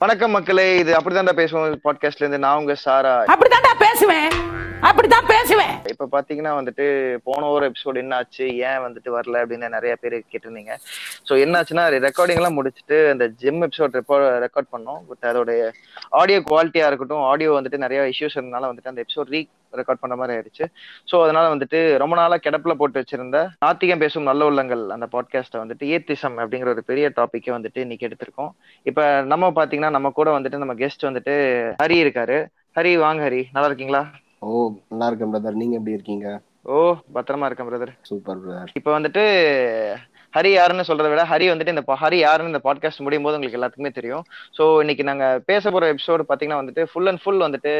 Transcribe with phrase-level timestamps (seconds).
[0.00, 3.24] வணக்கம் மக்களே இது அப்படித்தான்டா பேசுவோம் பாட்காஸ்ட்ல இருந்து நான் உங்க சாரா.
[3.24, 4.30] அப்படித்தான்டா பேசுவேன்.
[4.88, 5.74] அப்படித்தான் பேசுவேன்.
[5.92, 6.84] இப்ப பாத்தீங்கன்னா வந்துட்டு
[7.26, 10.74] போன ஒரு எபிசோடு என்ன ஆச்சு ஏன் வந்துட்டு வரல அப்படின்னு நிறைய பேர் கேட்டிருந்தீங்க.
[11.28, 13.96] ஸோ என்னாச்சுன்னா ரெக்கார்டிங் எல்லாம் முடிச்சுட்டு அந்த ஜிம் எபிசோட்
[14.44, 15.00] ரெக்கார்ட் பண்ணோம்.
[15.08, 15.64] பட் அதோடைய
[16.20, 19.42] ஆடியோ குவாலிட்டியா இருக்கட்டும் ஆடியோ வந்துட்டு நிறைய இஷ்யூஸ் இருந்தனால வந்துட்டு அந்த எபிசோட் ரீ
[19.80, 20.64] ரெக்கார்ட் பண்ண மாதிரி ஆயிடுச்சு.
[21.10, 25.90] ஸோ அதனால வந்துட்டு ரொம்ப நாளா கிடப்புல போட்டு வச்சிருந்த நாத்திகம் பேசும் நல்ல உள்ளங்கள் அந்த பாட்காஸ்ட்டை வந்துட்டு
[25.96, 28.50] ஏத்திசம் அப்படிங்கிற ஒரு பெரிய டாபிக்கை வந்துட்டு இன்னைக்கு எடுத்திருக்கோம்.
[28.86, 31.36] இப்ப நம்ம பாத்தீங்கன்னா நம்ம கூட வந்துட்டு நம்ம கெஸ்ட் வந்துட்டு
[31.84, 32.38] ஹரி இருக்காரு.
[32.78, 33.44] ஹரி வாங்க ஹரி.
[33.52, 34.02] நல்லா இருக்கீங்களா?
[34.42, 34.50] ஓ
[34.90, 36.28] நல்லா இருக்கேன் பிரதர் நீங்க எப்படி இருக்கீங்க?
[36.72, 36.76] ஓ
[37.14, 39.22] பத்திரமா இருக்கேன் பிரதர் சூப்பர் பிரதர் இப்போ வந்துட்டு
[40.34, 43.92] ஹரி யாருன்னு சொல்றதை விட ஹரி வந்துட்டு இந்த ஹரி யாருன்னு இந்த பாட்காஸ்ட் முடியும் போது உங்களுக்கு எல்லாத்துக்குமே
[43.98, 44.24] தெரியும்.
[44.56, 47.72] ஸோ இன்னைக்கு நாங்க பேச போற எபிசோடு பாத்தீங்கன்னா வந்துட்டு ஃபுல் அண்ட் ஃபுல் வந்துட்டு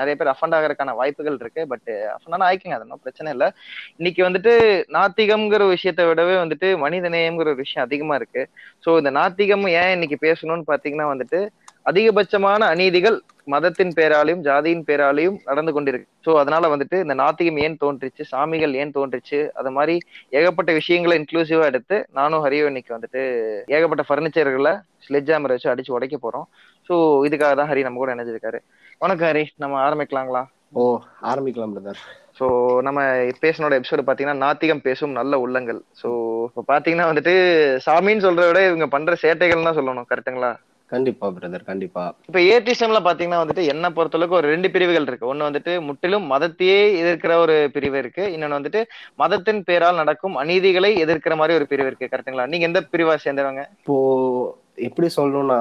[0.00, 3.48] நிறைய பேர் அஃபண்ட் ஆகிறதுக்கான வாய்ப்புகள் இருக்கு பட் அஃபண்டான ஆயிக்குங்க அது ஒன்றும் பிரச்சனை இல்லை.
[3.96, 4.54] இன்னைக்கு வந்துட்டு
[4.98, 8.44] நாத்திகம்ங்கிற விஷயத்தை விடவே வந்துட்டு மனித நேயம்ங்கிற ஒரு விஷயம் அதிகமா இருக்கு.
[8.86, 11.40] ஸோ இந்த நாத்திகம் ஏன் இன்னைக்கு பேசணும்னு பாத்தீங்கன்னா வந்துட்டு
[11.90, 16.08] அதிகபட்சமான அநீதிகள் மதத்தின் பேராலையும் ஜாதியின் பேராலையும் நடந்து கொண்டிருக்கு.
[16.26, 19.94] ஸோ அதனால வந்துட்டு இந்த நாத்திகம் ஏன் தோன்றுச்சு சாமிகள் ஏன் தோன்றுச்சு அது மாதிரி
[20.38, 23.22] ஏகப்பட்ட விஷயங்களை இன்க்ளூசிவா எடுத்து நானும் ஹரியோ இன்னைக்கு வந்துட்டு
[23.76, 24.74] ஏகப்பட்ட ஃபர்னிச்சர்களை
[25.06, 26.46] ஸ்லெட்ஜ் ஹேமர் வச்சு அடிச்சு உடைக்க போறோம்.
[26.88, 26.94] ஸோ
[27.28, 28.60] இதுக்காக தான் ஹரி நம்ம கூட இணைஞ்சிருக்காரு.
[29.04, 30.42] வணக்கம் ஹரி நம்ம ஆரம்பிக்கலாங்களா?
[30.78, 30.84] ஓ
[31.30, 32.00] ஆரம்பிக்கலாம் பிரதர்
[32.38, 32.46] ஸோ
[32.86, 33.00] நம்ம
[33.42, 35.80] பேசினோட எபிசோடு பார்த்தீங்கன்னா நாத்திகம் பேசும் நல்ல உள்ளங்கள்.
[36.00, 36.08] ஸோ
[36.48, 37.34] இப்போ பார்த்தீங்கன்னா வந்துட்டு
[37.86, 40.50] சாமின்னு சொல்றத விட இவங்க பண்ற சேட்டைகள் தான் சொல்லணும் கரெக்ட்டுங்களா
[40.92, 42.02] கண்டிப்பா பிரதர் கண்டிப்பா.
[42.28, 45.30] இப்ப ஏடிசம்ல பாத்தீங்கன்னா வந்துட்டு என்ன பொறுத்தளவுக்கு ஒரு ரெண்டு பிரிவுகள் இருக்கு.
[45.32, 48.24] ஒண்ணு வந்துட்டு முற்றிலும் மதத்தையே எதிர்க்கிற ஒரு பிரிவு இருக்கு.
[48.34, 48.82] இன்னொன்னு வந்துட்டு
[49.22, 52.10] மதத்தின் பேரால் நடக்கும் அநீதிகளை எதிர்க்கிற மாதிரி ஒரு பிரிவு இருக்கு.
[52.12, 53.64] கரெக்ட்டுங்களா நீங்க எந்த பிரிவா சேர்ந்தவங்க?
[53.80, 53.96] இப்போ
[54.86, 55.60] எப்படி சொல்லணும்னா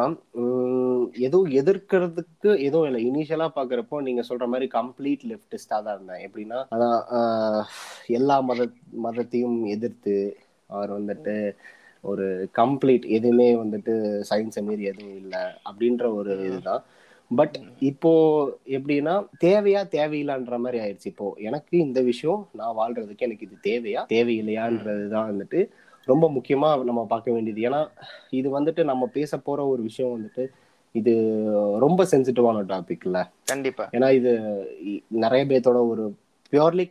[1.26, 3.02] எதுவும் எதிர்க்கிறதுக்கு எதுவும் இல்லை.
[3.10, 6.24] இனிஷியலா பாக்குறப்போ நீங்க சொல்ற மாதிரி கம்ப்ளீட் லெப்டிஸ்டா தான் இருந்தேன்.
[6.28, 7.00] எப்படின்னா அதான்
[8.20, 8.68] எல்லா மத
[9.06, 10.16] மதத்தையும் எதிர்த்து
[10.70, 11.36] அவர் வந்துட்டு
[12.12, 12.26] ஒரு
[12.60, 13.94] கம்ப்ளீட் எதுவுமே வந்துட்டு
[14.30, 16.84] சயின்ஸை மீறி எதுவும் இல்லை அப்படின்ற ஒரு இதுதான்.
[17.32, 17.56] பட்
[17.90, 18.12] இப்போ
[18.78, 19.14] எப்படின்னா
[19.46, 21.12] தேவையா தேவையில்லைன்ற மாதிரி ஆயிடுச்சு.
[21.14, 25.62] இப்போ எனக்கு இந்த விஷயம் நான் வாழ்றதுக்கு எனக்கு இது தேவையா தேவையில்லையான்றது தான் வந்துட்டு
[26.12, 27.62] ரொம்ப முக்கியமா நம்ம பார்க்க வேண்டியது.
[27.70, 27.82] ஏன்னா
[28.40, 30.46] இது வந்துட்டு நம்ம பேச போற ஒரு விஷயம் வந்துட்டு
[30.96, 31.14] இது
[31.84, 33.20] ரொம்ப சென்சிட்டிவான டாபிக் இல்ல
[33.52, 33.86] கண்டிப்பா.
[33.96, 34.32] ஏன்னா இது
[35.24, 36.04] நிறைய பேர்த்தோட ஒரு
[36.54, 36.86] பியூர்லி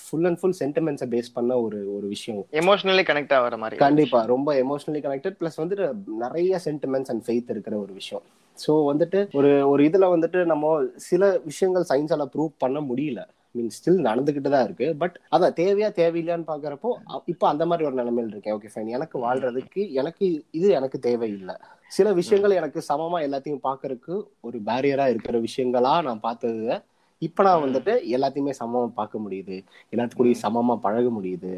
[0.00, 2.44] ஃபுல் அண்ட் ஃபுல் சென்டிமெண்ட்ஸை பேஸ் பண்ண ஒரு ஒரு விஷயம்.
[2.52, 3.76] எமோஷனலி கனெக்ட் ஆகிற மாதிரி.
[3.76, 4.24] கண்டிப்பா.
[4.24, 8.22] ரொம்ப எமோஷனலி கனெக்டட் ப்ளஸ் வந்துட்டு நிறைய சென்டிமெண்ட்ஸ் அண்ட் ஃபெய்த் இருக்கிற ஒரு விஷயம்.
[8.58, 13.22] ஸோ வந்துட்டு ஒரு ஒரு இதுல வந்துட்டு நம்ம சில விஷயங்கள் சயின்ஸால ப்ரூவ் பண்ண முடியல.
[13.54, 14.94] மீன் ஸ்டில் நடந்துகிட்டு தான் இருக்கு.
[14.96, 16.90] பட் அதான் தேவையா தேவையில்லையான்னு பாக்குறப்போ
[17.24, 18.54] இப்போ அந்த மாதிரி ஒரு நிலைமையில் இருக்கேன்.
[18.54, 21.56] ஓகே ஃபைன் எனக்கு வாழ்றதுக்கு எனக்கு இது எனக்கு தேவையில்லை.
[21.88, 26.82] சில விஷயங்கள் எனக்கு சமமா எல்லாத்தையும் பார்க்கறதுக்கு ஒரு பேரியரா இருக்கிற விஷயங்களா நான் பார்த்தது.
[27.18, 29.56] இப்ப நான் வந்துட்டு எல்லாத்தையுமே சமமா பார்க்க முடியுது.
[29.92, 31.52] எல்லாத்துக்கூடயும் சமமா பழக முடியுது.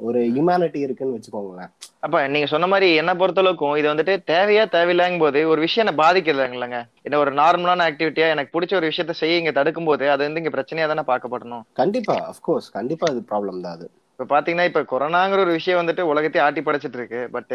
[0.00, 1.70] ஒரு ஹியூமனிட்டி இருக்குன்னு வச்சுக்கோங்களேன்.
[1.98, 6.78] அப்ப நீங்க சொன்ன மாதிரி என்ன பொறுத்தளவுக்கும் இது வந்துட்டு தேவையா தேவையில்லைங்கும் போது ஒரு விஷயம் என்ன பாதிக்கிறதுங்களங்க
[7.02, 10.52] என்ன ஒரு நார்மலான ஆக்டிவிட்டியா எனக்கு பிடிச்ச ஒரு விஷயத்த செய்ய இங்க தடுக்கும் போது அது வந்து இங்க
[10.56, 11.64] பிரச்சனையா தானே பார்க்கப்படணும்.
[11.72, 13.88] கண்டிப்பா அஃப்கோர்ஸ் கண்டிப்பா அது ப்ராப்ளம் தான் அது.
[14.20, 17.52] இப்ப பாத்தீங்கன்னா இப்ப கொரோனாங்கிற ஒரு விஷயம் வந்துட்டு உலகத்தையே ஆட்டி படைச்சிட்டு இருக்கு பட்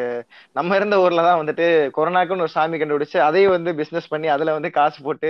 [0.56, 1.66] நம்ம இருந்த ஊர்ல தான் வந்துட்டு
[1.98, 5.30] கொரோனாக்குன்னு ஒரு சாமி கண்டுபிடிச்சு அதையும் வந்து பிசினஸ் பண்ணி அதுல வந்து காசு போட்டு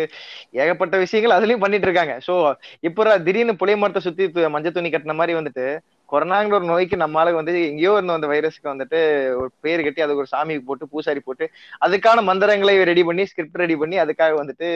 [0.58, 2.16] ஏகப்பட்ட விஷயங்கள் அதுலயும் பண்ணிட்டு இருக்காங்க.
[2.28, 2.36] சோ
[2.82, 5.66] இப்போ திடீர்னு புளிய மரத்தை சுத்தி து- மஞ்சள் துணி கட்டின மாதிரி வந்துட்டு
[6.12, 9.00] கொரோனாங்கிற ஒரு நோய்க்கு நம்மளால வந்து எங்கேயோ இருந்த அந்த வைரஸ்க்கு வந்துட்டு
[9.40, 11.48] ஒரு பேர் கட்டி அதுக்கு ஒரு சாமி போட்டு பூசாரி போட்டு
[11.86, 14.68] அதுக்கான மந்திரங்களை ரெடி பண்ணி ஸ்கிரிப்ட் ரெடி பண்ணி அதுக்காக வந்துட்டு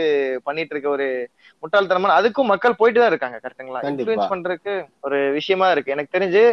[0.48, 1.08] பண்ணிட்டு இருக்க ஒரு
[1.64, 4.06] முட்டாள்தனமான அதுக்கும் மக்கள் போயிட்டு தான் இருக்காங்க கரெக்ட்டுங்களா கண்டிப்பா.
[4.06, 4.74] இன்ஃபுளுன்ஸ் பண்றதுக்கு
[5.08, 5.94] ஒரு விஷயமா இருக்கு.
[5.96, 6.44] எனக்கு தெரிஞ்சு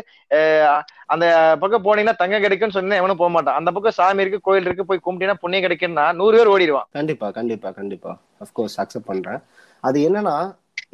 [1.15, 1.25] அந்த
[1.63, 3.59] பக்கம் போனீங்கன்னா தங்கம் கிடைக்கும்னு சொன்னா எவனும் போக மாட்டான்.
[3.61, 6.89] அந்த பக்கம் சாமி இருக்கு கோயில் இருக்கு போய் கும்பிட்டீங்கன்னா புண்ணியம் கிடைக்கும்னா நூறு பேர் ஓடிடுவான்.
[6.99, 8.13] கண்டிப்பா கண்டிப்பா கண்டிப்பா.
[8.45, 9.41] அஃப்கோர்ஸ் அக்செப்ட் பண்றேன்.
[9.89, 10.37] அது என்னன்னா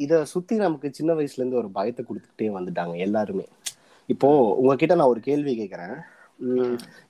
[0.03, 3.45] இத சுத்தி நமக்கு சின்ன வயசுல இருந்து ஒரு பயத்தை கொடுத்துக்கிட்டே வந்துட்டாங்க எல்லாருமே.
[4.09, 4.29] இப்போ
[4.61, 5.95] உங்ககிட்ட நான் ஒரு கேள்வி கேட்கறேன்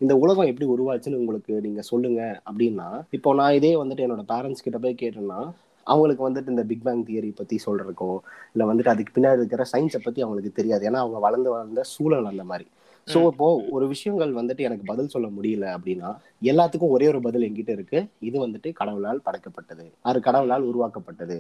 [0.01, 2.87] இந்த உலகம் எப்படி உருவாச்சுன்னு உங்களுக்கு நீங்க சொல்லுங்க அப்படின்னா
[3.17, 5.39] இப்போ நான் இதே வந்துட்டு என்னோட பேரண்ட்ஸ் கிட்ட போய் கேட்டேன்னா
[5.87, 8.11] அவங்களுக்கு வந்துட்டு இந்த பிக் பேங் தியரி பத்தி சொல்றதுக்கோ
[8.53, 10.83] இல்ல வந்துட்டு அதுக்கு பின்னாடி இருக்கிற சயின்ஸை பத்தி அவங்களுக்கு தெரியாது.
[10.89, 12.65] ஏன்னா அவங்க வளர்ந்து வளர்ந்த சூழல் அந்த மாதிரி.
[13.07, 16.09] சோ இப்போ ஒரு விஷயங்கள் வந்துட்டு எனக்கு பதில் சொல்ல முடியல அப்படின்னா
[16.41, 17.99] எல்லாத்துக்கும் ஒரே ஒரு பதில் என்கிட்ட இருக்கு.
[18.19, 19.85] இது வந்துட்டு கடவுளால் படைக்கப்பட்டது.
[20.01, 21.37] அது கடவுளால் உருவாக்கப்பட்டது.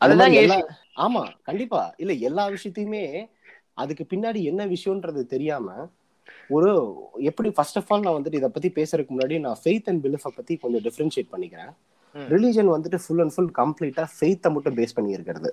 [0.00, 1.80] அது அதுதான் ஆமா கண்டிப்பா.
[1.96, 3.04] இல்ல எல்லா விஷயத்தையுமே
[3.82, 5.68] அதுக்கு பின்னாடி என்ன விஷயம்ன்றது தெரியாம
[6.56, 6.70] ஒரு
[7.30, 10.54] எப்படி ஃபர்ஸ்ட் ஆஃப் ஆல் நான் வந்துட்டு இதை பத்தி பேசுறதுக்கு முன்னாடி நான் ஃபெய்த் அண்ட் பிலிஃபை பத்தி
[10.62, 11.74] கொஞ்சம் டிஃபரன்ஷியேட் பண்ணிக்கிறேன்.
[12.14, 15.50] ரிலீஜன் வந்துட்டு ஃபுல் அண்ட் ஃபுல் கம்ப்ளீட்டா ஃபெய்த்தை மட்டும் பேஸ் பண்ணி இருக்கிறது.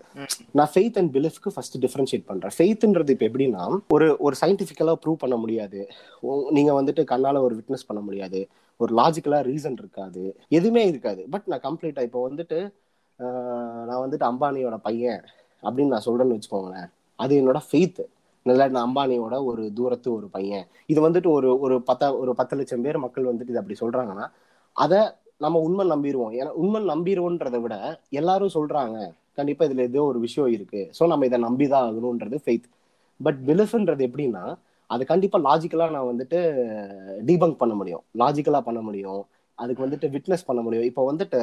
[0.57, 2.53] நான் ஃபெய்த் அண்ட் பிலிஃப்க்கு ஃபர்ஸ்ட் டிஃபரன்ஷியேட் பண்றேன்.
[2.57, 3.63] ஃபெய்த்ன்றது இப்போ எப்படின்னா
[3.97, 5.81] ஒரு ஒரு சயின்டிஃபிக்கலா ப்ரூவ் பண்ண முடியாது.
[6.57, 8.41] நீங்க வந்துட்டு கண்ணால ஒரு விட்னஸ் பண்ண முடியாது.
[8.79, 10.23] ஒரு லாஜிக்கலா ரீசன் இருக்காது.
[10.57, 11.21] எதுவுமே இருக்காது.
[11.35, 12.59] பட் நான் கம்ப்ளீட்டா இப்போ வந்துட்டு
[13.89, 15.21] நான் வந்துட்டு அம்பானியோட பையன்
[15.63, 16.89] அப்படின்னு நான் சொல்றேன்னு வச்சுக்கோங்களேன்.
[17.19, 18.01] அது என்னோட ஃபெய்த்
[18.45, 20.65] நல்லா அம்பானியோட ஒரு தூரத்து ஒரு பையன்.
[20.91, 24.25] இது வந்துட்டு ஒரு ஒரு பத்த ஒரு பத்து லட்சம் பேர் மக்கள் வந்துட்டு இது அப்படி சொல்றாங்கன்னா
[24.75, 24.99] அதை
[25.37, 27.75] நம்ம உண்மை நம்பிடுவோம் ஏன்னா உண்மை நம்பிடுவோன்றதை விட
[28.09, 28.97] எல்லாரும் சொல்றாங்க
[29.33, 30.81] கண்டிப்பா இதுல ஏதோ ஒரு விஷயம் இருக்கு.
[30.99, 32.67] ஸோ நம்ம இதை நம்பிதான் ஆகணும்ன்றது ஃபெய்த்
[33.19, 34.43] பட் பிலிஃப்ன்றது எப்படின்னா
[34.89, 36.39] அது கண்டிப்பா லாஜிக்கலா நான் வந்துட்டு
[37.29, 38.03] டீபங்க் பண்ண முடியும்.
[38.21, 39.21] லாஜிக்கலா பண்ண முடியும்.
[39.59, 40.85] அதுக்கு வந்துட்டு விட்னஸ் பண்ண முடியும்.
[40.85, 41.39] இப்போ வந்துட்டு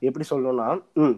[0.00, 0.66] எப்படி சொல்லணும்னா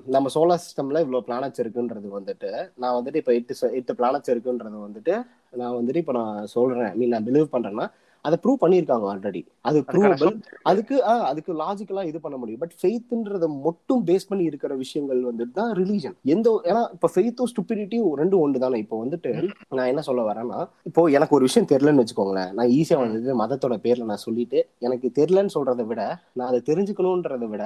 [0.06, 5.14] நம்ம சோலார் சிஸ்டம்ல இவ்வளவு பிளானட்ஸ் இருக்குன்றது வந்துட்டு நான் வந்துட்டு இப்போ எட்டு எட்டு பிளானட்ஸ் இருக்குன்றது வந்துட்டு
[5.56, 6.92] நான் வந்துட்டு இப்போ நான் சொல்றேன்.
[6.96, 7.86] மீன் நான் பிலீவ் பண்றேன்னா
[8.24, 10.32] அதை ப்ரூவ் பண்ணியிருக்காங்க ஆல்ரெடி அது ப்ரூவபிள்
[10.70, 10.96] அதுக்கு
[11.30, 12.60] அதுக்கு லாஜிக்கலா இது பண்ண முடியும்.
[12.62, 18.14] பட் ஃபெய்த்ன்றத மட்டும் பேஸ் பண்ணி இருக்கிற விஷயங்கள் வந்துட்டு தான் ரிலீஜன் எந்த ஏன்னா இப்ப ஃபெய்த்தும் ஸ்டூபிடிட்டியும்
[18.20, 19.32] ரெண்டும் ஒன்று தானே இப்போ வந்துட்டு
[19.78, 20.60] நான் என்ன சொல்ல வரேன்னா
[20.90, 22.52] இப்போ எனக்கு ஒரு விஷயம் தெரியலன்னு வச்சுக்கோங்களேன்.
[22.58, 26.02] நான் ஈஸியா வந்துட்டு மதத்தோட பேர்ல நான் சொல்லிட்டு எனக்கு தெரியலன்னு சொல்றதை விட
[26.36, 27.64] நான் அதை தெரிஞ்சுக்கணும்ன்றதை விட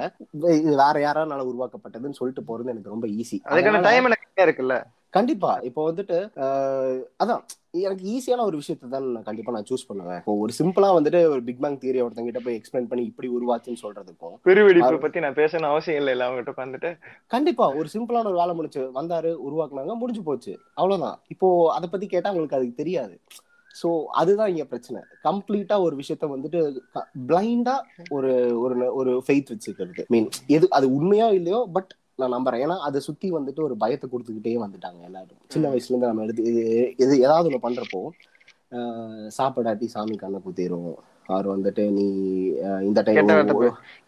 [0.59, 4.75] இது வேற யாரால உருவாக்கப்பட்டதுன்னு சொல்லிட்டு போறது எனக்கு ரொம்ப ஈஸி அதுக்கான டைம் எனக்கு இருக்குல்ல.
[5.17, 5.53] கண்டிப்பா.
[5.69, 6.17] இப்போ வந்துட்டு
[7.21, 7.41] அதான்
[7.85, 10.19] எனக்கு ஈஸியான ஒரு விஷயத்தை தான் நான் கண்டிப்பா நான் சூஸ் பண்ணுவேன்.
[10.21, 14.35] இப்போ ஒரு சிம்பிளா வந்துட்டு ஒரு பிக் பேங் தியரி ஒருத்தங்கிட்ட போய் எக்ஸ்பிளைன் பண்ணி இப்படி உருவாச்சுன்னு சொல்றதுக்கும்
[14.47, 16.91] பெருவெடிப்பு பத்தி நான் பேசணும் அவசியம் இல்லை இல்ல அவங்ககிட்ட உட்காந்துட்டு
[17.35, 17.67] கண்டிப்பா.
[17.79, 20.53] ஒரு சிம்பிளான ஒரு வேலை முடிச்சு வந்தாரு உருவாக்குனாங்க முடிஞ்சு போச்சு.
[20.79, 21.19] அவ்வளவுதான்.
[21.35, 23.15] இப்போ அதை பத்தி கேட்டா உங்களுக்கு அதுக்கு தெரியாது.
[23.81, 23.89] சோ
[24.21, 24.99] அதுதான் இங்க பிரச்சனை.
[25.27, 26.59] கம்ப்ளீட்டா ஒரு விஷயத்த வந்துட்டு
[27.29, 27.75] பிளைண்டா
[28.17, 28.31] ஒரு
[28.63, 30.05] ஒரு ஒரு ஃபெய்த் வச்சுக்கிறது.
[30.13, 32.63] மீன் எது அது உண்மையா இல்லையோ பட் நான் நம்புறேன்.
[32.63, 35.37] ஏன்னா அதை சுத்தி வந்துட்டு ஒரு பயத்தை கொடுத்துக்கிட்டே வந்துட்டாங்க எல்லாரும்.
[35.47, 36.43] சின்ன வயசுல இருந்து நம்ம எடுத்து
[36.97, 38.09] இது- ஏதாவது ஒண்ணு பண்றப்போ
[38.71, 40.95] ஆஹ் சாப்பிடாட்டி சாமி கண்ணை குத்திரும்
[41.27, 42.05] அவர் வந்துட்டு நீ
[42.87, 43.17] இந்த டைம்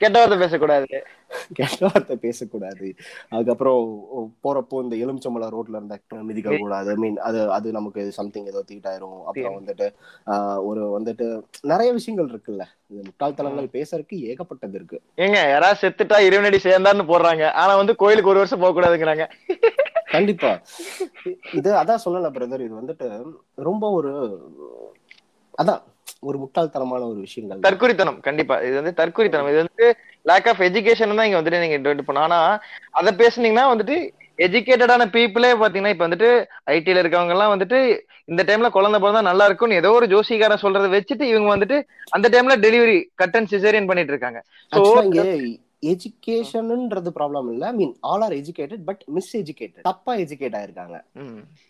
[0.01, 0.88] கெட்ட வார்த்தை பேசக்கூடாது.
[1.57, 2.88] கெட்ட வார்த்தை பேசக்கூடாது.
[3.31, 3.81] அதுக்கப்புறம்
[4.44, 5.95] போறப்போ இந்த எலுமிச்சம்பழம் ரோட்ல இருந்த
[6.30, 6.92] மிதிக்க கூடாது.
[7.01, 9.88] மீன் அது அது நமக்கு சம்திங் ஏதோ தீட்டாயிரும் அப்புறம் வந்துட்டு
[10.69, 11.27] ஒரு வந்துட்டு
[11.71, 12.66] நிறைய விஷயங்கள் இருக்குல்ல.
[13.00, 14.98] முட்டாள்தனங்கள் பேசுறதுக்கு ஏகப்பட்டது இருக்கு.
[15.24, 17.45] ஏங்க யாராவது செத்துட்டா இறைவனடி சேர்ந்தான்னு போடுறாங்க.
[17.62, 19.25] ஆனா வந்து கோயிலுக்கு ஒரு வருஷம் போக கூடாதுங்கிறாங்க
[20.13, 20.51] கண்டிப்பா
[21.57, 23.07] இது அதான் சொல்லல பிரதர் இது வந்துட்டு
[23.68, 24.12] ரொம்ப ஒரு
[25.57, 25.81] அதான்
[26.24, 27.66] ஒரு முட்டாள்தனமான ஒரு விஷயங்கள் தான்.
[27.66, 28.56] தற்குறித்தனம் கண்டிப்பா.
[28.68, 29.50] இது வந்து தற்குறித்தனம்.
[29.51, 29.86] இது வந்து
[30.25, 32.39] லேக் ஆஃப் எஜுகேஷன் தான் இங்க வந்துட்டு நீங்க இது பண்ணணும் ஆனா
[33.00, 33.98] அதை பேசுனீங்கன்னா வந்துட்டு
[34.39, 36.30] எஜுகேட்டடான பீப்புளே பாத்தீங்கன்னா இப்ப வந்துட்டு
[36.75, 37.80] ஐடில இருக்கவங்க எல்லாம் வந்துட்டு
[38.31, 41.77] இந்த டைம்ல குழந்தை பிறந்தா நல்லா இருக்கும்னு ஏதோ ஒரு ஜோசிகாரன் சொல்றதை வச்சுட்டு இவங்க வந்துட்டு
[42.18, 44.42] அந்த டைம்ல டெலிவரி கட் அண்ட் சிசேரியன் பண்ணிட்டு இருக்காங்க.
[45.84, 47.66] எஜுகேஷன்ன்றது ப்ராப்ளம் இல்ல.
[47.74, 49.04] Mean all are educated but
[49.36, 50.98] miseducated தப்பா எஜுகேட் ஆயிருக்காங்க.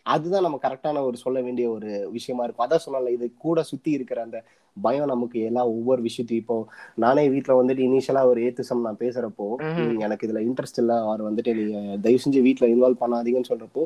[0.05, 2.65] அதுதான் நம்ம கரெக்டான ஒரு சொல்ல வேண்டிய ஒரு விஷயமா இருக்கும்.
[2.65, 4.39] அதான் சொன்னல இது கூட சுத்தி இருக்கிற அந்த
[4.77, 6.43] பயம் நமக்கு எல்லாம் ஒவ்வொரு விஷயத்தையும்.
[6.43, 6.57] இப்போ
[6.97, 9.87] நானே வீட்ல வந்துட்டு இனிஷியலா ஒரு ஏத்துசம் நான் பேசுறப்போ ம்ஹும்.
[9.87, 10.93] "ம், எனக்கு இதுல இன்ட்ரெஸ்ட் இல்ல.
[11.05, 13.83] அவர் வந்துட்டு நீங்க தயவு செஞ்சு வீட்ல இன்வால்வ் பண்ணாதீங்கன்னு சொல்றப்போ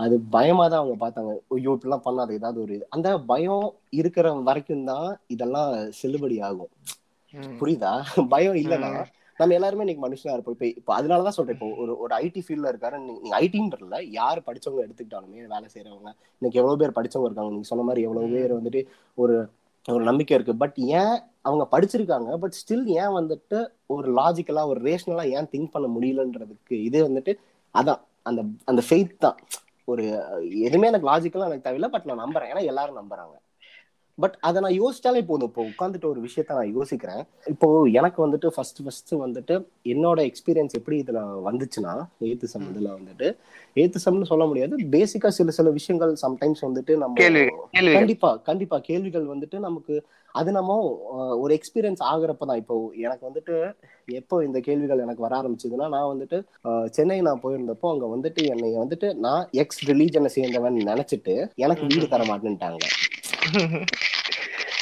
[0.00, 1.30] அது பயமா தான் அவங்க பார்த்தாங்க.
[1.50, 5.70] ஐயோ இப்படிலாம் பண்ணாத ஏதாவது ஒரு இது." அந்த பயம் இருக்கிற வரைக்கும் தான் இதெல்லாம்
[6.00, 6.72] செல்லுபடி ஆகும்
[7.60, 7.92] புரியுதா?
[8.30, 8.90] பயம் இல்லைன்னா
[9.40, 10.54] நம்ம எல்லாருமே இன்னைக்கு மனுஷனா இருப்போம்.
[10.54, 11.56] இப்போ இப்போ அதனாலதான் சொல்றேன்.
[11.56, 12.98] இப்போ ஒரு ஒரு ஐடி ஃபீல்ட்ல இருக்காரு.
[13.04, 17.50] நீங்க ஐடின்றதுல யார் படிச்சவங்க எடுத்துக்கிட்டாலுமே வேலை செய்யறவங்க இன்னைக்கு எவ்வளவு பேர் படிச்சவங்க இருக்காங்க.
[17.50, 19.36] நீங்க சொன்ன மாதிரி எவ்வளவு பேர் வந்துட்டு ஒரு
[19.88, 20.54] ஒரு நம்பிக்கை இருக்கு.
[20.56, 22.36] பட் ஏன் அவங்க படிச்சிருக்காங்க?
[22.36, 27.34] பட் ஸ்டில் ஏன் வந்துட்டு ஒரு லாஜிக்கலா ஒரு ரேஷனலா ஏன் திங்க் பண்ண முடியலன்றதுக்கு இது வந்துட்டு
[27.74, 28.00] அதான்.
[28.22, 29.38] அந்த அந்த ஃபெய்த் தான்.
[29.84, 30.04] ஒரு
[30.60, 31.88] எதுவுமே எனக்கு லாஜிக்கலா எனக்கு தேவையில்ல.
[31.88, 32.50] பட் நான் நம்புறேன்.
[32.52, 33.36] ஏன்னா எல்லாரும் நம்புறாங்க.
[34.22, 35.50] பட் அதை நான் யோசிச்சாலே போதும்.
[35.50, 37.22] இப்போ உட்காந்துட்டு ஒரு விஷயத்த நான் யோசிக்கிறேன்.
[37.52, 37.68] இப்போ
[38.00, 39.56] எனக்கு வந்துட்டு ஃபர்ஸ்ட் ஃபர்ஸ்ட் வந்துட்டு
[39.94, 41.94] என்னோட எக்ஸ்பீரியன்ஸ் எப்படி இதுல வந்துச்சுன்னா
[42.28, 43.28] ஏத்து சம் இதுல வந்துட்டு
[43.82, 44.76] ஏத்து சம்னு சொல்ல முடியாது.
[44.96, 47.16] பேசிக்கா சில சில விஷயங்கள் சம்டைம்ஸ் வந்துட்டு நம்ம.
[47.98, 49.96] கண்டிப்பா கண்டிப்பா கேள்விகள் வந்துட்டு நமக்கு
[50.38, 50.72] அது நம்ம
[51.42, 52.74] ஒரு எக்ஸ்பீரியன்ஸ் ஆகுறப்பதான் இப்போ
[53.04, 53.54] எனக்கு வந்துட்டு
[54.18, 56.38] எப்போ இந்த கேள்விகள் எனக்கு வர ஆரம்பிச்சதுன்னா நான் வந்துட்டு
[56.96, 62.24] சென்னை நான் போயிருந்தப்போ அங்க வந்துட்டு என்னை வந்துட்டு நான் எக்ஸ் ரிலீஜனை சேர்ந்தவன் நினைச்சிட்டு எனக்கு வீடு தர
[62.32, 62.84] மாட்டேன்ட்டாங்க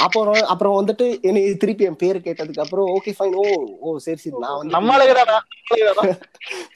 [0.05, 3.45] அப்புறம் அப்புறம் வந்துட்டு என்னை திருப்பி என் பேர் கேட்டதுக்கு அப்புறம் ஓகே ஃபைன் ஓ
[3.81, 4.75] ஓ சரி சரி நான் வந்து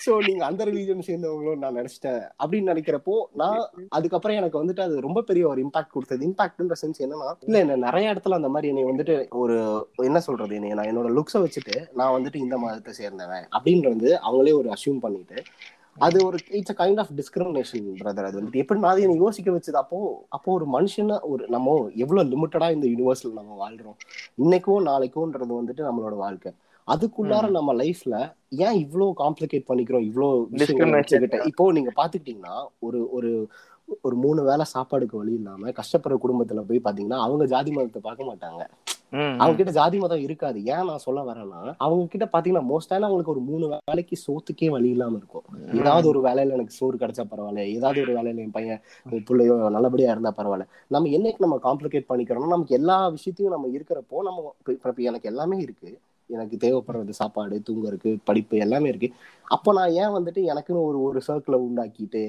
[0.05, 2.23] சோ நீங்க அந்த ரிலீஜன் சேர்ந்தவங்களும் நான் நினைச்சிட்டேன்.
[2.41, 6.23] அப்படின்னு நினைக்கிறப்போ நான் அதுக்கப்புறம் எனக்கு வந்துட்டு அது ரொம்ப பெரிய ஒரு இம்பாக்ட் கொடுத்தது.
[6.29, 9.59] இம்பாக்ட்ன்ற சென்ஸ் என்னன்னா இல்ல என்ன நிறைய இடத்துல அந்த மாதிரி என்னை வந்துட்டு ஒரு
[10.05, 14.71] என்ன சொல்றது என்னை நான் என்னோட லுக்ஸை வச்சுட்டு நான் வந்துட்டு இந்த மதத்தை சேர்ந்தவன் அப்படின்றது அவங்களே ஒரு
[14.77, 15.39] அசியூம் பண்ணிட்டு
[15.97, 19.49] அது ஒரு it's a kind of discrimination brother அது வந்துட்டு எப்படி நான் அதை என்னை யோசிக்க
[19.51, 19.79] வச்சது?
[19.83, 19.99] அப்போ
[20.37, 23.97] அப்போ ஒரு மனுஷனா ஒரு நம்ம எவ்வளவு லிமிட்டடா இந்த யூனிவர்ஸ்ல நம்ம வாழ்றோம்?
[24.39, 26.53] இன்னைக்கும் நாளைக்கும்ன்றது வந்துட்டு நம்மளோட வாழ்க்கை.
[26.89, 28.15] அதுக்குள்ளார நம்ம லைஃப்ல
[28.61, 30.07] ஏன் இவ்ளோ காம்ப்ளிகேட் பண்ணிக்கிறோம்?
[30.55, 30.97] Discrimination.
[30.97, 31.41] வச்சுக்கிட்டு?
[31.51, 32.55] இப்போ நீங்க பாத்துக்கிட்டீங்கன்னா
[32.87, 33.33] ஒரு ஒரு
[34.05, 38.63] ஒரு மூணு வேளை சாப்பாடுக்கு வழி இல்லாம கஷ்டப்படுற குடும்பத்துல போய் பாத்தீங்கன்னா அவங்க ஜாதி மதத்தை பார்க்க மாட்டாங்க.
[39.13, 40.59] அவங்க கிட்ட ஜாதி மதம் இருக்காது.
[40.65, 45.17] ஏன் நான் சொல்ல வரேன்னா அவங்க கிட்ட பாத்தீங்கன்னா மோஸ்டான அவங்களுக்கு ஒரு மூணு வேலைக்கு சோத்துக்கே வழி இல்லாம
[45.17, 45.47] இருக்கும்.
[45.79, 47.65] ஏதாவது ஒரு வேலையில எனக்கு சோறு கிடைச்சா பரவாயில்ல.
[47.77, 48.81] ஏதாவது ஒரு வேலையில என் பையன்
[49.25, 50.67] பிள்ளையோ நல்லபடியா இருந்தா பரவாயில்ல.
[50.89, 54.55] நம்ம என்னைக்கு நம்ம காம்ப்ளிகேட் பண்ணிக்கிறோம்னா நமக்கு எல்லா விஷயத்தையும் நம்ம இருக்கிறப்போ நம்ம
[55.11, 55.91] எனக்கு எல்லாமே இருக்கு.
[56.31, 59.09] எனக்கு தேவைப்படுறது சாப்பாடு தூங்குறதுக்கு படிப்பு எல்லாமே இருக்கு.
[59.45, 62.23] அப்போ நான் ஏன் வந்துட்டு எனக்குன்னு ஒரு ஒரு சர்க்கிளை உண்டாக்கிட்டு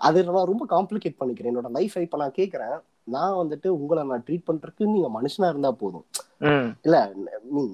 [0.00, 1.50] அது நான் ரொம்ப காம்ப்ளிகேட் பண்ணிக்கிறேன்.
[1.52, 2.76] என்னோட லைஃப் இப்ப நான் கேக்குறேன்.
[3.04, 6.04] நான் வந்துட்டு உங்களை நான் ட்ரீட் பண்றதுக்கு நீங்க மனுஷனா இருந்தா போதும்.
[6.82, 7.12] இல்ல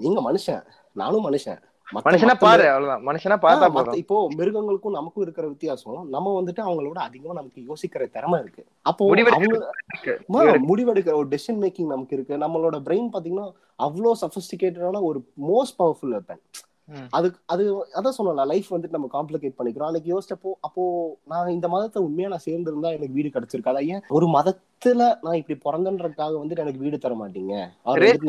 [0.05, 0.63] நீங்க மனுஷன்.
[0.93, 1.61] நானும் மனுஷன்.
[2.07, 3.05] மனுஷனா பாரு அவ்வளவுதான்.
[3.07, 3.99] மனுஷனா பார்த்தா போதும்.
[4.01, 8.65] இப்போ மிருகங்களுக்கும் நமக்கும் இருக்கிற வித்தியாசம் நம்ம வந்துட்டு அவங்களோட அதிகமா நமக்கு யோசிக்கிற திறமை இருக்கு.
[8.83, 9.07] அப்போ
[10.71, 12.37] முடிவெடுக்கிற ஒரு டெசிஷன் மேக்கிங் நமக்கு இருக்கு.
[12.45, 13.47] நம்மளோட பிரெயின் பாத்தீங்கன்னா
[13.79, 15.21] அவ்வளோ சஃபிஸ்டிகேட்டடான ஒரு
[15.51, 16.43] மோஸ்ட் பவர்ஃபுல் வெப்பன்.
[17.11, 17.65] அது அது
[17.99, 19.89] அதான் சொன்னேன் லைஃப் வந்துட்டு நம்ம காம்ப்ளிகேட் பண்ணிக்கிறோம்.
[19.89, 20.83] அன்னைக்கு யோசிச்சப்போ அப்போ
[21.27, 26.39] நான் இந்த மதத்தை உண்மையா நான் சேர்ந்திருந்தா எனக்கு வீடு கிடைச்சிருக்காதா ஏன் ஒரு மதத்துல நான் இப்படி பிறந்தன்றதுக்காக
[26.41, 27.55] வந்துட்டு எனக்கு வீடு தர மாட்டீங்க?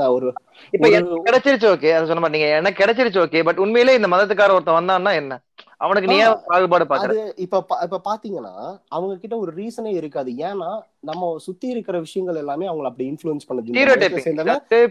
[0.02, 0.28] நான் ஒரு
[0.74, 0.90] இப்ப
[1.28, 5.38] கிடைச்சிருச்சு ஓகே அதை சொன்ன மாட்டீங்க எனக்கு கிடைச்சிருச்சு ஓகே பட் உண்மையிலே இந்த மதத்துக்கார ஒருத்தன் வந்தான்னா என்ன?
[5.80, 6.18] அவனுக்கு நீ
[6.50, 7.12] பாகுபாடு பாக்குற?
[7.46, 8.54] இப்ப இப்ப பாத்தீங்கன்னா
[8.90, 10.32] அவங்க கிட்ட ஒரு ரீசனே இருக்காது.
[10.48, 10.70] ஏன்னா
[11.10, 13.78] நம்ம சுத்தி இருக்கிற விஷயங்கள் எல்லாமே அவங்கள அப்படி இன்ஃபுளுன்ஸ் பண்ணுது.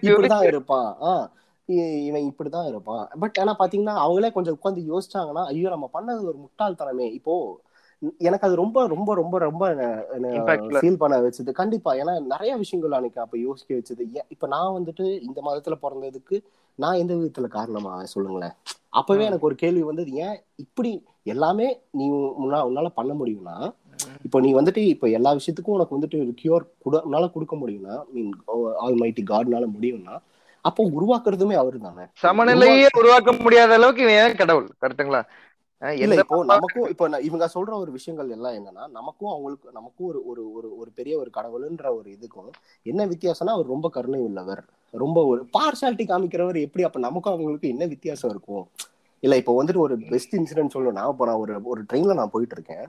[0.08, 0.88] இப்படிதான் இருப்பான்.
[2.08, 3.06] இவன் இப்படிதான் இருப்பான்.
[3.20, 7.34] பட் ஆனா பாத்தீங்கன்னா அவங்களே கொஞ்சம் உட்காந்து யோசிச்சாங்கன்னா ஐயோ நம்ம பண்ணது ஒரு முட்டாள்தனமே இப்போ
[8.20, 9.62] எனக்கு அது ரொம்ப ரொம்ப ரொம்ப ரொம்ப.
[10.74, 11.52] ஃபீல் பண்ண வச்சது.
[11.52, 11.90] கண்டிப்பா.
[11.94, 14.04] ஏன்னா நிறைய விஷயங்கள் அன்னைக்கு அப்ப யோசிக்க வச்சது.
[14.28, 16.36] இப்ப நான் வந்துட்டு இந்த மதத்துல பிறந்ததுக்கு
[16.78, 17.92] நான் எந்த விதத்துல காரணமா?
[18.06, 18.54] சொல்லுங்களேன்.
[18.90, 19.24] அப்பவே.
[19.24, 20.10] எனக்கு ஒரு கேள்வி வந்தது.
[20.24, 20.92] ஏன் இப்படி
[21.26, 22.04] எல்லாமே நீ
[22.38, 23.56] முன்னா உன்னால பண்ண முடியும்னா
[24.24, 28.30] இப்போ நீ வந்துட்டு இப்போ எல்லா விஷயத்துக்கும் உனக்கு வந்துட்டு ஒரு கியூர் கூட உன்னால கொடுக்க முடியும்னா மீன்
[28.82, 30.14] ஆல் மைட்டி காட்னால முடியும்னா
[30.64, 34.68] அப்போ உருவாக்குறதுமே அவரு தானே சமநிலையே உருவாக்க முடியாத அளவுக்கு ஏன் கடவுள்?
[34.82, 35.20] கரெக்ட்டுங்களா?
[35.82, 40.08] அஹ் இல்ல இப்போ நமக்கும் இப்போ நான் இவங்க சொல்ற ஒரு விஷயங்கள் எல்லாம் என்னன்னா நமக்கும் அவங்களுக்கு நமக்கும்
[40.08, 42.50] ஒரு ஒரு ஒரு ஒரு பெரிய ஒரு கடவுள்ன்ற ஒரு இதுக்கும்
[42.86, 44.62] என்ன வித்தியாசம்னா அவர் ரொம்ப கருணை உள்ளவர்
[44.94, 46.84] ரொம்ப ஒரு பார்ஷாலிட்டி காமிக்கிறவர் எப்படி?
[46.84, 48.64] அப்ப நமக்கும் அவங்களுக்கும் என்ன வித்தியாசம் இருக்கும்?
[49.22, 52.84] இல்ல இப்போ வந்துட்டு ஒரு பெஸ்ட் இன்சிடென்ட் சொல்லணும்னா இப்போ நான் ஒரு ஒரு ட்ரெயின்ல நான் போயிட்டு இருக்கேன்.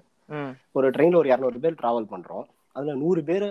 [0.72, 2.46] ஒரு ட்ரெயின்ல ஒரு இரநூறு பேர் டிராவல் பண்றோம்.
[2.76, 3.46] அதுல நூறு பேர்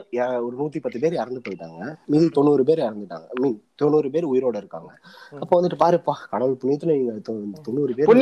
[0.47, 1.81] ஒரு நூத்தி பத்து பேர் இறந்து போயிட்டாங்க.
[2.07, 3.27] மீதி தொண்ணூறு பேர் இறந்துட்டாங்க.
[3.41, 4.91] மீன் தொண்ணூறு பேர் உயிரோட இருக்காங்க.
[5.43, 7.15] அப்போ வந்துட்டு பாருப்பா கடவுள் புண்ணியத்துல நீங்க
[7.67, 8.13] தொண்ணூறு பேர்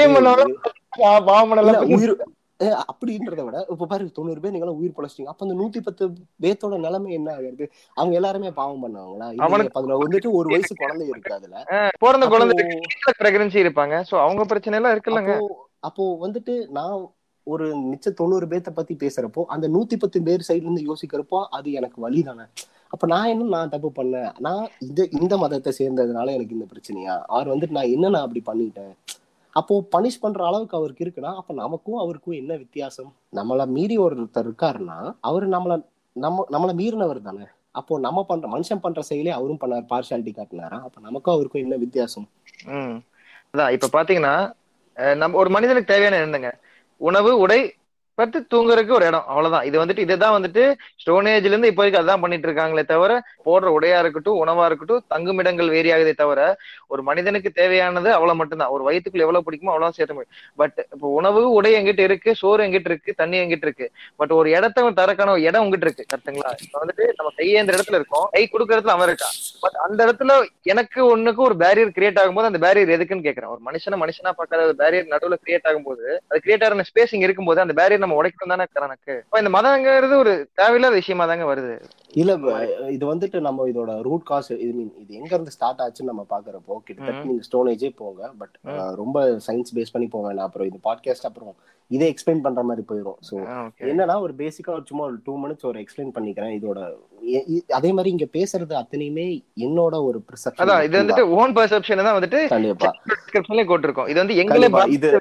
[1.96, 2.14] உயிர்
[2.90, 5.32] அப்படின்றத விட இப்ப பாரு தொண்ணூறு பேர் நீங்க ஊர் பொழைச்சிட்டீங்க.
[5.32, 6.04] அப்ப அந்த நூத்தி பத்து
[6.42, 7.64] பேத்தோட நிலைமை என்ன ஆகுது
[7.96, 11.56] அவங்க எல்லாருமே பாவம் பண்ணாங்களா அப்ப அதுல வந்துட்டு ஒரு வயசு குழந்தை இருக்கு அதுல.
[12.04, 12.56] பிறந்த குழந்தை
[13.64, 13.94] இருப்பாங்க.
[14.10, 15.34] சோ அவங்க பிரச்சனை எல்லாம் இருக்குல்லங்க
[15.80, 16.94] அப்போ வந்துட்டு நான்
[17.46, 22.00] ஒரு மிச்ச தொண்ணூறு பேர்த்த பத்தி பேசுறப்போ அந்த நூத்தி பத்து பேர் சைட்ல இருந்து யோசிக்கிறப்போ அது எனக்கு
[22.00, 22.44] வழி தானே.
[22.88, 24.30] அப்ப நான் என்ன நான் தப்பு பண்ணேன்?
[24.38, 27.14] நான் இந்த இந்த மதத்தை சேர்ந்ததுனால எனக்கு இந்த பிரச்சனையா?
[27.26, 28.92] அவர் வந்துட்டு நான் என்ன நான் அப்படி பண்ணிட்டேன்?
[29.56, 33.10] அப்போ பனிஷ் பண்ற அளவுக்கு அவருக்கு இருக்குன்னா அப்ப நமக்கும் அவருக்கும் என்ன வித்தியாசம்?
[33.32, 35.76] நம்மள மீறி ஒருத்தர் இருக்காருன்னா அவர் நம்மள
[36.16, 37.46] நம்ம நம்மள மீறினவர் தானே.
[37.70, 40.78] அப்போ நம்ம பண்ற மனுஷன் பண்ற செயலே அவரும் பண்ணார் பார்ஷாலிட்டி காட்டினாரா?
[40.82, 42.28] அப்ப நமக்கும் அவருக்கும் என்ன வித்தியாசம்?
[42.66, 42.96] ம்.
[43.54, 44.34] அதான் இப்ப பாத்தீங்கன்னா
[45.16, 46.50] நம்ம ஒரு மனிதனுக்கு தேவையான என்னங்க
[47.00, 47.60] உணவு உடை
[48.18, 49.26] பத்து தூங்குறதுக்கு ஒரு இடம்.
[49.30, 49.64] அவ்வளவுதான்.
[49.68, 50.62] இது வந்துட்டு இதுதான் வந்துட்டு
[51.02, 53.12] ஸ்டோன் ஏஜ்ல இருந்து இப்போ வரைக்கும் அதான் பண்ணிட்டு இருக்காங்களே தவிர
[53.46, 56.40] போடுற உடையா இருக்கட்டும் உணவா இருக்கட்டும் தங்குமிடங்கள் வேரி ஆகுதே தவிர
[56.92, 58.72] ஒரு மனிதனுக்கு தேவையானது அவ்வளவு மட்டும்தான்.
[58.76, 62.90] ஒரு வயிற்றுக்குள்ள எவ்வளவு பிடிக்குமோ அவ்வளவு சேர்த்த முடியும் பட் இப்போ உணவு உடை எங்கிட்ட இருக்கு சோறு எங்கிட்ட
[62.92, 63.88] இருக்கு தண்ணி எங்கிட்ட இருக்கு?
[64.20, 68.26] பட் ஒரு இடத்த தரக்கான ஒரு இடம் உங்ககிட்ட இருக்கு கரெக்டுங்களா இப்ப வந்துட்டு நம்ம கையேந்த இடத்துல இருக்கோம்.
[68.34, 69.34] கை கொடுக்கறதுல அவன் இருக்கான்.
[69.64, 70.32] பட் அந்த இடத்துல
[70.72, 74.76] எனக்கு ஒண்ணுக்கு ஒரு பேரியர் கிரியேட் ஆகும்போது அந்த பேரியர் எதுக்குன்னு கேட்கறேன் ஒரு மனுஷனை மனுஷனா பார்க்காத ஒரு
[74.82, 79.14] பேரியர் நடுவில் கிரியேட் ஆகும்போது அது கிரியேட் ஆகிற ஸ்பேசிங் இருக்கும்போது அந்த பேரியர் நம்ம உடைக்கணும் தானே கணக்கு
[79.42, 81.76] இந்த மதங்கிறது ஒரு தேவையில்லாத விஷயமா தாங்க வருது.
[82.22, 82.32] இல்ல
[82.96, 86.76] இது வந்துட்டு நம்ம இதோட ரூட் காஸ் இது மீன் இது எங்க இருந்து ஸ்டார்ட் ஆச்சுன்னு நம்ம பாக்குறப்போ
[86.88, 87.24] கிட்டத்தட்ட.
[87.30, 88.54] நீங்க ஸ்டோன் ஏஜே போங்க பட்.
[89.02, 91.54] ரொம்ப சயின்ஸ் பேஸ் பண்ணி வேண்டாம் அப்புறம் இது பாட்காஸ்ட் அப்புறம்
[91.90, 93.34] இதே எக்ஸ்பிளைன் பண்ற மாதிரி போயிடும் சோ
[93.64, 96.54] ஓகே என்னன்னா ஒரு பேசிக்கா சும்மா ஒரு டூ மினிட்ஸ் ஒரு எக்ஸ்பிளைன் பண்ணிக்கிறேன்.
[96.58, 96.78] இதோட
[97.78, 99.26] அதே மாதிரி இங்க பேசுறது அத்தனையுமே
[99.66, 100.18] என்னோட ஒரு
[100.62, 102.90] அதான் இது ப்ரிசெப்ஷன் வந்துட்டு ஓன் பர்செப்ஷன் தான் வந்துட்டு கண்டிப்பா.
[103.12, 105.12] டிஸ்கிரிப்ஷன்லயே போட்டிருக்கோம் இது வந்து எங்களே இது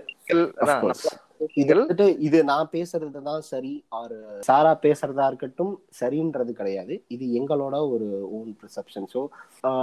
[1.61, 6.93] இது வந்துட்டு இது நான் பேசுறது தான் சரி ஆறு சாரா பேசுறதா இருக்கட்டும் சரின்றது கிடையாது.
[7.09, 9.21] இது எங்களோட ஒரு ஓன் ப்ரிசெப்ஷன் ஸோ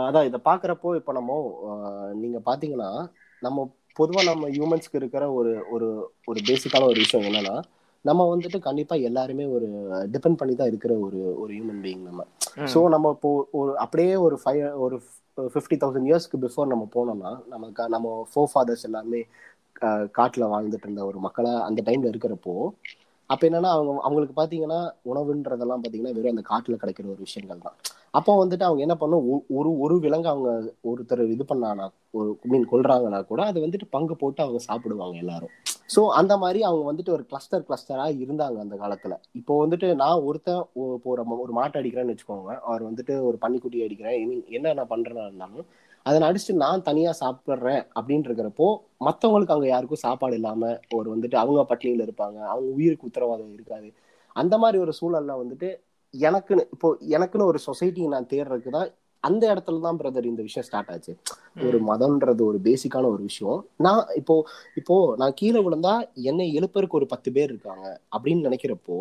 [0.02, 1.36] அதான் இதை பாக்குறப்போ இப்போ நம்ம
[2.22, 2.90] நீங்க பாத்தீங்கன்னா
[3.42, 5.88] நம்ம பொதுவா நம்ம ஹியூமன்ஸ்க்கு இருக்கிற ஒரு ஒரு
[6.28, 7.56] ஒரு பேசிக்கான ஒரு விஷயம் என்னன்னா
[8.04, 9.66] நம்ம வந்துட்டு கண்டிப்பா எல்லாருமே ஒரு
[10.14, 12.22] டிபெண்ட் பண்ணி தான் இருக்கிற ஒரு ஒரு ஹியூமன் பீயிங் நம்ம.
[12.72, 14.96] ஸோ நம்ம இப்போ ஒரு அப்படியே ஒரு ஃபைவ் ஒரு
[15.38, 19.51] ஃபிஃப்டி தௌசண்ட் இயர்ஸ்க்கு பிஃபோர் நம்ம போனோம்னா நமக்கு நம்ம ஃபோர் ஃபாதர்ஸ் எல்லாமே ஆஹ்,
[20.16, 22.54] காட்டுல வாழ்ந்துட்டு இருந்த ஒரு மக்களா அந்த டைம்ல இருக்கிறப்போ
[23.30, 27.76] அப்ப என்னன்னா அவங்க அவங்களுக்கு பாத்தீங்கன்னா உணவுன்றதெல்லாம் பாத்தீங்கன்னா வெறும் அந்த காட்டுல கிடைக்கிற ஒரு விஷயங்கள் தான்.
[28.10, 30.50] அப்போ வந்துட்டு அவங்க என்ன பண்ணும் ஒ- ஒரு ஒரு விலங்கு அவங்க
[30.84, 35.50] ஒருத்தர் இது பண்ணானா ஒரு மீன் கொள்றாங்கன்னா கூட அது வந்துட்டு பங்கு போட்டு அவங்க சாப்பிடுவாங்க எல்லாரும்.
[35.96, 39.16] சோ அந்த மாதிரி அவங்க வந்துட்டு ஒரு கிளஸ்டர் கிளஸ்டரா இருந்தாங்க அந்த காலத்துல.
[39.32, 40.64] இப்போ வந்துட்டு நான் ஒருத்தன்
[40.94, 42.58] இப்போ ஒரு மாட்டை அடிக்கிறேன்னு வச்சுக்கோங்க.
[42.60, 44.18] அவர் வந்துட்டு ஒரு பன்னிக்குட்டி அடிக்கிறேன்.
[44.48, 45.66] என்ன நான் பண்றேன்னா இருந்தாலும்
[46.06, 48.68] அதை அடிச்சுட்டு நான் தனியா சாப்பிடுறேன் அப்படின்னு இருக்கிறப்போ
[49.06, 52.38] மத்தவங்களுக்கு அங்க யாருக்கும் சாப்பாடு இல்லாம ஒரு வந்துட்டு அவங்க பட்டினியில இருப்பாங்க.
[52.52, 53.88] அவங்க உயிருக்கு உத்தரவாதம் இருக்காது.
[54.36, 55.70] அந்த மாதிரி ஒரு சூழல்ல வந்துட்டு
[56.14, 58.90] எனக்குன்னு இப்போ எனக்குன்னு ஒரு சொசைட்டி நான் தேடுறதுக்கு தான்
[59.24, 61.12] அந்த இடத்துல தான் பிரதர் இந்த விஷயம் ஸ்டார்ட் ஆச்சு.
[61.66, 63.60] ஒரு மதம்ன்றது ஒரு பேசிக்கான ஒரு விஷயம்.
[63.86, 64.34] நான் இப்போ
[64.80, 65.92] இப்போ நான் கீழே விழுந்தா
[66.30, 68.96] என்னை எழுப்பறதுக்கு ஒரு பத்து பேர் இருக்காங்க அப்படின்னு நினைக்கிறப்போ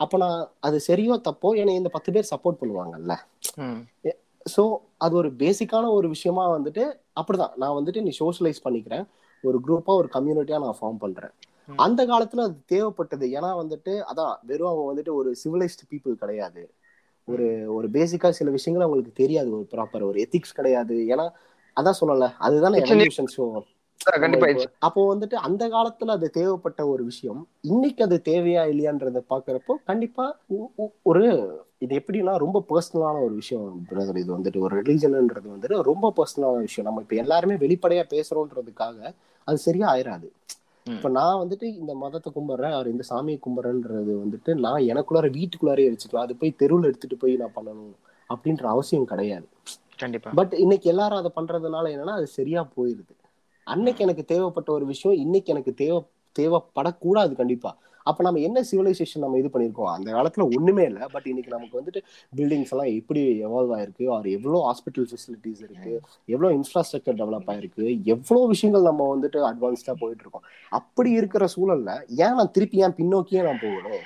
[0.00, 3.14] அப்போ நான் அது சரியோ தப்போ என்னை இந்த பத்து பேர் சப்போர்ட் பண்ணுவாங்கல்ல.
[4.46, 4.62] ஸோ
[5.04, 6.84] அது ஒரு பேசிக்கான ஒரு விஷயமா வந்துட்டு
[7.20, 7.54] அப்படிதான்.
[7.56, 9.04] நான் வந்துட்டு நீ சோஷியலைஸ் பண்ணிக்கிறேன்.
[9.42, 11.30] ஒரு குரூப்பா ஒரு கம்யூனிட்டியா நான் ஃபார்ம் பண்றேன்.
[11.76, 13.26] அந்த காலத்துல அது தேவைப்பட்டது.
[13.36, 16.70] ஏன்னா வந்துட்டு அதான் வெறும் அவங்க வந்துட்டு ஒரு சிவிலைஸ்ட் பீப்புள் கிடையாது.
[17.24, 19.52] ஒரு ஒரு பேசிக்கா சில விஷயங்கள் அவங்களுக்கு தெரியாது.
[19.52, 20.94] ஒரு ப்ராப்பர் ஒரு எத்திக்ஸ் கிடையாது.
[21.08, 21.30] ஏன்னா
[21.80, 23.64] அதான் சொல்லல அதுதானே It's a
[24.78, 27.48] அப்போ வந்துட்டு அந்த காலத்துல அது தேவைப்பட்ட ஒரு விஷயம்.
[27.60, 30.24] இன்னைக்கு அது தேவையா இல்லையான்றத பாக்குறப்போ கண்டிப்பா
[31.02, 31.24] ஒரு
[31.78, 36.86] இது எப்படின்னா ரொம்ப பர்சனலான ஒரு விஷயம் பிரதர் இது வந்துட்டு ஒரு ரிலீஜன்ன்றது வந்துட்டு ரொம்ப பர்சனலான விஷயம்.
[36.88, 39.14] நம்ம இப்ப எல்லாருமே வெளிப்படையா பேசுறோன்றதுக்காக
[39.48, 40.28] அது சரியா ஆயிராது.
[40.86, 46.26] இப்ப நான் வந்துட்டு இந்த மதத்தை கும்பிடுறேன் அவர் இந்த சாமியை கும்பிடுறேன்றது வந்துட்டு நான் எனக்குள்ளார வீட்டுக்குள்ளாரே வச்சுக்கலாம்
[46.26, 47.94] அது போய் தெருவில் எடுத்துட்டு போய் நான் பண்ணணும்
[48.30, 49.46] அப்படின்ற அவசியம் கிடையாது.
[49.98, 50.30] கண்டிப்பா.
[50.34, 53.12] பட் இன்னைக்கு எல்லாரும் அதை பண்றதுனால என்னன்னா அது சரியா போயிருது.
[53.66, 56.00] அன்னைக்கு எனக்கு தேவைப்பட்ட ஒரு விஷயம் இன்னைக்கு எனக்கு தேவை
[56.36, 57.76] தேவைப்படக்கூடாது கண்டிப்பா.
[58.06, 61.04] அப்ப நம்ம என்ன சிவிலைசேஷன் நம்ம இது பண்ணிருக்கோம் அந்த காலத்துல ஒண்ணுமே இல்லை.
[61.12, 62.00] பட் இன்னைக்கு நமக்கு வந்துட்டு
[62.36, 64.04] பில்டிங்ஸ் எல்லாம் எப்படி எவால்வ் ஆயிருக்கு?
[64.06, 65.92] அவர் எவ்வளவு ஹாஸ்பிட்டல் ஃபெசிலிட்டிஸ் இருக்கு?
[66.24, 67.86] எவ்வளவு இன்ஃப்ராஸ்ட்ரக்சர் டெவலப் ஆயிருக்கு?
[68.14, 70.46] எவ்வளவு விஷயங்கள் நம்ம வந்துட்டு அட்வான்ஸ்டா போயிட்டு இருக்கோம்
[70.80, 71.94] அப்படி இருக்கிற சூழல்ல
[72.24, 74.04] ஏன் நான் திருப்பி ஏன் பின்னோக்கியே நான் போகணும்?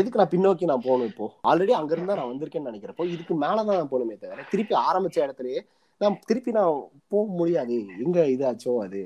[0.00, 1.28] எதுக்கு நான் பின்னோக்கி நான் போகணும் இப்போ?
[1.50, 5.62] ஆல்ரெடி அங்க இருந்தா நான் வந்திருக்கேன்னு நினைக்கிறப்போ இதுக்கு மேலதான் நான் போகணுமே தவிர திருப்பி ஆரம்பிச்ச இடத்துலயே
[6.00, 6.76] நான் திருப்பி நான்
[7.12, 7.76] போக முடியாது.
[8.04, 9.02] எங்க இதாச்சோ அது.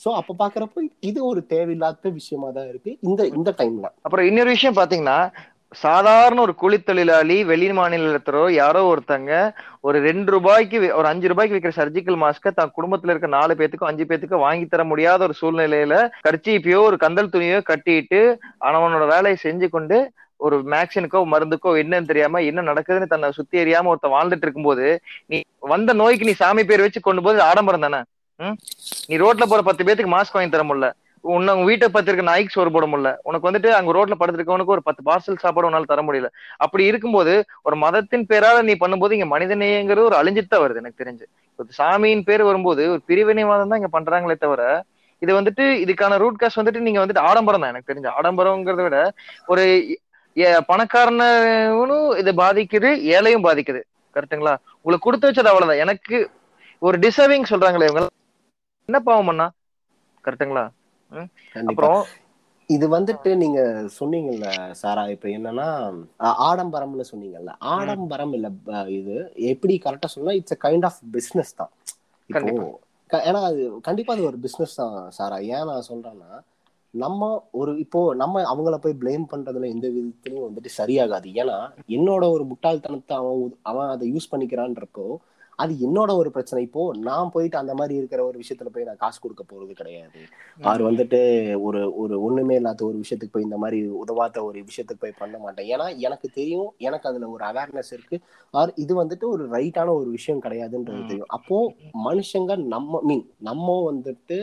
[0.00, 2.92] சோ அப்ப பாக்குறப்போ இது ஒரு தேவையில்லாத விஷயமா தான் இருக்கு.
[3.08, 5.18] இந்த இந்த டைம்ல அப்புறம் இன்னொரு விஷயம் பாத்தீங்கன்னா
[5.74, 9.32] சாதாரண ஒரு கூலித்தொழிலாளி வெளி மாநிலத்தரோ யாரோ ஒருத்தங்க
[9.80, 14.04] ஒரு ரெண்டு ரூபாய்க்கு ஒரு அஞ்சு ரூபாய்க்கு விற்கிற சர்ஜிக்கல் மாஸ்க தான் குடும்பத்துல இருக்க நாலு பேத்துக்கும் அஞ்சு
[14.06, 18.20] பேத்துக்கும் வாங்கி தர முடியாத ஒரு சூழ்நிலையில கர்ச்சீப்பையோ ஒரு கந்தல் துணியோ கட்டிட்டு
[18.70, 19.98] அவனோட வேலையை செஞ்சு கொண்டு
[20.42, 24.86] ஒரு மேக்சினுக்கோ மருந்துக்கோ என்னன்னு தெரியாம என்ன நடக்குதுன்னு தன்னை சுத்தி எறியாம ஒருத்தன் வாழ்ந்துட்டு இருக்கும்போது
[25.32, 25.38] நீ
[25.72, 28.00] வந்த நோய்க்கு நீ சாமி பேர் வச்சு கொண்டு போது ஆடம்பரம் தானே?
[29.10, 30.88] நீ ரோட்ல போற பத்து பேத்துக்கு மாஸ்க் வாங்கி தர முடியல.
[31.24, 33.10] உன்னை உங்க வீட்டை பத்தி இருக்க நாய்க்கு சோறு போட முடியல.
[33.28, 36.28] உனக்கு வந்துட்டு அங்க ரோட்ல படுத்திருக்கவனுக்கு ஒரு பத்து பார்சல் சாப்பாடு உன்னால தர முடியல.
[36.64, 37.34] அப்படி இருக்கும்போது
[37.68, 41.26] ஒரு மதத்தின் பேரால நீ பண்ணும்போது இங்க மனிதநேயங்கிறது ஒரு அழிஞ்சிட்டு தான் வருது எனக்கு தெரிஞ்சு.
[41.80, 44.62] சாமியின் பேர் வரும்போது ஒரு பிரிவினைவாதம் தான் இங்க பண்றாங்களே தவிர
[45.22, 48.08] இது வந்துட்டு இதுக்கான ரூட் காஸ்ட் வந்துட்டு நீங்க வந்துட்டு ஆடம்பரம் தான் எனக்கு தெரிஞ்ச.
[48.18, 48.98] ஆடம்பரம்ங்கிறத விட
[49.52, 49.64] ஒரு
[50.70, 51.90] பணக்காரனும்
[52.22, 53.80] இது பாதிக்குது ஏழையும் பாதிக்குது.
[54.16, 54.54] கரெக்ட்டுங்களா?
[54.84, 55.82] உங்களுக்கு கொடுத்து வச்சது அவ்வளவுதான்.
[55.84, 56.16] எனக்கு
[56.82, 58.02] ஒரு டிசர்விங் சொல்றாங்களே இவங்க.
[58.88, 59.46] என்ன பாவம் பண்ணா
[60.24, 60.64] கரெக்ட்டுங்களா?
[61.56, 61.70] கண்டிப்பா.
[61.70, 62.00] அப்புறம்
[62.70, 63.60] இது வந்துட்டு நீங்க
[63.98, 64.46] சொன்னீங்கல்ல
[64.80, 65.66] சாரா இப்ப என்னன்னா
[66.48, 67.52] ஆடம்பரம்னு சொன்னீங்கல்ல.
[67.76, 68.48] ஆடம்பரம் இல்ல
[68.98, 69.16] இது
[69.52, 71.72] எப்படி கரெக்டா சொன்னா it's a kind of business தான்.
[73.10, 75.38] ஏன்னா அது கண்டிப்பா அது ஒரு பிசினஸ் தான் சாரா.
[75.54, 76.30] ஏன் நான் சொல்றேன்னா
[76.94, 81.28] நம்ம ஒரு இப்போ நம்ம அவங்கள போய் ப்ளேம் பண்றதுல எந்த விதத்துலயும் வந்துட்டு சரியாகாது.
[81.42, 85.06] ஏன்னா என்னோட ஒரு முட்டாள்தனத்தை அவன் அவன் அதை யூஸ் பண்ணிக்கிறான்றப்போ
[85.58, 86.60] அது என்னோட ஒரு பிரச்சனை.
[86.66, 90.20] இப்போ நான் போயிட்டு அந்த மாதிரி இருக்கிற ஒரு விஷயத்துல போய் நான் காசு கொடுக்க போறது கிடையாது.
[90.60, 91.20] அவர் வந்துட்டு
[91.66, 95.68] ஒரு ஒரு ஒண்ணுமே இல்லாத ஒரு விஷயத்துக்கு போய் இந்த மாதிரி உதவாத ஒரு விஷயத்துக்கு போய் பண்ண மாட்டேன்.
[95.74, 98.18] ஏன்னா எனக்கு தெரியும் எனக்கு அதுல ஒரு அவேர்னஸ் இருக்கு.
[98.50, 101.04] ஆர் இது வந்துட்டு ஒரு ரைட்டான ஒரு விஷயம் கிடையாதுன்றது.
[101.06, 101.32] தெரியும்.
[101.38, 101.58] அப்போ
[102.08, 104.38] மனுஷங்க நம்ம மீன் நம்ம வந்துட்டு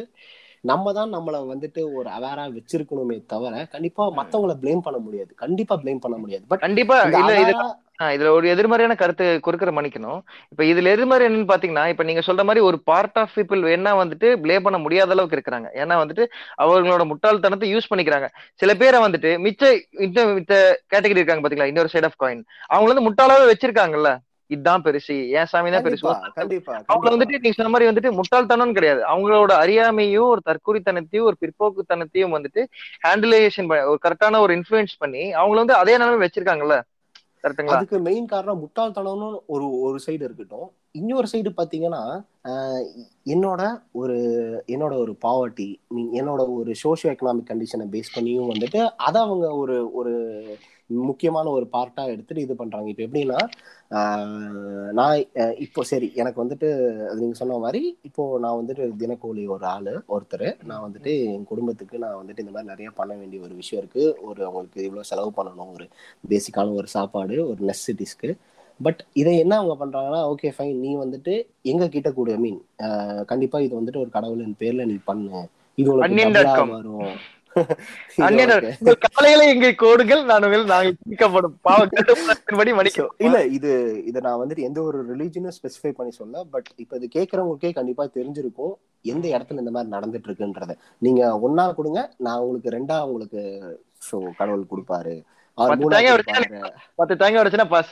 [0.64, 5.32] நம்ம தான் நம்மள வந்துட்டு ஒரு அவேரா வச்சிருக்கணுமே தவிர கண்டிப்பா மத்தவங்கள ப்ளேம் பண்ண முடியாது.
[5.36, 6.46] கண்டிப்பா ப்ளேம் பண்ண முடியாது.
[6.48, 6.98] பட் கண்டிப்பா.
[8.12, 10.20] இதுல ஒரு எதிர்மறையான கருத்து குறுக்கிற மன்னிக்கணும்.
[10.52, 14.28] இப்ப இதுல எதிர்மறை என்னன்னு பாத்தீங்கன்னா இப்ப நீங்க சொல்ற மாதிரி ஒரு பார்ட் ஆஃப் பீப்புள் வேணா வந்துட்டு
[14.44, 15.68] ப்ளே பண்ண முடியாத அளவுக்கு இருக்கிறாங்க.
[15.82, 16.26] ஏன்னா வந்துட்டு
[16.64, 18.30] அவங்களோட முட்டாள்தனத்தை யூஸ் பண்ணிக்கிறாங்க.
[18.62, 19.64] சில பேரை வந்துட்டு மிச்ச
[20.38, 20.54] மித்த
[20.92, 21.72] கேட்டகரி இருக்காங்க பாத்தீங்களா?
[21.72, 24.12] இன்னொரு சைட் ஆஃப் காயின் அவங்க வந்து முட்டாளாவே வச்சிருக்காங்கல்ல.
[24.50, 26.06] இதுதான் பெருசு ஏன் சாமி தான் பெருசு?
[26.90, 27.10] அவங்க.
[27.10, 29.02] வந்துட்டு நீங்க சொன்ன மாதிரி வந்துட்டு முட்டாள்தனம் கிடையாது.
[29.06, 32.64] அவங்களோட அறியாமையும் ஒரு தற்குறித்தனத்தையும் ஒரு பிற்போக்குத்தனத்தையும் வந்துட்டு
[33.04, 36.78] ஹேண்டிலேஷன் ஒரு கரெக்டான ஒரு இன்ஃபுளுன்ஸ் பண்ணி அவங்கள வந்து அதே நிலைமை வச்சிருக்காங்கல்ல?
[37.44, 37.76] கரெக்ட்டுங்களா?
[37.76, 40.68] அதுக்கு மெயின் காரணம் முட்டாள்தனம்னு ஒரு ஒரு சைடு இருக்கட்டும்.
[40.92, 42.02] இன்னொரு சைடு பாத்தீங்கன்னா
[42.50, 42.84] ஆஹ்
[43.26, 44.16] என்னோட ஒரு
[44.68, 45.68] என்னோட ஒரு பாவர்ட்டி
[46.14, 50.14] என்னோட ஒரு சோஷியோ எக்கனாமிக் கண்டிஷனை பேஸ் பண்ணியும் வந்துட்டு அதை அவங்க ஒரு ஒரு
[51.08, 52.88] முக்கியமான ஒரு பார்ட்டா எடுத்துட்டு இது பண்றாங்க.
[52.92, 53.40] இப்போ எப்படின்னா
[55.00, 55.16] நான்
[55.66, 56.68] இப்போ சரி எனக்கு வந்துட்டு
[57.10, 60.48] அது நீங்க சொன்ன மாதிரி இப்போ நான் வந்துட்டு தினக்கூலி ஒரு ஆளு ஒருத்தர்.
[60.70, 64.06] நான் வந்துட்டு என் குடும்பத்துக்கு நான் வந்துட்டு இந்த மாதிரி நிறைய பண்ண வேண்டிய ஒரு விஷயம் இருக்கு.
[64.30, 65.74] ஒரு அவங்களுக்கு இவ்வளவு செலவு பண்ணணும்.
[65.78, 65.88] ஒரு
[66.24, 68.32] பேசிக்கான ஒரு சாப்பாடு ஒரு நெசசிட்டிஸ்க்கு
[68.80, 71.34] பட் இதை என்ன அவங்க பண்றாங்கன்னா ஓகே ஃபைன் நீ வந்துட்டு
[71.72, 72.60] எங்க கிட்ட கூட மீன்
[73.32, 75.42] கண்டிப்பா இது வந்துட்டு ஒரு கடவுளின் பேர்ல நீ பண்ணு.
[75.78, 76.14] இது உனக்கு.
[76.78, 77.12] வரும்.
[77.56, 83.14] இது அந்நியர் உனக்கு- உங்கள் காலையில எங்கே கோடுகள் நான் உங்கள் நாங்கள் தீர்க்கப்படும் பாவ கட்டுப்பாட்டின்படி So, மன்னிக்கிறோம்
[83.26, 83.72] இல்ல இது
[84.06, 88.74] இத நான் வந்துட்டு எந்த ஒரு ரிலீஜனும் ஸ்பெசிஃபை பண்ணி சொல்ல பட் இப்ப இது கேக்குறவங்களுக்கே கண்டிப்பா தெரிஞ்சிருக்கும்
[89.06, 93.42] எந்த இடத்துல இந்த மாதிரி நடந்துட்டு இருக்குன்றத நீங்க ஒன்னா கொடுங்க நான் உங்களுக்கு ரெண்டா உங்களுக்கு
[94.02, 95.16] ஸோ கடவுள் கொடுப்பாரு.
[95.68, 96.48] பத்து தேங்காய் கொடுப்பாரு
[97.00, 97.92] பத்து தேங்காய் பாஸ்.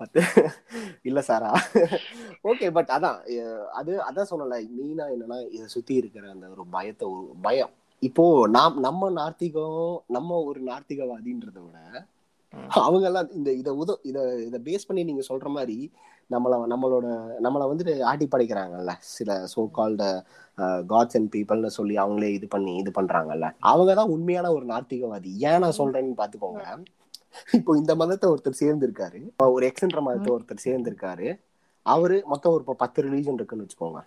[0.00, 0.20] பத்து
[1.08, 1.50] இல்ல சாரா.
[2.50, 3.18] ஓகே பட் அதான்
[3.80, 7.72] அது அதான் சொல்லல மெயினா என்னன்னா இதை சுத்தி இருக்கிற அந்த ஒரு பயத்தை ஒரு பயம்.
[8.02, 8.24] இப்போ
[8.56, 9.82] நாம் நம்ம நார்த்திகம்
[10.16, 11.78] நம்ம ஒரு நார்த்திகவாதின்றத விட
[12.86, 15.76] அவங்க எல்லாம் இந்த இத உத இத இத பேஸ் பண்ணி நீங்க சொல்ற மாதிரி
[16.30, 17.06] நம்மள நம்மளோட
[17.44, 18.92] நம்மள வந்துட்டு ஆட்டி படைக்கிறாங்கல்ல.
[19.16, 20.08] சில சோ கால்டு
[20.90, 23.46] காட்ஸ் அண்ட் பீப்புள்னு சொல்லி அவங்களே இது பண்ணி இது பண்றாங்கல்ல.
[23.70, 25.32] அவங்க தான் உண்மையான ஒரு நாத்திகவாதி.
[25.50, 26.64] ஏன் நான் சொல்றேன்னு பாத்துக்கோங்க
[27.58, 29.20] இப்போ இந்த மதத்தை ஒருத்தர் சேர்ந்திருக்காரு.
[29.56, 31.28] ஒரு எக்ஸென்ட்ர மதத்தை ஒருத்தர் சேர்ந்திருக்காரு.
[31.86, 34.00] அவரு மொத்தம் ஒரு இப்ப பத்து ரிலீஜன் இருக்குன்னு வச்சுக்கோங்க.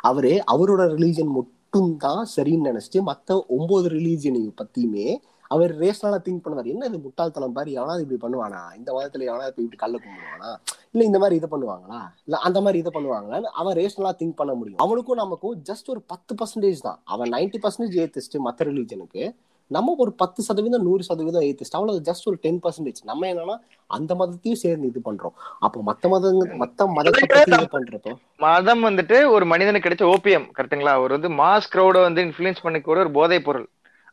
[0.00, 5.06] அவரு அவரோட ரிலீஜன் மட்டும் தான் சரின்னு நினைச்சிட்டு மத்த ஒன்பது ரிலீஜனையும் பத்தியுமே
[5.54, 6.70] அவர் ரேஷனலா திங்க் பண்ணுவார்.
[6.74, 8.60] என்ன இது முட்டாள்தனம் பாரு எவனாவது இப்படி பண்ணுவானா?
[8.78, 10.50] இந்த மதத்துல எவனாவது இப்படி கல்ல கும்பிடுவானா
[10.92, 12.00] இல்ல இந்த மாதிரி இதை பண்ணுவாங்களா?
[12.26, 14.80] இல்ல அந்த மாதிரி இதை பண்ணுவாங்களான்னு அவன் ரேஷனலா திங்க் பண்ண முடியும்.
[14.84, 17.00] அவனுக்கும் நமக்கும் ஜஸ்ட் ஒரு பத்து பர்சன்டேஜ் தான்.
[17.14, 19.24] அவன் நைன்டி பர்சன்டேஜ் ஏத்திஸ்ட் மத்த ரிலீஜனுக்கு
[19.70, 23.56] நம்ம ஒரு பத்து சதவீதம் நூறு சதவீதம் ஏத்திஸ்ட் அவ்வளவு ஜஸ்ட் ஒரு டென் பர்சன்டேஜ் நம்ம என்னன்னா
[23.96, 25.34] அந்த மதத்தையும் சேர்ந்து இது பண்றோம்.
[25.66, 28.12] அப்போ மத்த மதங்க மத்த மதத்தை பண்றப்போ?
[28.44, 33.12] மதம் வந்துட்டு ஒரு மனிதனுக்கு கிடைச்ச ஓபியம் கரெக்ட்டுங்களா அவர் வந்து மாஸ் க்ரௌட வந்து இன்ஃபுளுன்ஸ் பண்ணிக்கூட ஒரு
[33.18, 33.66] போதைப் பொருள்.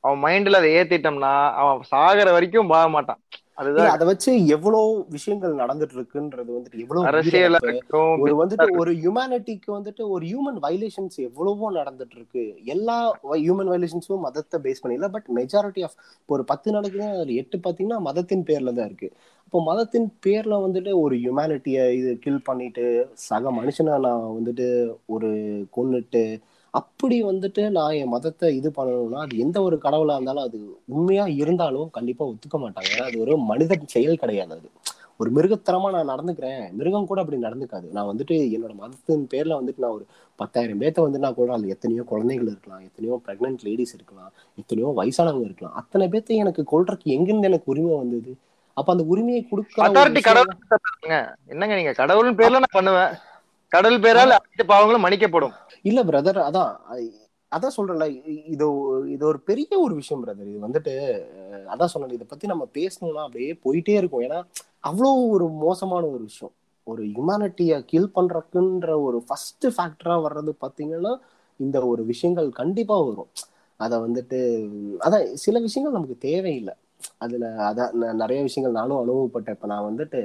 [0.04, 3.22] அவன் மைண்ட்ல அதை ஏத்திட்டோம்னா அவன் சாகர வரைக்கும் போக மாட்டான்.
[3.62, 7.58] அதுதான் அதை வச்சு எவ்வளவு விஷயங்கள் நடந்துட்டு இருக்குன்றது வந்துட்டு எவ்வளவு அரசியல்
[8.24, 12.44] ஒரு வந்துட்டு ஒரு ஹியூமனிட்டிக்கு வந்துட்டு ஒரு ஹியூமன் வைலேஷன்ஸ் எவ்வளவோ நடந்துட்டு இருக்கு.
[12.76, 12.96] எல்லா
[13.44, 15.98] ஹியூமன் வைலேஷன்ஸும் மதத்தை பேஸ் பண்ணி இல்ல பட் மெஜாரிட்டி ஆஃப்
[16.30, 19.10] ஒரு பத்து நடக்குதுன்னா அதுல எட்டு பாத்தீங்கன்னா மதத்தின் பேர்ல தான் இருக்கு.
[19.48, 22.86] இப்போ மதத்தின் பேர்ல வந்துட்டு ஒரு ஹியூமனிட்டிய இது கில் பண்ணிட்டு
[23.28, 24.68] சக மனுஷனை நான் வந்துட்டு
[25.16, 25.32] ஒரு
[25.78, 26.24] கொன்னுட்டு
[26.74, 31.90] அப்படி வந்துட்டு நான் என் மதத்தை இது பண்ணணும்னா அது எந்த ஒரு கடவுளா இருந்தாலும் அது உண்மையா இருந்தாலும்
[31.92, 32.90] கண்டிப்பா ஒத்துக்க மாட்டாங்க.
[32.94, 34.70] ஏன்னா அது ஒரு மனித செயல் கிடையாது அது.
[35.22, 36.64] ஒரு மிருகத்தனமா நான் நடந்துக்கிறேன்.
[36.78, 37.88] மிருகம் கூட அப்படி நடந்துக்காது.
[37.92, 40.06] நான் வந்துட்டு என்னோட மதத்தின் பேர்ல வந்துட்டு நான் ஒரு
[40.40, 45.46] பத்தாயிரம் பேர்த்த வந்து நான் கூட அதுல எத்தனையோ குழந்தைகள் இருக்கலாம் எத்தனையோ பிரெக்னென்ட் லேடிஸ் இருக்கலாம் எத்தனையோ வயசானவங்க
[45.50, 45.76] இருக்கலாம்.
[45.82, 48.34] அத்தனை பேர்த்த எனக்கு கொல்றதுக்கு எங்கிருந்து எனக்கு உரிமை வந்தது?
[48.78, 49.76] அப்ப அந்த உரிமையை கொடுக்க.
[51.50, 51.94] என்னங்க நீங்க?
[52.02, 53.14] கடவுள் பேர்ல நான் பண்ணுவேன்.
[53.74, 55.54] கடல் பேரால் அனைத்து பாவங்களும் மன்னிக்கப்படும்.
[55.90, 56.74] இல்ல பிரதர் அதான்
[57.52, 58.06] அதான் சொல்றேன்ல
[58.54, 58.66] இது
[59.14, 60.94] இது ஒரு பெரிய ஒரு விஷயம் பிரதர் இது வந்துட்டு
[61.74, 64.24] அதான் சொன்னேன் இதை பத்தி நம்ம பேசணும்னா அப்படியே போயிட்டே இருக்கும்.
[64.28, 64.40] ஏன்னா
[64.90, 66.54] அவ்வளோ ஒரு மோசமான ஒரு விஷயம்.
[66.88, 71.14] ஒரு ஹியூமனிட்டியை கில் பண்றதுக்குன்ற ஒரு ஃபர்ஸ்ட் ஃபேக்டரா வர்றது பாத்தீங்கன்னா
[71.60, 73.32] இந்த ஒரு விஷயங்கள் கண்டிப்பா வரும்.
[73.80, 74.40] அத வந்துட்டு
[75.06, 76.74] அதான் சில விஷயங்கள் நமக்கு தேவையில்லை.
[77.24, 79.56] அதுல அதான் நிறைய விஷயங்கள் நானும் அனுபவப்பட்டேன்.
[79.58, 80.22] இப்ப நான் வந்துட்டு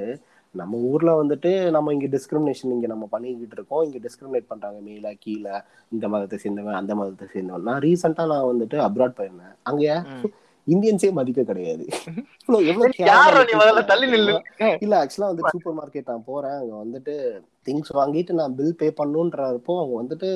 [0.55, 3.83] நம்ம ஊர்ல வந்துட்டு நம்ம இங்க டிஸ்கிரிமினேஷன் இங்க நம்ம பண்ணிக்கிட்டு இருக்கோம்.
[3.83, 4.79] இங்க டிஸ்கிரிமினேட் பண்றாங்க.
[4.79, 5.55] மேல கீழே
[5.91, 7.61] இந்த மதத்தை சேர்ந்தவன் அந்த மதத்தை சேர்ந்தவன்.
[7.61, 9.55] நான் ரீசெண்டா நான் வந்துட்டு அப்ராட் போயிருந்தேன்.
[9.63, 9.85] அங்க.
[10.67, 11.85] இந்தியன்ஸே மதிக்க கிடையாது.
[14.79, 16.51] இல்ல ஆக்சுவலா வந்து சூப்பர் மார்க்கெட் நான் போறேன்.
[16.51, 17.13] அங்க வந்துட்டு
[17.67, 20.29] திங்ஸ் வாங்கிட்டு நான் பில் பே பண்ணுன்றப்போ அவங்க வந்துட்டு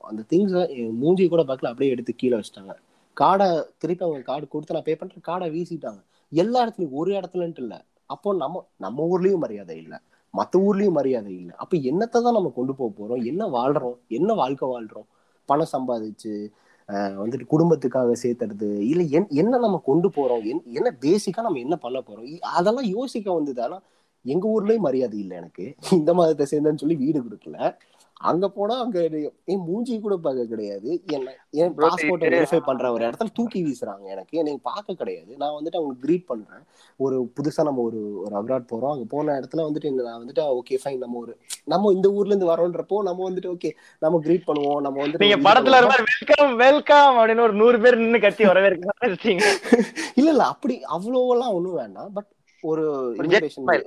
[0.00, 0.54] அந்த திங்ஸ்
[0.92, 1.70] மூஞ்சி கூட பார்க்கல.
[1.72, 2.74] அப்படியே எடுத்து கீழே வச்சிட்டாங்க.
[3.16, 6.00] கார்டை திருப்பி அவங்க கார்டு கொடுத்து நான் பே பண்றேன் கார்டை வீசிட்டாங்க.
[6.32, 7.74] எல்லா இடத்துலயும் ஒரு இடத்துலன்ட்டு இல்ல.
[8.08, 10.00] அப்போ நம்ம நம்ம ஊர்லயும் மரியாதை இல்ல.
[10.36, 11.54] மத்த ஊர்லயும் மரியாதை இல்ல.
[11.54, 13.24] அப்ப என்னத்தை தான் நம்ம கொண்டு போக போறோம்?
[13.24, 13.96] என்ன வாழ்றோம்?
[14.08, 15.06] என்ன வாழ்க்கை வாழ்றோம்?
[15.44, 16.48] பணம் சம்பாதிச்சு
[16.88, 20.44] வந்துட்டு குடும்பத்துக்காக சேர்த்துறது இல்ல என்- என்ன நம்ம கொண்டு போறோம்?
[20.44, 22.38] என்- என்ன பேசிக்கா நம்ம என்ன பண்ண போறோம்?
[22.38, 23.62] அதெல்லாம் யோசிக்க வந்தது.
[23.62, 23.80] ஆனா
[24.22, 25.74] எங்க ஊர்லயும் மரியாதை இல்லை எனக்கு.
[25.90, 27.76] இந்த மதத்தை சேர்ந்தேன்னு சொல்லி வீடு கொடுக்கல.
[28.18, 29.08] அங்க போனா அங்க
[29.44, 31.02] என் மூஞ்சி கூட பார்க்க கிடையாது.
[31.06, 31.78] என்ன என் இது-
[32.20, 34.38] வெரிஃபை பண்ற ஒரு இடத்துல தூக்கி வீசுறாங்க எனக்கு.
[34.38, 35.36] என்னை பார்க்க கிடையாது.
[35.36, 36.58] நான் வந்துட்டு அவங்க க்ரீட் பண்றேன்.
[36.96, 38.90] ஒரு புதுசா நம்ம ஒரு ஒரு அப்ராட் போறோம்.
[38.90, 43.02] அங்க போன இடத்துல வந்துட்டு நான் வந்துட்டு ஓகே ஃபைன் நம்ம ஒரு நம்ம இந்த ஊர்ல இருந்து வரோன்றப்போ
[43.02, 44.80] நம்ம வந்துட்டு ஓகே நம்ம க்ரீட் பண்ணுவோம்.
[44.80, 48.92] நம்ம வந்துட்டு நீங்க படத்துல வெல்கம் வெல்கம் அப்படின்னு ஒரு நூறு பேர் நின்னு கத்தி வரவேற்க
[50.14, 52.12] இல்ல இல்ல அப்படி அவ்வளோவெல்லாம் ஒண்ணும் வேண்டாம்.
[52.12, 52.26] பட்
[52.60, 53.14] ஒரு
[53.56, 53.84] smile.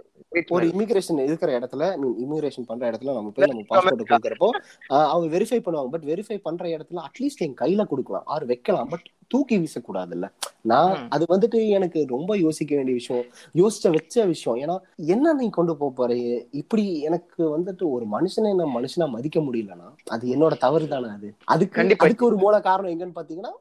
[0.50, 4.50] ஒரு இமிகிரேஷன் இருக்கிற இடத்துல மீன் இமிகிரேஷன் பண்ற இடத்துல நம்ம போய் நம்ம பாஸ்போர்ட் கொடுக்குறப்போ
[4.88, 5.88] அவங்க வெரிஃபை பண்ணுவாங்க.
[5.88, 8.24] பட் வெரிஃபை பண்ற இடத்துல அட்லீஸ்ட் என் கையில கொடுக்கலாம்.
[8.26, 8.88] ஆர் வைக்கலாம்.
[8.88, 10.28] பட் தூக்கி வீசக்கூடாதுல்ல.
[10.62, 11.10] நான் ம்.
[11.10, 13.26] அது வந்துட்டு எனக்கு ரொம்ப யோசிக்க வேண்டிய விஷயம்.
[13.54, 14.60] யோசிச்ச வச்ச விஷயம்.
[14.60, 16.16] ஏன்னா என்ன நீ கொண்டு போக போற?
[16.52, 21.34] இப்படி எனக்கு வந்துட்டு ஒரு மனுஷனை நான் மனுஷனா மதிக்க முடியலன்னா அது என்னோட தவறு தானே அது.
[21.46, 21.96] அதுக்கு.
[21.98, 23.52] அதுக்கு ஒரு மூல காரணம் எங்கன்னு பாத்தீங்கன்னா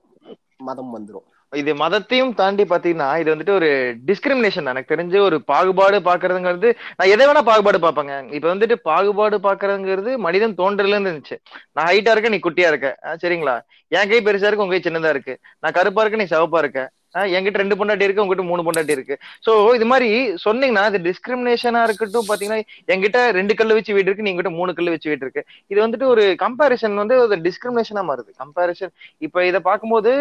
[0.56, 1.26] மதம் வந்துரும்.
[1.52, 3.68] இது மதத்தையும் தாண்டி பாத்தீங்கன்னா இது வந்துட்டு ஒரு
[4.06, 10.16] டிஸ்கிரிமினேஷன் எனக்கு தெரிஞ்சு ஒரு பாகுபாடு பாக்குறதுங்கிறது நான் எதை வேணா பாகுபாடு பாப்பேங்க இப்ப வந்துட்டு பாகுபாடு பாக்குறதுங்கிறது
[10.16, 11.36] மனிதன் தோன்றல இருந்துச்சு.
[11.72, 12.98] நான் ஹைட்டா இருக்க நீ குட்டியா இருக்க.
[13.06, 13.60] ஆ, சரிங்களா?
[13.88, 15.38] என் கை பெருசா இருக்கு உங்க கை சின்னதா இருக்கு.
[15.60, 16.90] நான் கருப்பா இருக்க நீ சிவப்பா இருக்க.
[17.16, 19.18] ஆ, என்கிட்ட ரெண்டு பொண்டாட்டி இருக்கு உங்ககிட்ட மூணு பொண்டாட்டி இருக்கு.
[19.46, 20.08] சோ இது மாதிரி
[20.44, 25.10] சொன்னீங்கன்னா இது டிஸ்கிரிமினேஷனா இருக்கட்டும் பாத்தீங்கன்னா என்கிட்ட ரெண்டு கல்லு வச்சு வீடு இருக்கு நீங்க மூணு கல்லு வச்சு
[25.10, 25.44] வீடு இருக்கு.
[25.66, 28.30] இது வந்துட்டு ஒரு கம்பாரிசன் வந்து ஒரு டிஸ்கிரிமினேஷனா மாறுது.
[28.36, 30.12] கம்பாரிசன் இப்ப இதை பார்க்கும்போது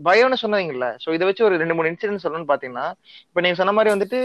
[0.00, 2.86] பயம்னு சொன்னீங்கல்ல சோ இதை வச்சு ஒரு ரெண்டு மூணு இன்சிடென்ட் சொல்லணும்னு பாத்தீங்கன்னா
[3.28, 4.20] இப்ப நீங்க சொன்ன மாதிரி வந்துட்டு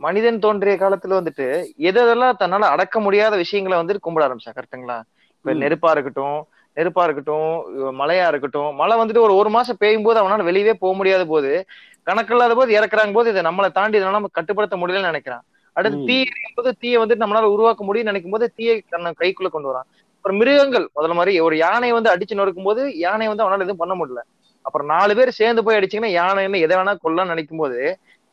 [0.00, 1.46] மனிதன் தோன்றிய காலத்துல வந்துட்டு
[1.84, 4.98] எது எதெல்லாம் தன்னால அடக்க முடியாத விஷயங்களை வந்துட்டு கும்பிட ஆரம்பிச்சா கரெக்ட்டுங்களா?
[5.44, 5.52] இப்ப.
[5.62, 6.38] நெருப்பா இருக்கட்டும்
[6.76, 7.48] நெருப்பா இருக்கட்டும்
[8.00, 11.50] மழையா இருக்கட்டும் மழை வந்துட்டு ஒரு ஒரு மாசம் பெய்யும் போது அவனால வெளியவே போக முடியாத போது
[12.06, 15.44] கணக்கில்லாத போது இறக்குறாங்க போது இதை நம்மளை தாண்டி இதனால நம்ம கட்டுப்படுத்த முடியலன்னு நினைக்கிறான்.
[15.76, 15.98] அடுத்து.
[16.08, 16.16] தீ
[16.58, 19.86] போது தீயை வந்துட்டு நம்மளால உருவாக்க முடியும்னு நினைக்கும் போது தீயை தன்னை கைக்குள்ள கொண்டு வரான்.
[20.16, 23.94] அப்புறம் மிருகங்கள் முதல்ல மாதிரி ஒரு யானை வந்து அடிச்சு நொறுக்கும் போது யானை வந்து அவனால எதுவும் பண்ண
[23.94, 24.22] முடியல.
[24.64, 27.78] அப்புறம் நாலு பேர் சேர்ந்து போய் அடிச்சீங்கன்னா யானை என்ன எதை வேணா கொல்லலாம்னு நினைக்கும் போது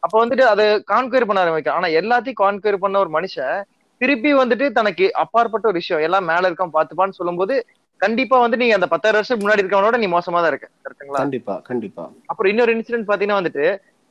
[0.03, 3.57] அப்ப வந்துட்டு அதை கான்குயர் பண்ண ஆரம்பிக்கும் ஆனா எல்லாத்தையும் கான்குயர் பண்ண ஒரு மனுஷன்
[4.01, 7.55] திருப்பி வந்துட்டு தனக்கு அப்பாற்பட்ட ஒரு விஷயம் எல்லாம் மேல இருக்கான் பாத்துப்பான்னு சொல்லும்போது
[8.01, 10.67] கண்டிப்பா வந்து நீங்க அந்த பத்தாயிரம் வருஷம் முன்னாடி இருக்கவனோட நீ மோசமா தான் இருக்க.
[10.83, 11.19] கரெக்ட்டுங்களா?
[11.19, 12.03] கண்டிப்பா கண்டிப்பா.
[12.25, 13.65] அப்புறம் இன்னொரு இன்சிடென்ட் பாத்தீங்கன்னா வந்துட்டு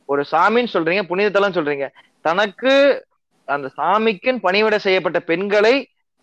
[0.08, 1.86] ஒரு சாமின்னு சொல்றீங்க புனிதத்தலம் சொல்றீங்க.
[2.20, 2.72] தனக்கு
[3.48, 5.74] அந்த சாமிக்குன்னு பணிவிடை செய்யப்பட்ட பெண்களை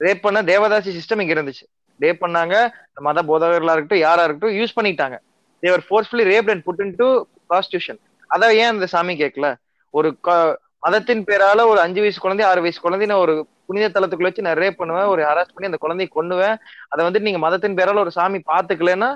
[0.01, 1.65] ரேப் பண்ண தேவதாசி சிஸ்டம் இங்க இருந்துச்சு.
[1.99, 2.55] ரேப் பண்ணாங்க
[3.01, 5.17] மத போதகர்களா இருக்கட்டும் யாரா இருக்கட்டும் யூஸ் பண்ணிட்டாங்க.
[5.63, 7.07] They were forcefully rape and put in to
[7.49, 7.99] constitution
[8.29, 9.47] அதை ஏன் அந்த சாமி கேட்கல
[9.93, 13.33] ஒரு க- மதத்தின் பேரால ஒரு அஞ்சு வயசு குழந்தை ஆறு வயசு குழந்தை நான் ஒரு
[13.65, 16.55] புனித தளத்துக்குள்ள வச்சு நான் ரேப் பண்ணுவேன் ஒரு ஹராஸ் பண்ணி அந்த குழந்தைய கொண்டுவேன்
[16.87, 19.09] அதை வந்து நீங்க மதத்தின் பேரால ஒரு சாமி பாத்துக்கலன்னா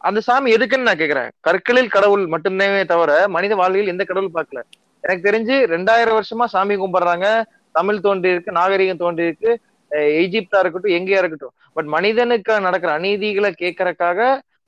[0.00, 1.30] அந்த சாமி எதுக்குன்னு நான் கேக்குறேன்?
[1.40, 4.60] கற்களில் கடவுள் மட்டும்தானே தவிர மனித வாழ்வில் எந்த கடவுள் பார்க்கல.
[5.04, 7.26] எனக்கு தெரிஞ்சு ரெண்டாயிரம் வருஷமா சாமி கும்பிடுறாங்க.
[7.72, 9.50] தமிழ் தோன்றி இருக்கு நாகரிகம் தோன்றி இருக்கு.
[9.90, 11.52] எகிப்தா இருக்கட்டும் எங்கேயா இருக்கட்டும்.
[11.72, 14.20] பட் மனிதனுக்கு நடக்கிற அநீதிகளை கேட்கறக்காக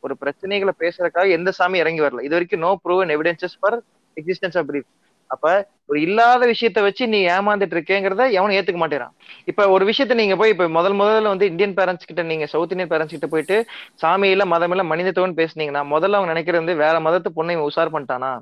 [0.02, 2.22] ஒரு பிரச்சனைகளை பேசுறதுக்காக எந்த சாமி இறங்கி வரல.
[2.26, 3.76] இது வரைக்கும் no proven evidences for
[4.16, 4.88] existence of belief
[5.30, 5.48] அப்ப
[5.90, 9.12] ஒரு இல்லாத விஷயத்த வச்சு நீ ஏமாந்துட்டு இருக்கேங்கிறத எவனும் ஏத்துக்க மாட்டேறான்.
[9.50, 12.92] இப்ப ஒரு விஷயத்த நீங்க போய் இப்ப முதல் முதல்ல வந்து இந்தியன் பேரண்ட்ஸ் கிட்ட நீங்க சவுத் இந்தியன்
[12.92, 13.56] பேரண்ட்ஸ் கிட்ட போயிட்டு
[14.02, 18.32] சாமியில மதம் இல்ல மனிதத்துவம் பேசுனீங்கன்னா முதல்ல அவங்க நினைக்கிறது வந்து வேற மதத்து பொண்ணை உஷார் பண்ணிட்டானா?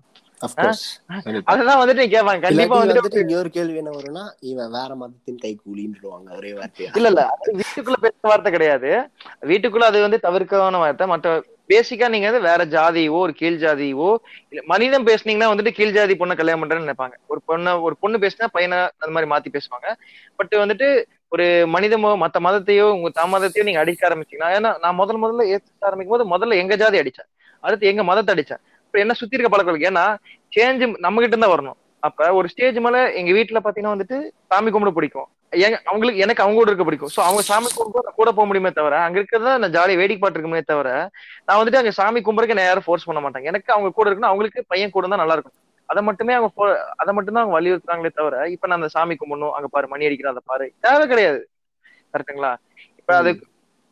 [0.40, 6.50] அதுதான் வந்துட்டு கேட்பாங்க கண்டிப்பா வந்துட்டு இன்னொரு கேள்வி என்ன வரும்னா இவன் வேற மதத்தின் கை கூலின்றுவாங்க ஒரே
[6.58, 6.90] வார்த்தையா?
[6.98, 7.22] இல்ல இல்ல.
[7.60, 8.90] வீட்டுக்குள்ள பேசுற வார்த்தை கிடையாது.
[9.50, 11.06] வீட்டுக்குள்ள அது வந்து தவிர்க்கமான வார்த்தை.
[11.06, 11.32] மற்ற
[11.70, 14.10] பேசிக்கா நீங்க வந்து வேற ஜாதியவோ ஒரு கீழ் ஜாதியவோ
[14.52, 17.16] இல்ல மனிதன் பேசுனீங்கன்னா வந்துட்டு கீழ் ஜாதி பொண்ணை கல்யாணம் பண்றேன்னு நினைப்பாங்க.
[17.28, 19.88] ஒரு பொண்ணை ஒரு பொண்ணு பேசினா பையனை அந்த மாதிரி மாத்தி பேசுவாங்க.
[20.38, 20.88] பட் வந்துட்டு
[21.32, 25.88] ஒரு மனிதமோ மத்த மதத்தையோ உங்க தம் மதத்தையோ நீங்க அடிக்க ஆரம்பிச்சீங்கன்னா ஏன்னா நான் முதல் முதல்ல ஏற்ற
[25.88, 27.28] ஆரம்பிக்கும் போது முதல்ல எங்க ஜாதி அடிச்சேன்.
[27.64, 28.62] அடுத்து எங்க மதத்தை அடிச்சேன்.
[28.92, 30.04] என்ன சுத்தி இருக்க பழக்கம் ஏன்னா
[30.56, 31.78] சேஞ்ச் நம்ம கிட்ட இருந்தா வரணும்.
[32.00, 35.28] அப்ப ஒரு ஸ்டேஜ் மேல எங்க வீட்டுல பாத்தீங்கன்னா வந்துட்டு சாமி கும்பிட பிடிக்கும்.
[35.84, 37.10] அவங்களுக்கு எனக்கு அவங்க கூட இருக்க பிடிக்கும்.
[37.16, 41.10] சோ அவங்க சாமி கும்பிட கூட போக முடியுமே தவிர அங்க இருக்கிறதா நான் ஜாலியா வேடிக்கை பாட்டுருக்குமே தவிர
[41.44, 43.42] நான் வந்துட்டு அங்க சாமி கும்பிடுறதுக்கு நான் யாரும் ஃபோர்ஸ் பண்ண மாட்டாங்க.
[43.42, 45.56] எனக்கு அவங்க கூட இருக்கணும் அவங்களுக்கு பையன் கூட தான் நல்லா இருக்கும்.
[45.86, 49.68] அதை மட்டுமே அவங்க fo- அதை மட்டும்தான் அவங்க வலியுறுத்துறாங்களே தவிர இப்ப நான் அந்த சாமி கும்பிடணும் அங்க
[49.70, 51.48] பாரு மணி அடிக்கிறேன் அதை பாரு தேவை கிடையாது.
[52.12, 52.52] கரெக்டுங்களா
[52.96, 53.30] இப்ப அது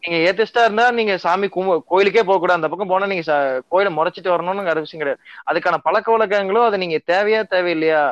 [0.06, 2.58] நீங்க ஏத்திஸ்டா இருந்தா நீங்க சாமி கோயிலுக்கே போக கூடாது.
[2.58, 3.36] அந்த பக்கம் போனா நீங்க கோயில
[3.68, 5.20] கோயிலை முறைச்சிட்டு வரணும்னு விஷயம் கிடையாது.
[5.50, 8.02] அதுக்கான பழக்க வழக்கங்களும் அதை நீங்க தேவையா தேவையில்லையா?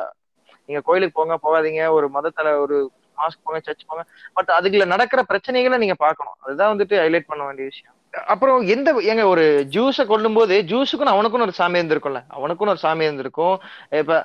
[0.68, 1.90] நீங்க கோயிலுக்கு போங்க போகாதீங்க.
[1.90, 2.76] ஒரு மதத்துல ஒரு
[3.18, 4.04] மாஸ்க் போங்க சர்ச் போங்க.
[4.34, 6.36] பட் அதுக்குள்ள நடக்கிற பிரச்சனைகளை நீங்க பார்க்கணும்.
[6.46, 7.94] அதுதான் வந்துட்டு ஹைலைட் பண்ண வேண்டிய விஷயம்.
[8.32, 12.20] அப்புறம் எந்த எங்க ஒரு ஜூஸை கொல்லும் போது ஜூஸுக்கும் அவனுக்கும் ஒரு சாமி இருந்திருக்கும்ல.
[12.28, 13.54] அவனுக்கும் ஒரு சாமி இருந்திருக்கும்.
[14.00, 14.18] இப்ப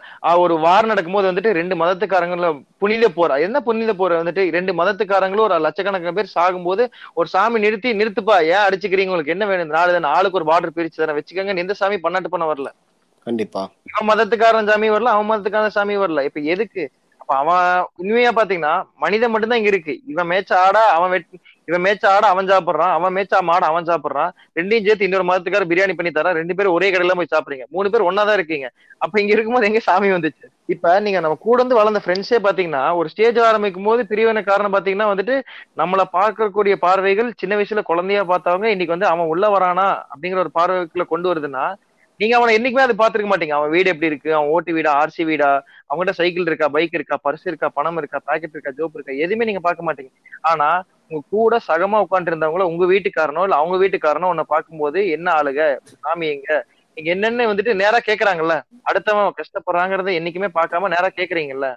[0.43, 5.57] ஒரு வார் நடக்கும்போது வந்துட்டு ரெண்டு மதத்துக்காரங்கள புனித போர் என்ன புனித போர் வந்துட்டு ரெண்டு மதத்துக்காரங்களும் ஒரு
[5.59, 9.11] லட்சக்கணக்கான பேர் சாகும்போது ஒரு சாமி நிறுத்தி நிறுத்துப்பா ஏன் அடிச்சுக்கிறீங்க?
[9.13, 9.75] உங்களுக்கு என்ன வேணும்?
[9.77, 11.57] நாலு தானே ஆளுக்கு ஒரு பார்டர் பிரிச்சு தானே வச்சுக்கோங்க.
[11.65, 12.71] எந்த சாமி பண்ணாட்டு பண்ண வரல.
[13.27, 13.61] கண்டிப்பா.
[13.89, 16.23] இவன் மதத்துக்காரன் சாமி வரல அவன் மதத்துக்காரன் சாமி வரல.
[16.29, 16.83] இப்ப எதுக்கு?
[17.21, 18.73] அப்ப அவன் உண்மையா பாத்தீங்கன்னா
[19.05, 19.93] மனிதன் மட்டும்தான் இங்க இருக்கு.
[20.07, 21.27] இவன் மேய்ச்ச ஆடா அவன் வெட்
[21.69, 24.31] இவன் மேய்ச்ச ஆட அவன் சாப்பிடுறான் அவன் மேய்ச்சா மாட அவன் சாப்பிடுறான்.
[24.59, 27.65] ரெண்டையும் சேர்த்து இன்னொரு மதத்துக்கார பிரியாணி பண்ணி தரான் ரெண்டு பேரும் ஒரே கடையில போய் சாப்பிடுறீங்க.
[27.75, 28.67] மூணு பேர் ஒன்னா தான் இருக்கீங்க.
[29.03, 30.47] அப்ப இங்க இருக்கும்போது எங்க சாமி வந்துச்சு?
[30.73, 35.07] இப்ப நீங்க நம்ம கூட இருந்து வளர்ந்த ஃப்ரெண்ட்ஸே பாத்தீங்கன்னா ஒரு ஸ்டேஜ் ஆரம்பிக்கும் போது பிரிவின காரணம் பாத்தீங்கன்னா
[35.11, 35.35] வந்துட்டு
[35.81, 41.05] நம்மள பார்க்கக்கூடிய பார்வைகள் சின்ன வயசுல குழந்தையா பார்த்தவங்க இன்னைக்கு வந்து அவன் உள்ள வரானா அப்படிங்கிற ஒரு பார்வைக்குள்ள
[41.13, 41.65] கொண்டு வருதுன்னா
[42.19, 43.55] நீங்க அவனை என்னைக்குமே அது பாத்துருக்க மாட்டீங்க.
[43.57, 44.29] அவன் வீடு எப்படி இருக்கு?
[44.37, 45.49] அவன் ஓட்டு வீடா ஆர்சி வீடா?
[45.89, 49.61] அவங்ககிட்ட சைக்கிள் இருக்கா பைக் இருக்கா பர்ஸ் இருக்கா பணம் இருக்கா பாக்கெட் இருக்கா ஜோப் இருக்கா எதுவுமே நீங்க
[49.67, 50.11] பார்க்க மாட்டீங்க.
[50.51, 50.67] ஆனா
[51.11, 55.61] உங்க கூட சகமா உட்காந்துட்டு இருந்தவங்கள உங்க வீட்டுக்காரனோ இல்ல அவங்க வீட்டுக்காரனோ உன்னை பார்க்கும்போது என்ன ஆளுக?
[56.01, 56.49] சாமி எங்க?
[56.97, 58.55] நீங்க என்னன்னு வந்துட்டு நேரா கேக்குறாங்கல்ல.
[58.85, 61.67] அடுத்தவன் கஷ்டப்படுறாங்கிறத என்னைக்குமே பாக்காம நேரா கேக்குறீங்கல்ல.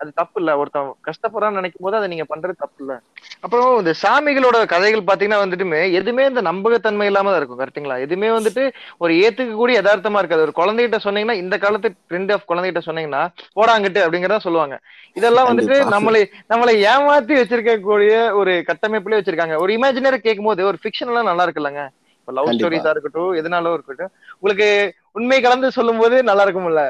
[0.00, 2.94] அது தப்பு இல்ல ஒருத்தன் கஷ்டப்படுறான்னு நினைக்கும் போது அதை நீங்க பண்றது தப்பு இல்ல
[3.42, 7.60] அப்புறம் இந்த சாமிகளோட கதைகள் பாத்தீங்கன்னா வந்துட்டுமே எதுவுமே இந்த நம்பகத்தன்மை இல்லாம தான் இருக்கும்.
[7.60, 7.96] கரெக்ட்டுங்களா?
[7.98, 8.62] எதுவுமே வந்துட்டு
[8.98, 10.44] ஒரு ஏத்துக்கக்கூடிய யதார்த்தமா இருக்காது.
[10.46, 13.22] ஒரு குழந்தைகிட்ட சொன்னீங்கன்னா இந்த காலத்து ட்ரெண்ட் ஆஃப் குழந்தைகிட்ட சொன்னீங்கன்னா
[13.56, 14.76] போடாங்கிட்டு அப்படிங்கறத சொல்லுவாங்க.
[15.16, 15.78] இதெல்லாம் வந்துட்டு.
[15.94, 19.56] நம்மளை நம்மளை ஏமாத்தி வச்சிருக்கக்கூடிய ஒரு கட்டமைப்புலயே வச்சிருக்காங்க.
[19.56, 21.82] ஒரு இமேஜினரி கேட்கும் போது ஒரு ஃபிக்ஷன் எல்லாம் நல்லா இருக்குல்லங்க
[22.20, 22.50] இப்ப லவ்.
[22.56, 24.10] ஸ்டோரிஸா இருக்கட்டும் எதனாலும் இருக்கட்டும்.
[24.34, 24.68] உங்களுக்கு
[25.12, 26.82] உண்மை கலந்து சொல்லும் போது நல்லா இருக்கும்ல?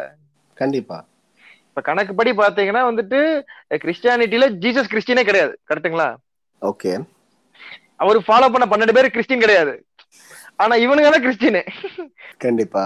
[0.56, 0.98] கண்டிப்பா.
[1.78, 3.18] இப்ப கணக்குப்படி பாத்தீங்கன்னா வந்துட்டு
[3.82, 5.52] கிறிஸ்டியானிட்டில ஜீசஸ் கிறிஸ்டினே கிடையாது.
[5.70, 6.06] கரெக்ட்டுங்களா?
[6.68, 6.92] ஓகே.
[8.02, 9.74] அவர் ஃபாலோ பண்ண பன்னெண்டு பேர் கிறிஸ்டின் கிடையாது.
[10.62, 11.60] ஆனா இவனுங்க தான் கிறிஸ்டின்
[12.44, 12.82] கண்டிப்பா.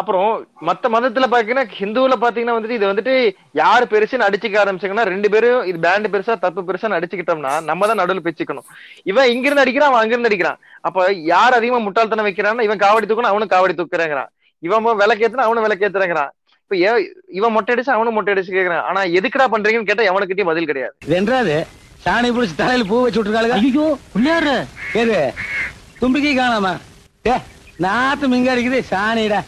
[0.00, 0.30] அப்புறம்
[0.68, 3.14] மத்த மதத்துல பாத்தீங்கன்னா ஹிந்துவுல பாத்தீங்கன்னா வந்துட்டு இது வந்துட்டு
[3.62, 8.26] யாரு பெருசுன்னு அடிச்சுக்க ஆரம்பிச்சாங்கன்னா ரெண்டு பேரும் இது பேண்ட் பெருசா தப்பு பெருசான்னு அடிச்சுக்கிட்டோம்னா நம்ம தான் நடுவில்
[8.28, 8.66] பிச்சுக்கணும்.
[9.12, 10.60] இவன் இங்க இருந்து அடிக்கிறான் அவன் அங்கிருந்து அடிக்கிறான்.
[10.88, 14.32] அப்ப யார் அதிகமா முட்டாள்தனம் வைக்கிறான்னா இவன் காவடி தூக்கணும் அவனும் காவடி தூக்குறேங்கிறான்.
[14.68, 16.32] இவன் விளக்கேத்துனா அவனும் விளக்கேத்துறேங்கிறான்.
[16.70, 18.82] இப்ப ஏ- இவன் மொட்டை அடிச்சு அவனும் மொட்டை அடிச்சு கேக்குறான்.
[18.82, 20.92] ஆனா எதுக்குடா பண்றீங்கன்னு கேட்டா எவனுக்கிட்டயும் பதில் கிடையாது.
[21.08, 21.54] வென்றாது
[22.04, 24.52] சாணி பிடிச்சி தலையில பூ வச்சு விட்டுருக்காளுங்க ஐயோ பிள்ளையாரு
[24.94, 25.20] ஏது?
[25.98, 26.66] தும்பிக்கை காணாம.
[27.24, 27.34] ஏ
[27.80, 28.80] நாத்து மிங்க அடிக்குது.
[28.90, 29.40] சாணிடா.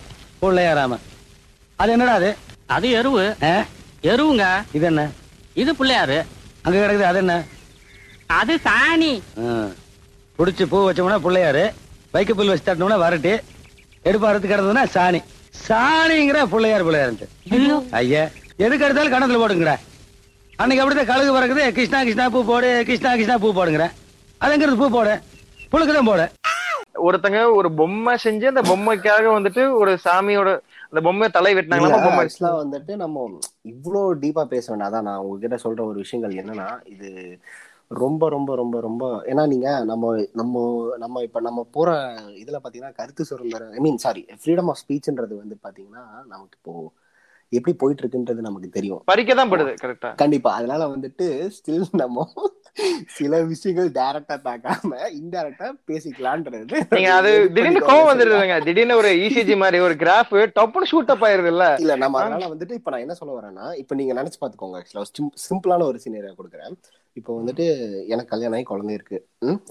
[0.43, 0.99] பிள்ளையாராம
[1.79, 2.31] அது என்னடா அது?
[2.69, 3.25] அது எருவு?
[4.05, 4.47] எருவுங்க.
[4.73, 5.03] இது என்ன?
[5.55, 6.19] இது பிள்ளையாரு
[6.65, 7.37] அங்க கிடக்குது அது என்ன?
[8.39, 9.13] அது சாணி.
[10.39, 11.65] பிடிச்சி பூ வச்சோம்னா பிள்ளையாரு
[12.15, 13.35] வைக்க புல் வச்சு தட்டினோம்னா வரட்டு.
[14.05, 15.21] எடுப்பாரத்து கிடந்ததுன்னா சாணி.
[15.55, 17.77] சாணிங்கிற பிள்ளையார் பிள்ளையாருன்ட்டு ஐயோ.
[17.99, 18.23] ஐயா
[18.65, 19.77] எதுக்கு எடுத்தாலும் கணத்துல போடுங்கடா.
[20.53, 23.95] அன்னைக்கு அப்படிதான் கழுகு பறக்குது கிருஷ்ணா கிருஷ்ணா பூ போடு கிருஷ்ணா கிருஷ்ணா பூ போடுங்கிறேன்
[24.41, 25.15] அதுங்கிறது பூ போடு?
[25.73, 26.27] புழுக்கு தான் போடு.
[27.03, 30.51] ஒருத்தங்க ஒரு பொம்மை செஞ்சு அந்த பொம்மைக்காக வந்துட்டு ஒரு சாமியோட
[30.87, 33.25] அந்த பொம்மை தலை வெட்டினாங்களா வந்துட்டு நம்ம
[33.73, 34.89] இவ்ளோ டீப்பா பேச வேண்டாம்.
[34.91, 37.09] அதான் நான் உங்ககிட்ட சொல்ற ஒரு விஷயங்கள் என்னன்னா இது
[37.91, 40.61] ரொம்ப ரொம்ப ரொம்ப ரொம்ப ஏன்னா நீங்க நம்ம நம்ம
[40.99, 41.89] நம்ம இப்ப நம்ம போற
[42.37, 46.75] இதுல பாத்தீங்கன்னா கருத்து சுதந்திரம் I mean sorry freedom of ஸ்பீச்ன்றது வந்து பாத்தீங்கன்னா நமக்கு இப்போ
[47.53, 49.01] எப்படி போயிட்டு இருக்குன்றது நமக்கு தெரியும்.
[49.11, 50.51] பறிக்க தான் படுது கரெக்டா கண்டிப்பா.
[50.59, 51.27] அதனால வந்துட்டு
[51.57, 52.27] ஸ்டில் நம்ம
[53.17, 56.61] சில விஷயங்கள் டைரக்டா தாக்காம இன்டைரக்டா பேசிக்கலான்றது.
[56.93, 58.59] நீங்க அது திடீர்னு கோவம் வந்துருதுங்க.
[58.69, 62.79] திடீர்னு ஒரு இசிஜி மாதிரி ஒரு கிராஃப் டப்புன்னு ஷூட் அப் ஆயிருது இல்ல இல்ல நம்ம அதனால வந்துட்டு
[62.81, 64.79] இப்ப நான் என்ன சொல்ல வரேன்னா இப்ப நீங்க நினைச்சு பாத்துக்கோங்க.
[64.81, 65.09] ஆக்சுவலா
[65.45, 66.77] சிம்பிளான ஒரு சீனியரா கொடுக்குறேன்.
[67.13, 67.65] இப்போ வந்துட்டு
[68.07, 69.29] எனக்கு கல்யாணம் ஆகி குழந்தை இருக்கு?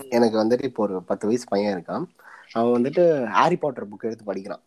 [0.10, 2.06] எனக்கு வந்துட்டு இப்போ ஒரு பத்து வயசு பையன் இருக்கான்.
[2.52, 4.64] அவன் வந்துட்டு ஹாரி பாட்டர் புக் எடுத்து படிக்கிறான்.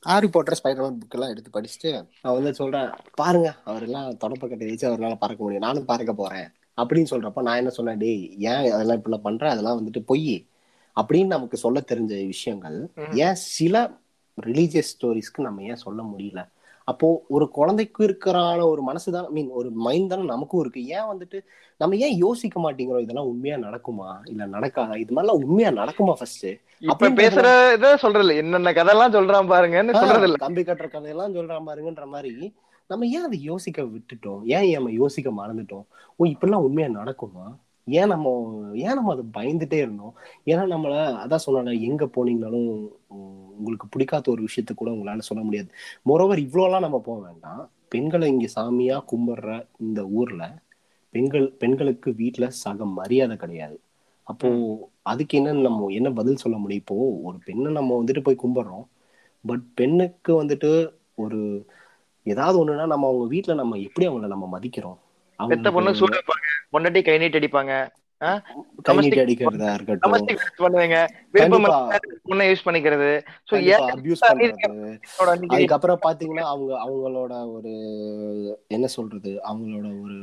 [0.00, 4.68] ஹாரி பாட்டர் ஸ்பைடர்மேன் புக் எல்லாம் எடுத்து படிச்சுட்டு அவன் வந்து சொல்றான் பாருங்க அவர் எல்லாம் தொடப்ப கட்டி
[4.68, 5.62] வச்சு அவரால் பறக்க முடியும்.
[5.62, 6.48] நானும் பறக்க போறேன்.
[6.76, 9.50] அப்படின்னு சொல்றப்ப நான் என்ன சொன்னேன் டேய் ஏன் அதெல்லாம் இப்படிலாம் பண்ற?
[9.50, 10.46] அதெல்லாம் வந்துட்டு பொய்.
[11.00, 12.78] அப்படின்னு நமக்கு சொல்ல தெரிஞ்ச விஷயங்கள்.
[13.12, 13.90] ஏன் சில
[14.42, 16.40] ரிலீஜியஸ் ஸ்டோரிஸ்க்கு நம்ம ஏன் சொல்ல முடியல?
[16.84, 20.86] அப்போ ஒரு குழந்தைக்கு இருக்கிறான ஒரு மனசுதான் மீன் ஒரு மைண்ட் தானே நமக்கும் இருக்கு.
[20.86, 21.40] ஏன் வந்துட்டு
[21.76, 23.00] நம்ம ஏன் யோசிக்க மாட்டேங்கிறோம்?
[23.00, 24.08] இதெல்லாம் உண்மையா நடக்குமா?
[24.24, 24.96] இல்ல நடக்காதா?
[24.96, 30.22] இது மாதிரிலாம் உண்மையா நடக்குமா ஃபர்ஸ்ட் அப்படின்னு பேசுற இத சொல்றது இல்ல என்னென்ன கதையெல்லாம் சொல்றான் பாருங்கன்னு சொல்றது
[30.22, 32.54] இல்ல கம்பி கட்டுற கதையெல்லாம் சொல்றான் பாருங்கன்ற மாதிரி
[32.86, 34.40] நம்ம ஏன் அதை யோசிக்க விட்டுட்டோம்?
[34.44, 35.84] ஏன் நம்ம யோசிக்க மறந்துட்டோம்?
[36.16, 37.44] ஓ இப்படிலாம் உண்மையா நடக்குமா?
[37.86, 38.26] ஏன் நம்ம
[38.76, 40.14] ஏன் நம்ம அதை பயந்துட்டே இருந்தோம்?
[40.46, 42.68] ஏன்னா நம்மள அதான் சொன்னால எங்க போனீங்கனாலும்
[43.58, 45.68] உங்களுக்கு பிடிக்காத ஒரு விஷயத்த கூட உங்களால சொல்ல முடியாது.
[46.06, 47.62] மோரோவர் இவ்வளோலாம் நம்ம போக வேண்டாம்.
[47.88, 50.42] பெண்களை இங்க சாமியா கும்பிடுற இந்த ஊர்ல
[51.14, 53.76] பெண்கள் பெண்களுக்கு வீட்டுல சக மரியாதை கிடையாது.
[54.26, 54.48] அப்போ
[55.02, 56.82] அதுக்கு என்ன நம்ம என்ன பதில் சொல்ல முடியும்?
[56.82, 58.86] இப்போ ஒரு பெண்ணை நம்ம வந்துட்டு போய் கும்பிடுறோம்.
[59.44, 60.70] பட் பெண்ணுக்கு வந்துட்டு
[61.14, 61.40] ஒரு
[62.26, 64.98] ஏதாவது ஒண்ணுன்னா நம்ம அவங்க வீட்ல நம்ம எப்படி அவங்கள நம்ம மதிக்கிறோம்?
[65.36, 67.74] பெத்த பொண்ணு சூடு வைப்பாங்க பொண்டாட்டி கை நீட்டி அடிப்பாங்க.
[75.48, 77.72] அதுக்கப்புறம் பாத்தீங்கன்னா அவங்க அவங்களோட ஒரு
[78.68, 79.32] என்ன சொல்றது?
[79.50, 80.18] அவங்களோட ஒரு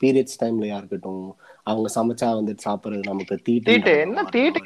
[0.00, 1.24] பீரியட்ஸ் டைம்லயா இருக்கட்டும்.
[1.62, 4.60] அவங்க சமைச்சா வந்துட்டு சாப்பிடுறது நமக்கு தீட்டு என்ன தீட்டு?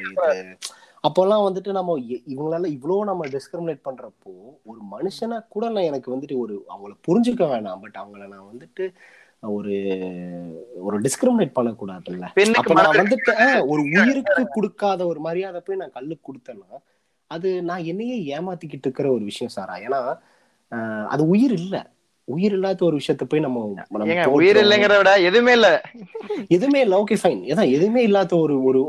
[1.09, 1.99] அப்போல்லாம் வந்துட்டு நம்ம
[2.33, 4.33] இவங்களால இவ்வளவு நம்ம டிஸ்கிரிமினேட் பண்றப்போ
[4.65, 7.81] ஒரு மனுஷனா கூட நான் எனக்கு வந்துட்டு ஒரு அவங்கள புரிஞ்சுக்க வேணாம்.
[7.81, 8.85] பட் அவங்கள நான் வந்துட்டு
[9.43, 9.75] ஒரு
[10.87, 12.27] ஒரு டிஸ்கிரிமினேட் பண்ணக்கூடாதுல்ல.
[12.39, 13.33] பெண்ணுக்கு அப்ப நான் வந்துட்டு
[13.73, 16.79] ஒரு உயிருக்கு கொடுக்காத ஒரு மரியாதை போய் நான் கல்லுக்கு கொடுத்தேன்னா
[17.31, 19.77] அது நான் என்னையே ஏமாத்திக்கிட்டு இருக்கிற ஒரு விஷயம் சாரா.
[19.87, 20.01] ஏன்னா
[21.13, 21.77] அது உயிர் இல்ல.
[22.29, 23.59] உயிர் இல்லாத ஒரு விஷயத்த போய் நம்ம.
[24.39, 25.69] உயிர் இல்லைங்கிறத விட எதுவுமே இல்ல.
[26.57, 26.95] எதுவுமே இல்ல.
[27.03, 28.81] ஓகே ஃபைன் ஏதான் எதுவுமே இல்லாத ஒரு ஒரு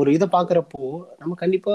[0.00, 0.82] ஒரு இதை பாக்குறப்போ
[1.20, 1.74] நம்ம கண்டிப்பா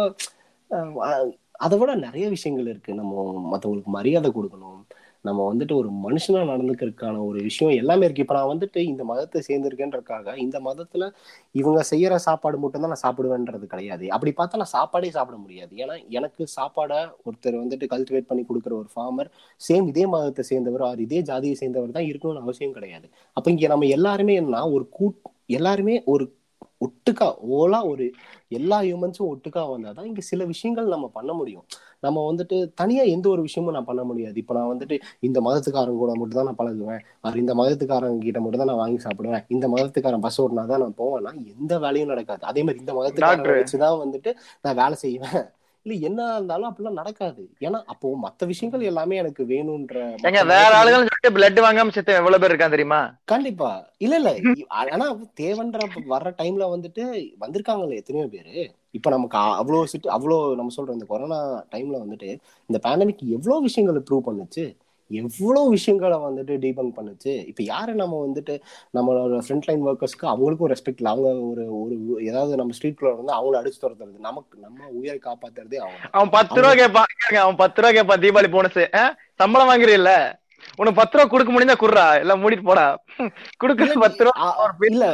[1.65, 2.92] அதை விட நிறைய விஷயங்கள் இருக்கு.
[3.00, 3.13] நம்ம
[3.52, 4.80] மத்தவங்களுக்கு மரியாதை கொடுக்கணும்.
[5.26, 8.24] நம்ம வந்துட்டு ஒரு மனுஷனா நடந்துக்கிறதுக்கான ஒரு விஷயம் எல்லாமே இருக்கு.
[8.26, 11.04] இப்ப நான் வந்துட்டு இந்த மதத்தை சேர்ந்திருக்கேன்றக்காக இந்த மதத்துல
[11.56, 14.06] இவங்க செய்யற சாப்பாடு மட்டும் தான் நான் சாப்பிடுவேன்றது கிடையாது.
[14.16, 15.72] அப்படி பார்த்தா நான் சாப்பாடே சாப்பிட முடியாது.
[15.84, 21.06] ஏன்னா எனக்கு சாப்பாடை ஒருத்தர் வந்துட்டு கல்டிவேட் பண்ணி கொடுக்குற ஒரு ஃபார்மர் சேம் இதே மதத்தை சேர்ந்தவர் ஆர்
[21.08, 23.08] இதே ஜாதியை சேர்ந்தவர் தான் இருக்கணும்னு அவசியம் கிடையாது.
[23.38, 25.18] அப்ப இங்க நம்ம எல்லாருமே என்ன ஒரு கூட்
[25.60, 26.26] எல்லாருமே ஒரு
[26.86, 27.28] ஒட்டுக்கா
[27.58, 28.06] ஓலா ஒரு
[28.52, 31.66] எல்லா ஹியூமன்ஸும் ஒட்டுக்கா வந்தாதான் இங்க சில விஷயங்கள் நம்ம பண்ண முடியும்.
[32.00, 34.38] நம்ம வந்துட்டு தனியா எந்த ஒரு விஷயமும் நான் பண்ண முடியாது.
[34.38, 37.04] இப்ப நான் வந்துட்டு இந்த மதத்துக்காரங்க கூட மட்டும் தான் நான் பழகுவேன்.
[37.22, 39.46] அது இந்த மதத்துக்காரங்க கிட்ட மட்டும் தான் நான் வாங்கி சாப்பிடுவேன்.
[39.48, 42.44] இந்த மதத்துக்காரன் பஸ் ஓட்டினா தான் நான் போவேன்னா எந்த வேலையும் நடக்காது.
[42.44, 43.62] அதே மாதிரி இந்த மதத்துக்காரங்க.
[43.62, 45.42] வச்சுதான் வந்துட்டு நான் வேலை செய்வேன்.
[45.82, 47.50] இல்ல என்ன இருந்தாலும் அப்படிலாம் நடக்காது.
[47.60, 49.98] ஏன்னா அப்போ மத்த விஷயங்கள் எல்லாமே எனக்கு வேணும்ன்ற
[50.46, 53.15] வேற ஆளுகள் சொல்லிட்டு பிளட் வாங்காம செத்து எவ்வளவு பேர் இருக்கான் தெரியுமா?
[53.26, 53.89] கண்டிப்பா.
[53.98, 54.32] இல்ல இல்ல.
[54.68, 57.04] ஆனா தேவன்ற வர்ற டைம்ல வந்துட்டு
[57.42, 58.72] வந்திருக்காங்களே எத்தனையோ பேரு.
[58.92, 62.30] இப்ப நமக்கு அவ்வளவு சிட்டு அவ்வளவு நம்ம சொல்றோம் இந்த கொரோனா டைம்ல வந்துட்டு
[62.65, 64.78] இந்த பேண்டமிக் எவ்வளவு விஷயங்களை ப்ரூவ் பண்ணுச்சு?
[65.17, 67.32] எவ்வளவு விஷயங்களை வந்துட்டு டீபங்க் பண்ணுச்சு.
[67.52, 68.56] இப்ப யாரு நம்ம வந்துட்டு
[68.98, 71.13] நம்மளோட ஃப்ரண்ட் லைன் ஒர்க்கர்ஸ்க்கு அவங்களுக்கும் ரெஸ்பெக்ட் இல்லை.
[71.13, 71.95] அவங்க ஒரு ஒரு
[72.30, 74.17] ஏதாவது நம்ம ஸ்ட்ரீட்ல வந்து அவங்கள அடிச்சு துரத்துறது.
[74.30, 77.10] நமக்கு நம்ம உயிரை காப்பாத்துறதே அவங்க அவன் பத்து ரூபா கேட்பான்
[77.45, 78.84] அவன் பத்து ரூபா கேட்பான் தீபாவளி போனஸ்
[79.41, 80.13] சம்பளம் வாங்குறீல்ல
[80.80, 82.06] உனக்கு பத்து ரூபா கொடுக்க முடிஞ்சா குடுறா.
[82.22, 82.86] எல்லாம் மூடிட்டு போடா.
[83.62, 84.48] குடுக்குற பத்து ரூபா
[84.90, 85.06] இல்ல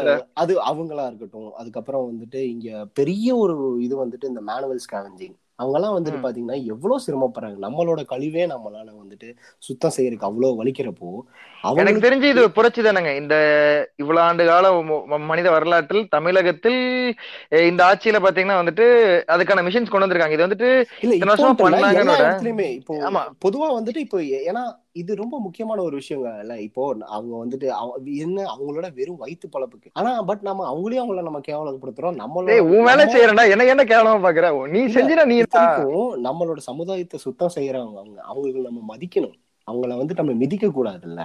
[0.42, 1.52] அது அவங்களா இருக்கட்டும்.
[1.62, 3.56] அதுக்கப்புறம் வந்துட்டு இங்க பெரிய ஒரு
[3.86, 6.20] இது வந்துட்டு இந்த மேனுவல் ஸ்கேவஞ்சிங் அவங்க எல்லாம் வந்துட்டு.
[6.24, 9.28] பாத்தீங்கன்னா எவ்வளவு சிரமப்படுறாங்க நம்மளோட கழிவே நம்மளால வந்துட்டு
[9.64, 11.10] சுத்தம் செய்யறதுக்கு அவ்வளவு வலிக்கிறப்போ
[11.82, 13.36] எனக்கு தெரிஞ்சு இது புரட்சி தானேங்க இந்த
[14.02, 14.66] இவ்வளவு ஆண்டு கால
[15.30, 16.80] மனித வரலாற்றில் தமிழகத்தில்
[17.66, 18.88] இந்த ஆட்சியில பாத்தீங்கன்னா வந்துட்டு
[19.34, 20.70] அதுக்கான மிஷின்ஸ் கொண்டு வந்திருக்காங்க இது வந்துட்டு
[21.02, 21.14] இல்ல
[22.74, 22.96] இப்போ.
[23.42, 24.64] பொதுவா வந்துட்டு இப்போ ஏன்னா
[25.02, 26.30] இது ரொம்ப முக்கியமான ஒரு விஷயங்க.
[26.44, 26.82] இல்ல இப்போ
[27.16, 27.68] அவங்க வந்துட்டு
[28.26, 29.90] என்ன அவங்களோட வெறும் வயிற்று பழப்புக்கு.
[30.00, 32.20] ஆனா பட் நம்ம அவங்களையும் அவங்கள நம்ம கேவலப்படுத்துறோம்.
[32.24, 34.52] நம்மளோட டேய் உன் வேலை செய்யறா என்ன என்ன கேவலமா பாக்குற?
[34.76, 35.38] நீ செஞ்சினா நீ
[36.28, 39.36] நம்மளோட சமுதாயத்தை சுத்தம் செய்யறவங்க அவங்க அவங்களுக்கு நம்ம மதிக்கணும்.
[39.68, 41.22] அவங்கள வந்து நம்ம மிதிக்க கூடாதுல்ல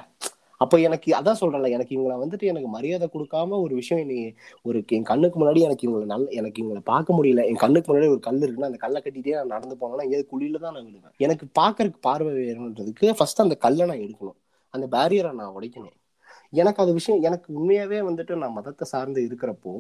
[0.61, 4.17] அப்போ எனக்கு அதான் சொல்றேன்ல எனக்கு இவங்களை வந்துட்டு எனக்கு மரியாதை கொடுக்காம ஒரு விஷயம் நீ
[4.69, 7.45] ஒரு என் கண்ணுக்கு முன்னாடி எனக்கு இவங்களை நல்ல எனக்கு இவங்களை பார்க்க முடியல.
[7.51, 10.77] என் கண்ணுக்கு முன்னாடி ஒரு கல் இருக்குன்னா அந்த கல்லை கட்டிட்டே நான் நடந்து போனேன்னா எங்கேயாவது குழியில தான்
[10.77, 14.39] நான் விடுவேன் எனக்கு பார்க்கறதுக்கு பார்வை வேணுன்றதுக்கு ஃபர்ஸ்ட் அந்த கல்லை நான் எடுக்கணும்.
[14.75, 15.97] அந்த பேரியரை நான் உடைக்கணும்.
[16.61, 19.75] எனக்கு அது விஷயம் எனக்கு உண்மையாவே வந்துட்டு நான் மதத்தை சார்ந்து இருக்கிறப்போ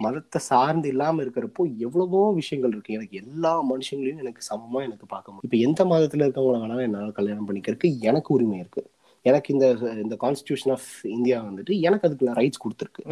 [0.00, 2.96] மதத்தை சார்ந்து இல்லாமல் இருக்கிறப்போ எவ்வளவோ விஷயங்கள் இருக்கு.
[2.98, 5.48] எனக்கு எல்லா மனுஷங்களையும் எனக்கு சமமாக எனக்கு பார்க்க முடியும்.
[5.48, 8.88] இப்போ எந்த மதத்தில் இருக்கவங்களை வேணாலும் என்னால் கல்யாணம் பண்ணிக்கிறதுக்கு எனக்கு உரிமை இருக்குது
[9.28, 9.66] எனக்கு இந்த
[10.04, 13.02] இந்த கான்ஸ்டியூஷன் ஆஃப் இந்தியா வந்துட்டு எனக்கு அதுக்குள்ள ரைட்ஸ் கொடுத்துருக்கு.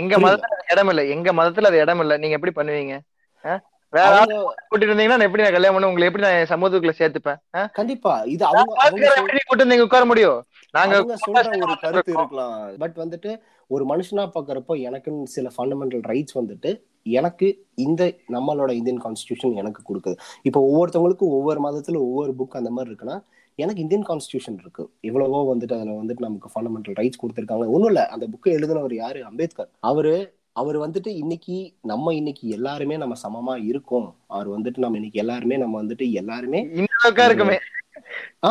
[0.00, 0.18] எங்க.
[0.18, 1.04] மதத்துல இடம் இல்ல.
[1.14, 2.16] எங்க மதத்துல அது இடம் இல்ல.
[2.24, 2.96] நீங்க எப்படி பண்ணுவீங்க?
[3.92, 7.68] வேற கூட்டிட்டு இருந்தீங்கன்னா நான் எப்படி நான் கல்யாணம் பண்ண உங்களை எப்படி நான் சமூகத்துக்குள்ள சேர்த்துப்பேன்?
[7.72, 8.12] கண்டிப்பா.
[8.34, 8.88] இது அவங்க
[9.46, 10.38] கூட்டு வந்து இங்க உட்கார முடியும்?
[10.70, 10.96] நாங்க
[11.26, 12.56] சொல்ற ஒரு கருத்து இருக்கலாம்.
[12.78, 13.30] பட் வந்துட்டு
[13.74, 16.72] ஒரு மனுஷனா பாக்குறப்போ எனக்குன்னு சில ஃபண்டமெண்டல் ரைட்ஸ் வந்துட்டு
[17.18, 17.48] எனக்கு
[17.84, 18.02] இந்த
[18.32, 20.16] நம்மளோட இந்தியன் கான்ஸ்டியூஷன் எனக்கு கொடுக்குது.
[20.42, 23.18] இப்போ ஒவ்வொருத்தவங்களுக்கும் ஒவ்வொரு மதத்துல ஒவ்வொரு புக் அந்த மாதிரி இருக்குன்னா
[23.58, 24.90] எனக்கு இந்தியன் கான்ஸ்டியூஷன் இருக்கு.
[25.00, 27.66] எவ்வளவோ வந்துட்டு அதுல வந்துட்டு நமக்கு ஃபண்டமெண்டல் ரைட்ஸ் கொடுத்துருக்காங்க.
[27.66, 29.24] ஒன்றும் இல்லை அந்த புக்கை எழுதினவர் யாரு?
[29.24, 29.70] அம்பேத்கர்.
[29.80, 34.16] அவரு அவர் வந்துட்டு இன்னைக்கு நம்ம இன்னைக்கு எல்லாருமே நம்ம சமமா இருக்கோம்.
[34.26, 36.60] அவர் வந்துட்டு நம்ம இன்னைக்கு எல்லாருமே நம்ம வந்துட்டு எல்லாருமே
[37.24, 37.58] இருக்குமே.
[38.44, 38.50] ஆ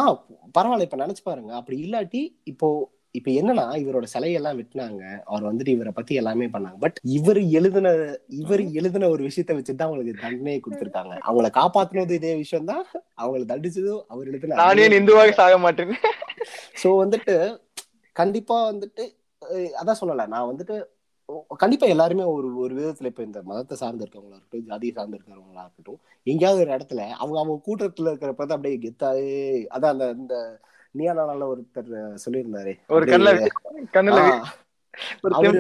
[0.60, 0.88] பரவாயில்ல.
[0.88, 1.52] இப்ப நினைச்சு பாருங்க.
[1.56, 2.70] அப்படி இல்லாட்டி இப்போ
[3.18, 5.02] இப்ப என்னன்னா இவரோட சிலையெல்லாம் வெட்டினாங்க.
[5.30, 6.78] அவர் வந்துட்டு இவரை பத்தி எல்லாமே பண்ணாங்க.
[6.86, 7.94] பட் இவர் எழுதின
[8.42, 11.14] இவர் எழுதின ஒரு விஷயத்த வச்சுட்டு தான் அவங்களுக்கு தண்டனையை கொடுத்திருக்காங்க.
[11.28, 12.84] அவங்கள காப்பாத்துனது இதே விஷயம் தான்.
[13.22, 15.94] அவங்களை தண்டிச்சதும் அவர் எழுதின நானே இந்துவாக சாக மாட்டேன்.
[16.82, 17.36] சோ வந்துட்டு
[18.16, 19.06] கண்டிப்பா வந்துட்டு
[19.80, 20.28] அதான் சொல்லல.
[20.34, 20.76] நான் வந்துட்டு
[21.62, 26.00] கண்டிப்பா எல்லாருமே ஒரு ஒரு விதத்துல இப்ப இந்த மதத்தை சார்ந்து இருக்கவங்களா இருக்கட்டும் ஜாதியை சார்ந்து இருக்கிறவங்களா இருக்கட்டும்
[26.32, 29.32] எங்கேயாவது ஒரு இடத்துல அவங்க அவங்க கூட்டத்துல இருக்கிறப்ப தான் அப்படியே கெத்தாவே
[29.76, 30.36] அதான் அந்த இந்த
[30.96, 31.90] நியா நாளால ஒருத்தர்
[32.26, 32.74] சொல்லியிருந்தாரு.
[32.90, 33.06] ஒரு
[33.96, 34.22] கண்ணுல
[35.38, 35.60] அவரு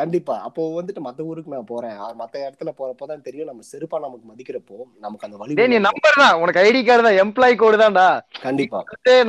[0.00, 0.34] கண்டிப்பா.
[0.46, 1.98] அப்போ வந்துட்டு மத்த ஊருக்கு நான் போறேன்.
[2.20, 3.48] மத்த இடத்துல போறப்போதான் தெரியும்.
[3.50, 6.38] நம்ம செருப்பா நமக்கு மதிக்கிறப்போ நமக்கு அந்த வழி நீ நம்பர் தான்.
[6.42, 7.18] உனக்கு ஐடி கார்டு தான்.
[7.24, 8.06] எம்ப்ளாயி கோடு தான்டா.
[8.40, 8.80] கண்டிப்பா.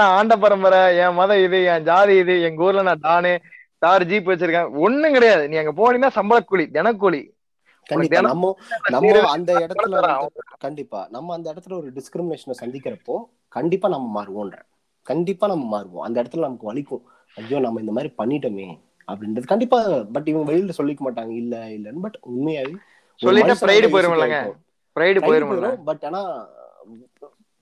[0.02, 3.34] நான் ஆண்ட பரம்பரை என் மதம் இது என் ஜாதி இது எங்க ஊர்ல நான் டானு
[3.82, 4.72] தார் ஜீப் வச்சிருக்கேன்.
[4.86, 5.46] ஒண்ணும் கிடையாது.
[5.52, 7.22] நீ அங்க போனீங்கன்னா சம்பள கூலி தினக்கூலி
[7.90, 8.20] கண்டிப்பா.
[8.28, 8.50] நம்ம
[8.96, 9.96] நம்ம அந்த இடத்துல
[10.66, 11.00] கண்டிப்பா.
[11.10, 13.16] நம்ம அந்த இடத்துல ஒரு டிஸ்கிரிமினேஷனை சந்திக்கிறப்போ
[13.56, 14.58] கண்டிப்பா நம்ம மாறுவோன்ற.
[15.06, 16.06] கண்டிப்பா நம்ம மாறுவோம்.
[16.06, 17.04] அந்த இடத்துல நமக்கு வலிக்கும்.
[17.38, 18.68] ஐயோ நம்ம இந்த மாதிரி பண்ணிட்டோமே
[19.08, 19.78] அப்படின்றது கண்டிப்பா
[20.12, 21.32] பட் இவங்க வெளியில சொல்லிக்க மாட்டாங்க.
[21.32, 22.74] இல்ல இல்லன்னு பட் உண்மையாவே
[25.86, 26.22] பட் ஆனா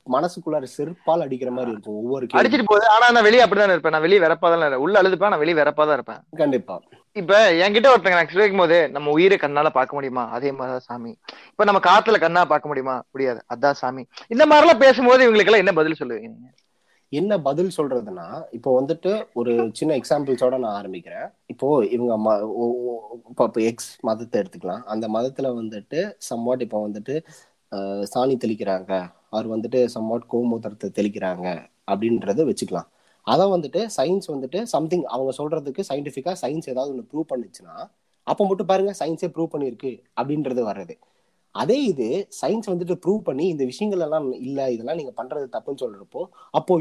[0.07, 2.27] மனசுக்குள்ளார செருப்பால் அடிக்கிற மாதிரி இருக்கும் ஒவ்வொரு.
[2.39, 2.85] அடிச்சிட்டு போகுது.
[2.87, 3.91] ஆனா நான் வெளியே அப்படிதான் இருப்பேன்.
[3.91, 6.21] நான் வெளியே வரப்பா தான் உள்ள அழுதுப்பேன் நான் வெளியே வரப்பா தான் இருப்பேன்.
[6.37, 6.75] கண்டிப்பா.
[7.15, 10.23] இப்ப என்கிட்ட ஒருத்தங்க நான் கேட்கும் போது நம்ம உயிரை கண்ணால பார்க்க முடியுமா?
[10.29, 11.11] அதே மாதிரிதான் சாமி.
[11.51, 13.03] இப்ப நம்ம காத்துல கண்ணா பார்க்க முடியுமா?
[13.11, 13.41] முடியாது.
[13.53, 14.03] அதான் சாமி.
[14.29, 16.49] இந்த மாதிரி எல்லாம் பேசும்போது இவங்களுக்கு எல்லாம் என்ன பதில் சொல்லுவீங்க?
[17.19, 18.25] என்ன பதில் சொல்றதுன்னா
[18.57, 21.27] இப்போ வந்துட்டு ஒரு சின்ன எக்ஸாம்பிள்ஸோட நான் ஆரம்பிக்கிறேன்.
[21.53, 22.13] இப்போ இவங்க
[23.31, 24.83] இப்போ எக்ஸ் மதத்தை எடுத்துக்கலாம்.
[24.93, 25.99] அந்த மதத்துல வந்துட்டு
[26.29, 27.15] சம்வாட் இப்போ வந்துட்டு
[28.13, 28.91] சாணி தெளிக்கிறாங்க.
[29.33, 31.47] அவர் வந்துட்டு சம்வாட் கோமூத்திரத்தை தெளிக்கிறாங்க
[31.91, 32.89] அப்படின்றத வச்சுக்கலாம்.
[33.27, 37.75] அதை வந்துட்டு சயின்ஸ் வந்துட்டு சம்திங் அவங்க சொல்றதுக்கு சயின்டிஃபிக்கா சயின்ஸ் ஏதாவது ஒன்று ப்ரூவ் பண்ணுச்சுன்னா
[38.31, 40.95] அப்போ மட்டும் பாருங்க சயின்ஸே ப்ரூவ் பண்ணியிருக்கு அப்படின்றது வர்றது.
[41.55, 42.07] அதே இது
[42.41, 46.21] சயின்ஸ் வந்துட்டு ப்ரூவ் பண்ணி இந்த விஷயங்கள் எல்லாம் இல்லை இதெல்லாம் நீங்கள் பண்ணுறது தப்புன்னு சொல்கிறப்போ
[46.59, 46.75] அப்போ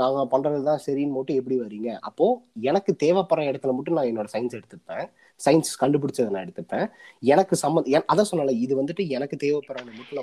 [0.00, 1.90] நாங்கள் பண்ணுறது தான் சரின்னு மட்டும் எப்படி வரீங்க?
[2.08, 2.40] அப்போது
[2.70, 5.06] எனக்கு தேவைப்படுற இடத்துல மட்டும் நான் என்னோட சயின்ஸ் எடுத்துப்பேன்.
[5.44, 6.86] சயின்ஸ் கண்டுபிடிச்சதை நான் எடுத்துப்பேன்.
[7.18, 9.36] எனக்கு சம்மந்த அதான் சொன்னல இது வந்துட்டு எனக்கு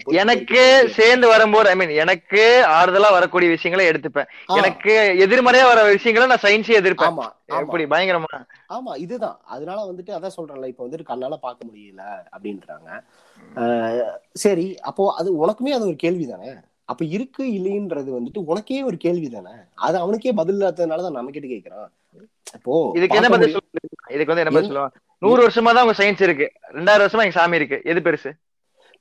[0.04, 0.62] போய் எனக்கு
[0.96, 4.30] சேர்ந்து வரும்போது ஐ மீன் எனக்கு ஆறுதலா வரக்கூடிய விஷயங்களை எடுத்துப்பேன்.
[4.60, 4.94] எனக்கு
[5.26, 7.12] எதிர்மறையா வர விஷயங்களை நான் சயின்ஸே எதிர்ப்பேன்.
[7.12, 7.28] ஆமா
[7.62, 8.32] எப்படி பயங்கரமா?
[8.70, 9.40] ஆமா இதுதான்.
[9.46, 12.02] அதனால வந்துட்டு அதான் சொல்றேன்ல இப்ப வந்துட்டு கண்ணால பார்க்க முடியல
[12.36, 12.90] அப்படின்றாங்க.
[13.56, 16.52] ஆஹ் சரி அப்போ அது உனக்குமே அது ஒரு கேள்வி தானே
[16.86, 21.90] அப்ப இருக்கு இல்லைன்றது வந்துட்டு உனக்கே ஒரு கேள்வி தானே அது அவனுக்கே பதில் இல்லாததுனாலதான் நம்ம கிட்ட கேக்குறான்.
[22.54, 23.56] இப்போ இதுக்கு என்ன பதில்
[24.10, 26.48] இதுக்கு வந்து என்ன பதில் சொல்லுவாங்க நூறு வருஷமா தான் உங்க சயின்ஸ் இருக்கு.
[26.74, 27.82] ரெண்டாயிரம் வருஷமா எங்க சாமி இருக்கு.
[27.84, 28.32] எது பெருசு?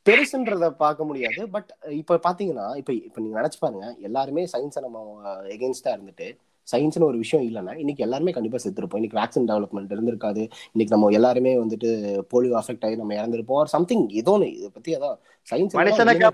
[0.06, 1.48] பெருசுன்றத பார்க்க முடியாது.
[1.48, 3.96] பட் இப்ப பாத்தீங்கன்னா இப்ப இப்ப நீங்க நினைச்சு பாருங்க.
[4.00, 5.00] எல்லாருமே சயின்ஸை நம்ம
[5.48, 6.28] எகென்ஸ்டா இருந்துட்டு
[6.68, 9.00] சயின்ஸ்னு ஒரு விஷயம் இல்லைன்னா இன்னைக்கு எல்லாருமே கண்டிப்பா செத்துருப்போம்.
[9.00, 10.42] இன்னைக்கு வேக்சின் டெவலப்மெண்ட் இருந்திருக்காது.
[10.72, 11.90] இன்னைக்கு நம்ம எல்லாருமே வந்துட்டு
[12.32, 13.64] போலியோ அஃபெக்ட் ஆகி நம்ம இறந்திருப்போம்.
[13.64, 15.16] சம்திங் ஏதோ ஒன்று இதை பத்தி அதான்
[15.48, 15.76] சயின்ஸ்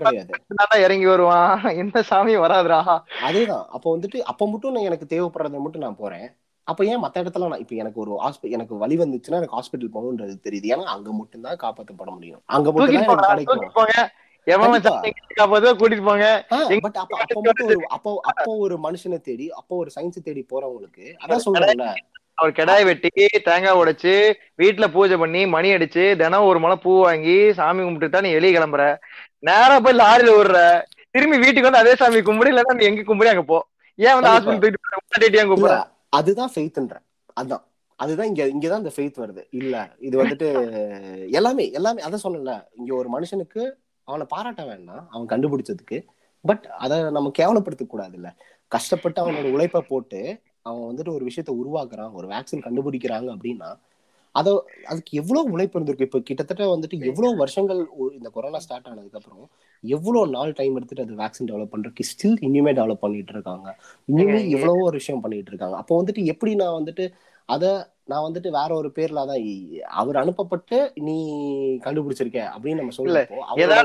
[0.03, 0.83] கிடையாது.
[0.85, 1.51] இறங்கி வருவான்.
[1.83, 2.79] எந்த சாமியும் வராதுடா.
[3.23, 3.65] அதேதான்.
[3.69, 6.27] அப்போ வந்துட்டு அப்போ மட்டும் நான் எனக்கு தேவைப்படுறத மட்டும் நான் போறேன்.
[6.67, 10.35] அப்ப ஏன் மத்த இடத்துல நான் இப்ப எனக்கு ஒரு ஹாஸ்பி எனக்கு வலி வந்துச்சுன்னா எனக்கு ஹாஸ்பிட்டல் போகணுன்றது
[10.45, 10.67] தெரியுது.
[10.73, 12.41] ஏன்னா அங்க மட்டும் தான் காப்பாற்றப்பட முடியும்.
[12.55, 13.95] அங்க மட்டும் தூக்கிட்டு தான் போங்க.
[14.47, 14.81] எனக்கு
[15.27, 16.25] கிடைக்கும் கூட்டிட்டு போங்க.
[16.85, 21.05] பட் அப்ப அப்ப மட்டும் ஒரு அப்போ அப்போ ஒரு மனுஷனை தேடி அப்போ ஒரு சயின்ஸ் தேடி போறவங்களுக்கு
[21.23, 21.87] அதான் சொல்றேன்ல.
[22.37, 23.09] அவர் கிடாய் வெட்டி
[23.45, 24.13] தேங்காய் உடைச்சு
[24.61, 28.53] வீட்டுல பூஜை பண்ணி மணி அடிச்சு தினம் ஒரு முளை பூ வாங்கி சாமி கும்பிட்டு தான் நீ வெளியே
[28.55, 28.83] கிளம்புற.
[29.49, 30.59] நேரா போய் லாரியில விடுற
[31.15, 33.59] திரும்பி வீட்டுக்கு வந்து அதே சாமி கும்பிடு இல்லன்னா நீ எங்க கும்பிடு அங்க போ.
[33.99, 34.31] ஏன் வந்து.
[34.31, 35.77] ஹாஸ்பிட்டல் தூக்கிட்டு கூப்பிடுற?
[36.17, 36.95] அதுதான் ஃபெய்த்ன்ற
[37.41, 37.63] அதான்.
[37.99, 39.43] அதுதான் இங்க இங்கதான் இந்த ஃபெய்த் வருது.
[39.51, 40.47] இல்ல இது வந்துட்டு
[41.31, 42.51] எல்லாமே எல்லாமே அதான் சொல்லல.
[42.77, 43.61] இங்க ஒரு மனுஷனுக்கு
[44.07, 45.03] அவனை பாராட்ட வேண்டாம்.
[45.09, 45.97] அவன் கண்டுபிடிச்சதுக்கு.
[46.45, 48.29] பட் அதை நம்ம கேவலப்படுத்த கூடாது இல்ல
[48.71, 50.19] கஷ்டப்பட்டு அவனோட உழைப்பை போட்டு
[50.61, 53.69] அவன் வந்துட்டு ஒரு விஷயத்த உருவாக்குறான் ஒரு வேக்சின் கண்டுபிடிக்கிறாங்க அப்படின்னா
[54.35, 54.53] அதோ
[54.85, 56.07] அதுக்கு எவ்வளவு உழைப்பு இருந்திருக்கு?
[56.07, 57.81] இப்ப கிட்டத்தட்ட வந்துட்டு எவ்வளவு வருஷங்கள்
[58.17, 59.45] இந்த கொரோனா ஸ்டார்ட் ஆனதுக்கு அப்புறம்
[59.83, 63.67] எவ்வளவு நாள் டைம் எடுத்துட்டு அது வேக்சின் டெவலப் பண்றதுக்கு ஸ்டில் இனிமே டெவலப் பண்ணிட்டு இருக்காங்க.
[64.07, 65.77] இனிமே ஏங்க, எவ்வளவோ ஒரு விஷயம் பண்ணிட்டு இருக்காங்க.
[65.81, 67.05] அப்போ வந்துட்டு எப்படி நான் வந்துட்டு
[67.49, 67.65] அத
[68.03, 71.15] நான் வந்துட்டு வேற ஒரு பேர்ல அதான் இ- அவர் அனுப்பப்பட்டு நீ
[71.83, 72.93] கண்டுபிடிச்சிருக்க அப்படின்னு நம்ம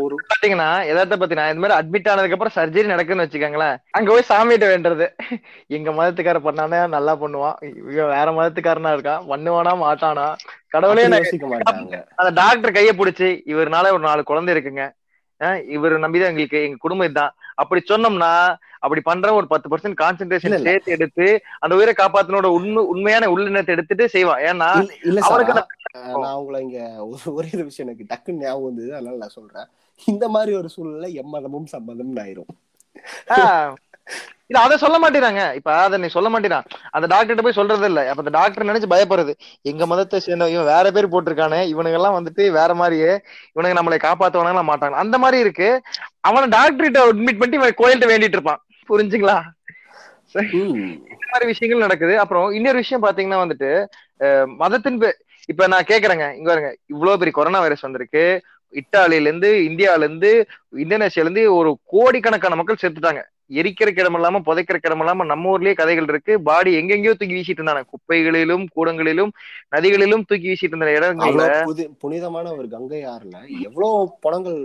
[0.01, 3.77] ஒரு பாத்தீங்கன்னா எதார்த்த பாத்தீங்கன்னா இந்த மாதிரி அட்மிட் ஆனதுக்கு அப்புறம் சர்ஜரி நடக்குன்னு வச்சுக்கோங்களேன்.
[3.91, 5.07] அங்க போய் சாமிகிட்ட வேண்டது
[5.69, 7.57] எங்க மதத்துக்கார பண்ணானே நல்லா பண்ணுவான்.
[8.11, 10.27] வேற மதத்துக்காரனா இருக்கான் பண்ணுவானா மாட்டானா?
[10.69, 11.97] கடவுளே யோசிக்க மாட்டாங்க.
[12.15, 14.85] அந்த டாக்டர் கைய பிடிச்சி இவர்னால ஒரு நாலு குழந்தை இருக்குங்க.
[15.69, 17.33] இவர் நம்பிதான் எங்களுக்கு எங்க குடும்பம் இதுதான்.
[17.61, 20.63] அப்படி சொன்னோம்னா அப்படி பண்ற ஒரு பத்து பர்சன்ட் கான்சென்ட்ரேஷன்.
[20.63, 24.41] சேர்த்து எடுத்து அந்த உயிரை காப்பாத்தினோட உண்மை உண்மையான உள்ளினத்தை எடுத்துட்டு செய்வான்.
[24.41, 24.89] ஏன்னா
[25.93, 29.67] நான் உங்களை இங்க ஒரு- ஒரே ஒரு விஷயம் எனக்கு டக்குன்னு ஞாபகம் வந்தது அதனால நான் சொல்றேன்.
[30.05, 32.69] இந்த மாதிரி ஒரு சூழ்நிலை எம்மதமும் சம்மதம்னு ஆயிரும்.
[33.29, 33.75] ஆஹ்
[34.51, 35.43] இல்ல அத சொல்ல மாட்டேறாங்க.
[35.59, 36.65] இப்ப அத நீ சொல்ல மாட்டேறான்.
[36.97, 38.01] அந்த டாக்டர்கிட்ட போய் சொல்றது இல்ல.
[38.11, 39.33] அப்ப அந்த டாக்டர் நினைச்சு பயப்படுறது
[39.71, 41.61] எங்க மதத்தை சேர்ந்த இவன் வேற பேர் போட்டிருக்கானே.
[41.73, 43.13] இவனுங்க எல்லாம் வந்துட்டு வேற மாதிரியே
[43.55, 44.99] இவனுங்க நம்மளை காப்பாத்துவானுங்களா மாட்டாங்க.
[45.05, 45.69] அந்த மாதிரி இருக்கு.
[46.29, 48.61] அவனை டாக்டர்கிட்ட அட்மிட் பண்ணி இவன் கோயில்கிட்ட வேண்டிட்டு இருப்பான்.
[48.89, 49.39] புரிஞ்சுங்களா.
[50.35, 52.15] இந்த மாதிரி விஷயங்கள் நடக்குது.
[52.23, 53.71] அப்புறம் இன்னொரு விஷயம் பாத்தீங்கன்னா வந்துட்டு
[54.63, 54.99] மதத்தின்
[55.49, 56.27] இப்ப நான் கேக்குறேங்க.
[56.39, 56.71] இங்க பாருங்க.
[56.93, 58.25] இவ்வளவு பெரிய கொரோனா வைரஸ் வந்திருக்கு.
[58.73, 60.31] இத்தாலியில இருந்து இந்தியால இருந்து
[60.85, 63.23] இந்தோனேஷியால இருந்து ஒரு கோடிக்கணக்கான மக்கள் செத்துட்டாங்க.
[63.51, 66.33] எரிக்கிற இடம் இல்லாம புதைக்கிற இடம் இல்லாம நம்ம ஊர்லயே கதைகள் இருக்கு.
[66.43, 67.85] பாடி எங்கெங்கயோ தூக்கி வீசிட்டு இருந்தாங்க.
[67.93, 69.33] குப்பைகளிலும் கூடங்களிலும்
[69.75, 71.47] நதிகளிலும் தூக்கி வீசிட்டு இருந்த இடங்கள்ல
[72.03, 74.61] புனிதமான ஒரு கங்கை ஆறுல எவ்வளவு பணங்கள்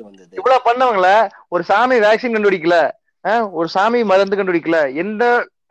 [0.00, 0.34] வந்தது?
[0.38, 1.08] இவ்வளவு பண்ணவங்கள
[1.48, 2.76] ஒரு சாமி வேக்சின் கண்டுபிடிக்கல.
[3.52, 4.78] ஒரு சாமி மருந்து கண்டுபிடிக்கல.
[5.02, 5.24] எந்த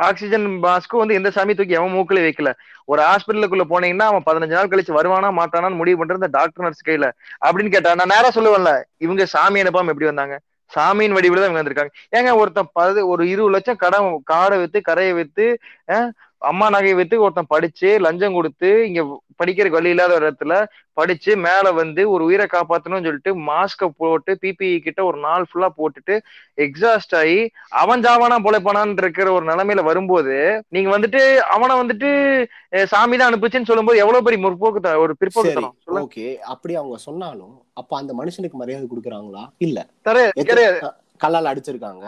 [0.07, 2.49] ஆக்சிஜன் மாஸ்க்கும் வந்து எந்த சாமி தூக்கி அவன் மூக்குல வைக்கல.
[2.87, 7.07] ஒரு ஹாஸ்பிட்டலுக்குள்ள போனீங்கன்னா அவன் பதினஞ்சு நாள் கழிச்சு வருவானா மாட்டானான்னு முடிவு பண்றது டாக்டர் நர்ஸ் கையில.
[7.45, 10.35] அப்படின்னு கேட்டா நான் நேரா சொல்லுவேன்ல இவங்க சாமி அனுப்பாம எப்படி வந்தாங்க?
[10.72, 15.13] சாமியின் வடிவில் தான் இவங்க வந்திருக்காங்க ஏங்க ஒருத்தன் பது ஒரு இருபது லட்சம் கடன் காடை வித்து கரையை
[15.13, 15.47] வித்து
[16.41, 19.01] அம்மா நகையை வித்து ஒருத்தன் படிச்சு லஞ்சம் கொடுத்து இங்க
[19.39, 20.53] படிக்கிறதுக்கு வழி இல்லாத ஒரு இடத்துல
[20.97, 26.15] படிச்சு மேல வந்து ஒரு உயிரை காப்பாத்தணும்னு சொல்லிட்டு மாஸ்க போட்டு பிபிஇ கிட்ட ஒரு நாள் ஃபுல்லா போட்டுட்டு
[26.57, 27.39] எக்ஸாஸ்ட் ஆகி
[27.81, 30.35] அவன் ஜாவானா பொழைப்பானான்னு இருக்கிற ஒரு நிலைமையில வரும்போது
[30.69, 32.09] நீங்க வந்துட்டு அவனை வந்துட்டு
[32.87, 36.01] சாமி தான் அனுப்புச்சுன்னு சொல்லும்போது எவ்வளவு பெரிய முற்போக்கு ஒரு சொல்லுங்க.
[36.01, 39.43] ஓகே அப்படி அவங்க சொன்னாலும் அப்ப அந்த மனுஷனுக்கு மரியாதை கொடுக்குறாங்களா?
[39.59, 39.79] இல்ல.
[41.20, 42.05] கல்லால் அடிச்சிருக்காங்க.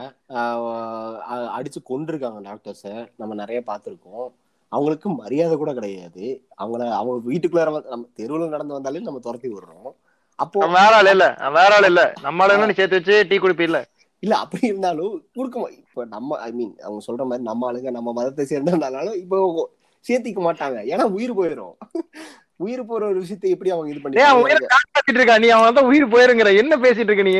[1.57, 4.28] அடிச்சு கொண்டிருக்காங்க டாக்டர்ஸ நம்ம நிறைய பார்த்திருக்கோம்.
[4.68, 6.26] அவங்களுக்கு மரியாதை கூட கிடையாது.
[6.49, 9.91] அவங்கள அவங்க வீட்டுக்குள்ளார வந்து- நம்ம தெருவுல நடந்து வந்தாலே நம்ம துரத்தி விடுறோம்.
[10.36, 11.36] அப்போ வேற ஆள் இல்ல.
[11.39, 12.14] வேற ஆள் இல்ல.
[12.24, 13.84] நம்மளால சேர்த்து வச்சு டீ குடிப்பீல்ல
[14.20, 14.38] இல்ல.
[14.38, 19.16] அப்படி இருந்தாலும் கொடுக்க இப்ப நம்ம ஐ மீன் அவங்க சொல்ற மாதிரி நம்ம ஆளுங்க நம்ம மதத்தை சேர்ந்தனாலும்
[19.16, 19.70] இப்போ
[20.07, 20.80] சேர்த்திக்க மாட்டாங்க.
[20.93, 21.74] ஏன்னா உயிர் போயிடும்
[22.55, 25.49] உயிர் போற ஒரு விஷயத்தை எப்படி அவங்க இது பண்ணி உயிரை காப்பாத்திட்டு இருக்கா நீ?
[25.49, 26.57] அவன் உயிர் போயிருங்கிற.
[26.57, 27.36] என்ன பேசிட்டு இருக்க நீ?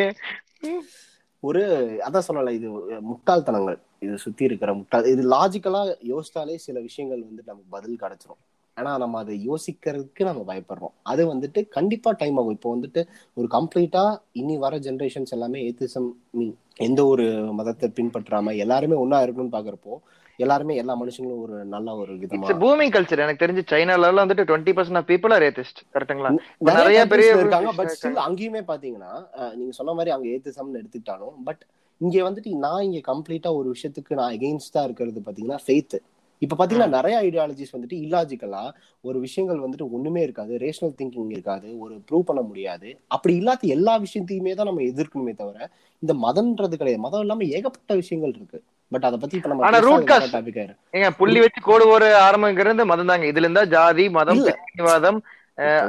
[1.48, 1.62] ஒரு
[2.08, 2.70] அதான் சொல்லலாம் இது
[3.10, 3.80] முட்டாள்தனங்கள்.
[4.06, 5.82] இது சுத்தி இருக்கிற முட்டாள் இது லாஜிக்கலா
[6.12, 8.42] யோசிச்சாலே சில விஷயங்கள் வந்து நமக்கு பதில் கிடைச்சிரும்.
[8.78, 10.94] ஆனா நம்ம அதை யோசிக்கிறதுக்கு நம்ம பயப்படுறோம்.
[11.12, 12.56] அது வந்துட்டு கண்டிப்பா டைம் ஆகும்.
[12.58, 13.02] இப்போ வந்துட்டு
[13.40, 14.04] ஒரு கம்ப்ளீட்டா
[14.42, 16.56] இனி வர ஜென்ரேஷன்ஸ் எல்லாமே ஏத்திசம் மீன்
[16.88, 17.26] எந்த ஒரு
[17.60, 19.96] மதத்தை பின்பற்றாம எல்லாருமே ஒன்னா இருக்கணும்னு பாக்குறப்போ
[20.42, 24.74] எல்லாருமே எல்லா மனுஷங்களும் ஒரு நல்ல ஒரு விதமா பூமிங் கல்ச்சர் எனக்கு தெரிஞ்சு சைனால எல்லாம் வந்துட்டு twenty
[24.78, 26.32] percent of people are atheist கரெக்ட்டுங்களா
[26.72, 27.92] நிறைய பெரிய இருக்காங்க பட்.
[27.96, 29.14] ஸ்டில் அங்கேயுமே பாத்தீங்கன்னா
[29.56, 31.64] நீங்க சொன்ன மாதிரி அங்க ஏத்திசம்னு எடுத்துக்கிட்டாலும் பட்
[32.02, 35.98] இங்க வந்துட்டு நான் இங்க கம்ப்ளீட்டா ஒரு விஷயத்துக்கு நான் எகெயின்ஸ்டா இருக்கிறது பாத்தீங்கன்னா ஃபெய்த்
[36.42, 38.62] இப்ப பாத்தீங்கன்னா நிறைய ஐடியாலஜிஸ் வந்துட்டு இல்லாஜிக்கலா
[39.04, 42.88] ஒரு விஷயங்கள் வந்துட்டு ஒண்ணுமே இருக்காது ரேஷனல் திங்கிங் இருக்காது ஒரு ப்ரூவ் பண்ண முடியாது.
[43.08, 45.60] அப்படி இல்லாத எல்லா விஷயத்தையுமே தான் நம்ம எதிர்க்கணுமே தவிர
[46.04, 47.06] இந்த மதம்ன்றது கிடையாது.
[47.08, 48.60] மதம் இல்லாம ஏகப்பட்ட விஷயங்கள் இருக்கு.
[48.92, 50.60] பட் அதை பத்தி இப்ப ஆனா root நம்ம cause- டாபிக்
[50.94, 54.54] ஏங்க புள்ளி வச்சு கோடு ஒரு ஆரம்பிக்கிறது மதம் தாங்க இதுல இருந்தா ஜாதி மதம் இல்ல.
[54.58, 55.20] பிரிவினைவாதம்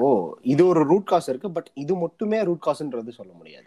[0.01, 0.09] ஓ
[0.53, 3.67] இது ஒரு ரூட் காஸ் இருக்கு பட் இது மட்டுமே ரூட் காஸ்ன்றது சொல்ல முடியாது.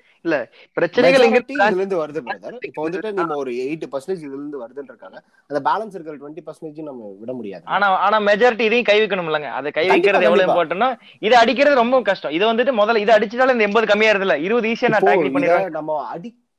[0.78, 5.18] பிரச்சனைகள் எங்க இதுல இருந்து வருது பிரதர் இப்போ வந்துட்டு நம்ம ஒரு எயிட் பர்சன்டேஜ் இதுல இருந்து வருதுன்றாங்க
[5.50, 7.64] அந்த பேலன்ஸ் இருக்கிற டுவெண்ட்டி பர்சன்டேஜ் நம்ம விட முடியாது.
[7.74, 9.52] ஆனா ஆனா மெஜாரிட்டி இதையும் கை வைக்கணும் இல்லங்க.
[9.58, 10.48] அதை கை வைக்கிறது எவ்வளவு.
[10.50, 10.90] இம்பார்ட்டன்ட்னா
[11.22, 12.32] இதை அடிக்கிறது ரொம்ப கஷ்டம்.
[12.32, 15.76] இது வந்துட்டு முதல்ல இதை அடிச்சிட்டாலும் இந்த எண்பது கம்மியா இருந்தல இருபது ஈஸியா நான் டேக்கிள் இத பண்ணிடுவேன்.
[15.80, 16.00] நம்ம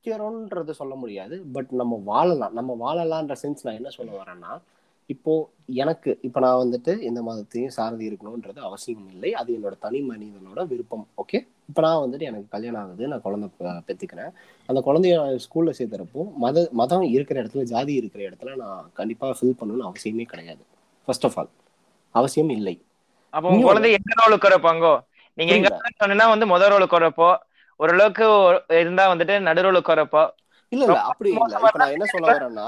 [0.07, 1.45] அடிக்கிறோம்ன்றது சொல்ல முடியாது.
[1.53, 2.53] பட் நம்ம வாழலாம்.
[2.53, 4.61] நம்ம வாழலாம்ன்ற சென்ஸ் நான் என்ன சொல்ல வரேன்னா
[5.07, 9.35] இப்போ எனக்கு இப்போ நான் வந்துட்டு இந்த மதத்தையும் சார்ந்து இருக்கணும்ன்றது அவசியம் இல்லை.
[9.35, 11.09] அது என்னோட தனி மனிதனோட விருப்பம்.
[11.17, 13.09] ஓகே இப்போ நான் வந்துட்டு எனக்கு கல்யாணம் ஆகுது.
[13.09, 14.33] நான் குழந்தை பெ- பெத்துக்கிறேன்
[14.67, 19.93] அந்த குழந்தைய ஸ்கூல்ல சேர்த்துறப்போ மத மதம் இருக்கிற இடத்துல ஜாதி இருக்கிற இடத்துல நான் கண்டிப்பா ஃபில் பண்ணணும்னு
[19.93, 20.61] அவசியமே கிடையாது.
[21.05, 21.49] ஃபர்ஸ்ட் ஆஃப் ஆல்
[22.11, 22.83] அவசியம் இல்லை.
[23.31, 25.01] அப்ப குழந்தை எங்க ரோல் உட்காரப்பாங்கோ
[25.35, 27.37] நீங்க எங்க வந்து முதல் ரோல் உட்காரப்போ
[27.81, 28.27] ஓரளவுக்கு
[28.81, 30.23] இருந்தா வந்துட்டு நடு ரோல் உட்காரப்போ
[30.73, 31.59] இல்ல இல்ல அப்படி இல்ல.
[31.65, 32.67] இப்ப நான் என்ன சொல்ல வரேன்னா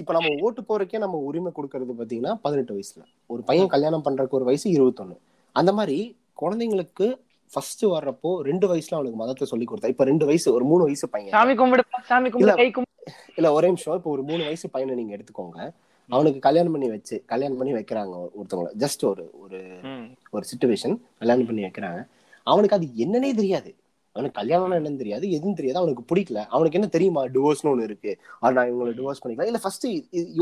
[0.00, 3.02] இப்ப நம்ம ஓட்டு போறக்கே நம்ம உரிமை கொடுக்கறது பாத்தீங்கன்னா பதினெட்டு வயசுல.
[3.32, 5.16] ஒரு பையன் கல்யாணம் பண்றதுக்கு ஒரு வயசு இருபத்தொன்னு.
[5.56, 5.98] அந்த மாதிரி
[6.42, 7.06] குழந்தைங்களுக்கு
[7.52, 11.34] ஃபர்ஸ்ட் வர்றப்போ ரெண்டு வயசுல அவனுக்கு மதத்தை சொல்லி கொடுத்தா இப்ப ரெண்டு வயசு ஒரு மூணு வயசு பையன்.
[11.36, 12.54] சாமி கும்பிடு சாமி கும்பிடு இல்ல.
[12.62, 13.14] கை கும்பிடு.
[13.38, 13.96] இல்ல ஒரே நிமிஷம்.
[13.98, 15.58] இப்போ ஒரு மூணு வயசு பையனை நீங்க எடுத்துக்கோங்க.
[16.10, 19.60] அவனுக்கு கல்யாணம் பண்ணி வச்சு கல்யாணம் பண்ணி வைக்கிறாங்க ஒருத்தவங்கள ஜஸ்ட் ஒரு ஒரு.
[20.34, 22.00] ஒரு சுச்சுவேஷன் கல்யாணம் பண்ணி வைக்கிறாங்க.
[22.46, 23.70] அவனுக்கு அது என்னன்னே தெரியாது.
[24.12, 26.40] அவனுக்கு கல்யாணம்னா என்னன்னு தெரியாது எதுவும் தெரியாது அவனுக்கு பிடிக்கல.
[26.54, 27.22] அவனுக்கு என்ன தெரியுமா?
[27.24, 28.12] டிவோர்ஸ்னு ஒன்று இருக்கு.
[28.40, 29.50] ஆனா நான் இவங்களை டிவோர்ஸ் பண்ணிக்கலாம்.
[29.50, 29.86] இல்லை ஃபர்ஸ்ட்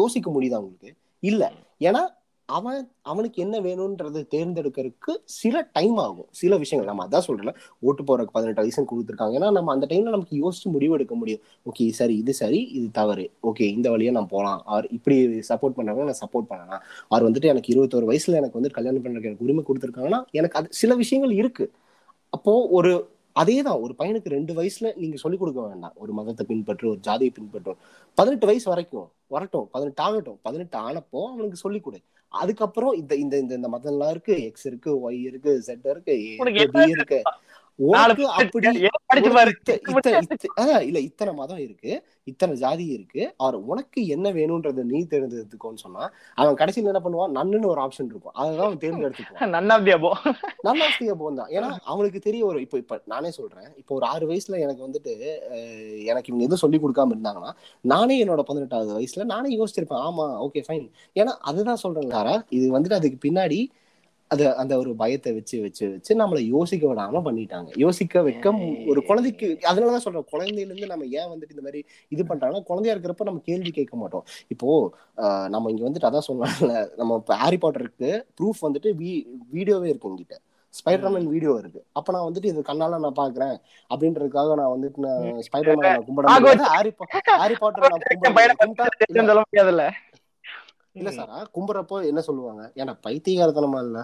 [0.01, 1.49] யோசிக்க முடியுது அவங்களுக்கு இல்லை.
[1.81, 2.03] ஏன்னா
[2.49, 6.29] அவன் அவனுக்கு என்ன வேணும்ன்றதை தேர்ந்தெடுக்கிறதுக்கு சில டைம் ஆகும்.
[6.31, 6.95] சில விஷயங்கள்.
[6.95, 9.35] நம்ம அதான் சொல்றேன் ஓட்டு போறதுக்கு பதினெட்டு வயசு கொடுத்துருக்காங்க.
[9.39, 11.43] ஏன்னா நம்ம அந்த டைம்ல நமக்கு யோசிச்சு முடிவு எடுக்க முடியும்.
[11.71, 13.27] ஓகே சரி இது சரி இது தவறு.
[13.43, 15.19] ஓகே இந்த வழியா நான் போகலாம் அவர் இப்படி
[15.51, 16.83] சப்போர்ட் பண்றாங்க நான் சப்போர்ட் பண்ணலாம்.
[17.09, 20.95] அவர் வந்துட்டு எனக்கு இருபத்தோரு வயசுல எனக்கு வந்து கல்யாணம் பண்றதுக்கு எனக்கு உரிமை கொடுத்துருக்காங்கன்னா எனக்கு அது சில
[20.95, 21.67] விஷயங்கள் இருக்கு.
[22.31, 22.93] அப்போ ஒரு
[23.41, 25.95] அதேதான் ஒரு பையனுக்கு ரெண்டு வயசுல நீங்க சொல்லிக் கொடுக்க வேண்டாம்.
[26.03, 27.79] ஒரு மதத்தை பின்பற்று ஒரு ஜாதியை பின்பற்றும்.
[28.19, 30.39] பதினெட்டு வயசு வரைக்கும் வரட்டும் பதினெட்டு ஆகட்டும்.
[30.47, 32.01] பதினெட்டு ஆனப்போ அவனுக்கு சொல்லிக் கொடு.
[32.33, 34.35] அதுக்கப்புறம் இந்த இந்த இந்த இந்த மதம்லாம் இருக்கு.
[34.49, 36.15] எக்ஸ் இருக்கு ஒய் இருக்கு செட் இருக்கு
[36.97, 37.21] இருக்கு,
[40.89, 41.91] இல்ல இத்தனை மதம் இருக்கு
[42.31, 46.03] இத்தனை ஜாதி இருக்கு அவர் உனக்கு என்ன வேணும்ன்றத நீ தேர்ந்தெடுத்துக்கோன்னு சொன்னா
[46.39, 47.33] அவன் கடைசியில் என்ன பண்ணுவான்?
[47.39, 48.35] நன்னுன்னு ஒரு ஆப்ஷன் இருக்கும்.
[48.41, 49.53] அதான் அவன் தேர்ந்தெடுத்துக்குவான்.
[49.57, 50.11] நன் ஆஃப் தி அபோ
[50.69, 51.51] நல்ல ஆஸ்தியா போந்தான்.
[51.57, 53.71] ஏன்னா அவனுக்கு தெரிய ஒரு இப்போ இப்ப நானே சொல்றேன்.
[53.83, 55.13] இப்போ ஒரு ஆறு வயசுல எனக்கு வந்துட்டு
[56.11, 57.53] எனக்கு இவங்க எதுவும் சொல்லி கொடுக்காம இருந்தாங்கன்னா
[57.85, 60.05] நானே என்னோட பதினெட்டாவது வயசுல நானே யோசிச்சிருப்பேன்.
[60.09, 62.09] ஆமா ஓகே ஃபைன் ஏன்னா அதுதான் சொல்றேன்
[62.59, 63.61] இது வந்துட்டு அதுக்கு பின்னாடி
[64.31, 67.69] அது அந்த ஒரு பயத்தை வச்சு வச்சு வச்சு நம்மளை யோசிக்க விடாம பண்ணிட்டாங்க.
[67.83, 68.49] யோசிக்க வைக்க
[68.93, 70.27] ஒரு குழந்தைக்கு அதனாலதான் சொல்றேன்.
[70.33, 71.81] குழந்தையில இருந்து நம்ம ஏன் வந்துட்டு இந்த மாதிரி
[72.13, 74.25] இது பண்றாங்கன்னா குழந்தையா இருக்கிறப்ப நம்ம கேள்வி கேட்க மாட்டோம்.
[74.55, 74.69] இப்போ
[75.55, 79.13] நம்ம இங்க வந்துட்டு அதான் சொன்னாங்கல்ல நம்ம இப்போ ஹாரி பாட்டருக்கு ப்ரூஃப் வந்துட்டு வீ
[79.55, 80.37] வீடியோவே இருக்கு எங்கிட்ட
[80.75, 81.81] ஸ்பைடர்மேன் வீடியோ இருக்கு.
[81.99, 83.55] அப்ப நான் வந்துட்டு இது கண்ணால நான் பாக்குறேன்
[83.91, 86.93] அப்படின்றதுக்காக நான் வந்துட்டு நான் ஸ்பைடர்மேன் நான் கும்பிட ஹாரி
[87.61, 88.45] பாட்டர் நான் கும்பிட
[89.09, 89.85] இல்ல, சொல்ல முடியாதுல்ல.
[90.97, 92.63] இல்ல சாரா கும்புறப்போ என்ன சொல்லுவாங்க?
[92.81, 93.99] ஏன்னா பைத்தியகாரத்தனமா இல்ல.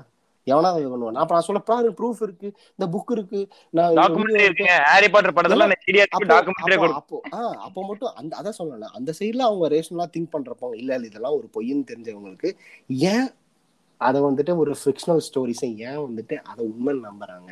[0.47, 1.15] எவனா இது பண்ணுவான்?
[1.15, 3.41] அப்ப நான் சொல்ல பாரு ப்ரூஃப் இருக்கு இந்த புக் இருக்கு.
[3.75, 3.99] நான்
[4.87, 5.67] ஹாரி பாட்டர் படத்துல
[6.95, 7.17] அப்போ
[7.67, 8.91] அப்போ மட்டும் அந்த அதான் சொல்லல.
[8.93, 12.51] அந்த சைடுல அவங்க ரேஷனலா திங்க் பண்றப்போ இல்ல இல்ல இதெல்லாம் ஒரு பொய்ன்னு தெரிஞ்சவங்களுக்கு
[13.13, 13.29] ஏன்
[14.01, 17.51] அதை வந்துட்டு ஒரு ஃபிக்ஷனல் ஸ்டோரிஸை ஏன் வந்துட்டு அதை உண்மை நம்புறாங்க?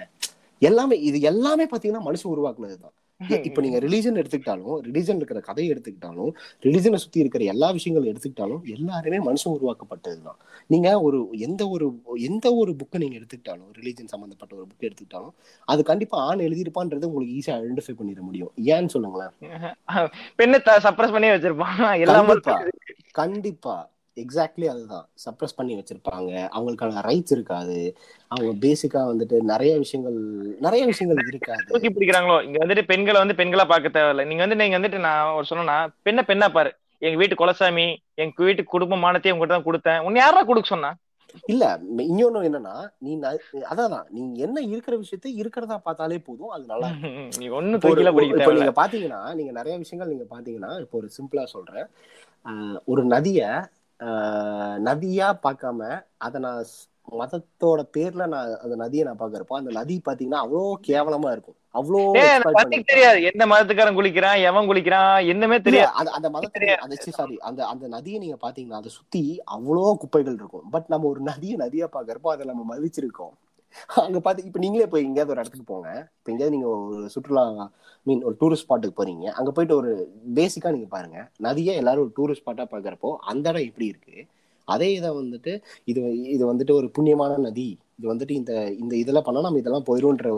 [0.63, 2.97] எல்லாமே இது எல்லாமே பாத்தீங்கன்னா மனுஷன் உருவாக்குனதுதான்.
[3.29, 6.31] இப்ப நீங்க ரிலீஜன் எடுத்துக்கிட்டாலும் ரிலீஜன் இருக்கிற கதையை எடுத்துக்கிட்டாலும்
[6.63, 10.39] ரிலீஜனை சுத்தி இருக்கிற எல்லா விஷயங்களும் எடுத்துக்கிட்டாலும் எல்லாருமே மனுஷன் உருவாக்கப்பட்டதுதான்.
[10.67, 15.31] நீங்க ஒரு எந்த ஒரு எந்த ஒரு புக்கை நீங்க எடுத்துக்கிட்டாலும் ரிலீஜன் சம்பந்தப்பட்ட ஒரு புக் எடுத்துக்கிட்டாலும்
[15.65, 18.53] அது கண்டிப்பா ஆண் எழுதியிருப்பான்றது உங்களுக்கு ஈஸியா ஐடென்டிஃபை பண்ணிட முடியும்.
[18.65, 19.31] ஏன்னு சொல்லுங்களேன்.
[20.37, 21.99] பெண்ணை சப்ரஸ் பண்ணி வச்சிருப்பான்.
[23.11, 23.91] கண்டிப்பா.
[24.17, 25.09] எக்ஸாக்ட்லி அதுதான்.
[25.25, 26.31] சப்ரஸ் பண்ணி வச்சிருப்பாங்க.
[26.57, 27.97] அவங்களுக்கான ரைட்ஸ் இருக்காது.
[28.29, 30.19] அவங்க பேசிக்கா வந்துட்டு நிறைய விஷயங்கள்
[30.61, 31.65] நிறைய விஷயங்கள் இருக்காது.
[31.67, 32.43] தூக்கி பிடிக்கிறாங்களோ?
[32.43, 34.25] இங்க வந்துட்டு பெண்களை வந்து பெண்களா பார்க்க தேவையில்ல.
[34.25, 36.73] நீங்க வந்து நீங்க வந்துட்டு நான் ஒரு சொன்னா பெண்ணை பெண்ணா பாரு.
[36.99, 40.03] எங்க வீட்டு குலசாமி எங்க வீட்டு குடும்ப மானத்தையும் உங்ககிட்ட தான் கொடுத்தேன்.
[40.05, 40.91] உன்னை யாரா கொடுக்க சொன்னா?
[41.45, 41.65] இல்ல
[41.97, 43.13] இன்னொன்னு என்னன்னா நீ
[43.63, 46.49] அதான் நீ என்ன இருக்கிற விஷயத்த இருக்கிறதா பார்த்தாலே போதும்.
[46.49, 46.89] அது நல்லா.
[47.41, 51.87] நீ ஒண்ணும் இப்போ நீங்க பாத்தீங்கன்னா நீங்க நிறைய விஷயங்கள் நீங்க பாத்தீங்கன்னா இப்போ ஒரு சிம்பிளா சொல்றேன்.
[52.85, 53.41] ஒரு நதிய
[54.85, 56.65] நதியா பார்க்காம அத நான்
[57.13, 61.57] மதத்தோட பேர்ல நான் அந்த நதியை நான் பாக்குறப்போ அந்த நதி பாத்தீங்கன்னா அவ்வளோ கேவலமா இருக்கும்.
[61.75, 62.01] அவ்வளோ.
[62.83, 63.23] தெரியாது.
[63.23, 65.93] எந்த மதத்துக்காரன் குளிக்கிறான் எவன் குளிக்கிறான் என்னமே தெரியாது.
[65.93, 70.71] அந்த அந்த மதத்துல அந்த சாரி அந்த அந்த நதியை நீங்க பாத்தீங்கன்னா அதை சுத்தி அவ்வளோ குப்பைகள் இருக்கும்.
[70.71, 73.35] பட் நம்ம ஒரு நதியை நதியா பாக்குறப்போ அதை நம்ம மதிச்சிருக்கோம்.
[74.03, 75.89] அங்க பாத்து இப்ப நீங்களே போய் எங்கேயாவது ஒரு இடத்துக்கு போங்க.
[76.19, 77.45] இப்ப எங்கேயாவது நீங்க ஒரு சுற்றுலா
[78.07, 79.27] மீன் ஒரு டூரிஸ்ட் ஸ்பாட்டுக்கு போறீங்க.
[79.39, 79.91] அங்க போயிட்டு ஒரு
[80.35, 81.19] பேசிக்கா நீங்க பாருங்க.
[81.47, 84.17] நதியை எல்லாரும் ஒரு டூரிஸ்ட் ஸ்பாட்டா பாக்குறப்போ அந்த இடம் எப்படி இருக்கு?
[84.69, 85.53] அதே இதை வந்துட்டு
[85.89, 86.01] இது
[86.35, 87.69] இது வந்துட்டு ஒரு புண்ணியமான நதி.
[87.99, 88.53] இது வந்துட்டு இந்த
[88.83, 90.29] இந்த இதெல்லாம் பண்ணா நம்ம இதெல்லாம் போயிரும்ன்ற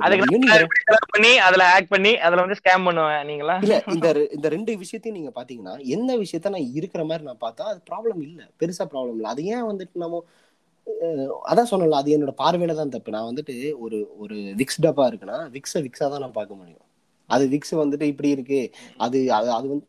[1.12, 3.56] பண்ணி அதுல ஆக்ட் பண்ணி அதுல வந்து ஸ்கேம் பண்ணுவேன் நீங்களா?
[3.58, 4.06] இல்ல இந்த
[4.36, 8.40] இந்த ரெண்டு விஷயத்தையும் நீங்க பாத்தீங்கன்னா என்ன விஷயத்த நான் இருக்கிற மாதிரி நான் பார்த்தா அது ப்ராப்ளம் இல்ல.
[8.60, 9.28] பெருசா ப்ராப்ளம் இல்ல.
[9.28, 10.20] அது ஏன் வந்துட்டு நம்ம
[11.48, 13.10] அதான் சொன்னல அது என்னோட பார்வையில தான் தப்பு.
[13.10, 13.54] நான் வந்துட்டு
[13.84, 16.82] ஒரு ஒரு விக்ஸ் டப்பா இருக்குன்னா விக்ஸ விக்ஸா தான் நான் பார்க்க முடியும்.
[17.28, 18.60] அது விக்ஸ் வந்துட்டு இப்படி இருக்கு.
[18.98, 19.86] அது அது அது வந்து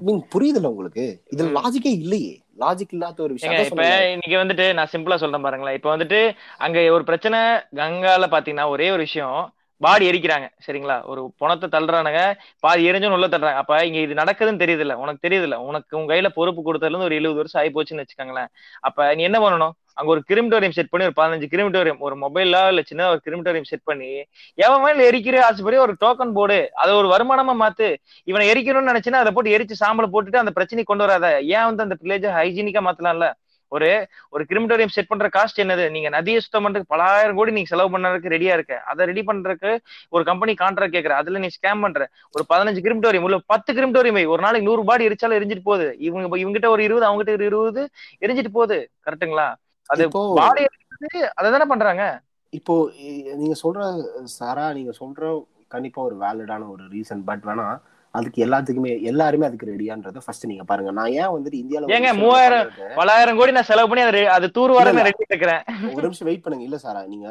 [0.00, 1.04] மீன் புரியுதுல்ல உங்களுக்கு?
[1.32, 1.50] இதுல.
[1.58, 2.32] லாஜிக்கே இல்லையே.
[2.58, 3.54] லாஜிக் இல்லாத ஒரு விஷயம்.
[3.68, 3.84] இப்ப.
[4.14, 5.78] இன்னைக்கு வந்துட்டு நான் சிம்பிளா சொல்றேன் பாருங்களேன்.
[5.78, 6.20] இப்ப வந்துட்டு
[6.58, 7.40] அங்க ஒரு பிரச்சனை
[7.76, 9.38] கங்கால பாத்தீங்கன்னா ஒரே ஒரு விஷயம்.
[9.80, 10.96] பாடி எரிக்கிறாங்க சரிங்களா?
[11.10, 12.22] ஒரு பணத்தை தள்ளுறானுங்க
[12.64, 13.60] பாதி எரிஞ்சும் உள்ள தள்ளுறாங்க.
[13.62, 15.56] அப்ப இங்க இது நடக்குதுன்னு தெரியுதுல்ல உனக்கு தெரியுதுல்ல.
[15.68, 18.50] உனக்கு உன் கையில பொறுப்பு கொடுத்ததுல இருந்து ஒரு எழுபது வருஷம் ஆகி போச்சுன்னு வச்சுக்கோங்களேன்.
[18.88, 19.74] அப்ப நீ என்ன பண்ணணும்?
[19.98, 23.86] அங்க ஒரு கிரிமிட்டோரியம் செட் பண்ணி ஒரு பதினஞ்சு கிரிமிட்டோரியம் ஒரு மொபைலா இல்ல சின்ன ஒரு கிரிமிட்டோரியம் செட்
[23.90, 24.10] பண்ணி
[24.58, 26.58] எவன் மேல எரிக்கிற ஆசைப்படி ஒரு டோக்கன் போடு.
[26.82, 27.88] அதை ஒரு வருமானமா மாத்து.
[28.30, 31.26] இவனை எரிக்கணும்னு நினைச்சுன்னா அதை போட்டு எரிச்சு சாம்பலை போட்டுட்டு அந்த பிரச்சனை கொண்டு வராத.
[31.56, 33.28] ஏன் வந்து அந்த வில்லேஜ் ஹைஜீனிக்கா மாத்தலாம்ல?
[33.74, 33.88] ஒரு
[34.34, 35.84] ஒரு கிரிமிட்டோரியம் செட் பண்ற காஸ்ட் என்னது?
[35.96, 38.76] நீங்க நதியை சுத்தம் பண்றதுக்கு பலாயிரம் கோடி நீங்க செலவு பண்றதுக்கு ரெடியா இருக்க.
[38.90, 39.72] அதை ரெடி பண்றதுக்கு
[40.14, 41.16] ஒரு கம்பெனி கான்ட்ராக்ட் கேக்குற.
[41.22, 42.08] அதுல நீ ஸ்கேம் பண்ற.
[42.34, 45.88] ஒரு பதினஞ்சு கிரிமிட்டோரியம் உள்ள பத்து கிரிமிட்டோரியம் ஒரு நாளைக்கு நூறு பாடி எரிச்சாலும் எரிஞ்சிட்டு போகுது.
[46.08, 47.84] இவங்க இவங்கிட்ட ஒரு இருபது அவங்ககிட்ட ஒரு இருபது
[48.26, 48.78] எரிஞ்சிட்டு போகுது.
[49.06, 49.48] கரெக்ட்டுங்களா
[49.90, 50.04] அது
[50.40, 50.64] பாடி
[51.38, 52.04] அதை தானே பண்றாங்க?
[52.58, 52.74] இப்போ
[53.40, 53.80] நீங்க சொல்ற
[54.36, 55.28] சாரா நீங்க சொல்ற
[55.74, 57.66] கண்டிப்பா ஒரு வேலிடான ஒரு ரீசன் பட் வேணா
[58.14, 60.90] அதுக்கு எல்லாத்துக்குமே எல்லாருமே அதுக்கு ரெடியான்றத ஃபர்ஸ்ட் நீங்க பாருங்க.
[60.98, 65.02] நான் ஏன் வந்துட்டு இந்தியால ஏங்க, மூவாயிரம் பலாயிரம் கோடி நான் செலவு பண்ணி அது அது தூர் வாரமே
[65.08, 65.62] ரெடி இருக்கிறேன்
[65.94, 66.64] ஒரு நிமிஷம் வெயிட் பண்ணுங்க.
[66.68, 67.26] இல்ல சாரா நீங்க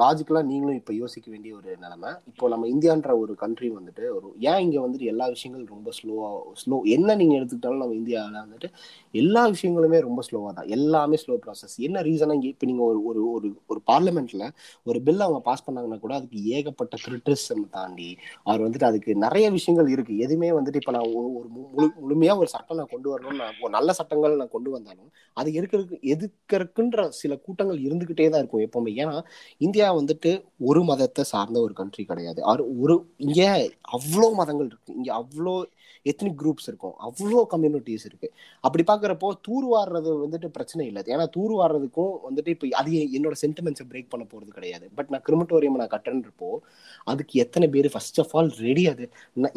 [0.00, 2.10] லாஜிக்கலா நீங்களும் இப்ப யோசிக்க வேண்டிய ஒரு நிலைமை.
[2.30, 6.30] இப்போ நம்ம இந்தியான்ற ஒரு கண்ட்ரி வந்துட்டு ஒரு ஏன் இங்க வந்துட்டு எல்லா விஷயங்களும் ரொம்ப ஸ்லோவா
[6.62, 8.70] ஸ்லோ என்ன நீங்க எடுத்துக்கிட்டாலும் நம்ம இந்தியாவில் வந்துட்டு
[9.14, 10.68] எல்லா விஷயங்களுமே ரொம்ப ஸ்லோவா தான்.
[10.76, 14.44] எல்லாமே ஸ்லோ ப்ராசஸ் என்ன ரீசனா இங்க இப்ப நீங்க ஒரு ஒரு ஒரு ஒரு பார்லிமெண்ட்ல
[14.86, 18.10] ஒரு பில் அவங்க பாஸ் பண்ணாங்கன்னா கூட அதுக்கு ஏகப்பட்ட கிரிட்டிசிசம் தாண்டி
[18.48, 20.12] அவர் வந்துட்டு அதுக்கு நிறைய விஷயங்கள் இருக்கு.
[20.18, 23.54] எதுவுமே வந்துட்டு இப்போ நான் ஒரு ஒரு மு- முழு முழுமையாக ஒரு சட்டம் நான் கொண்டு வரணும்னு நான்
[23.60, 28.88] ஒரு நல்ல சட்டங்கள் நான் கொண்டு வந்தாலும் அது எதுக்கு எதுக்கிறதுக்குன்ற சில கூட்டங்கள் இருந்துக்கிட்டே தான் இருக்கும் எப்பவுமே.
[28.88, 29.24] ஏன்னா
[29.58, 32.44] இந்தியா வந்துட்டு ஒரு மதத்தை சார்ந்த ஒரு கண்ட்ரி கிடையாது.
[32.44, 34.94] அது ஒரு இங்கே அவ்வளோ மதங்கள் இருக்கு.
[34.94, 35.62] இங்கே அவ்வளோ
[36.02, 36.94] எத்தனிக் குரூப்ஸ் இருக்கும்.
[37.04, 38.32] அவ்வளோ கம்யூனிட்டிஸ் இருக்கு.
[38.60, 41.02] அப்படி பார்க்குறப்போ தூர்வாடுறது வந்துட்டு பிரச்சனை இல்லை.
[41.06, 44.90] ஏன்னா தூர்வாடுறதுக்கும் வந்துட்டு இப்போ அது என்னோட சென்டிமெண்ட்ஸை பிரேக் பண்ண போகிறது கிடையாது.
[44.94, 46.56] பட் நான் கிரிமட்டோரியம் நான் கட்டுறப்போ
[47.04, 49.10] அதுக்கு எத்தனை பேர் ஃபர்ஸ்ட் ஆஃப் ஆல் ரெடி அது?
[49.32, 49.52] நான்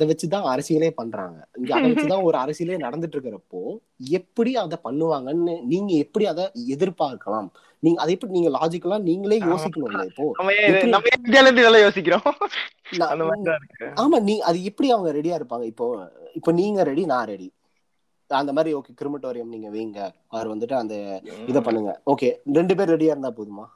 [0.00, 1.38] அதை வச்சுதான் அரசியலே பண்றாங்க.
[1.58, 3.60] இங்க அதை வச்சுதான் ஒரு அரசியலே நடந்துட்டு இருக்கிறப்போ
[4.18, 6.44] எப்படி அதை பண்ணுவாங்கன்னு நீங்க எப்படி அதை
[6.74, 7.48] எதிர்பார்க்கலாம்?
[7.82, 10.26] நீங்க அதை எப்படி நீங்க லாஜிக்கலா நீங்களே யோசிக்கணும்ல இப்போ.
[11.84, 12.26] யோசிக்கிறோம்.
[14.02, 15.66] ஆமா நீ அது எப்படி அவங்க ரெடியா இருப்பாங்க?
[15.72, 15.86] இப்போ
[16.38, 17.48] இப்போ நீங்க ரெடி நான் ரெடி
[18.30, 20.00] அந்த மாதிரி ஓகே கிரிமட்டோரியம் நீங்க வைங்க.
[20.34, 20.94] அவர் வந்துட்டு அந்த
[21.50, 21.92] இதை பண்ணுங்க.
[22.12, 22.28] ஓகே
[22.58, 23.66] ரெண்டு பேர் ரெடியா இருந்தா போதுமா?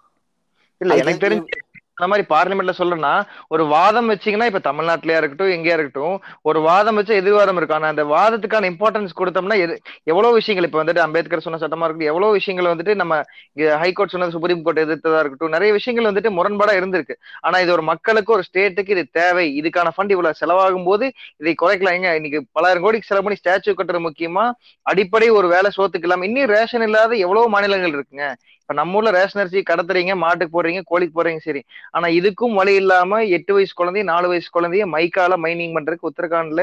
[0.81, 1.59] இல்ல எனக்கு தெரிஞ்சு
[1.97, 7.15] அந்த மாதிரி பார்லிமெண்ட்ல சொல்றேன்னா ஒரு வாதம் வச்சீங்கன்னா இப்ப தமிழ்நாட்டிலயா இருக்கட்டும் எங்கேயா இருக்கட்டும் ஒரு வாதம் வச்சு
[7.15, 7.83] எதிர்வாதம் இருக்கும்.
[7.83, 12.33] ஆனா அந்த வாதத்துக்கான இம்பார்ட்டன்ஸ் கொடுத்தோம்னா எது- எவ்வளவு விஷயங்கள் இப்ப வந்துட்டு அம்பேத்கர் சொன்ன சட்டமா இருக்கட்டும் எவ்வளவு
[12.33, 13.21] விஷயங்கள் வந்துட்டு நம்ம
[13.55, 17.15] ஹைகோர்ட் சொன்னது சுப்ரீம் கோர்ட் எதிர்த்ததா இருக்கட்டும் நிறைய விஷயங்கள் வந்துட்டு முரண்பாடா இருந்திருக்கு.
[17.41, 19.61] ஆனா இது ஒரு மக்களுக்கு ஒரு ஸ்டேட்டுக்கு இது தேவை.
[19.61, 21.93] இதுக்கான ஃபண்ட் இவ்வளவு செலவாகும் போது இதை குறைக்கலாம்.
[21.93, 24.51] எங்க இன்னைக்கு பலாயிரம் கோடிக்கு செலவு பண்ணி ஸ்டாச்சு கட்டுறது முக்கியமா?
[24.83, 28.35] அடிப்படை ஒரு வேலை சோத்துக்கு இல்லாம இன்னும் ரேஷன் இல்லாத எவ்வளவு மாநிலங்கள் இருக்குங்க.
[28.65, 31.61] இப்ப நம்ம ஊர்ல ரேஷன் அரிசி கடத்துறீங்க மாட்டுக்கு போடுறீங்க கோழிக்கு போடுறீங்க சரி.
[31.93, 36.63] ஆனா இதுக்கும் வழி இல்லாம எட்டு வயசு குழந்தைய நாலு வயசு குழந்தைய மைக்கால மைனிங் பண்றதுக்கு உத்தரகாண்ட்ல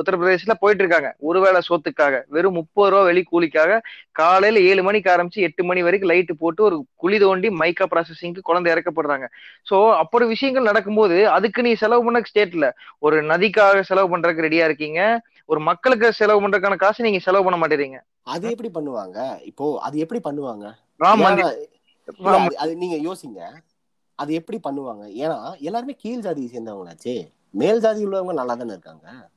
[0.00, 2.14] உத்தரப்பிரதேசல போயிட்டு இருக்காங்க ஒருவேளை சொத்துக்காக.
[2.28, 3.78] வெறும் முப்பது ரூபா வெளி கூலிக்காக
[4.12, 8.68] காலையில ஏழு மணிக்கு ஆரம்பிச்சு எட்டு மணி வரைக்கும் லைட்டு போட்டு ஒரு குழி தோண்டி மைக்கா ப்ராசஸிங்க்கு குழந்தை
[8.74, 9.26] இறக்கப்படுறாங்க.
[9.66, 12.66] சோ அப்படி விஷயங்கள் நடக்கும்போது அதுக்கு நீ செலவு பண்ண ஸ்டேட்ல
[12.98, 15.00] ஒரு நதிக்காக செலவு பண்றதுக்கு ரெடியா இருக்கீங்க.
[15.50, 18.00] ஒரு மக்களுக்கு செலவு பண்றதுக்கான காசு நீங்க செலவு பண்ண மாட்டேறீங்க.
[18.22, 19.42] அது எப்படி பண்ணுவாங்க?
[19.42, 20.74] இப்போ அது எப்படி பண்ணுவாங்க?
[22.58, 23.62] அது- நீங்க யோசிங்க.
[24.14, 25.04] அது எப்படி பண்ணுவாங்க?
[25.04, 27.32] ஏன்னா எல்லாருமே கீழ் ஜாதியை சேர்ந்தவங்களாச்சே.
[27.50, 29.30] மேல் ஜாதி உள்ளவங்க நல்லா தானே இருக்காங்க.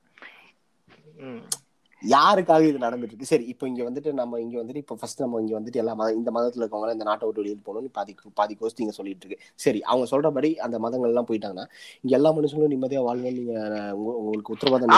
[2.02, 3.30] யாருக்காக இது நடந்துட்டு இருக்கு?
[3.30, 6.32] சரி இப்போ இங்க வந்துட்டு நம்ம இங்க வந்துட்டு இப்போ ஃபர்ஸ்ட் நம்ம இங்க வந்துட்டு எல்லா மத இந்த
[6.32, 9.45] மதத்துல இருக்கவங்க இந்த நாட்டை விட்டு வெளியில் போகணும்னு பாதி பாதி கோஸ்ட் இங்க சொல்லிட்டு இருக்கு.
[9.60, 11.66] சரி அவங்க சொல்றபடி அந்த மதங்கள் எல்லாம் போயிட்டாங்கன்னா
[12.04, 13.54] இங்க எல்லா மனுஷங்களும் நிம்மதியா வாழணும் நீங்க
[13.95, 14.95] உங்க- உங்களுக்கு உத்தரவாதம்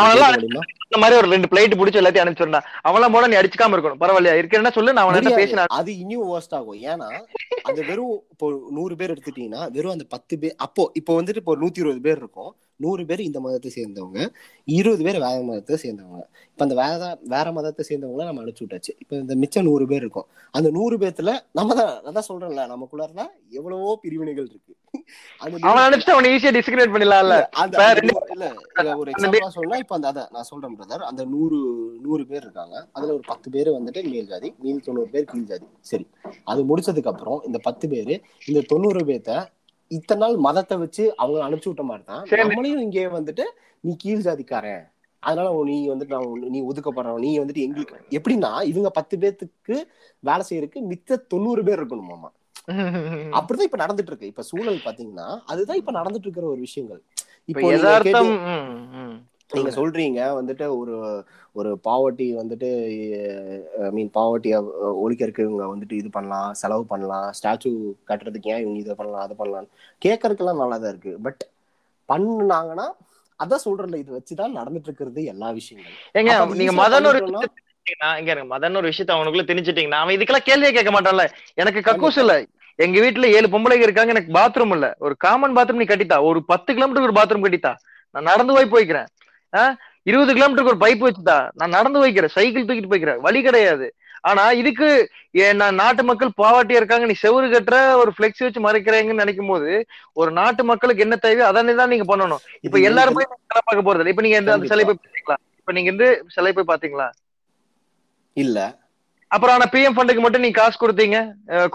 [0.86, 4.02] இந்த மாதிரி ஒரு ரெண்டு பிளைட் பிடிச்சி எல்லாத்தையும் அனுப்பிச்சிருந்தா அவெல்லாம் போட நீ அடிச்சுக்காம இருக்கணும்.
[4.02, 4.38] பரவாயில்லையா?
[4.42, 5.42] இருக்கேன்னா சொல்லு நான் முடியாது.
[5.42, 6.80] பேசினேன் அது இன்னும் worst ஆகும்.
[6.88, 7.10] ஏன்னா
[7.64, 11.80] அது வெறும் இப்போ நூறு பேர் எடுத்துட்டீங்கன்னா வெறும் அந்த பத்து பேர் அப்போ இப்போ வந்துட்டு இப்போ நூத்தி
[11.80, 12.52] இருபது பேர் இருக்கும்.
[12.80, 14.20] நூறு பேர் இந்த மதத்தை சேர்ந்தவங்க
[14.68, 16.22] இருபது பேர் வேற மதத்தை சேர்ந்தவங்க.
[16.52, 18.94] இப்ப அந்த வேற வேற மதத்தை சேர்ந்தவங்கள நம்ம அனுப்பிச்சு விட்டாச்சு.
[19.00, 20.28] இப்ப இந்த மிச்சம் நூறு பேர் இருக்கும்.
[20.54, 24.74] அந்த நூறு பேர்த்துல நம்ம தான் அதான் சொல்றேன்ல நமக்குள்ளார எவ்வளவோ பிரிவினைகள் இருக்கு.
[25.42, 27.38] அவன் அனுப்பிச்சு அவனை ஈஸியா டிஸ்கிரேட் பண்ணிடலாம்ல.
[28.34, 28.48] இல்ல,
[28.96, 31.60] ஒரு எக்ஸாம்பிளா சொல்லலாம் இப்ப அந்த அதான் நான் சொல்றேன் பிரதர் அந்த நூறு
[32.02, 32.76] நூறு பேர் இருக்காங்க.
[32.92, 35.68] அதுல ஒரு பத்து பேர் வந்துட்டு மேல் ஜாதி மீதி தொண்ணூறு பேர் கீழ் ஜாதி.
[35.82, 36.06] சரி.
[36.44, 38.16] அது முடிச்சதுக்கு அப்புறம் இந்த பத்து பேரு
[38.46, 39.34] இந்த தொண்ணூறு பேர்த்த
[39.98, 42.24] இத்தனை நாள் மதத்தை வச்சு அவங்க அனுப்பிச்சு விட்ட மாதிரி தான்.
[42.44, 43.46] நம்மளையும் இங்கே வந்துட்டு
[43.84, 44.84] நீ கீழ் ஜாதிக்காரன்.
[45.24, 49.76] அதனால நீ வந்துட்டு நான் நீ ஒதுக்கப்படுறவன் நீ வந்துட்டு எங்களுக்கு எப்படின்னா இவங்க பத்து பேர்த்துக்கு
[50.24, 52.32] வேலை செய்யறதுக்கு மிச்ச தொண்ணூறு பேர் இருக்கணுமாமா.
[53.38, 57.02] அப்படிதான் இப்ப நடந்துட்டு இருக்கு இப்ப சூழல் பாத்தீங்கன்னா அதுதான் இப்ப நடந்துட்டு இருக்கிற ஒரு விஷயங்கள்.
[57.50, 58.22] இப்ப இப்போ
[59.54, 60.94] நீங்க சொல்றீங்க வந்துட்டு ஒரு
[61.56, 62.70] ஒரு பாவர்ட்டி வந்துட்டு
[63.82, 64.56] ஐ மீன் பாவர்ட்டிய
[65.04, 67.70] ஒழிக்கிறதுக்கு இவங்க வந்துட்டு இது பண்ணலாம் செலவு பண்ணலாம் ஸ்டாச்சு
[68.10, 69.68] கட்டுறதுக்கு ஏன் இவங்க இதை பண்ணலாம் அதை பண்ணலாம்
[70.02, 71.14] கேட்கறதுக்கெல்லாம் நல்லா தான் இருக்கு.
[71.28, 71.44] பட்
[72.10, 72.88] பண்ணுனாங்கன்னா
[73.40, 76.00] அதான் சொல்றேன்ல இது வச்சுதான் நடந்துட்டு இருக்கிறது எல்லா விஷயங்களும்.
[76.18, 76.32] ஏங்க
[76.62, 77.22] நீங்க மதன் ஒரு
[78.20, 81.24] இங்க மதன் ஒரு விஷயத்த அவனுக்குள்ள திணிச்சிட்டீங்கன்னா அவன் இதுக்கெல்லாம் கேள்வியே கேட்க மாட்டான்ல.
[81.62, 82.34] எனக்கு கக்கூஸ் இல்ல.
[82.80, 84.88] எங்க வீட்டுல ஏழு பொம்பளைங்க இருக்காங்க எனக்கு பாத்ரூம் இல்ல.
[85.06, 86.18] ஒரு காமன் பாத்ரூம் நீ கட்டித்தா.
[86.30, 87.74] ஒரு பத்து கிலோமீட்டருக்கு ஒரு பாத்ரூம் கட்டித்தா.
[88.16, 89.10] நான் நடந்து போய் போய்க்கிறேன்.
[90.10, 91.38] இருபது கிலோமீட்டருக்கு ஒரு பைப் வச்சுதா.
[91.60, 92.36] நான் நடந்து போய்க்கிறேன்.
[92.38, 93.22] சைக்கிள் தூக்கிட்டு போய்க்கிறேன்.
[93.28, 93.88] வழி கிடையாது.
[94.30, 94.88] ஆனா இதுக்கு
[95.62, 97.06] நான் நாட்டு மக்கள் பாவாட்டியா இருக்காங்க.
[97.10, 99.72] நீ செவுரு கட்டுற ஒரு ஃபிளெக்ஸ் வச்சு மறைக்கிறீங்கன்னு நினைக்கும் போது
[100.22, 102.44] ஒரு நாட்டு மக்களுக்கு என்ன தேவையோ அதானே தான் நீங்க பண்ணணும்.
[102.68, 104.86] இப்ப எல்லாருமே சிலை பார்க்க போறது இப்ப நீங்க அந்த சிலை.
[104.90, 105.38] போய் பாத்தீங்களா?
[105.60, 107.08] இப்ப நீங்க இந்த சிலை போய் பாத்தீங்களா?
[108.44, 108.60] இல்ல.
[109.34, 111.20] அப்புறம் ஆனா பிஎம் ஃபண்டுக்கு மட்டும் நீங்க காசு கொடுத்தீங்க.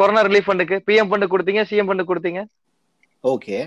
[0.01, 2.43] கொரோனா ரிலீஃப் ஃபண்டுக்கு பிஎம் ஃபண்டு கொடுத்தீங்க சிஎம் ஃபண்டு கொடுத்தீங்க.
[3.25, 3.59] ஓகே.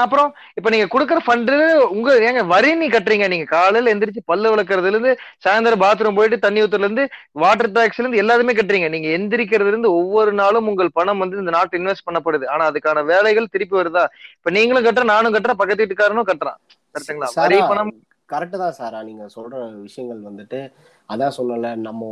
[0.00, 1.54] அப்புறம் இப்ப நீங்க கொடுக்குற ஃபண்டு
[1.94, 3.26] உங்க ஏங்க வரி நீ கட்டுறீங்க.
[3.32, 5.12] நீங்க காலையில எந்திரிச்சு பல்லு விளக்குறதுல இருந்து
[5.44, 7.04] சாயந்தரம் பாத்ரூம் போயிட்டு தண்ணி ஊத்துறதுல இருந்து
[7.40, 8.88] வாட்டர் டாக்ஸ்ல இருந்து எல்லாருமே கட்டுறீங்க.
[8.94, 12.46] நீங்க எந்திரிக்கிறதுல இருந்து ஒவ்வொரு நாளும் உங்கள் பணம் வந்து இந்த நாட்டு இன்வெஸ்ட் பண்ணப்படுது.
[12.54, 14.04] ஆனா அதுக்கான வேலைகள் திருப்பி வருதா?
[14.38, 16.60] இப்ப நீங்களும் கட்டுற நானும் கட்டுற பக்கத்து வீட்டுக்காரனும் கட்டுறான்.
[16.94, 17.92] கரெக்டுங்களா சாரா, வரி பணம்.
[18.28, 19.00] கரெக்டு தான் சாரா.
[19.08, 20.60] நீங்க சொல்ற விஷயங்கள் வந்துட்டு
[21.08, 22.04] அதான் சொன்னல நம்ம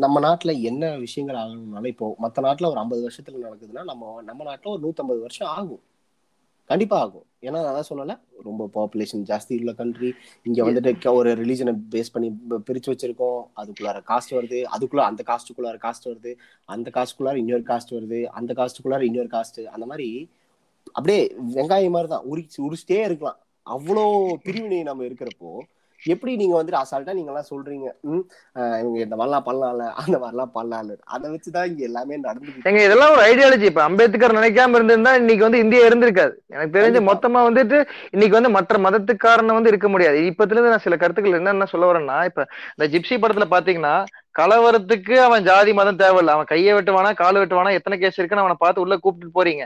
[0.00, 4.72] நம்ம நாட்டுல என்ன விஷயங்கள் ஆகணும்னாலும் இப்போ மத்த நாட்டுல ஒரு ஐம்பது வருஷத்துல நடக்குதுன்னா நம்ம நம்ம நாட்டுல
[4.74, 5.82] ஒரு நூத்தம்பது வருஷம் ஆகும்.
[6.68, 7.24] கண்டிப்பா ஆகும்.
[7.40, 12.30] ஏன்னா நான் அதான் சொன்னல ரொம்ப பாப்புலேஷன் ஜாஸ்தி உள்ள கண்ட்ரி இங்க வந்துட்டு ஒரு ரிலீஜனை பேஸ் பண்ணி
[12.30, 13.42] ப- பிரிச்சு வச்சிருக்கோம்.
[13.56, 14.64] அதுக்குள்ளார காஸ்ட் வருது.
[14.78, 16.34] அதுக்குள்ள அந்த காஸ்ட்டுக்குள்ளார காஸ்ட் வருது.
[16.64, 18.24] அந்த காஸ்ட்டுக்குள்ளார இன்னொரு காஸ்ட் வருது.
[18.24, 20.30] அந்த காஸ்ட்டுக்குள்ளார இன்னொரு காஸ்ட் அந்த மாதிரி
[20.92, 22.24] அப்படியே வெங்காயம் மாதிரி தான்.
[22.30, 23.38] உரிச்சு உரிச்சிட்டே இருக்கலாம்.
[23.70, 25.58] அவ்வளோ பிரிவினை நம்ம இருக்கிறப்போ
[26.12, 27.86] எப்படி நீங்க வந்துட்டு அசால்ட்டா நீங்க எல்லாம் சொல்றீங்க
[28.80, 32.16] இவங்க இந்த மாதிரிலாம் பண்ணலாம்ல அந்த மாதிரிலாம் பண்ணலாம்ல அதை வச்சுதான் இங்க எல்லாமே
[32.68, 36.34] எங்க இதெல்லாம் ஒரு ஐடியாலஜி இப்ப அம்பேத்கர் நினைக்காம இருந்திருந்தா இன்னைக்கு வந்து இந்தியா இருந்திருக்காது.
[36.54, 37.00] எனக்கு தெரிஞ்சு.
[37.10, 37.78] மொத்தமா வந்துட்டு
[38.14, 40.20] இன்னைக்கு வந்து மற்ற மதத்துக்காரன வந்து இருக்க முடியாது.
[40.30, 42.46] இப்பத்துல இருந்து நான் சில கருத்துக்கள் என்னென்ன சொல்ல வரேன்னா இப்ப
[42.76, 43.94] இந்த ஜிப்சி படத்துல பாத்தீங்கன்னா
[44.40, 46.34] கலவரத்துக்கு அவன் ஜாதி மதம் தேவையில்ல.
[46.36, 49.64] அவன் கையை வெட்டுவானா கால் வெட்டுவானா எத்தனை கேஸ் இருக்குன்னு அவனை பார்த்து உள்ள கூப்பிட்டு போறீங்க.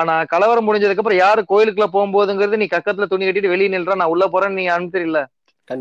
[0.00, 4.26] ஆனா கலவரம் முடிஞ்சதுக்கு அப்புறம் யாரு கோயிலுக்குள்ள போகும்போதுங்கிறது நீ கக்கத்துல துணி கட்டிட்டு வெளியே நில்ற நான் உள்ள
[4.34, 5.20] போறேன்னு நீ அனுப்பிச்சிடல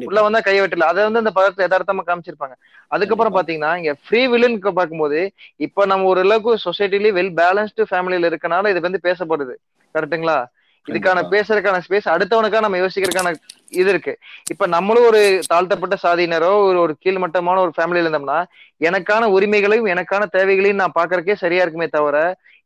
[0.07, 0.87] உள்ள வந்தா கை வெட்டல.
[0.91, 2.55] அதை வந்து அந்த படத்துல யதார்த்தமா காமிச்சிருப்பாங்க.
[2.91, 3.35] அதுக்கப்புறம்.
[3.37, 5.19] பாத்தீங்கன்னா இங்க ஃப்ரீ வில்லுன்னு பார்க்கும்போது
[5.59, 9.55] இப்ப நம்ம ஒரு அளவுக்கு சொசைட்டிலேயே வெல் பேலன்ஸ்டு ஃபேமிலியில இருக்கனால இது வந்து பேசப்படுது.
[9.95, 10.39] கரெக்ட்டுங்களா?
[10.85, 11.19] இதுக்கான.
[11.31, 13.31] பேசுறதுக்கான ஸ்பேஸ் அடுத்தவனுக்கா நம்ம யோசிக்கிறதுக்கான
[13.73, 14.13] இது இருக்கு.
[14.49, 18.39] இப்ப நம்மளும் ஒரு தாழ்த்தப்பட்ட சாதியினரோ ஒரு ஒரு கீழ்மட்டமான ஒரு ஃபேமிலியில இருந்தோம்னா
[18.81, 22.17] எனக்கான உரிமைகளையும் எனக்கான தேவைகளையும் நான் பாக்குறதுக்கே சரியா இருக்குமே தவிர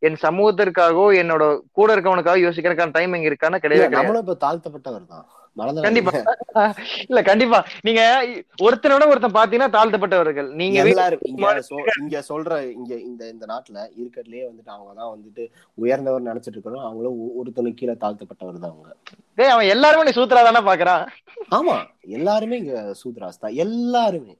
[0.04, 1.44] என் சமூகத்திற்காகவோ என்னோட
[1.74, 3.96] கூட இருக்கவனுக்காக யோசிக்கிறதுக்கான டைம் இங்க இருக்கான்னு கிடையாது.
[3.96, 5.26] நம்மளும் இப்ப தாழ்த்தப்பட்டவர் தான்.
[5.82, 6.12] கண்டிப்பா.
[7.08, 7.66] இல்ல கண்டிப்பா.
[7.82, 8.28] நீங்க
[8.62, 10.54] ஒருத்தனோட ஒருத்தன் பாத்தீங்கன்னா தாழ்த்தப்பட்டவர்கள்.
[10.54, 10.80] நீங்க
[12.00, 16.84] இங்க சொல்ற இங்க இந்த இந்த நாட்டுல இருக்கிறதுலயே வந்துட்டு அவங்க தான் வந்துட்டு உயர்ந்தவர் நினைச்சிட்டு இருக்கிறோம்.
[16.84, 18.96] அவங்களும் ஒ- ஒருத்தனுக்கு கீழே தாழ்த்தப்பட்டவர் தான் அவங்க.
[19.36, 21.08] டேய் அவன் எல்லாருமே நீ சூத்ரா தானே பாக்குறான்?
[21.52, 21.86] ஆமா.
[22.00, 23.54] எல்லாருமே இங்க சூத்ராஸ் தான்.
[23.54, 24.38] எல்லாருமே.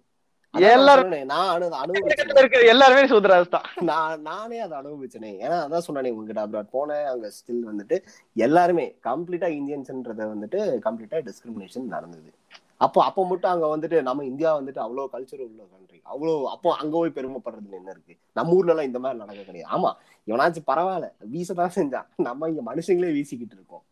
[2.74, 7.64] எல்லாரும் சூத்ராஸ் தான் நான் நானே அதை அனுபவிச்சேனே ஏன்னா அதான் சொன்னானே உங்ககிட்ட அப்ராட் போனேன் அங்க ஸ்டில்
[7.72, 7.98] வந்துட்டு
[8.36, 12.30] எல்லாருமே கம்ப்ளீட்டா இந்தியன்ஸ்ன்றத வந்துட்டு கம்ப்ளீட்டா டிஸ்கிரிமினேஷன் நடந்தது.
[12.86, 16.94] அப்போ அப்போ மட்டும் அங்க வந்துட்டு நம்ம இந்தியா வந்துட்டு அவ்வளவு கல்ச்சர் உள்ள கண்ட்ரி அவ்வளோ அப்போ அங்க
[16.98, 18.14] போய் பெருமைப்படுறதுல என்ன இருக்கு?
[18.36, 19.70] நம்ம ஊர்ல எல்லாம் இந்த மாதிரி நடக்க கிடையாது.
[19.76, 19.92] ஆமா
[20.28, 23.84] இவனாச்சும் பரவாயில்ல வீசதான் செஞ்சான் நம்ம இங்க மனுஷங்களே வீசிக்கிட்டு இருக்கோம்.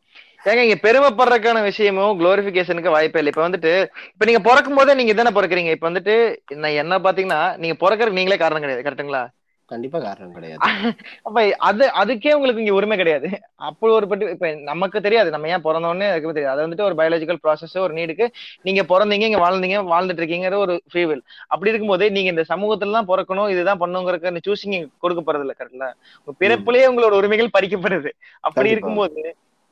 [0.43, 3.31] ஏங்க இங்க பெருமைப்படுறதுக்கான விஷயமும் குளோரிபிகேஷனுக்கு வாய்ப்பே இல்லை.
[3.33, 3.71] இப்ப வந்துட்டு
[4.11, 5.73] இப்ப நீங்க பிறக்கும் போதே நீங்க தானே பிறக்குறீங்க?
[5.75, 6.15] இப்ப வந்துட்டு
[6.61, 9.23] நான் என்ன பாத்தீங்கன்னா நீங்க பிறக்கறதுக்கு நீங்களே காரணம் கிடையாது கரெக்ட்டுங்களா
[9.69, 10.69] கண்டிப்பா காரணம் கிடையாது.
[11.27, 11.37] அப்ப
[11.67, 13.29] அது அதுக்கே உங்களுக்கு இங்க உரிமை கிடையாது.
[13.67, 15.29] அப்போ ஒரு பட்டு இப்ப நமக்கு தெரியாது.
[15.33, 16.53] நம்ம ஏன் பிறந்தோன்னு அதுக்கு தெரியாது.
[16.53, 18.25] அது வந்துட்டு ஒரு பயாலஜிக்கல் ப்ராசஸ் ஒரு நீடுக்கு
[18.65, 23.09] நீங்க பிறந்தீங்க இங்க வாழ்ந்தீங்க வாழ்ந்துட்டு இருக்கீங்கிற ஒரு ஃப்ரீ வில் அப்படி இருக்கும்போது நீங்க இந்த சமூகத்துல தான்
[23.11, 25.87] பிறக்கணும் இதுதான் பண்ணுங்கிறக்க சூசிங் கொடுக்க போறது இல்ல கரெக்ட்ல
[26.21, 28.11] உங்க பிறப்புலயே உங்களோட உரிமைகள் பறிக்கப்படுது.
[28.43, 28.69] அப்படி.
[28.73, 29.21] இருக்கும்போது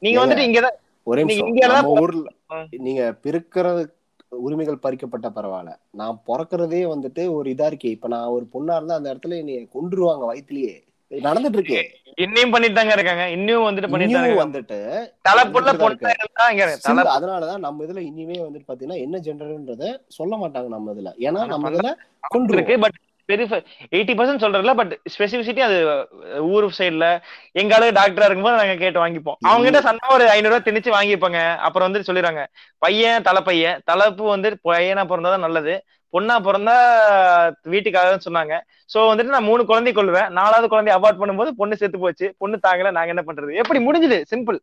[0.01, 0.77] நீங்க வந்துட்டு இங்கதான்
[1.07, 1.89] ஒரே நிமிஷம்.
[1.95, 2.27] ஊர்ல.
[2.85, 3.81] நீங்க பிறக்கிறது
[4.41, 5.71] உரிமைகள் பறிக்கப்பட்ட பரவாயில்ல.
[5.91, 7.91] நான் பிறக்கிறதே வந்துட்டு ஒரு இதா இருக்கே.
[7.95, 10.75] இப்ப நான் ஒரு பொண்ணா இருந்தா அந்த இடத்துல என்னைய கொன்றுவாங்க வயித்துலயே.
[11.11, 11.79] இது நடந்துட்டு இருக்கே
[12.17, 13.29] இன்னும் பண்ணிட்டு தாங்க இருக்காங்க.
[13.29, 14.41] இன்னும் வந்துட்டு பண்ணிட்டு.
[14.43, 14.77] வந்துட்டு
[15.27, 17.09] தலைப்புள்ள பொண்ணா இருக்கு.
[17.15, 19.85] அதனாலதான் நம்ம இதுல இனிமே வந்துட்டு பாத்தீங்கன்னா என்ன ஜெண்டர்ன்றத
[20.19, 21.11] சொல்ல மாட்டாங்க நம்ம இதுல.
[21.27, 22.99] ஏன்னா நம்ம இதுல இருக்கு கொன்றுவோம் பட்
[23.31, 23.45] பெரிய
[23.95, 25.77] எயிட்டி பர்சன்ட் சொல்றதுல பட் ஸ்பெசிபிசிட்டி அது
[26.53, 27.07] ஊர் சைடுல
[27.61, 29.39] எங்க ஆளு டாக்டரா இருக்கும்போது நாங்க கேட்டு வாங்கிப்போம்.
[29.49, 31.39] அவங்க கிட்ட சண்டை ஒரு ஐநூறு ரூபாய் திணிச்சு வாங்கிப்பாங்க.
[31.67, 32.43] அப்புறம் வந்து சொல்லிடுறாங்க
[32.85, 35.75] பையன் தலை பையன் தலைப்பு வந்து பையனா பிறந்தாதான் நல்லது
[36.13, 36.73] பொண்ணா பிறந்தா
[37.73, 38.53] வீட்டுக்காக சொன்னாங்க.
[38.93, 42.27] சோ வந்துட்டு நான் மூணு குழந்தை கொள்வேன் நாலாவது குழந்தை அவாய்ட் பண்ணும்போது பொண்ணு செத்து போச்சு.
[42.41, 43.51] பொண்ணு தாங்கல நாங்க என்ன பண்றது?
[43.61, 44.17] எப்படி முடிஞ்சுது?
[44.31, 44.59] சிம்பிள்.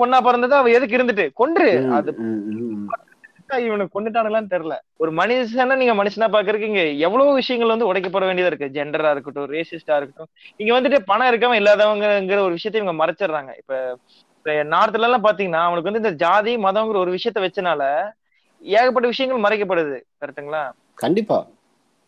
[0.00, 1.26] பொண்ணா பிறந்தது அவ எதுக்கு இருந்துட்டு?
[1.40, 1.68] கொன்று.
[1.96, 2.12] அது
[3.48, 3.88] ம், ம்.
[3.94, 4.76] கொண்டுட்டானுங்களான்னு தெரியல.
[4.96, 8.70] ஒரு மனுஷனா நீங்க மனுஷனா பாக்குறதுக்கு இங்க எவ்வளவு விஷயங்கள் வந்து உடைக்கப்பட வேண்டியதா இருக்கு.
[8.72, 10.28] ஜெண்டரா இருக்கட்டும் ரேசிஸ்டா இருக்கட்டும்.
[10.56, 13.56] இங்க வந்துட்டு பணம் இருக்காம இல்லாதவங்கிற ஒரு விஷயத்தை இவங்க மறைச்சிடுறாங்க.
[13.56, 13.98] இப்ப
[14.46, 17.82] நார்த்ல எல்லாம் பாத்தீங்கன்னா அவனுக்கு வந்து இந்த ஜாதி மதம்ங்கிற ஒரு விஷயத்த வச்சனால
[18.62, 20.00] ஏகப்பட்ட விஷயங்கள் மறைக்கப்படுது.
[20.20, 20.70] கரெக்ட்டுங்களா?
[20.94, 21.46] கண்டிப்பா.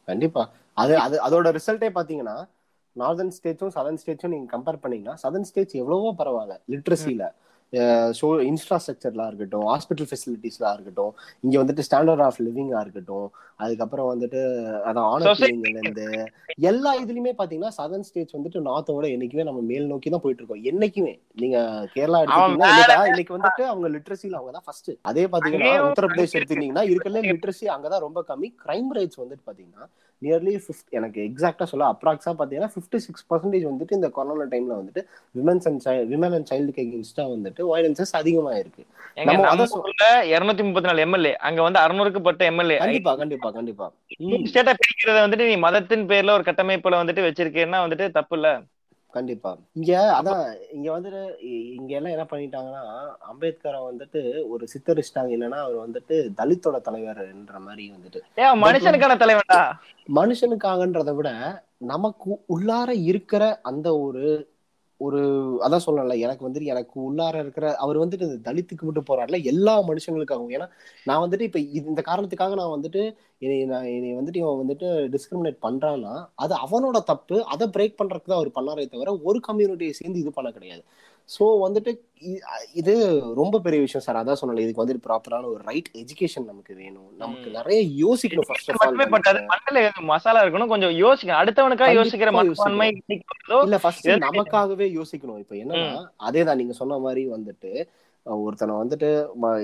[0.08, 0.50] கண்டிப்பா.
[0.74, 2.36] அது அது அதோட ரிசல்ட்டே பாத்தீங்கன்னா
[2.96, 6.54] நார்தர்ன் ஸ்டேட்ஸும் சதர்ன் ஸ்டேட்ஸும் நீங்க கம்பேர் பண்ணீங்கன்னா சதர்ன் ஸ்டேட்ஸ் எவ்வளவோ பரவாயில்ல.
[6.70, 7.24] லிட்ரஸில
[8.18, 14.40] ஷோ இன்ஃப்ராஸ்ட்ரக்சர்லாம் இருக்கட்டும் ஹாஸ்பிட்டல் ஃபெசிலிட்டிஸ்லாம் இருக்கட்டும் இங்க வந்துட்டு ஸ்டாண்டர்ட் ஆஃப் லிவிங்கா இருக்கட்டும் அதுக்கப்புறம் வந்துட்டு
[14.86, 15.70] அதான் ஆனர் Society.
[15.74, 16.04] இருந்து
[16.66, 21.12] எல்லா இதுலயுமே பாத்தீங்கன்னா சதர்ன் ஸ்டேட்ஸ் வந்துட்டு நார்த்தோட என்னைக்குமே நம்ம மேல் நோக்கி தான் போயிட்டு இருக்கோம் என்னைக்குமே
[21.34, 21.56] நீங்க
[21.94, 26.40] கேரளா எடுத்துக்கிட்டீங்கன்னா மேல- இன்னைக்கு- வந்துட்டு அவங்க லிட்ரஸில அவங்க தான் ஃபர்ஸ்ட் அதே பாத்தீங்கன்னா உத்தரப்பிரதேஷ் இருக்கு.
[26.40, 29.86] எடுத்துக்கிட்டீங்கன்னா இருக்கல லிட்ரஸி அங்கதான் ரொம்ப கம்மி கிரைம் ரேட்ஸ் வந்துட்டு பாத்தீங்கன்னா
[30.22, 35.02] நியர்லி ஃபிஃப்ட் எனக்கு எக்ஸாக்டா சொல்ல அப்ராக்ஸா பாத்தீங்கன்னா ஃபிஃப்டி சிக்ஸ் பர்சன்டேஜ் வந்துட்டு இந்த கொரோனா டைம்ல வந்துட்டு
[35.34, 38.84] women's and child women and சைல்டுக்கு எகென்ஸ்டா வந்துட்டு வயலன்சஸ் அதிகமா இருக்கு
[40.32, 43.86] இருநூத்தி முப்பத்தி நாலு எம்எல்ஏ அங்க வந்து அறுநூறுக்கு பட்ட எம்எல்ஏ கண்டிப்பா கண்டிப்பா கண்டிப்பா.
[44.48, 48.48] ஸ்டேட்டா பிரிக்கிறத வந்துட்டு நீ மதத்தின் பேர்ல ஒரு கட்டமைப்புல வந்துட்டு வச்சிருக்கேன்னா வந்துட்டு தப்பு இல்ல.
[49.18, 49.50] கண்டிப்பா.
[49.72, 50.42] இங்க அதான்
[50.72, 51.20] இங்க வந்துட்டு
[51.78, 52.82] இங்க எல்லாம் என்ன பண்ணிட்டாங்கன்னா
[53.30, 58.20] அம்பேத்கரை வந்துட்டு ஒரு சித்தரிச்சிட்டாங்க என்னன்னா அவர் வந்துட்டு தலித்தோட தலைவர்ன்ற மாதிரி வந்துட்டு.
[58.64, 59.62] மனுஷனுக்கான தலைவன்டா?
[60.18, 61.30] மனுஷனுக்காகன்றதை விட
[61.86, 64.24] நமக்கு உள்ளார இருக்கிற அந்த ஒரு
[65.00, 65.18] ஒரு
[65.60, 70.50] அதான் சொல்லல எனக்கு வந்துட்டு எனக்கு உள்ளார இருக்கிற அவர் வந்துட்டு இந்த தலித்துக்கு மட்டும் போறாருல எல்லா மனுஷங்களுக்காகவும்.
[70.50, 70.68] ஏன்னா
[71.04, 75.56] நான் வந்துட்டு இப்ப இது- இந்த காரணத்துக்காக நான் வந்துட்டு என்னை நான் என்னை வந்துட்டு இவன் வந்துட்டு டிஸ்கிரிமினேட்
[75.62, 77.44] பண்றான்னா அது அவனோட தப்பு.
[77.44, 80.84] அதை பிரேக் பண்றதுக்கு தான் அவர் பண்ணாரே தவிர ஒரு கம்யூனிட்டியை சேர்ந்து இது பண்ண கிடையாது.
[81.28, 81.90] ஸோ வந்துட்டு
[82.80, 82.92] இது
[83.40, 87.10] ரொம்ப பெரிய விஷயம் சார் அதான் சொன்னல இதுக்கு வந்துட்டு ப்ராப்பரான ஒரு ரைட் எஜுகேஷன் நமக்கு வேணும்.
[87.22, 87.48] நமக்கு.
[87.58, 90.72] நிறைய யோசிக்கணும் ஃபர்ஸ்ட் ஆஃப் பட்டாது ஆல் மண்டல மசாலா இருக்கணும்.
[90.72, 92.88] கொஞ்சம் யோசிக்க அடுத்தவனுக்கா கண்டிப்பா யோசிக்கிற மனப்பான்மை
[93.66, 95.40] இல்ல ஃபர்ஸ்ட் நமக்காகவே யோசிக்கணும்.
[95.44, 95.92] இப்ப என்னன்னா
[96.28, 97.72] அதேதான் நீங்க சொன்ன மாதிரி வந்துட்டு
[98.26, 99.08] ஒருத்தனை வந்துட்டு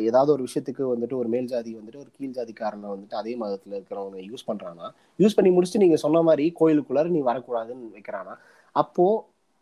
[0.09, 4.19] ஏதாவது ஒரு விஷயத்துக்கு வந்துட்டு ஒரு மேல் ஜாதி வந்துட்டு ஒரு கீழ் ஜாதிக்காரனை வந்துட்டு அதே மதத்துல இருக்கிறவங்க
[4.29, 4.87] யூஸ் பண்றானா?
[5.19, 8.35] யூஸ் பண்ணி முடிச்சுட்டு நீங்க சொன்ன மாதிரி கோயிலுக்குள்ளார நீ வரக்கூடாதுன்னு வைக்கிறானா?
[8.77, 9.07] அப்போ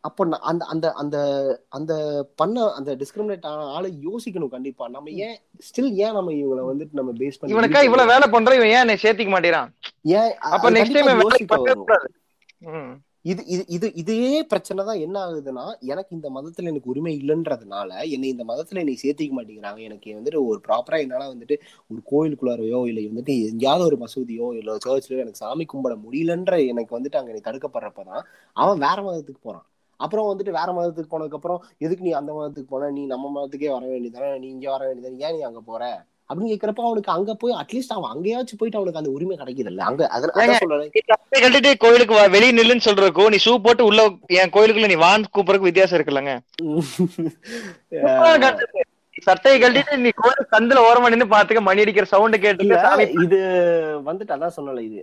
[0.04, 1.16] அப்போ அந்த அந்த அந்த
[1.76, 1.92] அந்த
[2.40, 4.84] பண்ண அந்த டிஸ்கிரிமினேட் ஆன ஆளை யோசிக்கணும் கண்டிப்பா.
[4.94, 5.36] நம்ம ஏன்
[5.66, 8.96] ஸ்டில் ஏன் நம்ம இவங்களை வந்துட்டு நம்ம பேஸ் பண்ணி இவனுக்கா இவ்வளவு வேலை பண்றோம் இவன் ஏன் என்னை
[9.04, 9.70] சேர்த்திக்க மாட்டேறான்
[10.18, 12.00] ஏன் அப்ப நெக்ஸ்ட் டைம் யோசிக்க.
[13.30, 18.28] இது இது இது இதே பிரச்சனை தான் என்ன ஆகுதுன்னா எனக்கு இந்த மதத்துல எனக்கு உரிமை இல்லைன்றதுனால என்னை
[18.32, 19.80] இந்த மதத்துல என்னை சேர்த்திக்க மாட்டேங்கிறாங்க.
[19.88, 21.56] எனக்கு வந்துட்டு ஒரு ப்ராப்பரா என்னால வந்துட்டு
[21.90, 27.20] ஒரு கோயிலுக்குள்ளாரையோ இல்லை வந்துட்டு எங்கேயாவது ஒரு மசூதியோ இல்லை சர்ச்லயோ எனக்கு சாமி கும்பிட முடியலன்ற எனக்கு வந்துட்டு
[27.20, 28.24] அங்க நீ தடுக்கப்படுறப்பதான்
[28.56, 29.66] அவன் வேற மதத்துக்கு போறான்.
[30.02, 32.92] அப்புறம் வந்துட்டு வேற மதத்துக்கு போனதுக்கு அப்புறம் எதுக்கு நீ அந்த மதத்துக்கு போன?
[32.92, 35.82] நீ நம்ம மதத்துக்கே வர வேண்டியதானே நீ இங்க வர வேண்டியதானே ஏன் நீ அங்க போற?
[36.30, 40.08] அப்படின்னு கேக்குறப்ப அவனுக்கு அங்க போய் அட்லீஸ்ட் அவன் அங்கேயாச்சும் போயிட்டு அவனுக்கு அந்த உரிமை கிடைக்குது இல்ல அங்க
[41.34, 44.00] கழட்டிட்டு கோயிலுக்கு வெளிய நில்லுன்னு சொல்றதுக்கோ நீ ஷூ போட்டு உள்ள
[44.36, 46.34] என் கோயிலுக்குள்ள நீ வான் கூப்பிடறதுக்கு வித்தியாசம் இருக்குல்லங்க.
[49.26, 52.68] சட்டையை கழட்டிட்டு நீ கோயில் சந்தில ஓரமா நின்னு பாத்துக்க மணி அடிக்கிற சவுண்ட் கேட்டு
[53.26, 53.40] இது
[54.08, 55.00] வந்துட்டு அதான் சொன்னல இது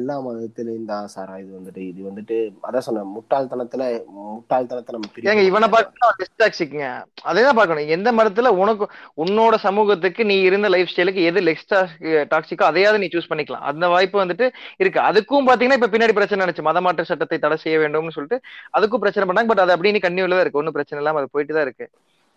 [0.00, 2.36] எல்லா மதத்திலையும் தான் சாரா இது வந்துட்டு இது வந்துட்டு
[2.68, 3.84] அதான் சொன்னேன் முட்டாள்தனத்துல
[4.16, 6.88] முட்டாள்தனத்தை நம்ம ஏங்க இவனை பார்க்கணும் லெஸ்டாக்சிக்குங்க
[7.28, 7.90] அதேதான் பார்க்கணும்.
[7.96, 8.84] எந்த மதத்துல உனக்கு
[9.22, 11.68] உன்னோட சமூகத்துக்கு நீ இருந்த லைஃப் ஸ்டைலுக்கு எது லெக்ஸ்
[12.32, 13.64] டாக்ஸிக்கோ அதையாவது நீ சூஸ் பண்ணிக்கலாம்.
[13.70, 14.46] அந்த வாய்ப்பு வந்துட்டு
[14.82, 15.00] இருக்கு.
[15.08, 18.38] அதுக்கும் பாத்தீங்கன்னா இப்ப பின்னாடி பிரச்சனை நினைச்சு மதமாற்ற சட்டத்தை தடை செய்ய வேண்டும்னு சொல்லிட்டு
[18.78, 19.50] அதுக்கும் பிரச்சனை பண்ணாங்க.
[19.52, 20.62] பட் அது அப்படியே நீ கன்னியூல தான் இருக்கு.
[20.62, 21.88] ஒன்னும் பிரச்சனை இல்லாம அது போயிட்டு தான் இருக்கு.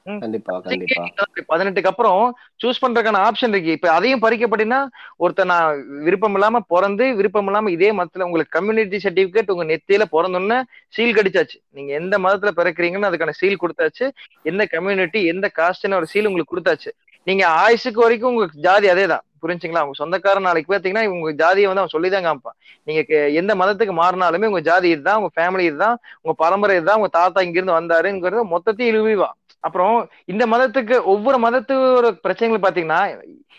[0.06, 1.04] கண்டிப்பா கண்டிப்பா.
[1.47, 2.22] பதினெட்டுக்கு அப்புறம்
[2.64, 3.72] சூஸ் பண்றதுக்கான ஆப்ஷன் இருக்கு.
[3.72, 4.80] இப்ப அதையும் பறிக்கப்படினா
[5.20, 10.60] ஒருத்தர் நான் விருப்பம் இல்லாம பிறந்து விருப்பம் இல்லாம இதே மதத்துல உங்களுக்கு கம்யூனிட்டி சர்டிபிகேட் உங்க நெத்தியில பிறந்தோன்னே
[10.89, 11.58] சீல் கடிச்சாச்சு.
[11.70, 14.08] நீங்க எந்த மதத்துல பிறக்கிறீங்கன்னு அதுக்கான சீல் கொடுத்தாச்சு.
[14.43, 16.91] எந்த கம்யூனிட்டி எந்த காஸ்ட்னு ஒரு சீல் உங்களுக்கு கொடுத்தாச்சு.
[17.24, 19.26] நீங்க ஆயுசுக்கு வரைக்கும் உங்க ஜாதி அதேதான்.
[19.43, 19.82] புரிஞ்சுங்களா?
[19.82, 22.58] உங்க சொந்தக்காரன் நாளைக்கு பார்த்தீங்கன்னா உங்க ஜாதியை வந்து அவன் சொல்லிதான் காமிப்பான்.
[22.84, 27.41] நீங்க எந்த மதத்துக்கு மாறினாலுமே உங்க ஜாதி இதுதான் உங்க ஃபேமிலி இதுதான் உங்க பரம்பரை இதுதான் உங்க தாத்தா
[27.41, 29.30] இங்கிருந்து வந்தாருங்கிறது மொத்தத்தையும் இழுவிவா.
[29.64, 29.95] அப்புறம்
[30.26, 33.01] இந்த மதத்துக்கு ஒவ்வொரு மதத்தோட பிரச்சனைகள் பாத்தீங்கன்னா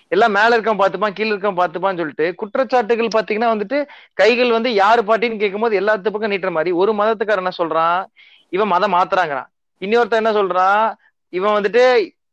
[0.08, 3.78] எல்லாம் மேல இருக்க பார்த்துப்பான் கீழ இருக்க பார்த்துப்பான்னு சொல்லிட்டு குற்றச்சாட்டுகள் பாத்தீங்கன்னா வந்துட்டு
[4.14, 8.04] கைகள் வந்து யாரு பாட்டின்னு கேட்கும்போது எல்லாத்து பக்கம் நீட்டுற மாதிரி ஒரு மதத்துக்காரன் என்ன சொல்றான்?
[8.48, 9.48] இவன் மதம் மாத்துறாங்கிறான்.
[9.80, 10.92] இன்னொருத்தன் என்ன சொல்றான்?
[11.28, 11.84] இவன் வந்துட்டு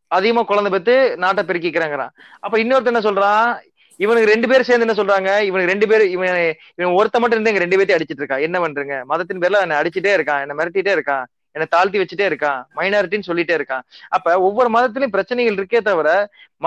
[0.07, 2.13] அதிகமா குழந்தை பெத்து நாட்டை பெருக்கிக்கிறாங்கிறான்.
[2.39, 3.49] அப்ப இன்னொருத்தன் என்ன சொல்றான்?
[3.95, 5.29] இவனுக்கு ரெண்டு பேரும் சேர்ந்து என்ன சொல்றாங்க?
[5.41, 8.45] இவனுக்கு ரெண்டு பேரும் இவன் இவன் ஒருத்த மட்டும் இருந்து எங்க ரெண்டு பேர்த்தையும் அடிச்சிட்டு இருக்கான்.
[8.47, 9.03] என்ன பண்றீங்க?
[9.03, 11.25] மதத்தின் பேர்ல என்ன அடிச்சுட்டே இருக்கான் என்ன மிரட்டிட்டே இருக்கான்.
[11.59, 12.61] என்னை தாழ்த்தி வச்சுட்டே இருக்கான்.
[12.75, 13.87] மைனாரிட்டின்னு சொல்லிட்டே இருக்கான்.
[14.17, 16.11] அப்ப ஒவ்வொரு மதத்திலயும் பிரச்சனைகள் இருக்கே தவிர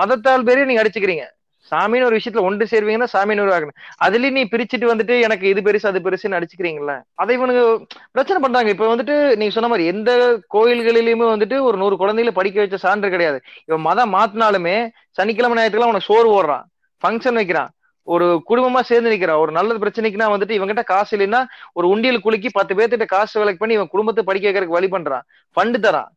[0.01, 1.25] மதத்தால் பேரையும் நீங்க அடிச்சுக்கிறீங்க.
[1.71, 5.99] சாமின்னு ஒரு விஷயத்துல ஒன்று சேர்வீங்கன்னா சாமின்னு உருவாக்கணும் அதுலயும் நீ பிரிச்சுட்டு வந்துட்டு எனக்கு இது பெருசு அது
[6.05, 7.63] பெருசுன்னு அடிச்சுக்கிறீங்களா அதை இவனுக்கு
[8.11, 8.69] பிரச்சனை பண்றாங்க.
[8.69, 10.11] இப்ப வந்துட்டு நீங்க சொன்ன மாதிரி எந்த
[10.53, 13.39] கோயில்களிலுமே வந்துட்டு ஒரு நூறு குழந்தைகளை படிக்க வச்ச சான்று கிடையாது.
[13.65, 14.75] இவன் மதம் மாத்தினாலுமே
[15.19, 16.65] சனிக்கிழமை ஞாயிற்றுக்கிழமை உனக்கு சோறு ஓடுறான்
[17.01, 17.71] ஃபங்க்ஷன் வைக்கிறான்.
[18.07, 21.41] ஒரு குடும்பமா சேர்ந்து நிக்கிறான் ஒரு நல்ல பிரச்சனைக்குன்னா வந்துட்டு இவங்கிட்ட காசு இல்லைன்னா
[21.73, 25.25] ஒரு உண்டியல் குலுக்கி பத்து பேர்த்திட்ட காசு வேலைக்கு பண்ணி இவன் குடும்பத்தை படிக்க வைக்கிறதுக்கு வழி பண்றான்
[25.57, 26.11] ஃபண்டு தரான்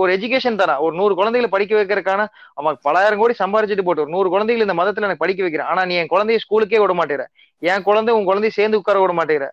[0.00, 2.22] ஒரு எஜுகேஷன் தரான் ஒரு நூறு குழந்தைகளை படிக்க வைக்கிறதுக்கான
[2.60, 5.96] அவன் பலாயிரம் கோடி சம்பாரிச்சுட்டு போட்டு ஒரு நூறு குழந்தைகள் இந்த மதத்துல எனக்கு படிக்க வைக்கிறேன் ஆனா நீ
[6.02, 7.24] என் குழந்தைய ஸ்கூலுக்கே விட மாட்டேற.
[7.62, 9.44] என் குழந்தை உன் குழந்தைய சேர்ந்து உட்கார விட மாட்டேற.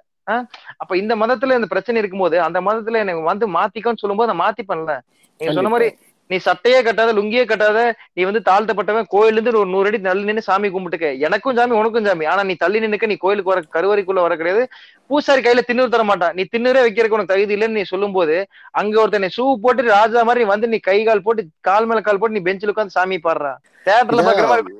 [0.81, 4.93] அப்ப இந்த மதத்துல இந்த பிரச்சனை இருக்கும்போது அந்த மதத்துல எனக்கு வந்து மாத்திக்கோன்னு சொல்லும்போது நான் மாத்திப்பேன்ல.
[5.39, 5.87] நீங்க சொன்ன மாதிரி
[6.29, 7.79] நீ சட்டையே கட்டாத லுங்கியே கட்டாத
[8.15, 11.09] நீ வந்து தாழ்த்தப்பட்டவன் கோயில்ல இருந்து ஒரு நூறு அடி தள்ளி நின்று சாமி கும்பிட்டுக்க.
[11.25, 12.25] எனக்கும் சாமி உனக்கும் சாமி.
[12.25, 14.63] ஆனா நீ தள்ளி நின்னுக்க நீ கோயிலுக்கு வர கருவறைக்குள்ள வர கிடையாது.
[15.09, 18.35] பூசாரி கையில திண்ணூறு தர மாட்டான் நீ திண்ணூரே வைக்கிறதுக்கு உனக்கு தகுதி இல்லைன்னு நீ சொல்லும் போது
[18.79, 22.37] அங்க ஒருத்தனை ஷூ போட்டு ராஜா மாதிரி வந்து நீ கை கால் போட்டு கால் மேல கால் போட்டு
[22.37, 23.53] நீ பெஞ்சில் உட்காந்து சாமி பாடுறா.
[23.87, 24.73] தேட்டர்ல பாக்குற மாதிரி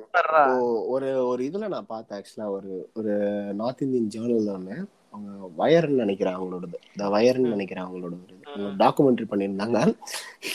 [0.94, 3.12] ஒரு ஒரு இதுல நான் பார்த்தேன் ஆக்சுவலா ஒரு ஒரு
[3.60, 4.76] நார்த் இந்தியன் ஜேர்னல் ஒன்று
[5.10, 6.74] அவங்க வயர்னு நினைக்கிறேன் அவங்களோடது.
[6.96, 8.16] த வயர்னு நினைக்கிறேன் அவங்களோட
[8.56, 9.96] ஒரு டாக்குமெண்ட்ரி பண்ணியிருந்தாங்க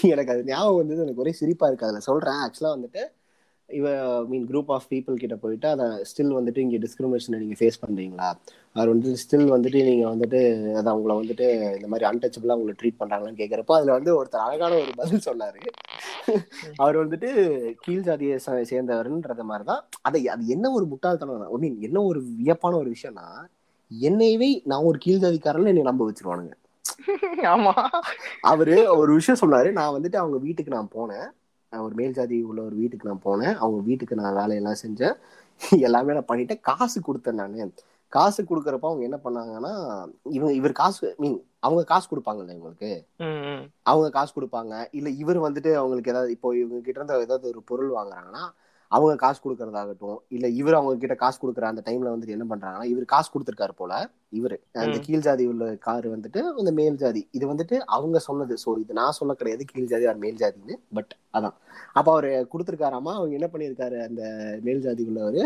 [0.01, 1.01] எனக்கு அது ஞாபகம் வந்தது.
[1.01, 1.85] எனக்கு ஒரே சிரிப்பா இருக்கு.
[1.85, 2.33] அதுல சொல்றேன்.
[2.33, 3.11] ஆக்சுவலா வந்துட்டு
[3.67, 8.33] இவ மீன் குரூப் ஆஃப் பீப்புள் கிட்ட போயிட்டு அதை ஸ்டில் வந்துட்டு இங்க டிஸ்கிரிமினேஷனை நீங்க ஃபேஸ் பண்றீங்களா?
[8.73, 13.39] அவர் வந்து ஸ்டில் வந்துட்டு நீங்க வந்துட்டு அதை உங்களை வந்துட்டு இந்த மாதிரி அன்டச்சபிளா உங்களை ட்ரீட் பண்றாங்களான்னு
[13.39, 15.55] கேக்குறப்போ அதுல வந்து ஒருத்தர் அழகான ஒரு பதில் சொன்னாரு.
[16.75, 19.85] அவர் வந்துட்டு கீழ் ஜாதியை சே- சேர்ந்தவர்ன்றத மாதிரிதான்.
[20.01, 23.47] அதை அது என்ன ஒரு முட்டாள்தனம் ஐ மீன் என்ன ஒரு வியப்பான ஒரு விஷயம்னா
[23.99, 26.53] என்னையவே நான் ஒரு கீழ் ஜாதிக்காரன் என்னை நம்ப வச்சிருவானுங்க.
[27.53, 27.73] ஆமா.
[28.41, 29.71] அவரு ஒரு விஷயம் சொன்னாரு.
[29.71, 31.27] நான் வந்துட்டு அவங்க வீட்டுக்கு நான் போனேன்.
[31.71, 33.55] ஒரு மேல் ஜாதி உள்ள ஒரு வீட்டுக்கு நான் போனேன்.
[33.55, 35.15] அவங்க வீட்டுக்கு நான் வேலையெல்லாம் செஞ்சேன்.
[35.87, 36.59] எல்லாமே நான் பண்ணிட்டேன்.
[36.61, 37.73] காசு கொடுத்தேன் நான்.
[38.13, 39.73] காசு கொடுக்கறப்ப அவங்க என்ன பண்ணாங்கன்னா
[40.29, 42.91] இவங்க இவர் காசு மீன் அவங்க காசு கொடுப்பாங்கல்ல இவங்களுக்கு.
[43.83, 44.87] அவங்க காசு கொடுப்பாங்க.
[44.91, 48.43] இல்ல இவர் வந்துட்டு அவங்களுக்கு ஏதாவது இப்போ இவங்க கிட்ட இருந்து ஏதாவது ஒரு பொருள் வாங்குறாங்கன்னா
[48.95, 53.11] அவங்க காசு கொடுக்கறதாகட்டும் இல்ல இவர் அவங்க கிட்ட காசு கொடுக்குற அந்த டைம்ல வந்துட்டு என்ன பண்றாங்கன்னா இவர்
[53.13, 53.93] காசு கொடுத்துருக்காரு போல
[54.37, 54.57] இவரு.
[54.83, 54.97] அந்த.
[55.05, 57.21] கீழ் ஜாதி உள்ள கார் வந்துட்டு இந்த மேல் ஜாதி.
[57.37, 58.55] இது வந்துட்டு அவங்க சொன்னது.
[58.63, 59.65] சோ இது நான் சொல்ல கிடையாது.
[59.71, 60.77] கீழ் ஜாதி ஆர் மேல் ஜாதின்னு.
[60.99, 61.55] பட் அதான்.
[61.97, 63.13] அப்ப அவரு கொடுத்துருக்காராமா?
[63.19, 64.23] அவங்க என்ன பண்ணிருக்காரு அந்த
[64.67, 65.41] மேல் ஜாதி உள்ளவரு?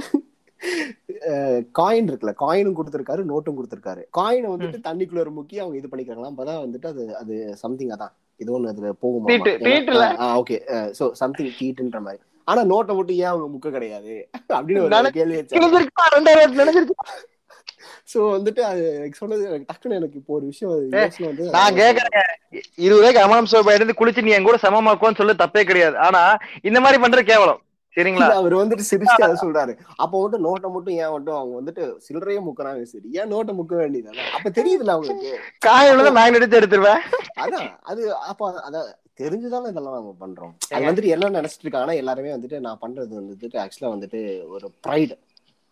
[1.79, 4.03] காயின் இருக்குல்ல காயினும் கொடுத்துருக்காரு நோட்டும் கொடுத்துருக்காரு.
[4.19, 7.33] காயினை வந்துட்டு தண்ணிக்குள்ள முக்கி அவங்க இது பண்ணிக்கிறாங்களாம் அப்பதான் வந்துட்டு அது அது
[7.63, 8.13] சம்திங் அதான்.
[8.43, 9.27] இது ஒண்ணு அதுல போகுமா.
[10.41, 10.57] ஓகே
[10.99, 12.21] சோ சம்திங் தீட்டுன்ற மாதிரி.
[12.47, 14.15] ஆனா நோட்டை மட்டும் ஏன் அவங்க முக்க கிடையாது?
[14.57, 15.39] அப்படின்னு ஒரு கேள்வி.
[18.11, 18.83] சோ வந்துட்டு அது
[19.19, 20.73] சொன்னது எனக்கு டக்குன்னு எனக்கு இப்போ ஒரு விஷயம்
[21.27, 22.31] வந்து நான் கேக்குறேன்
[22.83, 25.97] இருபது ரூபாய்க்கு அமலம் சோப்பை எடுத்து குளிச்சு நீ என் கூட சமமாக்குவோன்னு சொல்ல தப்பே கிடையாது.
[26.07, 26.21] ஆனா
[26.69, 27.61] இந்த மாதிரி பண்றது கேவலம்.
[27.97, 28.27] சரிங்களா?
[28.39, 29.73] அவர் வந்துட்டு சிரிச்சு அதை சொல்றாரு.
[30.03, 32.81] அப்ப வந்துட்டு நோட்டை மட்டும் ஏன் மட்டும் அவங்க வந்துட்டு சில்லறையே முக்கறாங்க.
[32.91, 35.31] சரி ஏன் நோட்டை முக்க வேண்டியதானே அப்ப தெரியுதுல்ல அவங்களுக்கு.
[35.67, 37.01] காயில நான் எடுத்து எடுத்துருவேன்.
[37.45, 38.83] அதான் அது அப்ப அத
[39.20, 40.53] தெரிஞ்சுதானே இதெல்லாம் நம்ம பண்றோம்.
[40.76, 44.20] அது வந்துட்டு என்ன நினைச்சிட்டு இருக்காங்கன்னா எல்லாருமே வந்துட்டு நான் பண்றது வந்துட்டு ஆக்சுவலா வந்துட்டு
[44.55, 45.16] ஒரு ப்ரைடு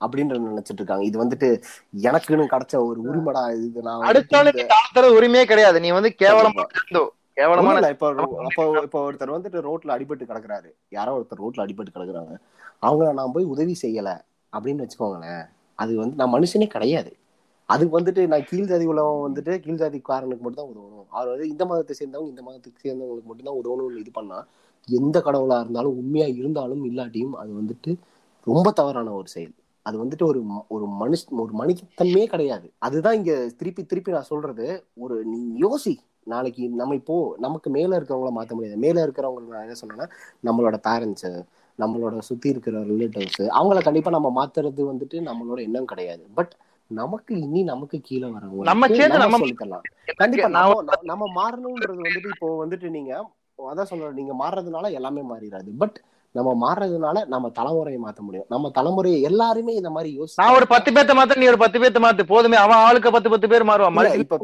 [0.02, 1.06] அப்படின்ற நினைச்சிட்டு இருக்காங்க.
[1.10, 1.50] இது வந்துட்டு
[2.10, 4.06] எனக்குன்னு கிடைச்ச ஒரு உரிமடா இது நான்
[4.74, 5.80] தாழ்த்தர உரிமையே கிடையாது.
[5.86, 6.66] நீ வந்து கேவலமா
[7.39, 8.08] கேவலமான இப்ப
[8.48, 10.70] அப்போ இப்போ ஒருத்தர் வந்துட்டு ரோட்ல அடிபட்டு கிடக்குறாரு.
[10.98, 12.34] யாரோ ஒருத்தர் ரோட்ல அடிபட்டு கிடக்குறாங்க.
[12.86, 14.10] அவங்கள நான் போய் உதவி செய்யல
[14.54, 15.44] அப்படின்னு வச்சுக்கோங்களேன்.
[15.80, 17.12] அது வந்து நான் மனுஷனே கிடையாது.
[17.74, 21.07] அதுக்கு வந்துட்டு நான் கீழ் ஜாதி உள்ளவன் வந்துட்டு கீழ் ஜாதிக்காரனுக்கு மட்டும் தான் உதவணும்.
[21.17, 24.39] அவர் வந்து இந்த மதத்தை சேர்ந்தவங்க இந்த மதத்துக்கு சேர்ந்தவங்களுக்கு மட்டும் தான் உதவணும்னு இது பண்ணா
[24.88, 27.91] எந்த கடவுளா இருந்தாலும் உண்மையா இருந்தாலும் இல்லாட்டியும் அது வந்துட்டு
[28.47, 29.53] ரொம்ப தவறான ஒரு செயல்.
[29.86, 30.39] அது வந்துட்டு ஒரு
[30.76, 32.67] ஒரு மனுஷ ஒரு மனிதத்தன்மையே கிடையாது.
[32.88, 34.65] அதுதான் இங்க திருப்பி திருப்பி நான் சொல்றது.
[35.03, 35.93] ஒரு நீ யோசி.
[36.28, 37.15] நாளைக்கு நம்ம இப்போ
[37.45, 38.78] நமக்கு மேல இருக்கிறவங்கள மாத்த முடியாது.
[38.86, 40.07] மேல இருக்கிறவங்க நான் என்ன சொன்னேன்னா
[40.47, 41.32] நம்மளோட பேரண்ட்ஸு
[41.80, 46.24] நம்மளோட சுத்தி இருக்கிற ரிலேட்டிவ்ஸ் அவங்கள கண்டிப்பா நம்ம மாத்துறது வந்துட்டு நம்மளோட எண்ணம் கிடையாது.
[46.36, 46.53] பட்
[46.92, 49.86] நமக்கு இனி நமக்கு கீழே வரவங்க நம்ம சேர்ந்து நம்ம- சொல்லிக்கலாம்
[50.18, 50.50] கண்டிப்பா
[51.04, 53.12] நம்ம மாறணும்ன்றது வந்துட்டு இப்போ வந்துட்டு நீங்க
[53.60, 55.98] அதான் சொல்றேன் நீங்க மாறுறதுனால எல்லாமே மாறிடாது பட்
[56.36, 58.48] நம்ம மாறுறதுனால நம்ம தலைமுறையை மாத்த முடியும்.
[58.50, 62.00] நம்ம தலைமுறையை எல்லாருமே இந்த மாதிரி யோசி நான் ஒரு பத்து பேர்த்த மாத்த நீ ஒரு பத்து பேர்த்த
[62.00, 62.24] மாத்து.
[62.26, 64.00] போதுமே அவன் ஆளுக்கு பத்து பத்து பேர் மாறுவான்.
[64.24, 64.40] இப்ப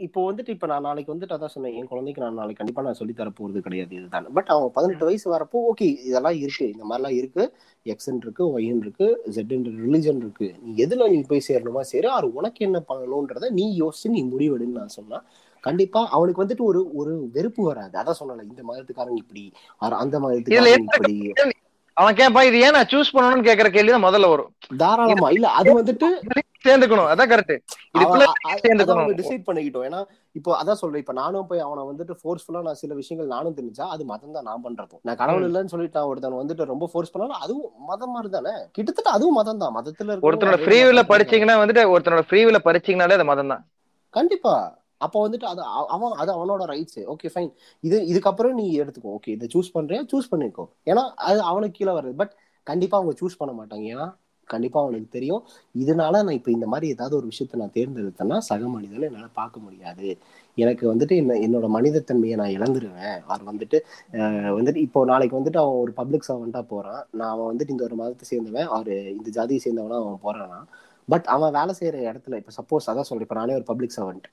[0.00, 3.12] இப்போ வந்துட்டு இப்ப நான் நாளைக்கு வந்துட்டு அதான் சொன்னேன் என் குழந்தைக்கு நான் நாளைக்கு கண்டிப்பா நான் சொல்லி
[3.14, 4.26] தர போறது கிடையாது இதுதான்.
[4.36, 6.64] பட் அவன் பதினெட்டு வயசு வரப்போ ஓகே இதெல்லாம் இருக்கு.
[6.72, 7.44] இந்த மாதிரிலாம் இருக்கு.
[7.86, 10.48] எக்ஸ்என் இருக்கு ஒய்என் இருக்கு ஜெட்என் ரிலிஜன் இருக்கு.
[10.62, 11.82] நீ எதுல நீ போய் சேரணுமா?
[11.92, 12.08] சரி.
[12.18, 15.20] அது உனக்கு என்ன பண்ணணும்ன்றத நீ யோசிச்சு நீ முடிவெடுன்னு நான் சொன்னா
[15.64, 17.94] கண்டிப்பா அவனுக்கு வந்துட்டு ஒரு ஒரு வெறுப்பு வராது.
[18.00, 19.44] அதான் சொன்னல இந்த மதத்துக்காரங்க இப்படி
[20.00, 21.14] அந்த மதத்துக்காரங்க இப்படி.
[21.96, 24.48] அவன் கேட்பான் இது ஏன் நான் சூஸ் பண்ணணும்னு கேக்குற கேள்வி தான் முதல்ல வரும்.
[24.80, 25.28] தாராளமா.
[25.36, 26.08] இல்ல அது வந்துட்டு
[26.66, 27.08] சேர்ந்துக்கணும்.
[27.12, 27.54] அதான் கரெக்ட்
[28.64, 29.10] சேர்ந்துக்கணும்.
[29.20, 29.84] டிசைட் பண்ணிக்கிட்டோம்.
[29.88, 30.00] ஏன்னா
[30.38, 31.02] இப்போ அதான் சொல்றேன்.
[31.04, 34.64] இப்ப நானும் போய் அவனை வந்துட்டு ஃபோர்ஸ்ஃபுல்லா நான் சில விஷயங்கள் நானும் தெரிஞ்சா அது மதம் தான் நான்
[34.66, 38.54] பண்றதும் நான் கடவுள் இல்லைன்னு சொல்லிட்டு ஒருத்தன் வந்துட்டு ரொம்ப ஃபோர்ஸ் பண்ணாலும் அதுவும் மதம் மாதிரி தானே?
[38.78, 39.74] கிட்டத்தட்ட அதுவும் மதம் தான்.
[39.78, 41.02] மதத்துல ஒருத்தனோட ஃப்ரீவில.
[41.12, 43.62] படிச்சீங்கன்னா வந்துட்டு ஒருத்தனோட ஃப்ரீவில படிச்சீங்கனாலே அது மதம் தான்.
[44.14, 44.56] கண்டிப்பா.
[45.04, 45.62] அப்போ வந்துட்டு அது
[45.94, 47.52] அவன் அது அவனோட ரைட்ஸ் ஓகே ஃபைன்
[47.88, 49.14] இது இதுக்கப்புறம் நீ எடுத்துக்கோ.
[49.18, 50.02] ஓகே இதை சூஸ் பண்றியா?
[50.12, 50.66] சூஸ் பண்ணிக்கோ.
[50.90, 52.34] ஏன்னா அது அவனுக்கு கீழே வருது பட்
[52.66, 53.86] கண்டிப்பா அவங்க சூஸ் பண்ண மாட்டாங்க.
[53.94, 54.06] ஏன்னா
[54.48, 55.42] கண்டிப்பா அவனுக்கு தெரியும்.
[55.82, 60.08] இதனால நான் இப்ப இந்த மாதிரி ஏதாவது ஒரு விஷயத்த நான் தேர்ந்தெடுத்தேன்னா சக மனிதனை என்னால பார்க்க முடியாது.
[60.64, 63.16] எனக்கு வந்துட்டு என்ன என்னோட மனிதத்தன்மையை நான் இழந்துருவேன்.
[63.28, 63.78] அவர் வந்துட்டு
[64.58, 67.02] வந்துட்டு இப்போ நாளைக்கு வந்துட்டு அவன் ஒரு பப்ளிக் சர்வெண்டா போறான்.
[67.18, 68.68] நான் அவன் வந்துட்டு இந்த ஒரு மதத்தை சேர்ந்தவன்.
[68.76, 70.60] அவரு இந்த ஜாதியை சேர்ந்தவனா அவன் போறானா?
[71.08, 74.26] பட் அவன் வேலை செய்யற இடத்துல இப்ப சப்போஸ் அதான் சொல்றேன் இப்ப நானே ஒரு பப்ளிக் சர்வெண்ட்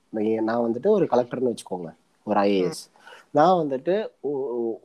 [0.48, 1.90] நான் வந்துட்டு ஒரு கலெக்டர்னு வச்சுக்கோங்க
[2.26, 2.82] ஒரு ஐஏஎஸ்
[3.34, 3.94] நான் வந்துட்டு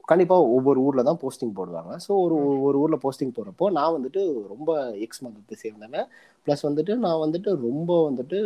[0.10, 1.94] கண்டிப்பா ஒவ்வொரு ஊர்ல தான் போஸ்டிங் போடுவாங்க.
[2.06, 2.36] ஸோ ஒரு
[2.68, 4.22] ஒரு ஊர்ல போஸ்டிங் போடுறப்போ நான் வந்துட்டு
[4.54, 4.70] ரொம்ப
[5.06, 6.08] எக்ஸ் மதத்தை சேர்ந்தவன்.
[6.48, 8.38] ப்ளஸ் வந்துட்டு நான் வந்துட்டு ரொம்ப வந்துட்டு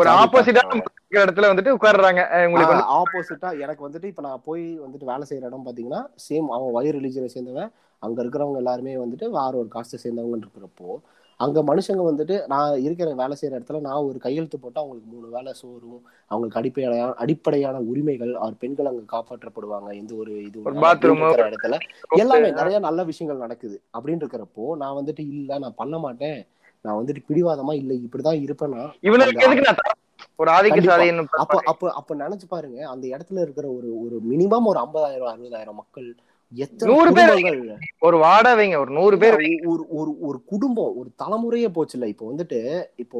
[0.00, 0.62] ஒரு ஆப்போசிட்டா
[1.18, 2.22] இடத்துல வந்துட்டு உட்கார்றாங்க.
[2.46, 6.98] உங்களுக்கு ஆப்போசிட்டா எனக்கு வந்துட்டு இப்ப நான் போய் வந்துட்டு வேலை செய்யற இடம் பாத்தீங்கன்னா சேம் அவன் வயிறு
[6.98, 7.70] ரிலிஜனை சேர்ந்தவன்.
[8.02, 10.90] அங்க இருக்கிறவங்க எல்லாருமே வந்துட்டு வேற ஒரு காஸ்ட்டை சேர்ந்தவங்க இருக்கிறப்போ
[11.40, 15.52] அங்க மனுஷங்க வந்துட்டு நான் இருக்கிற வேலை செய்யற இடத்துல நான் ஒரு கையெழுத்து போட்டு அவங்களுக்கு மூணு வேலை
[15.52, 16.00] சோறும்
[16.30, 20.58] அவங்களுக்கு அடிப்படையான அடிப்படையான உரிமைகள் அவர் பெண்கள் அங்க காப்பாற்றப்படுவாங்க எந்த ஒரு இது
[21.46, 21.76] இடத்துல.
[22.16, 23.76] எல்லாமே நிறைய நல்ல விஷயங்கள் நடக்குது.
[23.94, 26.40] அப்படின்னு இருக்கிறப்போ நான் வந்துட்டு இல்ல நான் பண்ண மாட்டேன்.
[26.84, 28.82] நான் வந்துட்டு பிடிவாதமா இல்ல இப்படிதான் இருப்பேன்னா?
[30.38, 30.50] ஒரு
[31.42, 36.08] அப்ப அப்ப அப்ப நினைச்சு பாருங்க அந்த இடத்துல இருக்கிற ஒரு ஒரு மினிமம் ஒரு ஐம்பதாயிரம் அறுபதாயிரம் மக்கள்
[36.84, 37.28] நூறு பேர்
[37.98, 39.34] ஒரு வாடகை வைங்க ஒரு நூறு பேர்.
[39.66, 42.04] ஒரு- ஒரு ஒரு குடும்பம் ஒரு தலைமுறையே போச்சுல்ல.
[42.04, 43.18] இப்போ வந்துட்டு இப்போ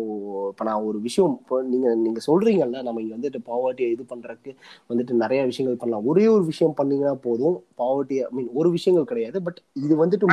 [0.51, 4.57] இப்ப நான் ஒரு விஷயம் இப்போ நீங்க நீங்க சொல்றீங்கல்ல நம்ம இங்க வந்துட்டு பாவர்ட்டியை இது பண்றதுக்கு
[4.89, 6.07] வந்துட்டு நிறைய விஷயங்கள் பண்ணலாம்.
[6.07, 9.43] ஒரே ஒரு விஷயம் பண்ணீங்கன்னா போதும் பாவர்ட்டி ஐ மீன் ஒரு விஷயங்கள் கிடையாது.
[9.43, 10.25] பட் இது வந்துட்டு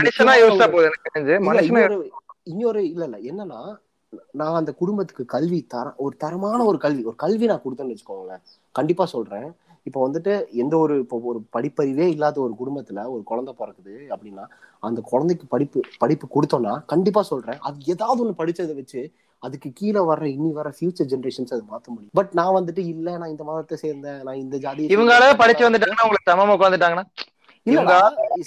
[2.43, 3.17] இன்னொரு இல்ல இல்ல.
[3.17, 3.75] என்னன்னா
[4.31, 8.41] நான் அந்த குடும்பத்துக்கு கல்வி தர ஒரு தரமான ஒரு கல்வி ஒரு கல்வி நான் கொடுத்தேன்னு வச்சுக்கோங்களேன்.
[8.71, 9.55] கண்டிப்பா சொல்றேன்.
[9.85, 14.45] இப்போ வந்துட்டு எந்த ஒரு இப்போ ஒரு படிப்பறிவே இல்லாத ஒரு குடும்பத்துல ஒரு குழந்தை பிறக்குது அப்படின்னா
[14.83, 17.59] அந்த குழந்தைக்கு படிப்பு படிப்பு கொடுத்தோம்னா கண்டிப்பா சொல்றேன்.
[17.67, 19.01] அது ஏதாவது ஒண்ணு படிச்சதை வச்சு
[19.43, 22.13] அதுக்கு கீழே வர்ற இனி வர ஃபியூச்சர் ஜென்ரேஷன்ஸ் அது மாத்த முடியும்.
[22.13, 26.31] பட் நான் வந்துட்டு இல்ல நான் இந்த மதத்தை சேர்ந்தேன் நான் இந்த ஜாதி இவங்களே படிச்சு வந்துட்டாங்கன்னா உங்களுக்கு
[26.31, 27.05] சமமா உட்காந்துட்டாங்கன்னா
[27.65, 27.95] இல்லடா.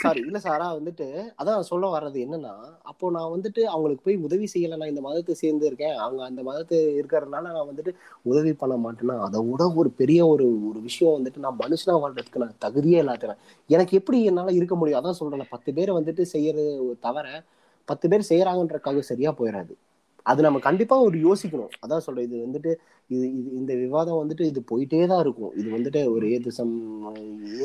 [0.02, 1.06] சாரி இல்ல சாரா வந்துட்டு
[1.40, 2.52] அதான் சொல்ல வர்றது என்னன்னா
[2.90, 5.96] அப்போ நான் வந்துட்டு அவங்களுக்கு போய் உதவி செய்யல நான் இந்த மதத்தை சேர்ந்து இருக்கேன்.
[6.04, 7.92] அவங்க அந்த மதத்தை இருக்கிறதுனால நான் வந்துட்டு
[8.30, 12.60] உதவி பண்ண மாட்டேன்னா அதை விட ஒரு பெரிய ஒரு ஒரு விஷயம் வந்துட்டு நான் மனுஷனா வாழ்றதுக்கு நான்
[12.66, 13.40] தகுதியே இல்லாதவன்
[13.70, 15.00] எனக்கு எப்படி என்னால இருக்க முடியும்?
[15.00, 16.72] அதான் சொல்றேன் பத்து பேரை வந்துட்டு செய்யறது
[17.06, 17.26] தவிர
[17.88, 19.74] பத்து பேர் செய்யறாங்கன்றக்காக சரியா போயிடாது
[20.26, 21.72] அது நம்ம கண்டிப்பா ஒரு யோசிக்கணும்.
[21.84, 22.70] அதான் சொல்றேன் இது வந்துட்டு
[23.10, 25.52] இது இது இந்த விவாதம் வந்துட்டு இது போயிட்டே தான் இருக்கும்.
[25.60, 26.74] இது வந்துட்டு ஒரு ஏதுசம்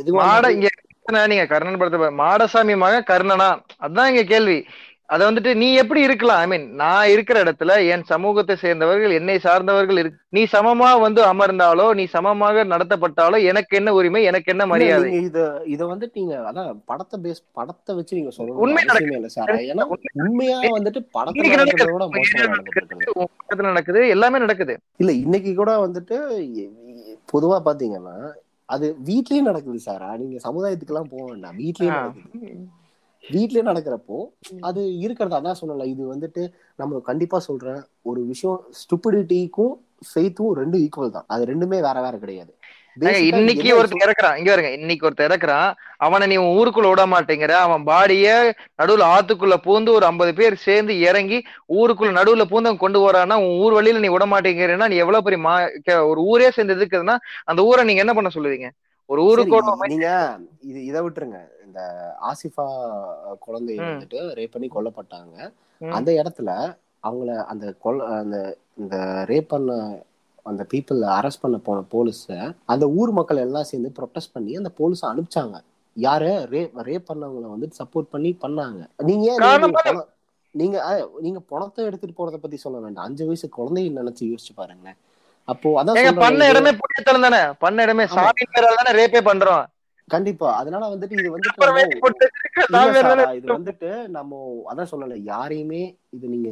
[0.02, 0.83] எதுவா மாட இங்க என்ன
[1.32, 3.52] நீங்க கர்ணன் படத்தை மாடசாமி மகன் கர்ணனா?
[3.84, 4.58] அதுதான் இங்க கேள்வி.
[5.14, 6.42] அத வந்துட்டு நீ எப்படி இருக்கலாம்?
[6.44, 11.88] ஐ மீன் நான் இருக்கிற இடத்துல என் சமூகத்தை சேர்ந்தவர்கள் என்னை சார்ந்தவர்கள் இருக்கு நீ சமமா வந்து அமர்ந்தாலோ
[12.00, 15.10] நீ சமமாக நடத்தப்பட்டாலோ எனக்கு என்ன உரிமை எனக்கு என்ன மரியாதை?
[15.28, 15.40] இத
[15.74, 18.84] இத வந்துட்டு நீங்க அதான் படத்தை பேஸ் படத்தை வச்சு நீங்க சொல்லணும் உண்மை
[19.18, 19.52] இல்ல சார்.
[19.72, 19.86] ஏன்னா
[20.26, 22.48] உண்மையா வந்துட்டு படத்துல
[23.70, 24.02] நடக்குது.
[24.16, 24.76] எல்லாமே நடக்குது.
[25.04, 26.18] இல்ல இன்னைக்கு கூட வந்துட்டு
[27.34, 28.16] பொதுவா பாத்தீங்கன்னா
[28.66, 30.18] அது வீட்லயே நடக்குது சாரா.
[30.18, 31.58] நீங்க சமுதாயத்துக்கு எல்லாம் போக வேண்டாம்.
[31.58, 31.90] வீட்லயே.
[31.90, 32.70] நடக்குது.
[33.24, 34.18] வீட்லயே நடக்கிறப்போ
[34.60, 35.36] அது இருக்கிறது?
[35.40, 37.82] அதான் சொன்னல இது வந்துட்டு நம்ம கண்டிப்பா சொல்றேன்.
[38.02, 39.74] ஒரு விஷயம் ஸ்டூபிடிட்டிக்கும்
[40.08, 41.26] ஃபெய்த்தும் ரெண்டும் ஈக்குவல் தான்.
[41.28, 42.54] அது ரெண்டுமே வேற வேற கிடையாது.
[42.96, 44.38] இன்னைக்கு ஒருத்தர் இறக்குறான்.
[44.40, 44.72] இங்க வருங்க.
[44.78, 45.70] இன்னைக்கு ஒருத்தர் இறக்குறான்.
[46.00, 47.54] அவனை நீ ஊருக்குள்ள விட மாட்டேங்கிற.
[47.66, 48.28] அவன் பாடிய
[48.80, 51.38] நடுவுல ஆத்துக்குள்ள பூந்து ஒரு ஐம்பது பேர் சேர்ந்து இறங்கி
[51.76, 55.42] ஊருக்குள்ள நடுவுல பூந்து அவன் கொண்டு வரான்னா உன் ஊர் வழியில நீ விட மாட்டேங்கிறேன்னா நீ எவ்வளவு பெரிய
[55.42, 55.56] மா
[56.06, 58.70] ஒரு ஊரே சேர்ந்து எதுக்குதுன்னா அந்த ஊரை நீங்க என்ன பண்ண சொல்லுவீங்க?
[59.10, 60.10] ஒரு ஊருக்கோட சரி, நீங்க
[60.64, 61.40] இது இதை விட்டுருங்க.
[61.66, 61.80] இந்த
[62.30, 62.68] ஆசிஃபா
[63.44, 63.90] குழந்தைய ம்.
[63.90, 65.36] வந்துட்டு ரேப் பண்ணி கொல்லப்பட்டாங்க.
[65.82, 66.50] அந்த இடத்துல
[67.04, 68.38] அவங்கள அந்த கொல் அந்த
[68.78, 68.96] இந்த
[69.30, 69.72] ரேப் பண்ண
[70.46, 75.02] அந்த பீப்புள் அரெஸ்ட் பண்ண போன போலீஸ அந்த ஊர் மக்கள் எல்லாம் சேர்ந்து ப்ரொட்டஸ்ட் பண்ணி அந்த போலீஸ
[75.12, 75.64] அனுப்பிச்சாங்க.
[75.98, 76.46] யார?
[76.54, 78.88] ரேப் ரேப் பண்ணவங்கள வந்து சப்போர்ட் பண்ணி பண்ணாங்க.
[79.10, 79.42] நீங்க ஏன்
[80.56, 83.06] நீங்க நீங்க பணத்தை எடுத்துட்டு போறத பத்தி சொல்ல வேண்டாம்.
[83.06, 84.98] அஞ்சு வயசு குழந்தைய நினைச்சு யோசிச்சு பாருங்களேன்.
[85.48, 87.54] அப்போ அதான் பண்ண இடமே புண்ணியத்தலம் தானே?
[87.60, 88.08] பண்ண இடமே.
[88.08, 89.64] சாமி பேரால தானே ரேப்பே பண்றோம்.
[90.08, 90.60] கண்டிப்பா.
[90.60, 95.24] அதனால வந்துட்டு இது வந்துட்டு இது வந்துட்டு நம்ம அதான் சொல்லல.
[95.24, 96.50] யாரையுமே இது நீங்க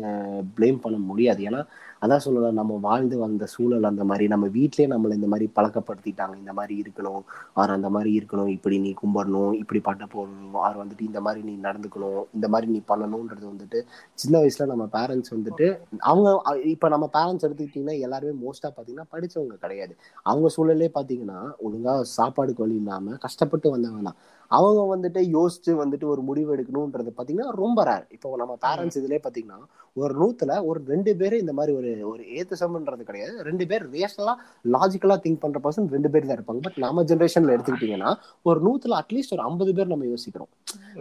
[0.57, 1.41] ப்ளேம் பண்ண முடியாது.
[1.49, 1.59] ஏன்னா
[2.03, 6.35] அதான் சொல்லலாம் நம்ம வாழ்ந்து வந்த சூழல் அந்த மாதிரி நம்ம வீட்லேயே நம்மளை இந்த மாதிரி பழக்கப்படுத்திட்டாங்க.
[6.35, 7.21] இந்த மாதிரி இருக்கணும்.
[7.53, 8.49] ஆர் அந்த மாதிரி இருக்கணும்.
[8.55, 9.53] இப்படி நீ கும்பிடணும்.
[9.61, 10.57] இப்படி பட்ட போடணும்.
[10.65, 12.23] ஆர் வந்துட்டு இந்த மாதிரி நீ நடந்துக்கணும்.
[12.33, 13.81] இந்த மாதிரி நீ பண்ணணுன்றது வந்துட்டு
[14.23, 15.67] சின்ன வயசுல நம்ம பேரண்ட்ஸ் வந்துட்டு
[16.11, 16.27] அவங்க
[16.73, 19.93] இப்போ நம்ம பேரண்ட்ஸ் எடுத்துக்கிட்டீங்கன்னா எல்லாருமே மோஸ்ட்டாக பாத்தீங்கன்னா படிச்சவங்க கிடையாது.
[20.23, 24.19] அவங்க சூழலே பார்த்தீங்கன்னா ஒழுங்கா சாப்பாடுக்கு வழி இல்லாம கஷ்டப்பட்டு வந்தவங்க தான்.
[24.57, 29.59] அவங்க வந்துட்டு யோசிச்சு வந்துட்டு ஒரு முடிவு எடுக்கணும்ன்றது பாத்தீங்கன்னா ரொம்ப ரேர் இப்போ நம்ம பேரண்ட்ஸ் இதுலயே பாத்தீங்கன்னா
[29.95, 33.33] ஒரு நூத்துல ஒரு ரெண்டு பேரு இந்த மாதிரி ஒரு ஒரு ஏத்துசம்ன்றது கிடையாது.
[33.49, 34.33] ரெண்டு பேர் ரேஷனலா
[34.75, 36.61] லாஜிக்கலா திங்க் பண்ற பர்சன் ரெண்டு பேர் தான் இருப்பாங்க.
[36.67, 38.11] பட் நம்ம ஜென்ரேஷன்ல எடுத்துக்கிட்டீங்கன்னா
[38.49, 40.51] ஒரு நூத்துல அட்லீஸ்ட் ஒரு ஐம்பது பேர் நம்ம யோசிக்கிறோம்.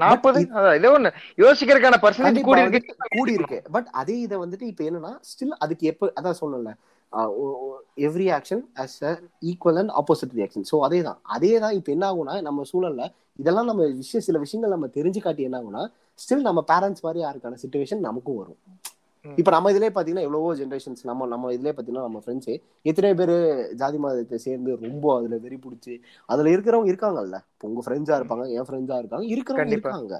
[0.02, 0.40] நாற்பது?
[0.94, 1.12] ஒண்ணு.
[1.44, 2.94] யோசிக்கிறதுக்கான பர்சன்டேஜ் கூடி இருக்கு.
[3.18, 3.60] கூடி இருக்கு.
[3.76, 6.72] பட் அதே இதை வந்துட்டு இப்ப என்னன்னா ஸ்டில் அதுக்கு எப்ப அதான் சொன்னல
[8.06, 9.12] every action as a
[9.50, 13.04] equal and opposite reaction so அதே தான் அதே தான் இப்போ என்ன ஆகும்னா நம்ம சூழல்ல
[13.38, 15.82] இதெல்லாம் நம்ம விஷயம் சில விஷயங்கள் நம்ம தெரிஞ்சு காட்டி என்ன ஆகும்னா
[16.18, 18.58] ஸ்டில் நம்ம பேரண்ட்ஸ் மாதிரி யாருக்கான சுச்சுவேஷன் நமக்கும் வரும்.
[19.38, 22.54] இப்ப நம்ம இதுலயே பாத்தீங்கன்னா எவ்வளவோ ஜென்ரேஷன்ஸ் நம்ம நம்ம இதுலயே பாத்தீங்கன்னா நம்ம ஃப்ரெண்ட்ஸே
[22.84, 23.34] எத்தனை பேர்
[23.80, 25.94] ஜாதி மதத்தை சேர்ந்து ரொம்ப அதுல வெறி பிடிச்சி
[26.28, 27.38] அதுல இருக்கிறவங்க இருக்காங்கல்ல.
[27.52, 29.72] இப்ப உங்க ஃப்ரெண்ட்ஸா இருப்பாங்க என் ஃப்ரெண்ட்ஸா இருக்காங்க இருக்கிறவங்க.
[29.76, 30.14] இருக்காங்க.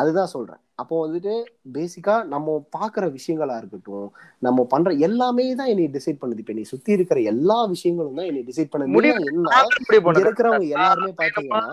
[0.00, 0.60] அதுதான் சொல்றேன்.
[0.82, 1.34] அப்போ வந்துட்டு
[1.76, 4.06] பேசிக்கா நம்ம பாக்குற விஷயங்களா இருக்கட்டும்
[4.46, 6.42] நம்ம பண்ற எல்லாமே தான் என்னை டிசைட் பண்ணுது.
[6.42, 8.94] இப்ப என்னை சுத்தி இருக்கிற எல்லா விஷயங்களும் தான் என்னை டிசைட் பண்ணுது.
[9.34, 11.64] இங்க பண்றேன் இருக்கிறவங்க எல்லாருமே பாத்தீங்கன்னா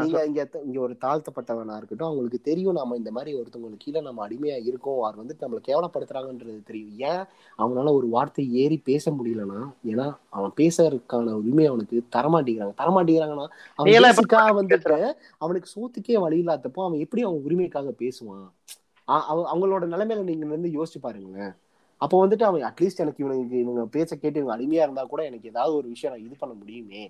[0.00, 4.56] நீங்க இங்க இங்க ஒரு தாழ்த்தப்பட்டவனா இருக்கட்டும் அவங்களுக்கு தெரியும் நம்ம இந்த மாதிரி ஒருத்தவங்களுக்கு கீழே நம்ம அடிமையா
[4.68, 6.94] இருக்கோம் அவர் வந்துட்டு நம்மளை கேவலப்படுத்துறாங்கன்றது தெரியும்.
[7.10, 7.22] ஏன்?
[7.58, 12.74] அவனால ஒரு வார்த்தை ஏறி பேச முடியலன்னா ஏன்னா அவன் பேசுறதுக்கான உரிமை அவனுக்கு தரமாட்டேங்கிறாங்க.
[12.82, 13.46] தரமாட்டேங்கிறாங்கன்னா
[13.78, 14.98] அவன் வந்துட்டு
[15.38, 18.46] அவனுக்கு சோத்துக்கே வழி இல்லாதப்போ அவன் எப்படி அவன் உரிமைக்காக பேசுவான்?
[19.50, 21.52] அவங்களோட நிலைமையில நீங்க வந்து யோசிச்சு பாருங்களேன்.
[22.00, 25.74] அப்போ வந்துட்டு அவன் அட்லீஸ்ட் எனக்கு இவனுக்கு இவங்க பேச்ச கேட்டு இவங்க அடிமையா இருந்தா கூட எனக்கு ஏதாவது
[25.74, 27.02] ஒரு விஷயம் நான் இது பண்ண முடியுமே?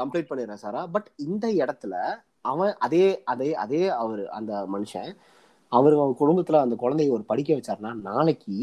[0.00, 0.86] கம்ப்ளீட் பண்ணிடுறேன் சாரா.
[0.86, 1.94] பட் இந்த இடத்துல
[2.40, 5.10] அவன் அதே அதே அதே அவர் அந்த மனுஷன்
[5.68, 8.56] அவர் அவங்க குடும்பத்துல அந்த குழந்தைய ஒரு படிக்க வச்சாருன்னா நாளைக்கு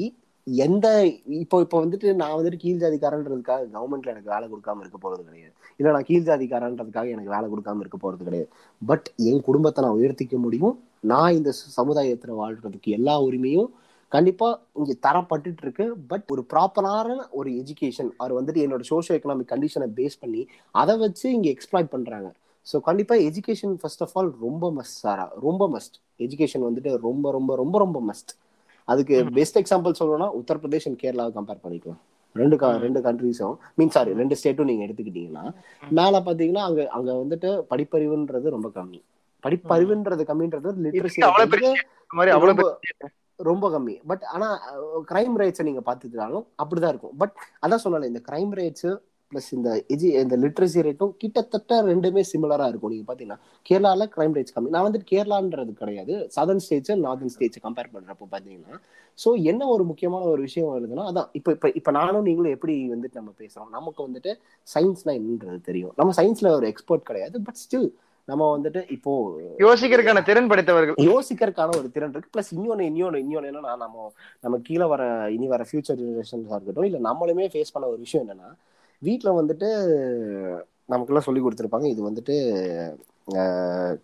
[0.47, 0.87] எந்த
[1.25, 5.53] இப்போ இப்போ வந்துட்டு நான் வந்துட்டு கீழ் ஜாதிக்காரன்றதுக்காக கவர்மெண்ட்ல எனக்கு வேலை கொடுக்காம இருக்க போறது கிடையாது.
[5.77, 8.49] இல்ல நான் கீழ் ஜாதிக்காரன்றதுக்காக எனக்கு வேலை கொடுக்காம இருக்க போறது கிடையாது.
[8.85, 10.83] பட் என் குடும்பத்தை நான் உயர்த்திக்க முடியும்.
[10.99, 13.69] நான் இந்த சமுதாயத்துல வாழ்றதுக்கு எல்லா உரிமையும்
[14.11, 14.47] கண்டிப்பா
[14.79, 20.21] இங்க தரப்பட்டுட்டு இருக்கு பட் ஒரு ப்ராப்பரான ஒரு எஜுகேஷன் அவர் வந்துட்டு என்னோட சோஷியோ எக்கனாமிக் கண்டிஷனை பேஸ்
[20.23, 20.41] பண்ணி
[20.75, 22.29] அதை வச்சு இங்க எக்ஸ்ப்ளாய்ட் பண்றாங்க.
[22.67, 25.25] ஸோ கண்டிப்பா எஜுகேஷன் ஃபர்ஸ்ட் ஆஃப் ஆல் ரொம்ப மஸ்ட் சாரா.
[25.45, 28.31] ரொம்ப மஸ்ட் எஜுகேஷன் வந்துட்டு ரொம்ப ரொம்ப ரொம்ப ரொம்ப மஸ்ட்
[28.87, 32.01] அதுக்கு பெஸ்ட் எக்ஸாம்பிள் சொல்லணும்னா உத்தரப்பிரதேஷ் அண்ட் கேரளாவை கம்பேர் பண்ணிக்கலாம்.
[32.35, 35.45] ரெண்டு ரெண்டு கண்ட்ரிஸும் மீன் சாரி ரெண்டு ஸ்டேட்டும் நீங்க எடுத்துக்கிட்டீங்கன்னா
[35.99, 38.99] மேல பாத்தீங்கன்னா அங்க அங்க வந்துட்டு படிப்பறிவுன்றது ரொம்ப கம்மி.
[39.43, 41.21] படிப்பறிவுன்றது கம்மின்றது லிட்ரஸி
[42.45, 42.69] ரொம்ப
[43.39, 43.93] ரொம்ப கம்மி.
[44.09, 44.47] பட் ஆனா
[45.11, 47.13] கிரைம் ரேட்ஸை நீங்க பாத்துட்டாலும் அப்படிதான் இருக்கும்.
[47.21, 47.35] பட்
[47.65, 48.89] அதான் சொன்னல இந்த கிரைம் ரேட்ஸ்
[49.31, 52.91] பிளஸ் இந்த எஜி இந்த லிட்ரஸி ரேட்டும் கிட்டத்தட்ட ரெண்டுமே சிமிலரா இருக்கும்.
[52.93, 53.39] நீங்க பாத்தீங்கன்னா
[53.69, 54.71] கேரளால கிரைம் ரேட்ஸ் கம்மி.
[54.75, 56.15] நான் வந்துட்டு கேரளான்றது கிடையாது.
[56.37, 58.79] Southern states northern states compare பண்றப்போ பாத்தீங்கன்னா
[59.19, 63.19] சோ என்ன ஒரு முக்கியமான ஒரு விஷயம் வருதுன்னா அதான் இப்ப இப்ப இப்ப நானும் நீங்களும் எப்படி வந்துட்டு
[63.21, 63.69] நம்ம பேசுறோம்?
[63.77, 64.33] நமக்கு வந்துட்டு
[64.75, 65.93] சயின்ஸ்னா என்னன்றது தெரியும்.
[65.95, 67.37] நம்ம சயின்ஸ்ல ஒரு எக்ஸ்பர்ட் கிடையாது.
[67.47, 67.89] பட் ஸ்டில்
[68.29, 69.11] நம்ம வந்துட்டு இப்போ
[69.63, 70.97] யோசிக்கிறதுக்கான திறன் படைத்தவர்கள்.
[71.09, 72.33] யோசிக்கிறதுக்கான ஒரு திறன் இருக்கு.
[72.35, 74.07] பிளஸ் இன்னொன்னு இன்னொன்னு இன்னொன்னு என்னன்னா நம்ம
[74.45, 75.03] நம்ம கீழே வர
[75.35, 78.49] இனி வர ஃபியூச்சர் ஜெனரேஷன்ஸா இருக்கட்டும் இல்ல நம்மளுமே ஃபேஸ் பண்ண ஒரு விஷயம் என்னன்னா
[79.01, 79.69] வீட்ல வந்துட்டு
[80.93, 82.35] நமக்கெல்லாம் சொல்லி கொடுத்துருப்பாங்க இது வந்துட்டு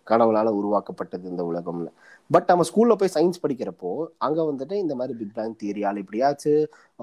[0.08, 1.90] கடவுளால உருவாக்கப்பட்டது இந்த உலகம்னு.
[2.30, 3.90] பட் நம்ம ஸ்கூல்ல போய் சயின்ஸ் படிக்கிறப்போ
[4.26, 6.52] அங்க வந்துட்டு இந்த மாதிரி பிக் பேங் தியரியால் இப்படியாச்சு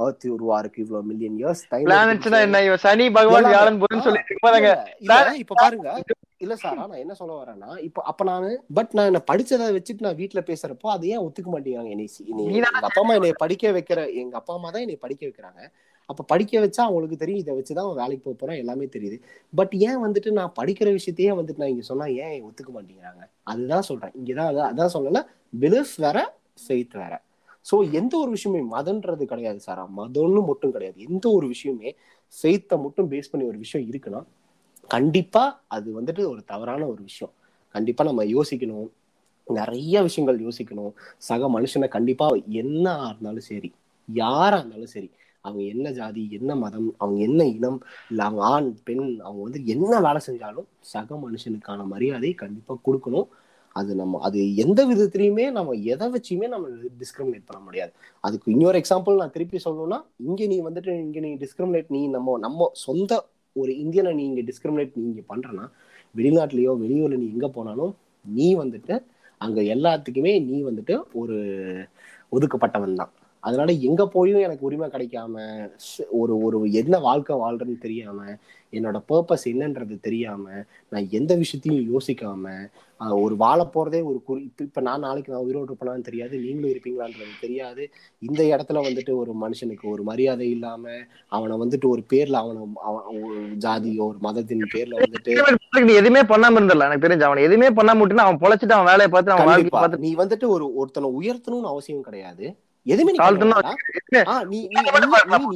[0.03, 1.63] earth உருவாருக்கு இவ்வளவு மில்லியன் இயர்ஸ்
[2.65, 3.79] இவன் சனி பகவான்
[5.43, 5.89] இப்ப பாருங்க.
[6.43, 10.19] இல்ல சார் நான் என்ன சொல்ல வரேன்னா இப்ப அப்ப நானு பட் நான் என்ன படிச்சதை வச்சுட்டு நான்
[10.21, 12.07] வீட்ல பேசுறப்போ அதை ஏன் ஒத்துக்க மாட்டேங்கிறாங்க என்னை
[12.49, 15.61] எங்க அப்பா அம்மா என்னை படிக்க வைக்கிற எங்க அப்பா அம்மா தான் என்னை படிக்க வைக்கிறாங்க.
[16.09, 19.17] அப்ப படிக்க வச்சா அவங்களுக்கு தெரியும் இதை வச்சுதான் அவன் வேலைக்கு போக போறான் எல்லாமே தெரியுது.
[19.53, 23.21] பட் ஏன் வந்துட்டு நான் படிக்கிற விஷயத்தையே வந்துட்டு நான் இங்க சொன்னா ஏன் ஒத்துக்க மாட்டேங்கிறாங்க?
[23.43, 24.13] அதுதான் சொல்றேன்.
[24.19, 25.21] இங்கதான் அதான் அதான் சொல்லல
[25.53, 26.17] பிலிஃப் வேற
[26.63, 27.13] ஃபெய்த் வேற.
[27.65, 30.97] சோ எந்த ஒரு விஷயமே மதன்றது கிடையாது சாரா மதம்னு மட்டும் கிடையாது.
[31.09, 31.91] எந்த ஒரு விஷயமே
[32.33, 34.21] ஃபெய்த்தை மட்டும் பேஸ் பண்ணி ஒரு விஷயம் இருக்குன்னா
[34.89, 37.33] கண்டிப்பா அது வந்துட்டு ஒரு தவறான ஒரு விஷயம்.
[37.75, 38.89] கண்டிப்பா நம்ம யோசிக்கணும்.
[39.47, 40.91] நிறைய விஷயங்கள் யோசிக்கணும்.
[41.27, 42.27] சக மனுஷனை கண்டிப்பா
[42.61, 43.69] என்ன இருந்தாலும் சரி
[44.09, 45.09] யாரா இருந்தாலும் சரி
[45.41, 47.79] அவங்க என்ன ஜாதி என்ன மதம் அவங்க என்ன இனம்
[48.11, 53.27] இல்லை அவங்க ஆண் பெண் அவங்க வந்து என்ன வேலை செஞ்சாலும் சக மனுஷனுக்கான மரியாதையை கண்டிப்பாக கொடுக்கணும்.
[53.75, 56.67] அது நம்ம அது எந்த விதத்துலையுமே நம்ம எதை வச்சுமே நம்ம
[57.01, 57.91] டிஸ்கிரிமினேட் பண்ண முடியாது.
[58.23, 62.69] அதுக்கு இன்னொரு எக்ஸாம்பிள் நான் திருப்பி சொல்லணும்னா இங்கே நீ வந்துட்டு இங்கே நீ டிஸ்கிரிமினேட் நீ நம்ம நம்ம
[62.85, 63.21] சொந்த
[63.55, 65.65] ஒரு இந்தியனை நீ இங்கே டிஸ்கிரிமினேட் நீ பண்றேன்னா பண்றனா
[66.15, 67.91] வெளிநாட்டுலயோ வெளியூர்ல நீ எங்க போனாலும்
[68.25, 68.95] நீ வந்துட்டு
[69.41, 71.37] அங்க எல்லாத்துக்குமே நீ வந்துட்டு ஒரு
[72.31, 73.11] ஒதுக்கப்பட்டவன் தான்
[73.43, 75.35] அதனால எங்க போயும் எனக்கு உரிமை கிடைக்காம
[76.11, 78.19] ஒரு ஒரு என்ன வாழ்க்கை வாழ்றேன்னு தெரியாம
[78.73, 80.45] என்னோட பர்பஸ் என்னன்றது தெரியாம
[80.89, 82.53] நான் எந்த விஷயத்தையும் யோசிக்காம
[83.21, 87.33] ஒரு வாழ போறதே ஒரு குறி இப்ப இப்ப நான் நாளைக்கு நான் உயிரோடு இருப்பேனான்னு தெரியாது நீங்களும் இருப்பீங்களான்றது
[87.41, 87.83] தெரியாது.
[88.21, 90.83] இந்த இடத்துல வந்துட்டு ஒரு மனுஷனுக்கு ஒரு மரியாதை இல்லாம
[91.27, 92.61] அவனை வந்துட்டு ஒரு பேர்ல அவனை
[93.57, 95.35] ஜாதியோ ஒரு மதத்தின் பேர்ல வந்துட்டு
[95.83, 99.35] நீ எதுவுமே பண்ணாம இருந்தல எனக்கு தெரிஞ்சு அவன் எதுவுமே பண்ணாம விட்டுனா அவன் பொழைச்சிட்டு அவன் வேலையை பார்த்து
[99.35, 102.45] அவன் நீ வந்துட்டு ஒரு ஒருத்தனை உயர்த்தணும்னு அவசியம் கிடையாது.
[102.85, 103.17] எதுவுமே நீ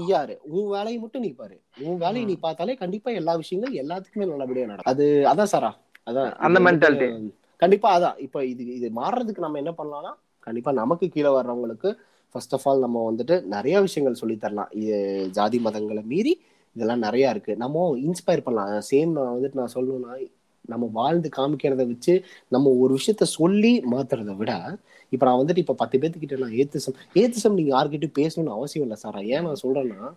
[0.07, 0.35] யாரு?
[0.55, 1.55] உன் வேலையை மட்டும் நீ பாரு.
[1.85, 4.91] உன் வேலையை நீ பார்த்தாலே கண்டிப்பா எல்லா விஷயங்கள் எல்லாத்துக்குமே நல்லபடியா நடக்கும்.
[4.93, 5.71] அது அதான் சாரா.
[6.07, 6.59] அதான் அந்த.
[7.61, 8.17] கண்டிப்பா அதான்.
[8.17, 10.13] இப்ப இது இது மாறுறதுக்கு நம்ம என்ன பண்ணலாம்னா
[10.47, 11.89] கண்டிப்பா நமக்கு கீழே வர்றவங்களுக்கு
[12.35, 14.71] ஃபர்ஸ்ட் ஆஃப் ஆல் நம்ம வந்துட்டு நிறைய விஷயங்கள் சொல்லி தரலாம்.
[14.71, 14.95] இது
[15.31, 16.33] ஜாதி மதங்களை மீறி
[16.75, 17.53] இதெல்லாம் நிறைய இருக்கு.
[17.57, 18.81] நம்ம இன்ஸ்பயர் பண்ணலாம்.
[18.91, 20.15] சேம் நான் வந்துட்டு நான் சொல்லணும்னா
[20.65, 22.13] நம்ம வாழ்ந்து காமிக்கிறத வச்சு
[22.47, 24.51] நம்ம ஒரு விஷயத்த சொல்லி மாத்துறதை விட
[25.13, 29.19] இப்ப நான் வந்துட்டு இப்ப பத்து பேத்துக்கிட்ட நான் ஏத்திசம் ஏத்திசம் நீங்க யார்கிட்டயும் பேசணும்னு அவசியம் இல்லை சாரா.
[29.33, 30.09] ஏன் நான் சொல்றேன்னா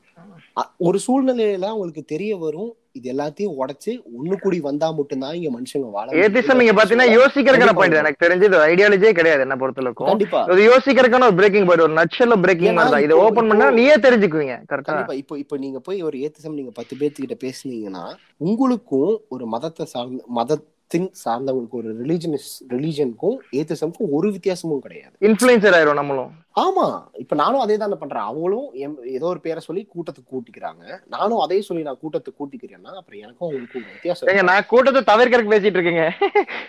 [0.86, 6.06] ஒரு சூழ்நிலையில உங்களுக்கு தெரிய வரும் இது எல்லாத்தையும் உடைச்சு ஒண்ணு கூடி வந்தா மட்டும்தான் இங்க மனுஷங்க வாழ.
[6.22, 7.74] ஏத்திசம் நீங்க பாத்தீங்கன்னா யோசிக்கிறதுக்கான.
[7.78, 10.40] பாயிண்ட் எனக்கு தெரிஞ்சு இது ஐடியாலஜியே கிடையாது என்ன பொறுத்தளவுக்கும் கண்டிப்பா.
[10.54, 13.04] இது யோசிக்கிறதுக்கான ஒரு பிரேக்கிங் பாயிண்ட் ஒரு நட்சல்ல பிரேக்கிங் மாதிரி தான்.
[13.06, 15.16] இதை ஓபன் பண்ணா நீயே தெரிஞ்சுக்குவீங்க கரெக்டா கண்டிப்பா.
[15.22, 18.04] இப்போ இப்போ நீங்க போய் ஒரு ஏத்திசம் நீங்க பத்து பேர்த்துக்கிட்ட பேசுனீங்கன்னா
[18.48, 20.58] உங்களுக்கும் ஒரு மதத்தை சார்ந்த
[20.92, 25.16] மதத்தின் சார்ந்தவங்களுக்கு ஒரு ரிலீஜியஸ் ரிலீஜனுக்கும் ஏத்திசம்க்கும் ஒரு வித்தியாசமும் கிடையாது.
[25.20, 26.30] இன்ஃபுளுசர் ஆயிரும் நம்மளும்.
[26.60, 27.04] ஆமா.
[27.12, 28.22] இப்ப நானும் அதே தானே பண்றேன்.
[28.22, 30.98] அவங்களும் ஏதோ ஒரு பேரை சொல்லி கூட்டத்துக்கு கூட்டிக்கிறாங்க.
[31.08, 36.10] நானும் அதே சொல்லி நான் கூட்டத்துக்கு கூட்டிக்கிறேன்னா அப்புறம் எனக்கும் அவங்களுக்கும் வித்தியாசம் நான் கூட்டத்தை தவிர்க்கறதுக்கு பேசிட்டு இருக்கேங்க.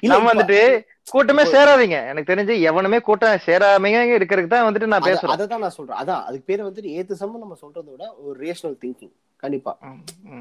[0.01, 2.07] இல்ல, நம்ம வந்துட்டு கூட்டமே சேராதீங்க.
[2.07, 5.97] எனக்கு தெரிஞ்சு எவனுமே கூட்டம் சேராமங்க இருக்கிறதுக்கு தான் வந்துட்டு நான் அத- பேசுறேன் அததான் நான் சொல்றேன்.
[5.97, 9.11] அதான் அதுக்கு பேர் வந்துட்டு ஏத்திசம் நம்ம சொல்றதை விட ஒரு ரேஷனல் திங்கிங்
[9.43, 9.71] கண்டிப்பா.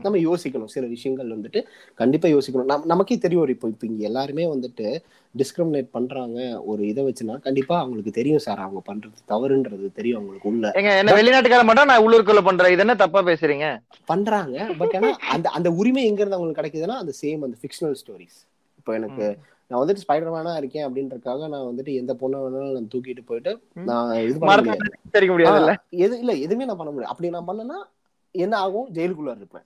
[0.05, 0.71] நம்ம யோசிக்கணும்.
[0.75, 1.61] சில விஷயங்கள் வந்துட்டு
[2.01, 2.69] கண்டிப்பா யோசிக்கணும்.
[2.73, 4.87] நம் நமக்கே தெரியும் ஒரு இப்போ இப்போ இங்க எல்லாருமே வந்துட்டு
[5.35, 6.39] டிஸ்கிரிமினேட் பண்றாங்க.
[6.71, 8.63] ஒரு இதை வச்சுன்னா கண்டிப்பா அவங்களுக்கு தெரியும் சார்.
[8.67, 10.73] அவங்க பண்றது தவறுன்றது தெரியும் அவங்களுக்கு உள்ள.
[11.01, 12.75] என்ன வெளிநாட்டுக்கார மாட்டா நான் உள்ளூருக்குள்ள பண்றேன்.
[12.77, 13.69] இது என்ன தப்பா பேசுறீங்க?
[14.13, 14.67] பண்றாங்க.
[14.81, 18.39] பட் ஆனா அந்த அந்த உரிமை எங்க இருந்து அவங்களுக்கு கிடைக்குதுன்னா அந்த சேம் அந்த ஃபிக்ஷனல் ஸ்டோரிஸ்
[18.81, 19.25] இப்போ எனக்கு
[19.71, 23.53] நான் வந்துட்டு ஸ்பைடர் மேனா இருக்கேன் அப்படின்றதுக்காக நான் வந்துட்டு எந்த பொண்ணை வேணாலும் நான் தூக்கிட்டு போயிட்டு
[23.91, 24.87] நான் இது பண்ண முடியாது.
[26.05, 27.13] எது இல்ல எதுவுமே நான் பண்ண முடியாது.
[27.13, 27.77] அப்படி நான் பண்ணனா
[28.31, 29.63] என்ன ஆகும் ஜெயிலுக்குள்ள இருப்பேன்.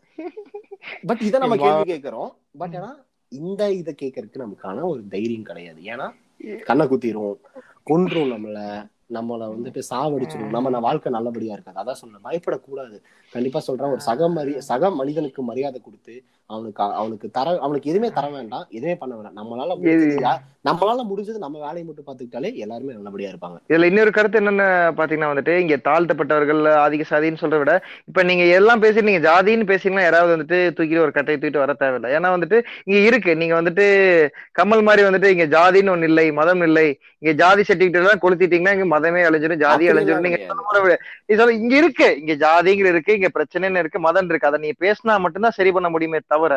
[1.07, 1.57] பட் இதை நம்ம.
[1.57, 2.37] கேள்வி கேட்கிறோம்.
[2.59, 5.81] பட் ஆனா இந்த இதை கேட்கறதுக்கு நமக்கான ஒரு தைரியம் கிடையாது.
[5.81, 6.11] ஏன்னா
[6.63, 7.35] கண்ணை குத்திரும்
[7.83, 8.87] கொன்றும் நம்மள.
[9.13, 10.55] நம்மள வந்துட்டு சாவடிச்சிடும்.
[10.57, 11.79] நம்ம வாழ்க்கை நல்லபடியா இருக்காது.
[11.83, 12.25] அதான் சொல்றேன்.
[12.25, 12.97] பயப்படக்கூடாது.
[13.33, 13.91] கண்டிப்பா சொல்றேன்.
[13.91, 18.67] ஒரு சக மரி சக மனிதனுக்கு மரியாதை கொடுத்து அவனுக்கு அவனுக்கு தர அவனுக்கு எதுவுமே தர வேண்டாம்.
[18.71, 19.37] எதுவுமே பண்ண வேண்டாம்.
[19.41, 19.77] நம்மளால
[20.65, 23.57] நம்மளால முடிஞ்சது நம்ம வேலையை மட்டும் பார்த்துக்கிட்டாலே எல்லாருமே நல்லபடியா இருப்பாங்க.
[23.69, 24.67] இதுல இன்னொரு கருத்து என்னன்னு
[24.99, 27.75] பாத்தீங்கன்னா வந்துட்டு இங்க தாழ்த்தப்பட்டவர்கள் அதிக சாதின்னு சொல்றத விட
[28.05, 32.11] இப்ப நீங்க எல்லாம் பேசி நீங்க ஜாதின்னு பேசிங்கன்னா யாராவது வந்துட்டு தூக்கிட்டு ஒரு கட்டையை தூக்கிட்டு வர தேவையில்லை.
[32.17, 33.37] ஏன்னா வந்துட்டு இங்க இருக்கு.
[33.37, 33.87] நீங்க வந்துட்டு
[34.61, 36.99] கமல் மாதிரி வந்துட்டு இங்க ஜாதின்னு ஒண்ணு இல்லை மதம் இல்லை.
[37.19, 40.41] இங்க ஜாதி சர்டிபிகேட் எல்லாம் கொளுத்திட்டீங்கன்னா இங்க மதமே அழிஞ்சிடும் ஜாதி அழிஞ்சிடும் நீங்க.
[41.41, 44.51] சொல்ல இங்க இருக்கு இங்க ஜாதிங்கிற இருக்கு இங்க பிரச்சனைன்னு இருக்கு மதம் இருக்கு.
[44.51, 46.55] அதை நீங்க பேசினா மட்டும்தான் சரி பண்ண முடியுமே தவிர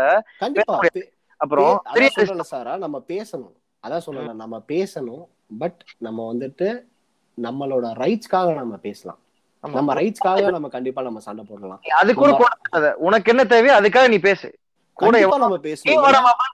[1.41, 3.55] அப்புறம் சாரா நம்ம பேசணும்.
[3.83, 5.25] அதான் சொல்லல நம்ம பேசணும்
[5.59, 6.67] பட் நம்ம வந்துட்டு
[7.37, 9.19] நம்மளோட ரைட்ஸ்க்காக நம்ம பேசலாம்.
[9.63, 11.81] நம்ம ரைட்ஸ்க்காக நம்ம கண்டிப்பா நம்ம சண்டை போடலாம்.
[11.99, 12.91] அது கூட கூட தேவை.
[13.07, 14.47] உனக்கு என்ன தேவையோ அதுக்காக நீ பேசு.
[14.99, 16.05] கூட நம்ம பேசணும்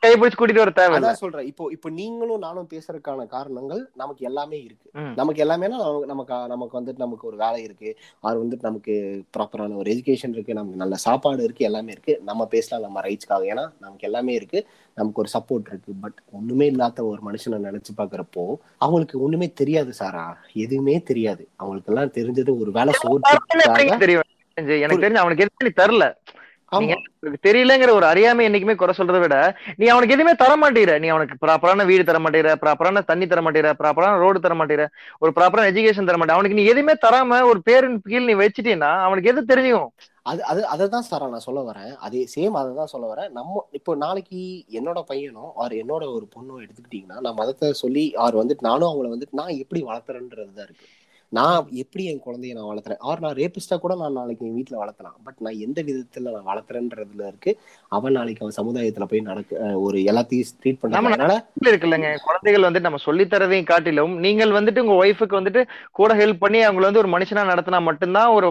[0.05, 1.09] கைப்பிடிச்சு கூட்டிட்டு வர தேவையில்ல.
[1.09, 1.45] அதான் சொல்றேன்.
[1.51, 4.89] இப்போ இப்போ நீங்களும் நானும் பேசுறதுக்கான காரணங்கள் நமக்கு எல்லாமே இருக்கு.
[5.19, 5.67] நமக்கு எல்லாமே
[6.11, 7.89] நமக்கு நமக்கு வந்துட்டு நமக்கு ஒரு வேலை இருக்கு.
[8.27, 8.95] அது வந்துட்டு நமக்கு
[9.37, 10.57] ப்ராப்பரான ஒரு எஜுகேஷன் இருக்கு.
[10.59, 11.67] நமக்கு நல்ல சாப்பாடு இருக்கு.
[11.69, 12.15] எல்லாமே இருக்கு.
[12.29, 14.61] நம்ம பேசலாம் நம்ம ரைட்ஸ்க்காக ஏன்னா நமக்கு எல்லாமே இருக்கு.
[14.97, 15.93] நமக்கு ஒரு சப்போர்ட் இருக்கு.
[16.01, 18.45] பட் ஒண்ணுமே இல்லாத ஒரு மனுஷனை நினைச்சு பாக்குறப்போ
[18.77, 20.25] அவங்களுக்கு ஒண்ணுமே தெரியாது சாரா.
[20.65, 21.45] எதுவுமே தெரியாது.
[21.55, 24.29] அவங்களுக்கு எல்லாம் தெரிஞ்சது ஒரு வேலை சோற்றுக்காக எனக்கு தெரியும்.
[24.57, 26.42] தெரிஞ்சு அவனுக்கு எதுவுமே தரல உனக்கு
[27.45, 29.35] தெரியலங்கிற ஒரு அறியாமை என்னைக்குமே குறை சொல்றதை விட
[29.79, 33.73] நீ அவனுக்கு எதுவுமே தர மாட்டேங்கிற நீ அவனுக்கு ப்ராப்பரான வீடு தர மாட்டேங்கிற ப்ராப்பரான தண்ணி தர மாட்டேங்கிற
[33.81, 34.87] ப்ராப்பரான ரோடு தர மாட்டேங்கிற
[35.23, 39.31] ஒரு ப்ராப்பரான எஜுகேஷன் தர மாட்டேன் அவனுக்கு நீ எதுவுமே தராம ஒரு பேரின் கீழ் நீ வச்சிட்டீன்னா அவனுக்கு
[39.33, 39.87] எது தெரியும்?
[40.25, 41.91] அது அது அதை தான் சார் நான் சொல்ல வரேன்.
[42.05, 43.29] அதே சேம் அதை தான் சொல்ல வரேன்.
[43.37, 44.41] நம்ம இப்போ நாளைக்கு
[44.79, 49.39] என்னோட பையனோ ஆர் என்னோட ஒரு பொண்ணோ எடுத்துக்கிட்டிங்கன்னா நான் மதத்தை சொல்லி ஆர் வந்துட்டு நானும் அவங்கள வந்துட்டு
[49.41, 50.85] நான் எப்படி வளர்த்துறேன்றது தான் இருக்கு.
[51.33, 52.99] நான் எப்படி என் குழந்தைய நான் வளர்த்துறேன்?
[52.99, 55.15] ஆர் நான் ரேபிஸ்டா கூட நான் நாளைக்கு என் வீட்டில் வளர்த்தலாம்.
[55.23, 57.51] பட் நான் எந்த விதத்துல நான் வளர்த்துறேன்றதுல இருக்கு.
[57.91, 60.79] அவன் நாளைக்கு அவன் சமுதாயத்துல போய் நடக்க ஒரு எல்லாத்தையும் ட்ரீட்.
[60.79, 61.01] பண்ண
[61.65, 62.09] இருக்குல்லங்க.
[62.23, 66.87] குழந்தைகள் வந்து நம்ம சொல்லி தரதையும் காட்டிலும் நீங்கள் வந்துட்டு உங்க ஒய்ஃபுக்கு வந்துட்டு கூட ஹெல்ப் பண்ணி அவங்கள
[66.89, 68.49] வந்து ஒரு மனுஷனா நடத்தினா மட்டும்தான் ஒரு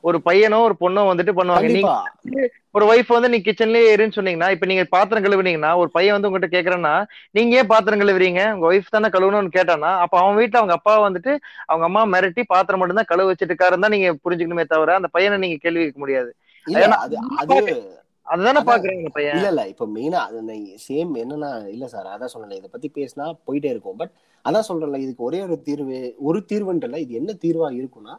[0.00, 2.50] ஒரு பையனோ ஒரு பொண்ணோ வந்துட்டு பண்ணுவாங்க.
[2.74, 6.48] ஒரு ஒய்ஃப் வந்து நீ கிச்சன்லயே இருன்னு சொன்னீங்கன்னா இப்ப நீங்க பாத்திரம் கழுவுனீங்கன்னா ஒரு பையன் வந்து உங்ககிட்ட
[6.54, 6.94] கேக்குறேன்னா
[7.34, 8.42] நீங்க ஏன் பாத்திரம் கழுவுறீங்க?
[8.54, 11.32] உங்க ஒய்ஃப் தானே கழுவணும்னு கேட்டானா அப்ப அவன் வீட்டுல அவங்க அப்பா வந்துட்டு
[11.68, 15.38] அவங்க அம்மா மிரட்டி பாத்திரம் மட்டும் தான் கழுவ வச்சிட்டு இருக்காருன்னு தான் நீங்க புரிஞ்சுக்கணுமே தவிர அந்த பையனை
[15.44, 16.32] நீங்க கேள்வி கேட்க முடியாது.
[18.26, 18.60] அதுதானே.
[18.68, 19.34] பாக்குறேன் பையன்.
[19.36, 20.38] இல்ல இல்ல இப்ப மெயினா அது
[20.84, 23.98] சேம் என்னன்னா இல்ல சார் அதான் சொல்லல இதை பத்தி பேசினா போயிட்டே இருக்கும்.
[24.00, 24.12] பட்
[24.44, 28.14] அதான் சொல்றேன்ல இதுக்கு ஒரே ஒரு தீர்வு ஒரு தீர்வுன்றல இது என்ன தீர்வா இருக்கும்னா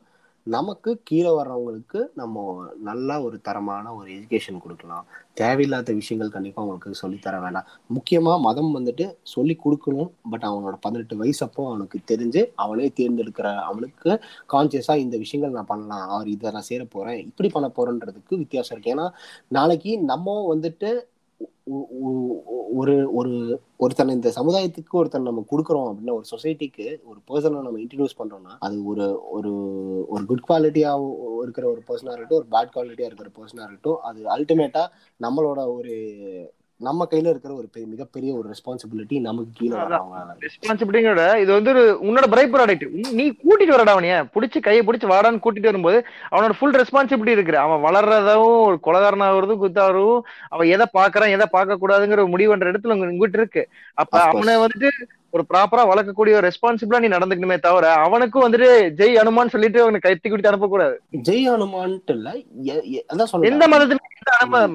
[0.45, 5.05] நமக்கு கீழே வர்றவங்களுக்கு நம்ம நல்ல ஒரு தரமான ஒரு எஜுகேஷன் கொடுக்கலாம்.
[5.33, 10.11] தேவையில்லாத விஷயங்கள் கண்டிப்பாக அவங்களுக்கு சொல்லித் தர வேண்டாம் முக்கியமாக மதம் வந்துட்டு சொல்லி கொடுக்கணும்.
[10.29, 14.11] பட் அவனோட பதினெட்டு வயசு அப்போ அவனுக்கு தெரிஞ்சு அவனே தேர்ந்தெடுக்கிற அவனுக்கு
[14.53, 16.09] கான்சியஸாக இந்த விஷயங்கள் நான் பண்ணலாம்.
[16.09, 18.95] அவர் இதை நான் சேர போகிறேன் இப்படி பண்ண போகிறேன்றதுக்கு வித்தியாசம் இருக்கு.
[18.95, 19.07] ஏன்னா
[19.47, 21.01] நாளைக்கு நம்ம வந்துட்டு
[22.75, 23.31] ஒரு ஒரு
[23.79, 28.75] ஒருத்தனை இந்த சமுதாயத்துக்கு ஒருத்தன் நம்ம கொடுக்குறோம் அப்படின்னா ஒரு சொசைட்டிக்கு ஒரு பர்சனை நம்ம இன்ட்ரடியூஸ் பண்ணுறோம்னா அது
[28.85, 29.53] ஒரு ஒரு
[30.07, 34.93] ஒரு குட் குவாலிட்டியாக இருக்கிற ஒரு பர்சனாக இருக்கட்டும் ஒரு பேட் குவாலிட்டியாக இருக்கிற பர்சனாக இருக்கட்டும் அது அல்டிமேட்டாக
[35.19, 35.95] நம்மளோட ஒரு
[36.77, 41.97] நம்ம கையில இருக்கிற ஒரு பெரிய- மிகப்பெரிய ஒரு ரெஸ்பான்சிபிலிட்டி நமக்கு கீழே வரவங்க ரெஸ்பான்சிபிலிட்டியோட இது வந்து ஒரு
[42.01, 44.29] உன்னோட பிரைப் ப்ராடக்ட் நீ கூட்டிட்டு வரடா அவனைய.
[44.33, 47.57] புடிச்சு கையை பிடிச்சி வாடான்னு கூட்டிட்டு வரும்போது அவனோட ஃபுல் ரெஸ்பான்சிபிலிட்டி இருக்கு.
[47.57, 53.37] அவன் வளர்றதும் ஒரு கொலகாரனாகிறதும் குத்தாகிறதும் அவன் எதை பாக்குறான் எதை பார்க்க கூடாதுங்கிற முடிவுன்ற இடத்துல உங்க- உங்ககிட்ட
[53.37, 53.67] இருக்கு.
[53.93, 54.19] அப்ப.
[54.19, 54.89] அவனை வந்துட்டு
[55.35, 60.51] ஒரு ப்ராப்பரா வளர்க்கக்கூடிய ரெஸ்பான்சிபிளா நீ நடந்துக்கணுமே தவிர அவனுக்கும் வந்துட்டு ஜெய் அனுமான் சொல்லிட்டு அவனை கைத்தி குடித்து
[60.51, 60.95] அனுப்பக்கூடாது.
[61.27, 62.29] ஜெய் ஹனுமான்ட்டு இல்ல
[63.11, 64.03] அதான் எந்த மதத்துமே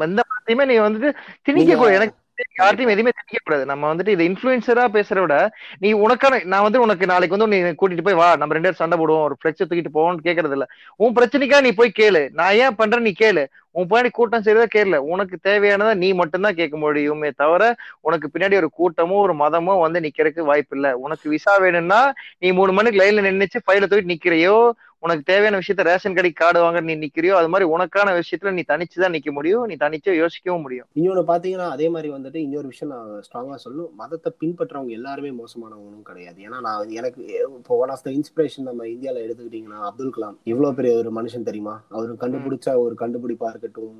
[0.08, 1.10] எந்த மதத்தையுமே நீ வந்துட்டு
[1.42, 2.16] திணிக்க கூடாது எனக்கு
[2.60, 5.36] யார்ட்டையும் எதுவுமே திணிக்க கூடாது நம்ம வந்துட்டு இது இன்ஃபுளுசரா பேசுறத விட
[5.82, 8.98] நீ உனக்கான நான் வந்து உனக்கு நாளைக்கு வந்து நீ கூட்டிட்டு போய் வா நம்ம ரெண்டு பேரும் சண்டை
[9.00, 10.66] போடுவோம் ஒரு ஃபிளெக்ஸ் தூக்கிட்டு போவோம்னு கேக்குறது இல்ல.
[11.00, 12.22] உன் பிரச்சனைக்கா நீ போய் கேளு.
[12.38, 13.44] நான் ஏன் பண்றேன் நீ கேளு.
[13.74, 14.98] உன் பின்னாடி கூட்டம் செய்யறத கேளு.
[15.12, 17.62] உனக்கு தேவையானதை நீ மட்டும்தான் கேட்க முடியுமே தவிர
[18.02, 22.00] உனக்கு பின்னாடி ஒரு கூட்டமோ ஒரு மதமோ வந்து நிக்கிறதுக்கு வாய்ப்பு இல்ல உனக்கு விசா வேணும்னா
[22.40, 24.56] நீ மூணு மணிக்கு லைன்ல நின்னுச்சு ஃபைல தூக்கிட்டு நிக்கிறையோ
[25.02, 29.14] உனக்கு தேவையான விஷயத்த ரேஷன் கடைக்கு கார்டு வாங்க நீ நிக்கிறியோ அது மாதிரி உனக்கான விஷயத்துல நீ தனிச்சுதான்
[29.16, 30.86] நிக்க முடியும் நீ தனிச்சு யோசிக்கவும் முடியும்.
[30.94, 33.92] இன்னொன்னு பாத்தீங்கன்னா அதே மாதிரி வந்துட்டு இன்னொரு விஷயம் நான் ஸ்ட்ராங்கா சொல்லணும்.
[33.94, 36.38] மதத்தை பின்பற்றவங்க எல்லாருமே மோசமானவங்களும் கிடையாது.
[36.48, 37.22] ஏன்னா நான் எனக்கு
[37.58, 40.36] இப்போ ஒன் ஆஃப் த இன்ஸ்பிரேஷன் நம்ம இந்தியால எடுத்துக்கிட்டீங்கன்னா அப்துல் கலாம்.
[40.44, 41.76] இவ்வளவு பெரிய ஒரு மனுஷன் தெரியுமா?
[41.88, 43.96] அவர் கண்டுபிடிச்ச ஒரு கண்டுபிடிப்பா இருக்கட்டும்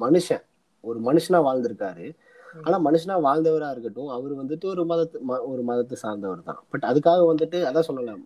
[0.00, 0.44] மனுஷன்.
[0.80, 2.06] ஒரு மனுஷனா வாழ்ந்திருக்காரு.
[2.62, 5.16] ஆனா மனுஷனா வாழ்ந்தவரா இருக்கட்டும் அவர் வந்துட்டு ஒரு மதத்து
[5.52, 6.60] ஒரு மதத்தை சார்ந்தவர் தான்.
[6.70, 8.22] பட் அதுக்காக வந்துட்டு அதான் சொல்லலாம்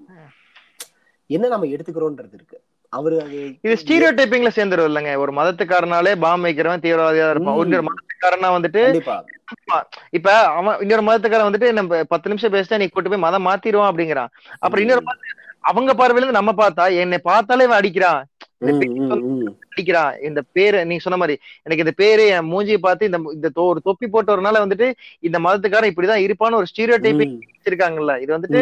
[1.37, 2.59] என்ன நம்ம எடுத்துக்கிறோன்றது இருக்கு.
[2.93, 3.17] அவரு
[3.65, 7.59] இது ஸ்டீரியோ டைப்பிங்ல சேர்ந்துரும் இல்லைங்க ஒரு மதத்துக்காரனாலே பாம் வைக்கிறவன் தீவிரவாதியா இருப்பான்.
[7.65, 8.83] இன்னொரு மதத்துக்காரனா வந்துட்டு
[10.19, 14.33] இப்ப அவன் இன்னொரு மதத்துக்காரன் வந்துட்டு நம்ம பத்து நிமிஷம் பேசிட்டா நீ கூட்டு போய் மதம் மாத்திடுவான் அப்படிங்கிறான்.
[14.63, 15.05] அப்புறம் இன்னொரு
[15.71, 18.21] அவங்க பார்வையில இருந்து நம்ம பார்த்தா என்னை பார்த்தாலே இவன் அடிக்கிறான்.
[18.63, 23.81] அடிக்கிறான் இந்த பேரு நீங்க சொன்ன மாதிரி எனக்கு இந்த பேரு என் மூஞ்சியை பார்த்து இந்த இந்த ஒரு
[23.81, 24.89] தொப்பி போட்டவரனால வந்துட்டு
[25.21, 28.15] இந்த மதத்துக்காரன் இப்படிதான் இருப்பான்னு ஒரு ஸ்டீரியோ ம், வச்சிருக்காங்கல்ல.
[28.21, 28.61] இது வந்துட்டு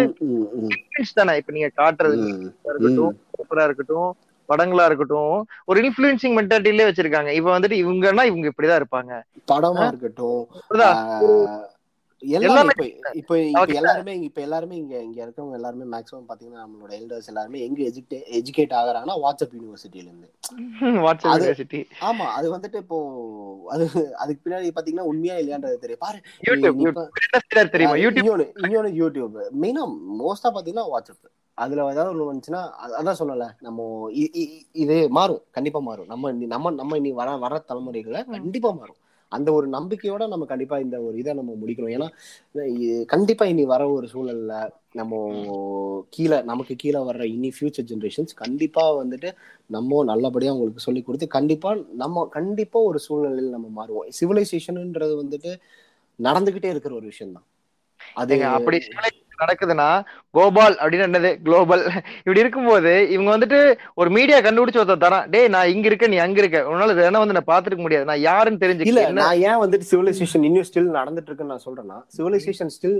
[1.14, 1.36] தானே.
[1.36, 2.16] இப்ப நீங்க காட்டுறது
[2.64, 3.16] இருக்கட்டும்
[3.64, 4.10] இருக்கட்டும்
[4.48, 5.34] படங்களா இருக்கட்டும்
[5.64, 7.30] ஒரு இன்ஃபுளுன்சிங் மென்டாலிட்டிலே வச்சிருக்காங்க.
[7.30, 9.12] இப்ப வந்துட்டு இவங்கன்னா இவங்க இப்படிதான் இருப்பாங்க.
[9.48, 10.40] படமா இருக்கட்டும்
[12.22, 12.84] எல்லாமே இப்ப
[13.16, 13.34] இப்ப.
[13.74, 18.74] எல்லாருமே இப்ப எல்லாருமே இங்க இங்க இருக்கவங்க எல்லாருமே மேக்ஸிமம் பாத்தீங்கன்னா நம்மளோட எல்டர்ஸ் எல்லாருமே எங்க எஜுகே எஜுகேட்
[18.78, 20.28] ஆகுறாங்கன்னா வாட்ஸ்அப் யூனிவர்சிட்டில இருந்து.
[21.04, 22.98] வாட்ஸ்அப் அது- யூனிவர்சிட்டி ஆமா அது வந்துட்டு இப்போ
[23.68, 23.84] அது
[24.18, 26.02] அதுக்கு பின்னாடி பாத்தீங்கன்னா உண்மையா இல்லையான்றது தெரியும்.
[26.02, 26.18] பாரு
[26.48, 27.00] யூடியூப்
[27.72, 27.96] தெரியுமா?
[28.02, 28.30] யூடியூப்
[28.62, 29.84] இன்னொன்னு யூடியூப் மெயினா
[30.20, 31.26] மோஸ்டா பாத்தீங்கன்னா வாட்ஸ்அப்
[31.58, 32.62] அதுல ஏதாவது ஒண்ணு வந்துச்சுன்னா
[32.98, 33.86] அதான் சொல்லல நம்ம
[34.76, 35.42] இது மாறும்.
[35.50, 36.08] கண்டிப்பா மாறும்.
[36.08, 38.98] நம்ம நம்ம நம்ம இனி வர வர தலைமுறைகளை கண்டிப்பா மாறும்.
[39.32, 41.94] அந்த ஒரு நம்பிக்கையோட நம்ம கண்டிப்பா இந்த ஒரு இதை நம்ம முடிக்கணும்.
[41.96, 42.08] ஏன்னா
[43.06, 44.52] கண்டிப்பா இனி வர ஒரு சூழல்ல
[44.92, 45.14] நம்ம
[46.10, 49.30] கீழே நமக்கு கீழே வர்ற இனி ஃபியூச்சர் ஜென்ரேஷன்ஸ் கண்டிப்பா வந்துட்டு
[49.70, 54.08] நம்ம நல்லபடியா அவங்களுக்கு சொல்லி கொடுத்து கண்டிப்பா நம்ம கண்டிப்பா ஒரு சூழ்நிலையில் நம்ம மாறுவோம்.
[54.18, 55.52] சிவிலைசேஷன்ன்றது வந்துட்டு
[56.18, 57.46] நடந்துகிட்டே இருக்கிற ஒரு விஷயம் தான்
[58.16, 58.78] அது அப்படி
[59.38, 59.88] நடக்குதுன்னா
[60.34, 61.30] கோபால் அப்படின்னு என்னது?
[61.44, 61.82] குளோபல்
[62.18, 63.58] இப்படி இருக்கும்போது இவங்க வந்துட்டு
[63.94, 65.26] ஒரு மீடியா கண்டுபிடிச்சு ஒருத்தர் தரான்.
[65.30, 66.58] டேய் நான் இங்க இருக்க நீ அங்க இருக்க.
[66.70, 68.08] உன்னால வேணா வந்து நான் பாத்துருக்க முடியாது.
[68.10, 72.72] நான் யாருன்னு இல்ல என்ன நான் ஏன் வந்துட்டு சிவிலைசேஷன் இன்னும் ஸ்டில் நடந்துட்டு இருக்குன்னு நான் சொல்றேன்னா சிவிலைசேஷன்
[72.76, 72.98] ஸ்டில்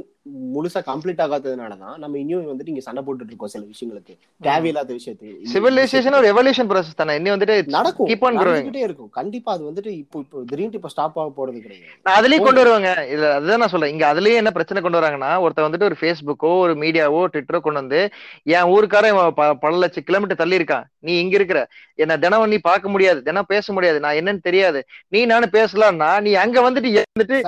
[0.54, 4.14] முழுசா கம்ப்ளீட் ஆகாததுனாலதான் நம்ம இன்னும் வந்துட்டு இங்க சண்டை போட்டுட்டு இருக்கோம் சில விஷயங்களுக்கு.
[4.40, 7.16] தேவையில்லாத விஷயத்துக்கு சிவிலைசேஷன் ஒரு எவல்யூஷன் ப்ராசஸ் தானே.
[7.18, 8.08] இன்னும் வந்துட்டு நடக்கும்.
[8.10, 8.38] growing.
[8.40, 9.10] நடந்துகிட்டே இருக்கும்.
[9.18, 11.86] கண்டிப்பா அது வந்துட்டு இப்போ இப்போ திடீர்னு இப்ப ஸ்டாப் ஆக போறது கிடையாது.
[12.06, 12.90] நான் அதுலயே கொண்டு வருவாங்க.
[13.12, 13.92] இதுல அதுதான் நான் சொல்றேன்.
[13.94, 15.98] இங்க அதுலயே என்ன பிரச்சனை கொண்டு வராங்கன்னா ஒருத்தர் வந்துட்டு ஒரு
[16.28, 18.00] ஃபேஸ்புக்கோ ஒரு மீடியாவோ ட்விட்டரோ கொண்டு வந்து
[18.56, 19.18] என் ஊருக்காரன்
[19.64, 20.86] பல லட்சம் கிலோமீட்டர் தள்ளி இருக்கான்.
[21.06, 21.60] நீ இங்க இருக்கிற.
[22.02, 23.22] என்ன தினம் நீ பார்க்க முடியாது.
[23.22, 23.98] தினம் பேச முடியாது.
[24.04, 24.80] நான் என்னன்னு தெரியாது.
[25.08, 27.38] நீ நானும் பேசலாம்னா நீ அங்க வந்துட்டு என் வந்துட்டு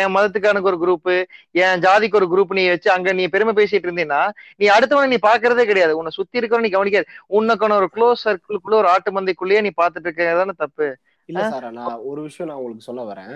[0.00, 1.12] என் மதத்துக்கானுக்கு ஒரு குரூப்
[1.64, 4.22] என் ஜாதிக்கு ஒரு குரூப் நீ வச்சு அங்க நீ பெருமை பேசிட்டு இருந்தீன்னா
[4.56, 5.96] நீ அடுத்தவனை நீ பாக்குறதே கிடையாது.
[5.96, 7.08] உன்னை சுத்தி இருக்கிறவன் நீ கவனிக்காது.
[7.38, 10.88] உனக்கான ஒரு க்ளோஸ் சர்க்கிள்குள்ள ஒரு ஆட்டு மந்தைக்குள்ளேயே நீ பாத்துட்டு இருக்கிறதானே தப்பு.
[11.28, 13.32] இல்ல சாரா நான் ஒரு விஷயம் நான் உங்களுக்கு சொல்ல வரேன்.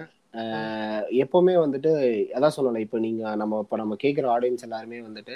[1.23, 1.91] எப்பவுமே வந்துட்டு
[2.35, 5.35] அதான் சொல்லலை இப்போ நீங்க நம்ம இப்போ நம்ம கேட்குற ஆடியன்ஸ் எல்லாருமே வந்துட்டு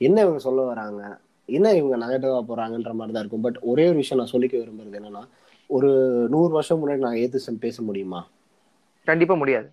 [0.00, 1.02] என்ன இவங்க சொல்ல வராங்க?
[1.48, 3.40] என்ன இவங்க நெகட்டிவாக போகிறாங்கன்ற மாதிரி தான் இருக்கும்.
[3.40, 5.22] பட் ஒரே ஒரு விஷயம் நான் சொல்லிக்க விரும்புறது என்னன்னா
[5.70, 5.90] ஒரு
[6.28, 8.20] நூறு வருஷம் முன்னாடி நான் ஏத்துசம் பேச முடியுமா?
[9.06, 9.68] கண்டிப்பாக முடியாது.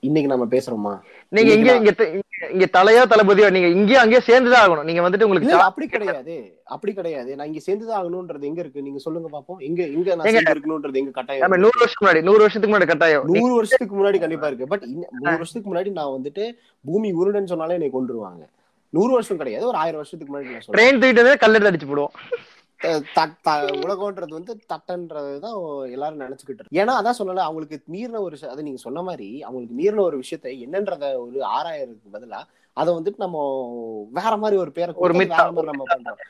[0.00, 1.00] இன்னைக்கு நம்ம பேசுறோமா?
[1.28, 2.22] நீங்க இங்க இங்க இங்க-
[2.52, 4.84] இங்க தலையோ தளபதியோ நீங்க இங்கேயும் அங்கேயும் சேர்ந்துதான் ஆகணும்.
[4.84, 6.60] நீங்க வந்துட்டு உங்களுக்கு அப்படி கிடையாது.
[6.64, 7.36] அப்படி கிடையாது.
[7.36, 8.82] நான் இங்க சேர்ந்துதான் ஆகணும்ன்றது எங்க இருக்கு?
[8.82, 9.58] நீங்க சொல்லுங்க பாப்போம்.
[9.58, 13.24] எங்க எங்க நான் இருக்கணும்ன்றது எங்க கட்டாயம் நூறு வருஷத்துக்கு முன்னாடி நூறு வருஷத்துக்கு முன்னாடி கட்டாயம்.
[13.26, 14.66] நூறு வருஷத்துக்கு முன்னாடி கண்டிப்பா இருக்கு.
[14.66, 18.46] பட் நூறு வருஷத்துக்கு முன்னாடி நான் வந்துட்டு பூமி உருண்டன்னு சொன்னாலே என்னை கொண்டுருவாங்க
[18.90, 19.66] நூறு வருஷம் கிடையாது.
[19.66, 22.14] ஒரு ஆயிரம் வருஷத்துக்கு முன்னாடி ட்ரெயின் தூக்கிட்டு கல்லெடுத்து அடிச்சு போடுவோம்.
[23.80, 25.56] உலகம்ன்றது வந்து தட்டன்றதுதான்
[25.90, 30.16] எல்லாரும் நினைச்சுக்கிட்டு ஏன்னா அதான் சொல்லல அவங்களுக்கு மீறின ஒரு அதை நீங்க சொன்ன மாதிரி அவங்களுக்கு மீறின ஒரு
[30.16, 32.40] விஷயத்தை என்னன்றத ஒரு ஆறாயிரத்துக்கு பதிலா
[32.80, 33.38] அதை வந்துட்டு நம்ம
[34.18, 36.20] வேற மாதிரி ஒரு பேரை ஒரு வேற மாதிரி நம்ம பண்றோம்.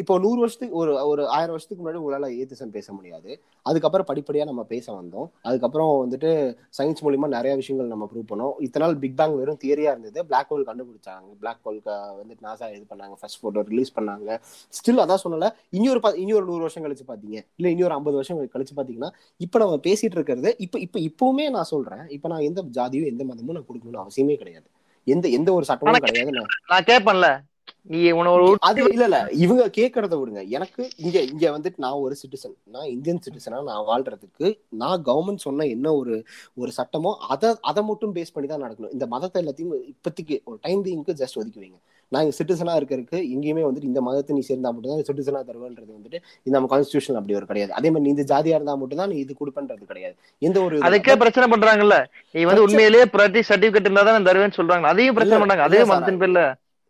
[0.00, 3.30] இப்போ நூறு வருஷத்துக்கு ஒரு ஒரு ஆயிரம் வருஷத்துக்கு முன்னாடி உங்களால ஏத்திசம் பேச முடியாது.
[3.66, 5.26] அதுக்கப்புறம் படிப்படியா நம்ம பேச வந்தோம்.
[5.48, 6.30] அதுக்கப்புறம் வந்துட்டு
[6.78, 8.54] சயின்ஸ் மூலியமா நிறைய விஷயங்கள் நம்ம ப்ரூவ் பண்ணோம்.
[8.66, 10.20] இத்தனை நாள் பிக் பேங் வெறும் தியரியா இருந்தது.
[10.30, 11.28] பிளாக் ஹோல் கண்டுபிடிச்சாங்க.
[11.42, 13.14] பிளாக் ஹோல்க்கு வந்துட்டு நாசா இது பண்ணாங்க.
[13.20, 14.38] ஃபர்ஸ்ட் போட்டோ ரிலீஸ் பண்ணாங்க.
[14.78, 15.48] ஸ்டில் அதான் சொன்னல
[15.78, 17.38] இன்னொரு இன்னொரு நூறு வருஷம் கழிச்சு பாத்தீங்க.
[17.60, 19.10] இல்ல இன்னொரு ஐம்பது வருஷம் கழிச்சு பாத்தீங்கன்னா
[19.46, 22.04] இப்ப நம்ம பேசிட்டு இருக்கிறது இப்ப இப்ப இப்பவுமே நான் சொல்றேன்.
[22.16, 24.68] இப்ப நான் எந்த ஜாதியும் எந்த மதமும் நான் கொடுக்கணும்னு அவசியமே கிடையாது.
[25.06, 26.86] எந்த எந்த ஒரு சட்டமும் கிடையாது நான்.
[26.90, 27.28] கேட்பேன்ல
[27.92, 28.00] நீ
[28.68, 30.42] அது இல்ல இல்ல இவங்க கேக்குறத விடுங்க.
[30.56, 34.48] எனக்கு இங்க இங்க வந்துட்டு நான் ஒரு சிட்டிசன் நான் இந்தியன் சிட்டிசனா நான் வாழ்றதுக்கு
[34.82, 36.14] நான் கவர்மெண்ட் சொன்ன என்ன ஒரு
[36.56, 38.94] ஒரு சட்டமோ அதை அதை மட்டும் பேஸ் பண்ணி தான் நடக்கணும்.
[38.96, 41.80] இந்த மதத்தை எல்லாத்தையும் இப்போதைக்கு ஒரு டைம் பீங்க்கு ஜஸ்ட் ஒதுக்கி வைங்க.
[42.12, 46.18] நான் இங்க சிட்டிசனா இருக்கிறதுக்கு எங்கேயுமே வந்துட்டு இந்த மதத்தை நீ சேர்ந்தா மட்டும் தான் சிட்டிசனா தருவேன்றது வந்துட்டு
[46.46, 47.72] இந்த நம்ம கான்ஸ்டியூஷன் அப்படி ஒரு கிடையாது.
[47.78, 50.16] அதே மாதிரி நீ இந்த ஜாதியா இருந்தா மட்டும் தான் நீ இது கொடுப்பன்றது கிடையாது.
[50.48, 51.98] எந்த ஒரு அதுக்கே பிரச்சனை பண்றாங்கல்ல.
[52.34, 54.86] நீ வந்து உண்மையிலேயே பிரதி சர்டிபிகேட் இருந்தா தான் தருவேன்னு சொல்றாங்க.
[54.94, 55.80] அதையும் பிரச்சனை பண்றாங்க அதே.
[55.92, 56.42] மதத்தின் பேர்ல.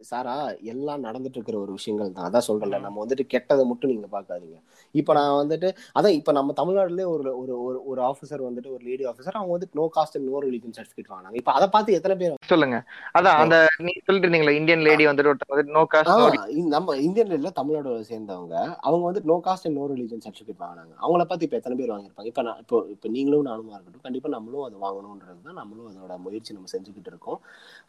[0.02, 0.34] சாரா
[0.72, 4.58] எல்லாம் நடந்துட்டு இருக்கிற ஒரு விஷயங்கள் தான் அதான் சொல்றேன்ல நம்ம வந்துட்டு கெட்டதை மட்டும் நீங்க பாக்காதீங்க
[4.94, 7.54] இப்ப நான் வந்துட்டு அதான் இப்ப நம்ம தமிழ்நாடுல ஒரு ஒரு
[7.90, 11.52] ஒரு ஆஃபீஸர் வந்துட்டு ஒரு லேடி ஆஃபீஸர் அவங்க வந்துட்டு no caste no religion certificate வாங்கினாங்க இப்ப
[11.52, 12.76] அதை பார்த்து எத்தனை பேர் சொல்லுங்க.
[13.18, 16.38] அதான் அந்த நீங்க சொல்லிட்டு இருந்தீங்களா இந்தியன் லேடி வந்துட்டு நோ காஸ்ட்
[16.74, 18.56] நம்ம இந்தியன்ல இல்ல தமிழ்நாடு சேர்ந்தவங்க
[18.86, 22.30] அவங்க வந்து no caste no religion certificate வாங்கினாங்க அவங்கள பார்த்து இப்ப எத்தனை பேர் வாங்கியிருப்பாங்க?
[22.32, 26.56] இப்ப நான் இப்போ இப்ப நீங்களும் நானுமா இருக்கட்டும் கண்டிப்பா நம்மளும் அது வாங்கணும்ன்றது தான் நம்மளும் அதோட முயற்சி
[26.56, 27.38] நம்ம செஞ்சுக்கிட்டு இருக்கோம்.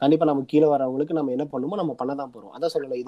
[0.02, 2.54] கண்டிப்பா நம்ம கீழே வரவங்களுக்கு நம்ம என்ன பண்ணுமோ நம்ம பண்ணதான் போறோம்.
[2.56, 3.00] அதான் சொல்லல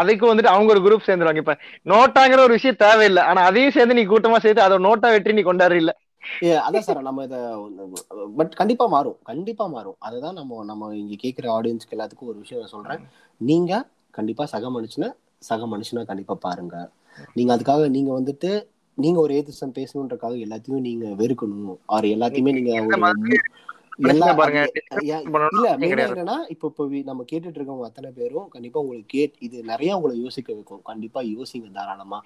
[0.00, 1.42] அதுக்கு வந்துட்டு அவங்க ஒரு குரூப் சேர்ந்துருவாங்க.
[1.44, 1.56] இப்ப
[1.92, 3.22] நோட்டாங்கிற ஒரு விஷயம் தேவையில்லை.
[3.30, 5.92] ஆனா அதையும் சேர்ந்து நீ கூட்டமா சேர்த்து அதை நோட்டா வெற்றி நீ கொண்டாடு இல்ல
[6.66, 7.36] அதான் சார் நம்ம இத
[8.38, 9.16] பட் கண்டிப்பா மாறும்.
[9.30, 9.96] கண்டிப்பா மாறும்.
[10.06, 13.02] அதுதான் நம்ம நம்ம இங்க கேக்குற ஆடியன்ஸ்க்கு எல்லாத்துக்கும் ஒரு விஷயம் சொல்றேன்.
[13.40, 13.72] நீங்க
[14.18, 15.08] கண்டிப்பா சக மனுஷனை
[15.48, 16.76] சக மனுஷனை கண்டிப்பா பாருங்க.
[17.36, 18.50] நீங்க அதுக்காக நீங்க வந்துட்டு
[18.98, 21.78] நீங்க ஒரு ஏத்திசம் பேசணுன்றக்காக எல்லாத்தையும் நீங்க வெறுக்கணும்.
[21.94, 22.72] ஆர் எல்லாத்தையுமே நீங்க
[24.04, 30.48] என்னன்னா இப்போ இப்போ நம்ம கேட்டுட்டு இருக்கவங்க அத்தனை பேரும் கண்டிப்பா உங்களுக்கு கேட் இது நிறைய உங்களை யோசிக்க
[30.56, 30.82] வைக்கும்.
[30.90, 32.18] கண்டிப்பா யோசிங்க தாராளமா.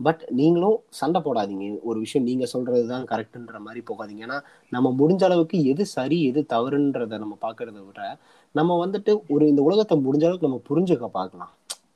[0.00, 1.66] பட் நீங்களும் சண்டை போடாதீங்க.
[1.88, 4.22] ஒரு விஷயம் நீங்க சொல்றதுதான் கரெக்ட்ன்ற மாதிரி போகாதீங்க.
[4.26, 4.38] ஏன்னா
[4.74, 8.00] நம்ம முடிஞ்ச அளவுக்கு எது சரி எது தவறுன்றத நம்ம பாக்குறத விட
[8.58, 11.52] நம்ம வந்துட்டு ஒரு இந்த உலகத்தை முடிஞ்ச அளவுக்கு நம்ம புரிஞ்சுக்க பார்க்கலாம்.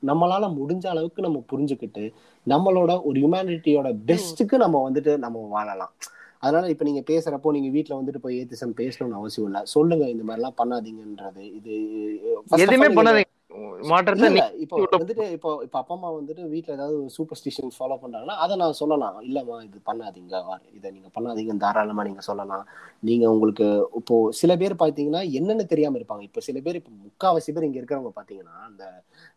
[0.09, 2.03] நம்மளால முடிஞ்ச அளவுக்கு நம்ம புரிஞ்சுக்கிட்டு
[2.47, 5.93] நம்மளோட ஒரு ஹியூமனிட்டியோட பெஸ்ட்டுக்கு நம்ம வந்துட்டு நம்ம வாழலாம்.
[6.43, 9.59] அதனால இப்ப நீங்க பேசுறப்போ நீங்க வீட்ல வந்துட்டு போய் ஏத்திசம் பேசணும்னு அவசியம் இல்ல.
[9.75, 11.43] சொல்லுங்க இந்த மாதிரி எல்லாம் பண்ணாதீங்கன்றது.
[11.59, 11.73] இது
[12.65, 13.29] எதுவுமே பண்ணாதீங்க.
[13.91, 14.27] மாற்றத்தை
[14.63, 19.15] இப்போ வந்துட்டு இப்போ இப்போ அப்பா அம்மா வந்துட்டு வீட்ல ஏதாவது சூப்பர்ஸ்டிஷன் ஃபாலோ பண்றாங்கன்னா அதை நான் சொல்லலாம்.
[19.27, 20.35] இல்லம்மா இது பண்ணாதீங்க
[20.77, 22.63] இதை நீங்க பண்ணாதீங்க தாராளமா நீங்க சொல்லலாம்.
[23.09, 23.67] நீங்க உங்களுக்கு
[24.01, 26.25] இப்போ சில பேர் பாத்தீங்கன்னா என்னன்னு தெரியாம இருப்பாங்க.
[26.29, 28.83] இப்போ சில பேர் இப்போ முக்காவாசி பேர் இங்க இருக்கிறவங்க பாத்தீங்கன்னா அந்த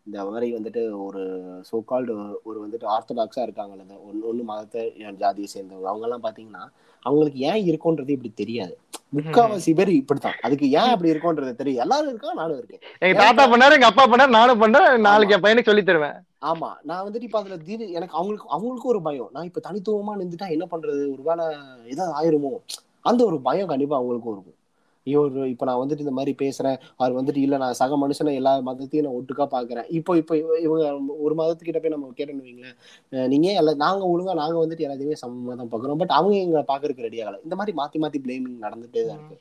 [0.07, 1.21] இந்த மாதிரி வந்துட்டு ஒரு
[1.69, 2.13] சோ கால்டு
[2.43, 4.81] ஒரு வந்துட்டு ஆர்த்தடாக்ஸா இருக்காங்கல்ல இந்த ஒன்னு ஒன்னு மதத்தை
[5.21, 6.63] ஜாதியை சேர்ந்தவங்க அவங்க எல்லாம் பாத்தீங்கன்னா
[7.05, 8.73] அவங்களுக்கு ஏன் இருக்கும்ன்றது இப்படி தெரியாது.
[9.13, 10.37] முக்காவாசி பேர் இப்படித்தான்.
[10.41, 12.33] அதுக்கு ஏன் அப்படி இருக்கும்ன்றது தெரியும் எல்லாரும் இருக்கா?
[12.33, 12.81] நானும் இருக்கேன்.
[13.01, 16.17] எங்க தாத்தா பண்ணாரு எங்க அப்பா பண்ணாரு நானும் பண்றேன் நாளைக்கு என் பையனுக்கு சொல்லி தருவேன்.
[16.41, 16.69] ஆமா.
[16.83, 19.29] நான் வந்துட்டு இப்ப அதுல தீடு எனக்கு அவங்களுக்கு அவங்களுக்கும் ஒரு பயம்.
[19.31, 21.03] நான் இப்ப தனித்துவமா நின்றுட்டா என்ன பண்றது?
[21.13, 21.45] ஒருவேளை
[21.85, 22.53] ஏதாவது ஆயிருமோ?
[23.01, 24.59] அந்த ஒரு பயம் கண்டிப்பா அவங்களுக்கும் இருக்கும்.
[25.05, 26.77] ஐயோ இப்ப நான் வந்துட்டு இந்த மாதிரி பேசுறேன்.
[26.95, 29.85] அவர் வந்துட்டு இல்ல நான் சக மனுஷனை எல்லா மதத்தையும் நான் ஒட்டுக்கா பாக்குறேன்.
[29.89, 30.85] இப்போ இப்போ இவ- இவங்க
[31.19, 35.71] ஒரு மதத்துக்கிட்ட போய் நம்ம கேட்டோம்னு வைங்களேன் நீங்க எல்லா நாங்க ஒழுங்கா நாங்க வந்துட்டு எல்லாத்தையுமே சமமா தான்
[35.71, 35.97] பாக்குறோம்.
[35.97, 37.37] பட் அவங்க எங்களை பாக்குறதுக்கு ரெடி ஆகல.
[37.43, 39.37] இந்த மாதிரி மாத்தி மாத்தி பிளேமிங் நடந்துட்டே தான் இருக்கு.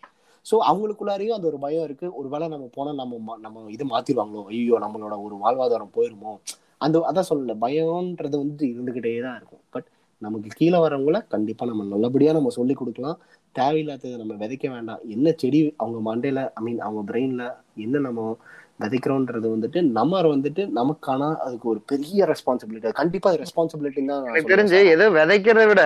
[0.46, 2.14] சோ அவங்களுக்குள்ளாரையும் அந்த ஒரு பயம் இருக்கு.
[2.14, 4.44] ஒருவேளை நம்ம போனா நம்ம நம்ம இது மாத்திடுவாங்களோ?
[4.44, 6.32] ஐயோ நம்மளோட ஒரு வாழ்வாதாரம் போயிருமோ?
[6.76, 7.54] அந்த அதான் சொல்லல.
[7.60, 9.64] பயம்ன்றது வந்துட்டு இருந்துகிட்டே தான் இருக்கும்.
[9.70, 9.86] பட்
[10.22, 13.18] நமக்கு கீழே வரவங்கள கண்டிப்பா நம்ம நல்லபடியா நம்ம சொல்லி கொடுக்கலாம்.
[13.54, 15.02] தேவையில்லாததை நம்ம விதைக்க வேண்டாம்.
[15.14, 17.44] என்ன செடி அவங்க மண்டையில ஐ மீன் அவங்க பிரெயின்ல
[17.84, 18.22] என்ன நம்ம
[18.82, 24.78] விதைக்கிறோன்றது வந்துட்டு நம்ம வந்துட்டு நமக்கான அதுக்கு ஒரு பெரிய ரெஸ்பான்சிபிலிட்டி கண்டிப்பா அது ரெஸ்பான்சிபிலிட்டி தான் எனக்கு தெரிஞ்சு.
[24.94, 25.82] எதோ விதைக்கிறத விட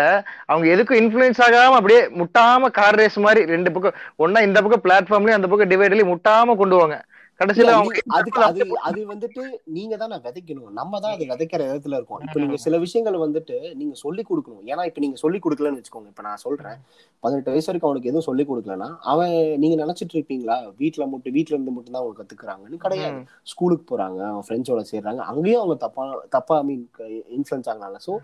[0.51, 5.39] அவங்க எதுக்கும் இன்ஃபுளுன்ஸ் ஆகாம அப்படியே முட்டாம கார் ரேஸ் மாதிரி ரெண்டு பக்கம் ஒன்னா இந்த பக்கம் பிளாட்ஃபார்ம்லயும்
[5.41, 6.99] அந்த பக்கம் டிவைட்லயும் முட்டாம கொண்டு வாங்க
[7.41, 7.73] கடைசியில
[8.17, 9.43] அதுக்கு அது அது வந்துட்டு
[9.77, 10.71] நீங்க தான் விதைக்கணும்.
[10.79, 12.23] நம்ம தான் அது விதைக்கிற இடத்துல இருக்கோம்.
[12.27, 14.65] இப்ப நீங்க சில விஷயங்கள் வந்துட்டு நீங்க சொல்லி கொடுக்கணும்.
[14.73, 16.11] ஏன்னா இப்ப நீங்க சொல்லி கொடுக்கலன்னு வச்சுக்கோங்க.
[16.13, 16.79] இப்ப நான் சொல்றேன்.
[17.23, 20.57] பதினெட்டு வயசு வரைக்கும் அவனுக்கு எதுவும் சொல்லி கொடுக்கலன்னா அவன் நீங்க நினைச்சிட்டு இருப்பீங்களா?
[20.83, 23.21] வீட்ல மட்டும் வீட்ல இருந்து மட்டும் தான் அவங்க கத்துக்கிறாங்கன்னு கிடையாது.
[23.53, 25.23] ஸ்கூலுக்கு போறாங்க அவன் ஃப்ரெண்ட்ஸோட சேர்றாங்க.
[25.33, 26.05] அங்கேயும் அவங்க தப்பா
[26.37, 26.85] தப்பா ஐ மீன்
[27.39, 28.15] இன்ஃபுளுன்ஸ் ஆகலாம் ஸோ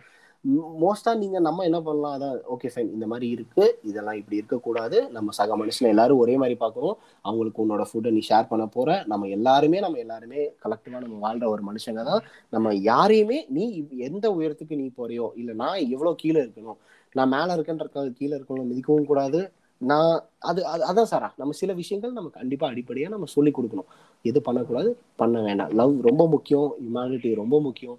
[0.52, 2.20] மோஸ்டா நீங்க நம்ம என்ன பண்ணலாம்?
[2.20, 3.78] அதான் ஓகே ஃபைன் இந்த மாதிரி இருக்கு.
[3.82, 5.10] இதெல்லாம் இப்படி இருக்கக்கூடாது.
[5.10, 6.96] நம்ம சக மனுஷனை எல்லாரும் ஒரே மாதிரி பார்க்கணும்.
[7.20, 9.04] அவங்களுக்கு உன்னோட ஃபுட்டை நீ ஷேர் பண்ண போற.
[9.06, 12.22] நம்ம எல்லாருமே நம்ம எல்லாருமே கலெக்டிவா நம்ம வாழ்ற ஒரு மனுஷங்க தான்.
[12.48, 16.76] நம்ம யாரையுமே நீ எந்த உயரத்துக்கு நீ போறியோ இல்ல நான் எவ்வளோ கீழே இருக்கணும்
[17.12, 19.52] நான் மேல இருக்கேன்றதுக்காக கீழே இருக்கணும் மிதிக்கவும் கூடாது.
[19.78, 21.34] நான் அது அது- அதான் சாரா.
[21.36, 23.84] நம்ம சில விஷயங்கள் நம்ம கண்டிப்பா அடிப்படையா நம்ம சொல்லி கொடுக்கணும்.
[24.22, 24.98] எது பண்ணக்கூடாது?
[25.16, 25.70] பண்ண வேண்டாம்.
[25.70, 26.74] லவ் ரொம்ப முக்கியம்.
[26.80, 27.98] ஹியூமானிட்டி ரொம்ப முக்கியம்.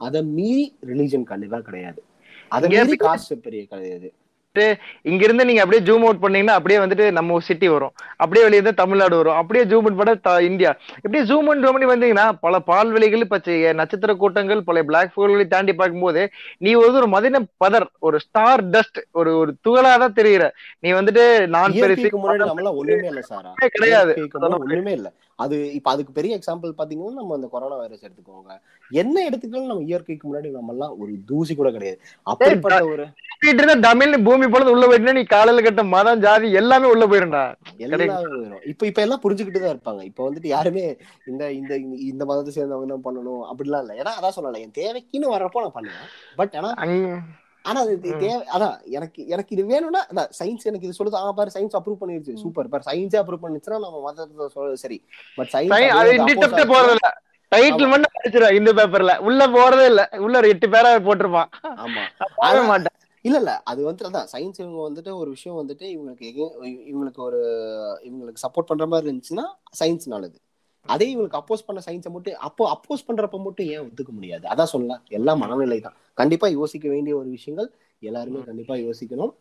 [0.00, 2.02] அதை மீறி ரிலீஜன் கண்டிப்பா கிடையாது.
[2.48, 4.10] அதை மீறி காஸ்ட் பெரிய கிடையாது.
[5.02, 7.92] இங்க இருந்து நீங்க அப்படியே ஜூம் அவுட் பண்ணீங்கன்னா அப்படியே வந்துட்டு நம்ம சிட்டி வரும்.
[8.16, 9.34] அப்படியே வெளியே இருந்து தமிழ்நாடு வரும்.
[9.34, 10.70] அப்படியே ஜூம் அவுட் பண்ண இந்தியா.
[10.96, 16.30] இப்படியே ஜூம் அவுட் பண்ணி வந்தீங்கன்னா பல பால்வெளிகள் பச்சை நட்சத்திர கூட்டங்கள் பல பிளாக் ஹோல்களை தாண்டி பார்க்கும்போது
[16.58, 21.72] நீ வந்து ஒரு மதின பதர் ஒரு ஸ்டார் டஸ்ட் ஒரு ஒரு துகளாதான் தெரியுற நீ வந்துட்டு நான்
[21.72, 22.08] பெருசு
[22.74, 23.54] ஒண்ணுமே இல்ல சாரா.
[23.68, 24.14] கிடையாது.
[24.40, 25.12] ஒண்ணுமே இல்ல.
[25.38, 28.52] அது இப்ப அதுக்கு பெரிய எக்ஸாம்பிள் பாத்தீங்கன்னா நம்ம அந்த கொரோனா வைரஸ் எடுத்துக்கோங்க.
[28.90, 31.98] என்ன எடுத்துக்கலாம் நம்ம இயற்கைக்கு முன்னாடி நம்ம எல்லாம் ஒரு தூசி கூட கிடையாது.
[32.26, 33.06] அப்படிப்பட்ட ஒரு
[33.86, 37.44] தமிழ்னு பூமி பொழுது உள்ள போயிட்டுனா நீ காலையில கட்ட மதம் ஜாதி எல்லாமே உள்ள போயிருண்டா
[37.84, 40.02] எல்லாமே வரும் இப்ப இப்ப எல்லாம் புரிஞ்சுக்கிட்டு தான் இருப்பாங்க.
[40.10, 40.84] இப்ப வந்துட்டு யாருமே
[41.30, 41.74] இந்த இந்த
[42.12, 43.94] இந்த மதத்தை சேர்ந்தவங்க தான் பண்ணணும் அப்படிலாம் இல்ல.
[44.02, 46.10] ஏன்னா அதான் சொல்லல என் தேவைக்குன்னு வர்றப்போ நான் பண்ணுவேன்.
[46.42, 46.70] பட் ஆனா
[47.64, 51.54] ஆனா அது தேவை அதான் எனக்கு எனக்கு இது வேணும்னா அதான் சயின்ஸ் எனக்கு இது சொல்லுது ஆ பாரு
[51.54, 54.98] சயின்ஸ் அப்ரூவ் பண்ணிருச்சு சூப்பர் பாரு சயின்ஸே அப்ரூவ் பண்ணிச்சுன்னா நம்ம மதத்தை சொல்றது சரி
[55.38, 55.72] பட் சயின்ஸ்
[56.72, 57.10] போறது இல்ல
[57.52, 60.02] டைட்டில் மட்டும் படிச்சிருவேன் இந்த பேப்பர்ல உள்ள போறதே இல்ல.
[60.20, 61.50] உள்ள ஒரு எட்டு பேரா போட்டிருப்பான்.
[61.82, 62.02] ஆமா.
[62.68, 62.94] மாட்டேன்.
[63.24, 66.26] இல்ல இல்ல அது வந்து அதான் சயின்ஸ் இவங்க வந்துட்டு ஒரு விஷயம் வந்துட்டு இவங்களுக்கு
[66.88, 67.40] இவங்களுக்கு ஒரு
[68.08, 69.44] இவங்களுக்கு சப்போர்ட் பண்ற மாதிரி இருந்துச்சுன்னா
[69.80, 70.36] சயின்ஸ் நல்லது
[70.86, 74.44] அதே இவங்களுக்கு அப்போஸ் பண்ண சயின்ஸை மட்டும் அப்போ அப்போஸ் பண்றப்ப மட்டும் ஏன் ஒத்துக்க முடியாது?
[74.48, 75.02] அதான் சொல்லலாம்.
[75.10, 77.70] எல்லாம் மனநிலை தான் கண்டிப்பா யோசிக்க வேண்டிய ஒரு விஷயங்கள்
[78.02, 79.34] எல்லாருமே கண்டிப்பா யோசிக்கணும்.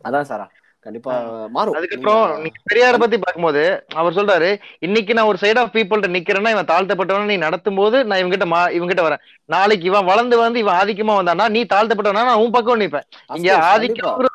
[0.00, 0.48] அதான் சாரா.
[0.86, 1.14] கண்டிப்பா
[1.54, 1.74] மாறும்.
[1.78, 3.62] அதுக்கப்புறம் பெரியார பத்தி பார்க்கும்போது
[3.94, 4.48] அவர் சொல்றாரு
[4.78, 8.60] இன்னைக்கு நான் ஒரு சைட் ஆஃப் பீப்புள்கிட்ட நிக்கிறேன்னா இவன் தாழ்த்தப்பட்டவன நீ நடத்தும் போது நான் இவங்கிட்ட மா
[8.78, 9.22] இவங்கிட்ட வரேன்.
[9.48, 13.06] நாளைக்கு இவன் வளர்ந்து வந்து இவன் ஆதிக்கமா வந்தானா நீ தாழ்த்தப்பட்டவனா நான் உன் பக்கம் நிப்பேன்.
[13.36, 14.28] இங்க ஆதிக்கம்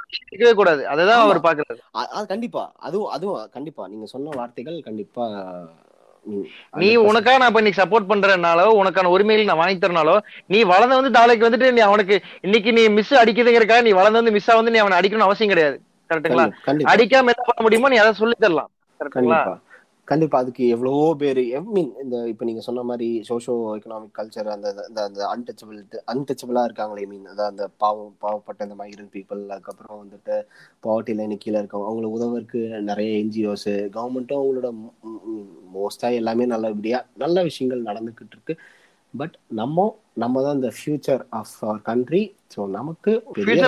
[0.59, 0.81] கூடாது.
[0.88, 1.23] அதுதான்.
[1.26, 2.63] அவர் பாக்குறாரு கண்டிப்பா.
[2.88, 3.84] அதுவும் அதுவும் கண்டிப்பா.
[3.88, 5.26] நீங்க சொன்ன வார்த்தைகள் கண்டிப்பா
[6.26, 10.15] நீ- நீ 100% உனக்காக நான் இப்ப இன்னைக்கு சப்போர்ட் பண்றனாலோ உனக்கான உரிமைகள் நான் வாங்கி தரனாலோ
[10.45, 14.45] நீ வளர்ந்து வந்து நாளைக்கு வந்துட்டு நீ அவனுக்கு இன்னைக்கு நீ மிஸ் அடிக்குதுங்கிறக்காக நீ வளர்ந்து வந்து மிஸ்
[14.53, 15.77] வந்து நீ அவனை அடிக்கணும்னு அவசியம் கிடையாது.
[16.10, 16.45] கரெக்ட்டுங்களா
[16.93, 18.69] அடிக்காம என்ன பண்ண முடியுமோ நீ அதை சொல்லி தரலாம்.
[18.99, 19.39] கரெக்ட்டுங்களா
[20.07, 24.68] கண்டிப்பா அதுக்கு எவ்வளவோ பேர் ஐ மீன் இந்த இப்ப நீங்க சொன்ன மாதிரி சோஷோ எக்கனாமிக் கல்ச்சர் அந்த
[24.82, 25.80] அந்த அந்த அன்டச்சபிள்
[26.14, 30.36] அன்டச்சபிளா இருக்காங்களே மீன் அந்த பாவம் பாவப்பட்ட இந்த மைக்ரண்ட் பீப்புள் அதுக்கப்புறம் வந்துட்டு
[30.84, 34.69] பாவர்ட்டி லைன் கீழே இருக்கவங்க அவங்களுக்கு உதவுறதுக்கு நிறைய என்ஜிஓஸ் கவர்மெண்ட்டும் அவங்களோட
[35.76, 38.56] மோஸ்டா எல்லாமே நல்லபடியா நல்ல விஷயங்கள் நடந்துகிட்டு இருக்கு.
[39.14, 39.88] பட் நம்ம
[40.18, 42.22] நம்ம தான் இந்த future of our country
[42.53, 43.61] so நமக்கு பெரிய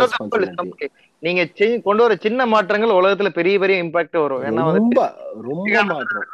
[1.24, 1.42] நீங்க
[1.86, 4.44] கொண்டு வர சின்ன மாற்றங்கள் உலகத்துல பெரிய பெரிய இம்பாக்ட் வரும்.
[4.48, 5.00] ஏன்னா ரொம்ப
[5.48, 6.26] ரொம்ப மாற்றம்.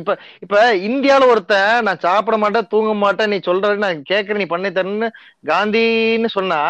[0.00, 0.56] இப்ப இப்ப
[0.88, 5.08] இந்தியால ஒருத்தன் நான் சாப்பிட மாட்டேன் தூங்க மாட்டேன் நீ சொல்ற நான் கேக்குறேன் நீ பண்ணி தரேன்னு
[5.50, 6.60] காந்தின்னு சொன்னா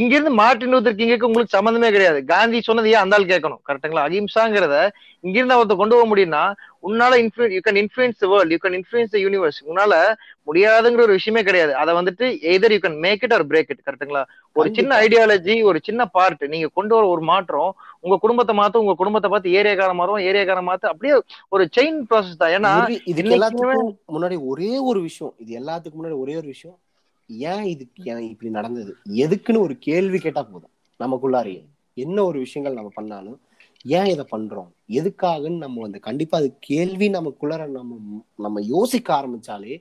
[0.00, 2.20] இங்க இருந்து மார்ட்டின் லூத்தர் கிங்குக்கு உங்களுக்கு சம்மந்தமே கிடையாது.
[2.24, 3.62] காந்தி சொன்னது ஏன் அந்த ஆள் கேட்கணும்?
[3.68, 4.76] கரெக்ட்டுங்களா அகிம்சாங்கிறத
[5.20, 9.16] இங்க இருந்து ஒருத்த கொண்டு போக முடியும்னா உன்னால influence you can influence world you can influence
[9.16, 10.14] universe உன்னால
[10.46, 11.74] முடியாதுங்கிற ஒரு விஷயமே கிடையாது.
[11.74, 14.96] அதை வந்துட்டு either you can make it or break it கரெக்ட்டுங்களா ஒரு சின்ன.
[15.00, 19.50] ஐடியாலஜி ஒரு சின்ன பார்ட் நீங்க கொண்டு வர ஒரு மாற்றம் உங்க குடும்பத்தை மாத்தும் உங்க குடும்பத்தை பார்த்து
[19.50, 22.50] ஏரியாக்கார மாறும் ஏரியாக்கார மாத்து அப்படியே ஒரு செயின் ப்ராசஸ் தான்.
[22.50, 25.34] ஏன்னா இன்னைக்குமே- எல்லாத்துக்கும் முன்னாடி ஒரே ஒரு விஷயம்.
[25.38, 26.78] இது எல்லாத்துக்கும் முன்னாடி ஒரே ஒரு விஷயம்.
[27.26, 28.96] ஏன் இதுக்கு இப்படி நடந்தது?
[29.14, 30.70] எதுக்குன்னு ஒரு கேள்வி கேட்டா போதும்.
[30.98, 31.64] நமக்குள்ளாரியே.
[31.94, 33.40] என்ன ஒரு விஷயங்கள் நம்ம பண்ணாலும்
[33.84, 34.70] ஏன் இதை பண்றோம்?
[34.98, 39.74] எதுக்காகன்னு நம்ம வந்து கண்டிப்பா அது கேள்வி நமக்குள்ளார நம்ம நம்ம யோசிக்க ஆரம்பிச்சாலே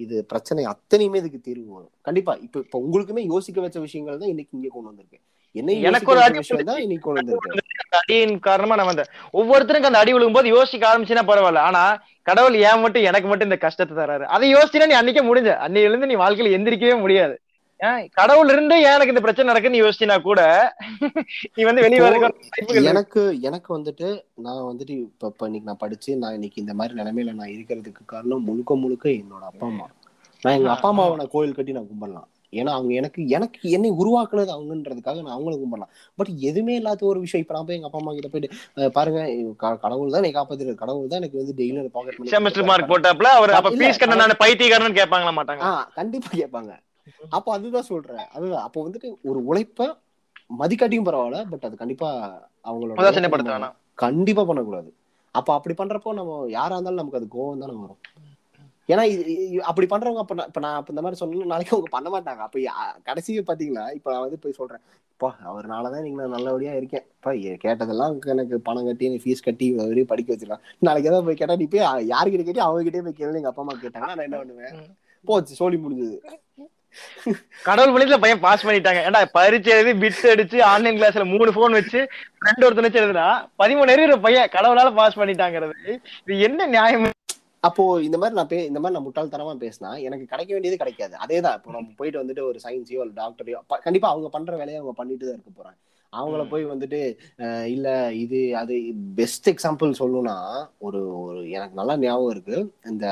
[0.00, 1.92] இது பிரச்சனை அத்தனையுமே இதுக்கு தீர்வு வரும்.
[2.02, 5.18] கண்டிப்பா இப்ப இப்ப உங்களுக்குமே யோசிக்க வச்ச விஷயங்கள் தான் இன்னைக்கு இங்கே கொண்டு வந்திருக்கு.
[5.54, 6.38] என்ன எனக்கு ஒரு அடி
[7.22, 11.62] அந்த அடியின் காரணமா நான் வந்தேன் ஒவ்வொருத்தருக்கும் அந்த அடி விழும்போது யோசிக்க ஆரம்பிச்சுன்னா பரவாயில்ல.
[11.68, 11.82] ஆனா
[12.22, 14.24] கடவுள் ஏன் மட்டும் எனக்கு மட்டும் இந்த கஷ்டத்தை தராரு?
[14.34, 17.36] அதை யோசிச்சுனா நீ அன்னைக்கே முடிஞ்ச அன்னையில இருந்து நீ வாழ்க்கையில எந்திரிக்கவே முடியாது.
[18.18, 20.40] கடவுள் இருந்து எனக்கு இந்த பிரச்சனை நடக்குன்னு யோசிச்சினா கூட
[21.56, 21.82] நீ வந்து
[22.68, 22.90] வெளியே.
[22.90, 24.08] எனக்கு எனக்கு வந்துட்டு
[24.44, 28.46] நான் வந்துட்டு இப்ப இப்ப இன்னைக்கு நான் படிச்சு நான் இன்னைக்கு இந்த மாதிரி நிலைமையில நான் இருக்கிறதுக்கு காரணம்
[28.48, 29.86] முழுக்க முழுக்க என்னோட அப்பா அம்மா.
[30.42, 32.26] நான் எங்க அப்பா அம்மாவை நான் கோயில் கட்டி நான் கும்பிடலாம்.
[32.52, 35.90] ஏன்னா அவங்க எனக்கு எனக்கு என்னை உருவாக்குனது அவங்கன்றதுக்காக நான் அவங்கள கும்பிடலாம்.
[36.18, 37.42] பட் எதுவுமே இல்லாத ஒரு விஷயம்.
[37.44, 39.20] இப்ப நான் போய் எங்க அப்பா அம்மா கிட்ட போயிட்டு "அஹ் பாருங்க
[39.82, 43.72] கடவுள் தான் என்னை காப்பாத்திரு கடவுள் தான் எனக்கு வந்து டெய்லி பாக்கெட் செமஸ்டர் மார்க் போட்டாப்ல அவர் அப்ப
[43.74, 45.64] பீஸ் கண்ண நான் பைத்தியக்காரன்னு கேட்பாங்களா மாட்டாங்க
[45.98, 46.72] கண்டிப்பா கேட்பாங்க.
[47.30, 48.26] அப்போ அதுதான் சொல்றேன்.
[48.32, 48.62] அதுதான்.
[48.62, 49.88] அப்போ வந்துட்டு ஒரு உழைப்ப
[50.60, 52.08] மதிக்காட்டியும் பரவாயில்ல பட் அது கண்டிப்பா
[52.64, 52.96] அவங்களோட
[53.98, 54.90] கண்டிப்பா பண்ணக்கூடாது.
[55.34, 58.02] அப்ப அப்படி பண்றப்போ நம்ம யாரா இருந்தாலும் நமக்கு அது கோவம் தானே வரும்.
[58.88, 59.04] ஏன்னா
[59.60, 62.38] அப்படி பண்றவங்க அப்ப நான் இப்ப நான் இந்த மாதிரி சொன்னா நாளைக்கு அவங்க பண்ண மாட்டாங்க.
[62.38, 62.58] அப்ப
[63.02, 67.04] கடைசியே பாத்தீங்களா இப்ப நான் வந்து போய் சொல்றேன் இப்போ அவர்னாலதான் நீங்க நான் நல்லபடியா இருக்கேன்.
[67.16, 67.32] இப்ப
[67.64, 71.66] கேட்டதெல்லாம் எனக்கு பணம் கட்டி நீ ஃபீஸ் கட்டி வரையும் படிக்க வச்சிடலாம் நாளைக்கு ஏதாவது போய் கேட்டா நீ
[71.66, 74.76] போய் யாருக்கிட்ட கேட்டி அவங்க கிட்டே போய் கேள்வி எங்க அப்பா அம்மா கேட்டாங்கன்னா நான் என்ன பண்ணுவேன்?
[75.24, 76.18] போச்சு சோழி முடிஞ்சது.
[77.68, 79.00] கடவுள் பண்ணிட்டுல பையன் பாஸ் பண்ணிட்டாங்க.
[79.06, 82.00] ஏன்டா பரீட்சை எழுதி பிட்ஸ் அடிச்சு ஆன்லைன் கிளாஸ்ல மூணு போன் வச்சு
[82.46, 83.28] ரெண்டு ஒருத்தர் வச்சு எழுதுனா
[83.62, 84.52] பதிமூணு பையன்.
[84.56, 85.76] கடவுளால பாஸ் பண்ணிட்டாங்கிறது.
[86.24, 87.12] இது என்ன நியாயம்?
[87.66, 91.14] அப்போ இந்த மாதிரி நான் பே இந்த மாதிரி நான் முட்டாள்தனமா பேசினா எனக்கு கிடைக்க வேண்டியது கிடைக்காது.
[91.24, 91.56] அதேதான்.
[91.58, 95.36] இப்போ நம்ம போயிட்டு வந்துட்டு ஒரு சயின்ஸையோ ஒரு டாக்டரையோ கண்டிப்பா அவங்க பண்ற வேலையை அவங்க பண்ணிட்டு தான்
[95.36, 95.78] இருக்க போறாங்க.
[96.12, 97.00] அவங்கள போய் வந்துட்டு
[97.72, 97.88] இல்ல
[98.24, 98.74] இது அது
[99.18, 100.36] பெஸ்ட் எக்ஸாம்பிள் சொல்லணும்னா
[100.86, 102.58] ஒரு ஒரு எனக்கு நல்லா ஞாபகம் இருக்கு.
[102.92, 103.06] இந்த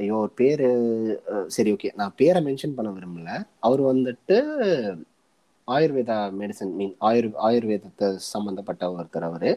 [0.00, 0.68] ஐயோ ஒரு பேரு
[1.56, 3.30] சரி ஓகே நான் பேரை மென்ஷன் பண்ண விரும்பல.
[3.66, 4.36] அவர் வந்துட்டு
[5.68, 9.50] ஆயுர்வேதா மெடிசன் மீன் ஆயுர் ஆயுர்வேதத்தை சம்மந்தப்பட்ட ஒருத்தர் அவர்.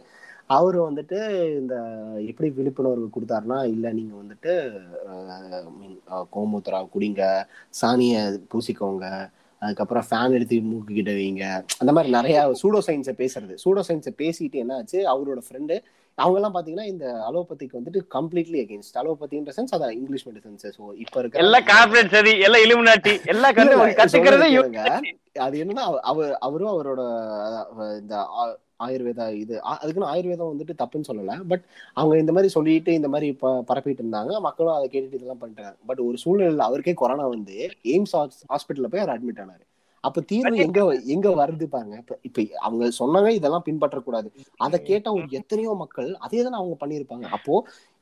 [0.57, 1.19] அவர் வந்துட்டு
[1.59, 1.75] இந்த
[2.29, 4.53] எப்படி விழிப்புணர்வு கொடுத்தாருன்னா இல்லை நீங்கள் வந்துட்டு
[5.79, 5.97] மீன்
[6.35, 7.23] கோமுத்திரா குடிங்க
[7.81, 9.07] சாணியை பூசிக்கோங்க
[9.61, 11.45] அதுக்கப்புறம் ஃபேன் எடுத்து மூக்கு கிட்ட வைங்க.
[11.81, 13.53] அந்த மாதிரி நிறையா சூடோ சயின்ஸை பேசுறது.
[13.63, 15.75] சூடோ சயின்ஸை பேசிட்டு என்ன ஆச்சு அவரோட ஃப்ரெண்டு
[16.15, 21.19] அவங்க எல்லாம் பாத்தீங்கன்னா இந்த அலோபதிக்கு வந்துட்டு கம்ப்ளீட்லி அகேன்ஸ்ட் அலோபதின்ற சென்ஸ் அதான் இங்கிலீஷ் மெடிசன்ஸ் ஸோ இப்போ
[21.19, 23.13] இருக்க எல்லாம் கார்பரேட் சரி எல்லாம் இலுமினாட்டி
[23.65, 24.49] இல்ல, கத்துக்கிறதே.
[25.39, 27.01] அது என்னன்னா அவ- அவ அவரும் அவரோட
[27.99, 28.15] இந்த
[28.83, 31.41] ஆயுர்வேதா இது அதுக்குன்னு ஆயுர்வேதம் வந்துட்டு தப்புன்னு சொல்லல.
[31.47, 31.63] பட்
[31.93, 34.39] அவங்க இந்த மாதிரி சொல்லிட்டு இந்த மாதிரி ப- பரப்பிட்டு இருந்தாங்க.
[34.39, 35.75] மக்களும் அதை கேட்டுட்டு இதெல்லாம் பண்ணிட்டாங்க.
[35.85, 39.63] பட் ஒரு சூழ்நிலையில அவருக்கே கொரோனா வந்து எய்ம்ஸ் ஹாஸ்பிட்டல்ல போய் அவர் அட்மிட் ஆனாரு.
[40.03, 40.79] அப்ப தீர்வு எங்க
[41.15, 41.95] எங்க வருது பாருங்க.
[42.01, 44.29] இப்ப இப்ப அவங்க சொன்னாங்க இதெல்லாம் பின்பற்றக்கூடாது.
[44.65, 47.27] அதை கேட்ட ஒரு எத்தனையோ மக்கள் அதே தானே அவங்க பண்ணியிருப்பாங்க.
[47.37, 47.55] அப்போ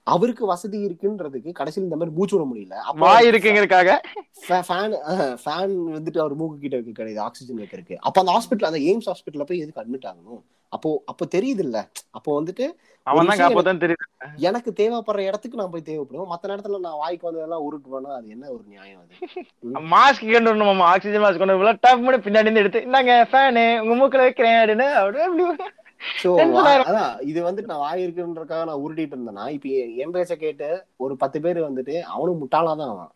[0.07, 2.77] அவருக்கு வசதி இருக்குன்றதுக்கு கடைசியில் இந்த மாதிரி மூச்சு விட முடியல.
[2.89, 3.89] அப்போ வாய் இருக்குங்கிறதுக்காக?
[4.67, 4.95] ஃபேன்
[5.43, 7.97] ஃபேன் வந்துட்டு அவர் மூக்கு கிட்ட வைக்க கிடையாது ஆக்சிஜன் வைக்கிறதுக்கு.
[8.07, 10.41] அப்ப அந்த ஹாஸ்பிட்டல் அந்த எய்ம்ஸ் ஹாஸ்பிட்டல்ல போய் எதுக்கு அட்மிட் ஆகணும்?
[10.71, 11.77] அப்போ அப்போ தெரியுது இல்ல
[12.17, 12.65] அப்போ வந்துட்டு
[14.47, 18.63] எனக்கு தேவைப்படுற இடத்துக்கு நான் போய் தேவைப்படுவேன் மத்த நேரத்துல நான் வாய்க்கு வந்ததெல்லாம் உருட்டுவேன்னா அது என்ன ஒரு
[18.67, 19.13] நியாயம் அது?
[19.93, 20.87] மாஸ்க் கொண்டு வரணும் மாமா.
[20.91, 21.79] ஆக்சிஜன் மாஸ்க் கொண்டு வரணும்.
[21.83, 25.27] டப் பண்ணி பின்னாடி இருந்து எடுத்து இந்தாங்க ஃபேனு உங்க மூக்குல வைக்கிறேன் அப்படின்னு அப்படியே
[27.29, 28.05] இது வந்துட்டு நான் வாய்
[28.61, 29.67] நான் உருட்டிட்டு இருந்தேன்னா இப்ப
[30.01, 33.11] என் பேச்ச கேட்டு ஒரு பத்து பேர் வந்துட்டு அவனும் முட்டாளாதான் அவன்.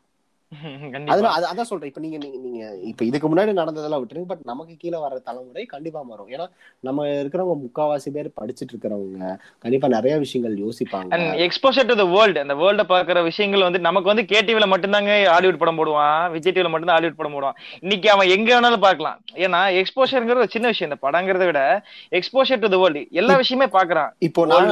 [0.91, 1.13] கண்டிப்பா.
[1.13, 1.89] அதுல அது- அதான் சொல்றேன்.
[1.89, 4.23] இப்ப நீங்க நீங்க இப்ப இதுக்கு முன்னாடி நடந்ததெல்லாம் விட்டுருங்க.
[4.27, 6.29] பட் நமக்கு கீழே வர தலைமுறை கண்டிப்பா மாறும்.
[6.29, 6.49] ஏன்னா
[6.79, 11.13] நம்ம இருக்கிறவங்க முக்காவாசி பேர் படிச்சிட்டு இருக்கிறவங்க கண்டிப்பா நிறைய விஷயங்கள் யோசிப்பாங்க.
[11.33, 15.77] எக்ஸ்போசர் டு த வேர்ல்டு அந்த வேர்ல்ட பாக்குற விஷயங்கள் வந்து நமக்கு வந்து கேடிவில மட்டும்தாங்க ஹாலிவுட் படம்
[15.77, 16.31] போடுவான்.
[16.31, 17.79] விஜய் டிவில மட்டும்தான் ஹாலிவுட் படம் போடுவான்.
[17.79, 19.21] இன்னைக்கு அவன் எங்க வேணாலும் பார்க்கலாம்.
[19.33, 20.97] ஏன்னா எக்ஸ்போஷர்ங்கிறது ஒரு சின்ன விஷயம்.
[21.01, 24.67] இந்த படங்கிறத விட எக்ஸ்போஷர் டு த வேர்ல்டு எல்லா விஷயமே பாக்குறான் இப்போ நான்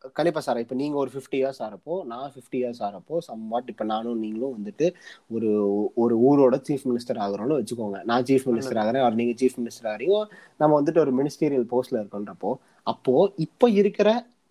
[0.00, 0.60] world ல அதே மாதிரி கண்டிப்பா சார்.
[0.64, 4.54] இப்ப நீங்க ஒரு ஃபிஃப்டி இயர்ஸ் ஆறப்போ நான் ஃபிஃப்டி இயர்ஸ் ஆறப்போ சம் வாட் இப்ப நானும் நீங்களும்
[4.56, 4.86] வந்துட்டு
[5.30, 5.50] ஒரு
[5.96, 7.98] ஒரு ஊரோட சீஃப் மினிஸ்டர் ஆகுறோம்னு வச்சுக்கோங்க.
[8.04, 10.18] நான் சீஃப் மினிஸ்டர் ஆகிறேன் அவர் நீங்க சீஃப் மினிஸ்டர் ஆகிறீங்க.
[10.60, 12.50] நம்ம வந்துட்டு ஒரு மினிஸ்டீரியல் போஸ்ட்ல இருக்கோன்றப்போ
[12.86, 13.14] அப்போ
[13.46, 14.08] இப்ப இருக்கிற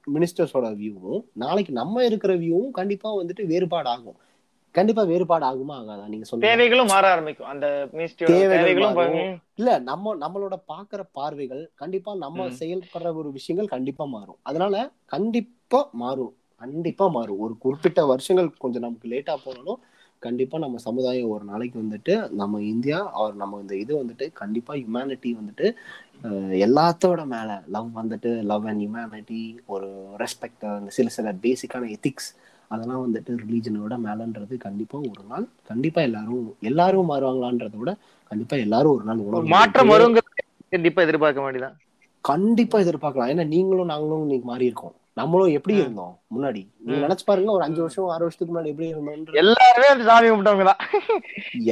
[0.08, 4.18] மினிஸ்டர்ஸோட வியூவும் நாளைக்கு நம்ம இருக்கிற வியூவும் கண்டிப்பா வந்துட்டு வேறுபாடு ஆகும்
[4.78, 6.06] கண்டிப்பா வேறுபாடு ஆகுமா ஆகாதா?
[6.08, 7.50] நீங்க சொல்லுங்க தேவைகளும் மாற ஆரம்பிக்கும்.
[7.54, 7.66] அந்த
[8.22, 8.98] தேவைகளும்.
[9.60, 12.48] இல்ல நம்ம நம்மளோட பாக்குற பார்வைகள் கண்டிப்பா நம்ம.
[12.62, 14.40] செயல்படுற ஒரு விஷயங்கள் கண்டிப்பா மாறும்.
[14.44, 14.76] அதனால
[15.06, 16.34] கண்டிப்பா மாறும்.
[16.62, 17.40] கண்டிப்பா மாறும்.
[17.40, 19.80] ஒரு குறிப்பிட்ட வருஷங்கள் கொஞ்சம் நமக்கு லேட்டா போனாலும்
[20.22, 25.32] கண்டிப்பா நம்ம சமுதாயம் ஒரு நாளைக்கு வந்துட்டு நம்ம இந்தியா அவர் நம்ம இந்த இது வந்துட்டு கண்டிப்பா ஹியூமனிட்டி
[25.40, 25.68] வந்துட்டு
[26.60, 29.90] எல்லாத்தோட மேல லவ் வந்துட்டு லவ் அண்ட் ஹியூமனிட்டி ஒரு
[30.20, 32.30] ரெஸ்பெக்ட் அந்த சில சில பேசிக்கான எத்திக்ஸ்
[32.72, 37.92] அதெல்லாம் வந்துட்டு ரிலீஜனோட மேலன்றது கண்டிப்பா ஒரு நாள் கண்டிப்பா எல்லாரும் எல்லாரும் மாறுவாங்களான்றத விட
[38.32, 41.76] கண்டிப்பா எல்லாரும் ஒரு நாள் உணவு மாற்றம் வருங்கிறது கண்டிப்பா எதிர்பார்க்க வேண்டியதான்
[42.26, 43.30] கண்டிப்பா எதிர்பார்க்கலாம்.
[43.30, 44.96] ஏன்னா நீங்களும் நாங்களும் இன்னைக்கு மாறி இருக்கோம்.
[45.14, 45.76] நம்மளும் எப்படி.
[45.78, 46.14] இருந்தோம்?
[46.34, 46.62] முன்னாடி.
[46.80, 47.00] நீங்க.
[47.04, 50.74] நினைச்சு பாருங்க ஒரு அஞ்சு வருஷம் ஆறு வருஷத்துக்கு முன்னாடி எப்படி இருந்தோம் எல்லாருமே அந்த சாமி கும்பிட்டவங்க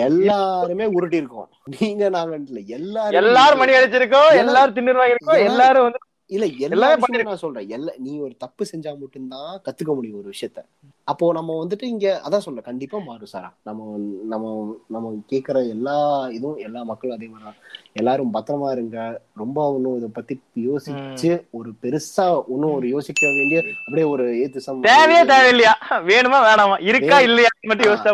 [0.06, 2.40] எல்லாருமே உருட்டி இருக்கோம் நீங்க நாங்க
[2.78, 6.02] எல்லாரும் எல்லாரும் மணி அடிச்சிருக்கோம் எல்லாரும் எல்லாரும் எல்லாரும் வந்து
[6.32, 6.88] இல்ல எல்லா
[7.22, 7.68] நான் சொல்றேன்.
[7.70, 10.60] எல்லா நீ ஒரு தப்பு செஞ்சா மட்டும்தான் கத்துக்க முடியும் ஒரு விஷயத்த.
[11.08, 12.64] அப்போ நம்ம வந்துட்டு இங்க அதான் சொல்றேன்.
[12.64, 13.50] கண்டிப்பா மாறும் சாரா.
[13.64, 13.82] நம்ம
[14.26, 14.46] நம்ம
[14.88, 15.96] நம்ம கேக்குற எல்லா
[16.32, 17.54] இதுவும் எல்லா மக்களும் அதே மாதிரி
[17.94, 18.98] எல்லாரும் பத்திரமா இருங்க.
[19.34, 20.36] ரொம்ப ஒன்னும் இதை பத்தி
[20.66, 25.76] யோசிச்சு ஒரு பெருசா ஒன்னும் ஒரு யோசிக்க வேண்டிய அப்படியே ஒரு ஏத்துசம் தேவையே தேவையில்லையா?
[26.10, 26.78] வேணுமா வேணாமா?
[26.90, 28.14] இருக்கா இல்லையா மட்டும் யோசிச்சா.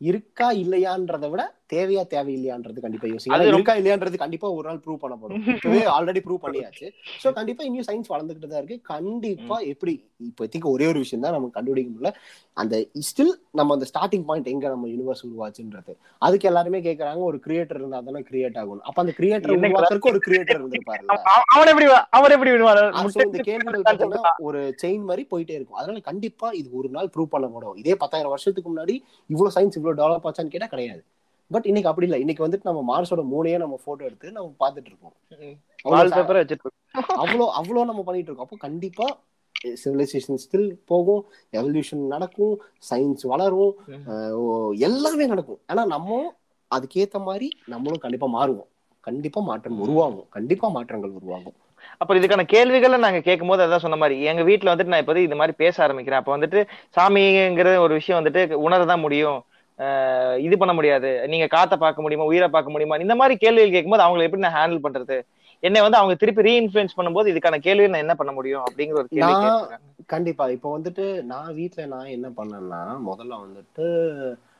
[0.00, 1.42] இருக்கா இல்லையான்றதை விட
[1.72, 6.42] தேவையா தேவையில்லையான்றது கண்டிப்பா அது ரொம்ப- இருக்கா இல்லையான்றது கண்டிப்பா ஒரு நாள் ப்ரூவ் பண்ணப்படும் இப்பவே ஆல்ரெடி ப்ரூவ்
[6.42, 6.86] பண்ணியாச்சு.
[7.22, 8.80] சோ கண்டிப்பா இன்னும் சயின்ஸ் வளர்ந்துகிட்டு தான் இருக்கு.
[8.82, 12.12] கண்டிப்பா எப்படி இப்போதைக்கு ஒரே ஒரு விஷயம் தான் நமக்கு கண்டுபிடிக்க முடியல.
[12.56, 12.76] அந்த
[13.08, 15.92] ஸ்டில் நம்ம அந்த ஸ்டார்டிங் பாயிண்ட் எங்க நம்ம யூனிவர்ஸ் உருவாச்சுன்றது.
[16.22, 20.60] அதுக்கு எல்லாருமே கேக்குறாங்க ஒரு கிரியேட்டர் இருந்தா தானே கிரியேட் ஆகும் அப்ப அந்த கிரியேட்டர் உருவாக்குறதுக்கு ஒரு கிரியேட்டர்
[20.60, 21.12] இருந்திருப்பாருல்ல.
[21.26, 22.50] அவ- அவன் எப்படி அவர் எப்படி
[23.26, 25.76] இந்த கேள்விகள் பாத்தீங்கன்னா ஒரு செயின் மாதிரி போயிட்டே இருக்கும்.
[25.76, 28.96] அதனால கண்டிப்பா இது ஒரு நாள் ப்ரூவ் பண்ண முடியும் இதே பத்தாயிரம் வருஷத்துக்கு முன்னாடி
[29.30, 31.02] இவ்வளவு சயின்ஸ் இவ்வளவு டெவலப் ஆச்சான்னு கேட்டா கிடையாது.
[31.50, 32.18] பட் இன்னைக்கு அப்படி இல்ல.
[32.22, 35.14] இன்னைக்கு வந்துட்டு நம்ம மார்ஸோட மூணையே நம்ம போட்டோ எடுத்து நம்ம பாத்துட்டு இருக்கோம்.
[37.22, 38.48] அவ்வளோ அவ்வளோ நம்ம பண்ணிட்டு இருக்கோம்.
[38.48, 39.06] அப்போ கண்டிப்பா
[39.82, 41.22] சிவிலைசேஷன் ஸ்டில் போகும்.
[41.58, 42.56] எவல்யூஷன் நடக்கும்.
[42.90, 43.72] சயின்ஸ் வளரும்.
[44.88, 45.60] எல்லாமே நடக்கும்.
[45.70, 46.18] ஆனா நம்ம
[46.70, 48.68] அதுக்கேத்த மாதிரி நம்மளும் கண்டிப்பா மாறுவோம்.
[49.06, 50.28] கண்டிப்பா மாற்றம் உருவாகும்.
[50.36, 51.56] கண்டிப்பா மாற்றங்கள் உருவாகும்.
[52.00, 55.38] அப்புறம் இதுக்கான கேள்விகளை நாங்க கேட்கும் போது அதான் சொன்ன மாதிரி எங்க வீட்ல வந்துட்டு நான் இப்போதைக்கு இது
[55.40, 56.20] மாதிரி பேச ஆரம்பிக்கிறேன்.
[56.20, 56.60] அப்ப வந்துட்டு
[56.96, 59.38] சாமிங்கிற ஒரு விஷயம் வந்துட்டு உணரதான் முடியும்.
[60.40, 61.10] இது பண்ண முடியாது.
[61.28, 62.96] நீங்க காத்த பார்க்க முடியுமா உயிரை பார்க்க முடியுமா?
[62.96, 65.18] இந்த மாதிரி கேள்விகள் கேட்கும்போது அவங்களை எப்படி நான் ஹேண்டில் பண்றது?
[65.62, 69.34] என்னை வந்து அவங்க திருப்பி ரீஇன்ஃபுளுன்ஸ் பண்ணும்போது இதுக்கான கேள்வி நான் என்ன பண்ண முடியும் அப்படிங்கிற ஒரு கேள்வி
[70.06, 73.86] கண்டிப்பா இப்போ வந்துட்டு நான் வீட்ல நான் என்ன பண்ணேன்னா முதல்ல வந்துட்டு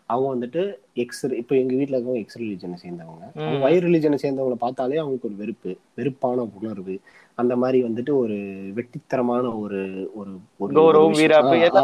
[0.07, 0.63] அவங்க வந்துட்டு
[0.99, 3.25] எக்ஸ் இப்போ எங்க வீட்ல இருக்கவங்க எக்ஸ் ரிலிஜனை சேர்ந்தவங்க.
[3.35, 3.59] அவங்க.
[3.59, 7.01] வயிறு ரிலிஜனை சேர்ந்தவங்களை பார்த்தாலே அவங்களுக்கு ஒரு வெறுப்பு வெறுப்பான உணர்வு.
[7.35, 8.35] அந்த மாதிரி வந்துட்டு ஒரு
[8.77, 9.81] வெட்டித்தரமான ஒரு
[10.15, 10.31] ஒரு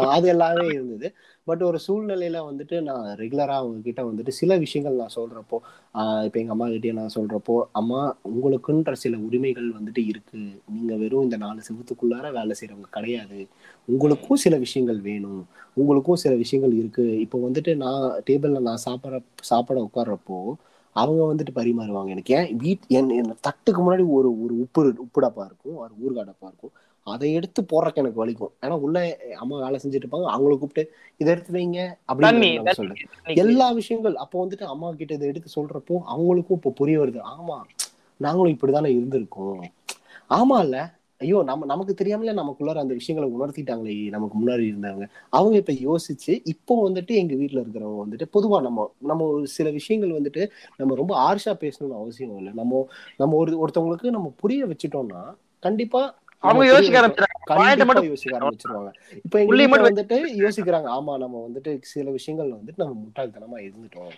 [0.07, 1.13] அது எல்லாமே இருந்தது.
[1.43, 5.57] பட் ஒரு சூழ்நிலையில வந்துட்டு நான் ரெகுலரா அவங்க கிட்ட வந்துட்டு சில விஷயங்கள் நான் சொல்றப்போ
[5.93, 10.39] ஆஹ் இப்ப எங்க அம்மா கிட்டே நான் சொல்றப்போ அம்மா உங்களுக்குன்ற சில உரிமைகள் வந்துட்டு இருக்கு.
[10.73, 13.47] நீங்க வெறும் இந்த நாலு செவத்துக்குள்ளார வேலை செய்யறவங்க கிடையாது.
[13.85, 15.47] உங்களுக்கும் சில விஷயங்கள் வேணும்.
[15.73, 17.19] உங்களுக்கும் சில விஷயங்கள் இருக்கு.
[17.19, 20.37] இப்போ வந்துட்டு நான் டேபிள்ல நான் சாப்பிட்ற சாப்பிட உட்கார்றப்போ
[20.95, 22.09] அவங்க வந்துட்டு பரிமாறுவாங்க.
[22.15, 23.09] எனக்கு ஏன் வீட் என்
[23.47, 26.73] தட்டுக்கு முன்னாடி ஒரு ஒரு உப்பு உப்பு டப்பா இருக்கும் ஒரு ஊறுகாய் டப்பா இருக்கும்.
[27.07, 28.53] அதை எடுத்து போடுறக்கு எனக்கு வலிக்கும்.
[28.61, 28.97] ஏன்னா உள்ள
[29.39, 30.27] அம்மா வேலை செஞ்சுட்டு இருப்பாங்க.
[30.35, 30.83] அவங்கள கூப்பிட்டு
[31.17, 31.79] இதை எடுத்து வைங்க
[32.09, 33.01] அப்படின்னு சொல்றேன்.
[33.43, 37.19] எல்லா விஷயங்கள் அப்போ வந்துட்டு அம்மா கிட்ட இதை எடுத்து சொல்றப்போ அவங்களுக்கும் இப்போ புரிய வருது.
[37.35, 37.57] ஆமா
[38.19, 39.63] நாங்களும் இப்படிதானே இருந்திருக்கோம்.
[40.29, 40.77] ஆமா இல்ல
[41.21, 45.05] ஐயோ நம்ம நமக்கு தெரியாமலே நமக்குள்ளார அந்த விஷயங்களை உணர்த்திட்டாங்களே நமக்கு முன்னாடி இருந்தவங்க.
[45.29, 50.43] அவங்க இப்ப யோசிச்சு இப்போ வந்துட்டு எங்க வீட்ல இருக்கிறவங்க வந்துட்டு பொதுவா நம்ம நம்ம சில விஷயங்கள் வந்துட்டு
[50.77, 52.53] நம்ம ரொம்ப ஆர்ஷா பேசணும்னு அவசியம் இல்லை.
[52.53, 52.81] நம்ம
[53.19, 55.23] நம்ம ஒரு ஒருத்தவங்களுக்கு நம்ம புரிய வச்சுட்டோம்னா
[55.59, 56.01] கண்டிப்பா
[56.43, 56.63] அவங்க
[58.09, 58.89] யோசிக்க ஆரம்பிச்சிருவாங்க.
[59.25, 64.11] இப்ப எங்க வந்துட்டு யோசிக்கிறாங்க ஆமா நம்ம வந்துட்டு சில விஷயங்கள் வந்துட்டு நம்ம முட்டாள்தனமா இருந்துட்டோம்.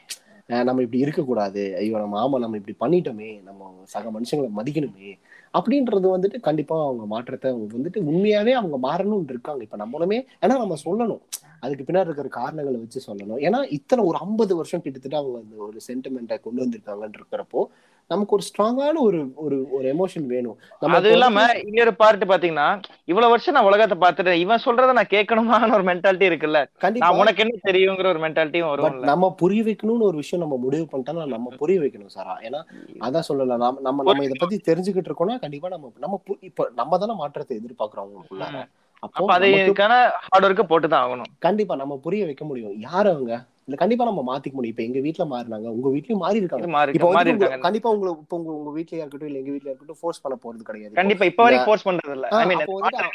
[0.67, 1.63] நம்ம இப்படி இருக்கக்கூடாது.
[1.77, 3.29] ஐயோ நம்ம ஆமா நம்ம இப்படி பண்ணிட்டோமே.
[3.43, 3.61] நம்ம
[3.93, 5.09] சக மனுஷங்களை மதிக்கணுமே.
[5.53, 9.63] அப்படின்றது வந்துட்டு கண்டிப்பா அவங்க மாற்றத்தை அவங்க வந்துட்டு உண்மையாவே அவங்க மாறணும்னு இருக்காங்க.
[9.63, 11.19] இப்ப நம்மளுமே ஏன்னா நம்ம சொல்லணும்.
[11.59, 13.41] அதுக்கு பின்னாடி இருக்கிற காரணங்களை வச்சு சொல்லணும்.
[13.47, 17.63] ஏன்னா இத்தனை ஒரு ஐம்பது வருஷம் கிட்டத்தட்ட அவங்க அந்த ஒரு சென்டிமெண்ட்டை கொண்டு வந்திருக்காங்கன்னு இருக்கிறப்போ
[18.09, 20.57] நமக்கு ஒரு ஸ்ட்ராங்கான ஒரு ஒரு ஒரு எமோஷன் வேணும்.
[20.79, 22.67] நம்ம அது இல்லாம இன்னொரு பார்ட் பாத்தீங்கன்னா
[23.05, 26.59] இவ்வளவு வருஷம் நான் உலகத்தை பார்த்துட்டேன் இவன் சொல்றத நான் கேட்கணுமான ஒரு மென்டாலிட்டி இருக்குல்ல.
[26.77, 27.09] கண்டிப்பா.
[27.11, 29.03] உனக்கு என்ன தெரியுங்கிற ஒரு மென்டாலிட்டியும் பட் வரும்ல.
[29.03, 32.35] நம்ம புரிய வைக்கணும்னு ஒரு விஷயம் நம்ம முடிவு பண்ணிட்டோம்னா நம்ம புரிய வைக்கணும் சாரா.
[32.43, 32.61] ஏன்னா
[32.99, 33.59] அதான் சொல்லல.
[33.65, 38.05] நம்ம நம்ம நம்ம இத பத்தி தெரிஞ்சுக்கிட்டு இருக்கோம்னா கண்டிப்பா நம்ம நம்ம இப்ப நம்ம தானே மாற்றத்தை எதிர்பார்க்கிறோம்
[38.05, 38.63] அவங்களுக்குள்ளார
[39.03, 39.93] அப்போ அதுக்கான
[40.25, 41.31] ஹார்ட் ஒர்க்கு போட்டுதான் ஆகணும்.
[41.39, 42.75] கண்டிப்பா நம்ம புரிய வைக்க முடியும்.
[42.79, 43.33] யார் அவங்க?
[43.67, 44.73] இல்ல கண்டிப்பா நம்ம மாத்திக்க முடியும்.
[44.73, 45.67] இப்ப எங்க வீட்ல மாறினாங்க.
[45.67, 46.67] உங்க வீட்லயும் மாறி இருக்காங்க.
[46.91, 50.21] இப்ப வந்து உங்க- கண்டிப்பா உங்களுக்கு இப்ப உங்க உங்க வீட்லயா இருக்கட்டும் இல்ல எங்க வீட்லயா இருக்கட்டும் ஃபோர்ஸ்
[50.21, 50.93] பண்ண போறது கிடையாது.
[50.93, 52.27] கண்டிப்பா இப்ப வரைக்கும் ஃபோர்ஸ் பண்றது இல்ல.
[52.27, 52.61] ஐ மீன்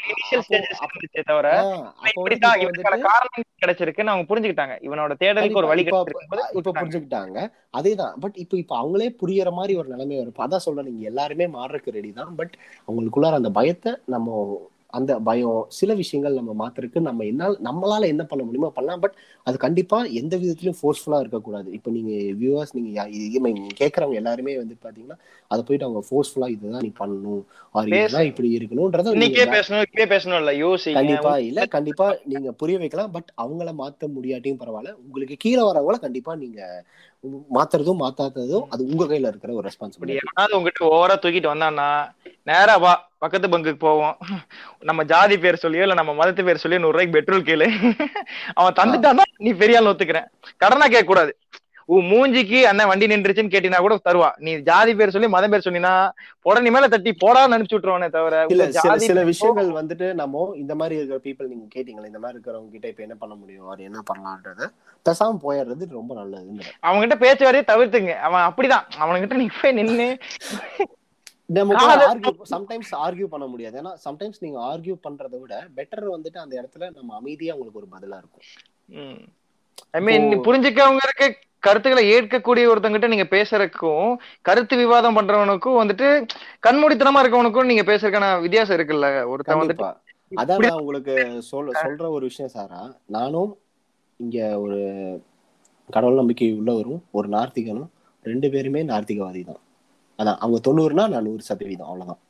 [0.09, 4.75] இனிஷியல் ஸ்டேஜஸ் தவிர ஆ, அப்போ வந்துட்டு இப்படித்தான் இப்ப இவனுக்கான வந்துட்டு காரணம் கிடைச்சிருக்குன்னு அவங்க புரிஞ்சுக்கிட்டாங்க.
[4.81, 6.03] இவனோட தேடலுக்கு ஒரு வழி இப்ப.
[6.71, 7.37] புரிஞ்சுக்கிட்டாங்க.
[7.77, 8.13] அதேதான்.
[8.19, 10.51] பட் இப்ப இப்ப அவங்களே புரியற மாதிரி ஒரு நிலைமை வரும்.
[10.51, 10.85] அதான் சொல்றேன்.
[10.85, 12.35] நீங்க எல்லாருமே மாறுறதுக்கு ரெடி தான்.
[12.35, 12.55] பட்
[12.87, 14.29] அவங்களுக்குள்ளார அந்த பயத்தை நம்ம
[14.93, 19.01] அந்த பயம் சில விஷயங்கள் நம்ம மாத்துறதுக்கு நம்ம என்னால் நம்மளால என்ன பண்ண முடியுமோ பண்ணலாம்.
[19.01, 19.15] பட்
[19.47, 21.69] அது கண்டிப்பா எந்த விதத்திலயும் ஃபோர்ஸ்ஃபுல்லா இருக்கக்கூடாது.
[21.73, 22.11] இப்ப நீங்க
[22.41, 22.91] வியூவர்ஸ் நீங்க
[23.81, 25.17] கேக்குறவங்க எல்லாருமே வந்து பாத்தீங்கன்னா
[25.51, 27.43] அதை போயிட்டு அவங்க ஃபோர்ஸ்ஃபுல்லா இதுதான் நீ பண்ணணும்.
[27.75, 27.91] ஆர்.
[27.93, 29.13] இதுதான் இப்படி இருக்கணும்ன்றத
[30.13, 30.51] பேசணும் இல்ல.
[30.63, 30.95] யோசிங்க.
[30.97, 33.13] கண்டிப்பா இல்ல கண்டிப்பா நீங்க புரிய வைக்கலாம்.
[33.15, 34.93] பட் அவங்கள மாத்த முடியாட்டியும் பரவாயில்ல.
[35.05, 36.59] உங்களுக்கு கீழே வரவங்கள கண்டிப்பா நீங்க
[37.55, 41.87] மாத்துறதும் மாத்தாததும் அது உங்க கையில இருக்கிற ஒரு ரெஸ்பான்சிபிலிட்டி எவனாவது உங்ககிட்ட ஓவரா தூக்கிட்டு வந்தான்னா
[42.43, 44.15] நேரா வா பக்கத்து பங்குக்கு போவோம்.
[44.79, 47.67] நம்ம ஜாதி பேர் சொல்லியோ இல்ல நம்ம மதத்து பேர் சொல்லியோ நூறு ரூபாய்க்கு பெட்ரோல் கேளு.
[48.53, 50.27] அவன் தந்துட்டான்னா நீ பெரிய ஆள் ஒத்துக்கிறேன்.
[50.57, 51.31] கடனா கேட்க கூடாது
[51.93, 54.29] உன் மூஞ்சிக்கு அண்ணன் வண்டி நின்றுச்சுன்னு கேட்டினா கூட தருவா.
[54.45, 55.95] நீ ஜாதி பேர் சொல்லி மதம் பேர் சொன்னீங்கன்னா
[56.49, 60.97] உடனே மேல தட்டி போடான்னு அனுப்பிச்சு விட்டுருவானே தவிர இல்ல சில சில விஷயங்கள் வந்துட்டு நம்ம இந்த மாதிரி
[60.99, 63.67] இருக்கிற பீப்புள் நீங்க கேட்டீங்களா இந்த மாதிரி இருக்கிறவங்க கிட்ட இப்ப என்ன பண்ண முடியும்?
[63.67, 64.71] அவர் என்ன பண்ணலான்றத
[65.05, 66.67] பேசாம போயிடுறது ரொம்ப நல்லதுங்கிற.
[66.87, 68.13] அவன்கிட்ட பேச்சுவார்த்தையே தவிர்த்துங்க.
[68.27, 68.85] அவன் அப்படிதான்.
[69.03, 70.09] அவன்கிட்ட நீ போய் நின்னு
[72.51, 73.75] சம்டைம்ஸ் ஆர்கியூ பண்ண முடியாது.
[73.81, 78.17] ஏன்னா சம்டைம்ஸ் நீங்க ஆர்கியூ பண்றதை விட பெட்டர் வந்துட்டு அந்த இடத்துல நம்ம அமைதியா உங்களுக்கு ஒரு பதிலா
[78.21, 78.45] இருக்கும்.
[79.97, 81.27] ஐ மீன் புரிஞ்சுக்கவங்க இருக்க
[81.63, 84.07] கருத்துக்களை ஏற்கக்கூடிய ஒருத்தங்கிட்ட நீங்க பேசுறதுக்கும்
[84.45, 86.07] கருத்து விவாதம் பண்றவனுக்கும் வந்துட்டு
[86.63, 89.09] கண்மூடித்தனமா இருக்கவனுக்கும் நீங்க பேசுறதுக்கான வித்தியாசம் இருக்குல்ல?
[89.31, 89.85] ஒருத்தன் வந்துட்டு
[90.31, 91.15] அதான் நான் உங்களுக்கு
[91.49, 92.81] சொல்ல சொல்ற ஒரு விஷயம் சாரா
[93.15, 93.51] நானும்
[94.19, 94.79] இங்க ஒரு
[95.89, 97.89] கடவுள் நம்பிக்கை உள்ளவரும் ஒரு நார்த்திகனும்
[98.25, 99.61] ரெண்டு பேருமே நார்த்திகவாதி தான்
[100.19, 102.21] அதான் அவங்க தொண்ணூறுனா நான் நூறு சதவீதம் அவ்வளவுதான்.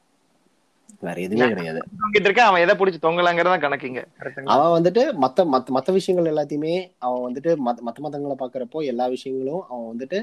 [1.03, 1.79] வேற எதுவுமே கிடையாது.
[2.19, 4.01] இருக்க அவன் எதை பிடிச்சி தொங்கலாங்கிறதா கணக்குங்க?
[4.45, 9.63] அவன் வந்துட்டு மத்த மத்த மத்த விஷயங்கள் எல்லாத்தையுமே அவன் வந்துட்டு மத்த மத்த மதங்களை பாக்குறப்போ எல்லா விஷயங்களும்
[9.69, 10.19] அவன் வந்துட்டு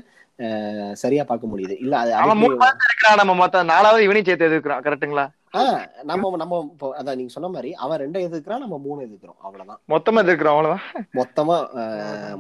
[0.93, 1.77] சரியா பார்க்க முடியுது.
[1.81, 2.59] இல்ல அது அவன் மூணு
[3.17, 5.27] நம்ம மொத்த நாலாவது இவனையும் சேர்த்து எதிர்க்கிறான் கரெக்ட்டுங்களா?
[5.53, 5.79] ஆஹ்
[6.09, 9.81] நம்ம நம்ம இப்போ அதான் நீங்க சொன்ன மாதிரி அவன் ரெண்டை எதுக்குறான் நம்ம மூணு எதுக்குறோம் அவ்வளவுதான்.
[9.89, 10.85] மொத்தமா எதிர்க்கிறோம் அவ்வளவுதான்?
[11.19, 11.57] மொத்தமா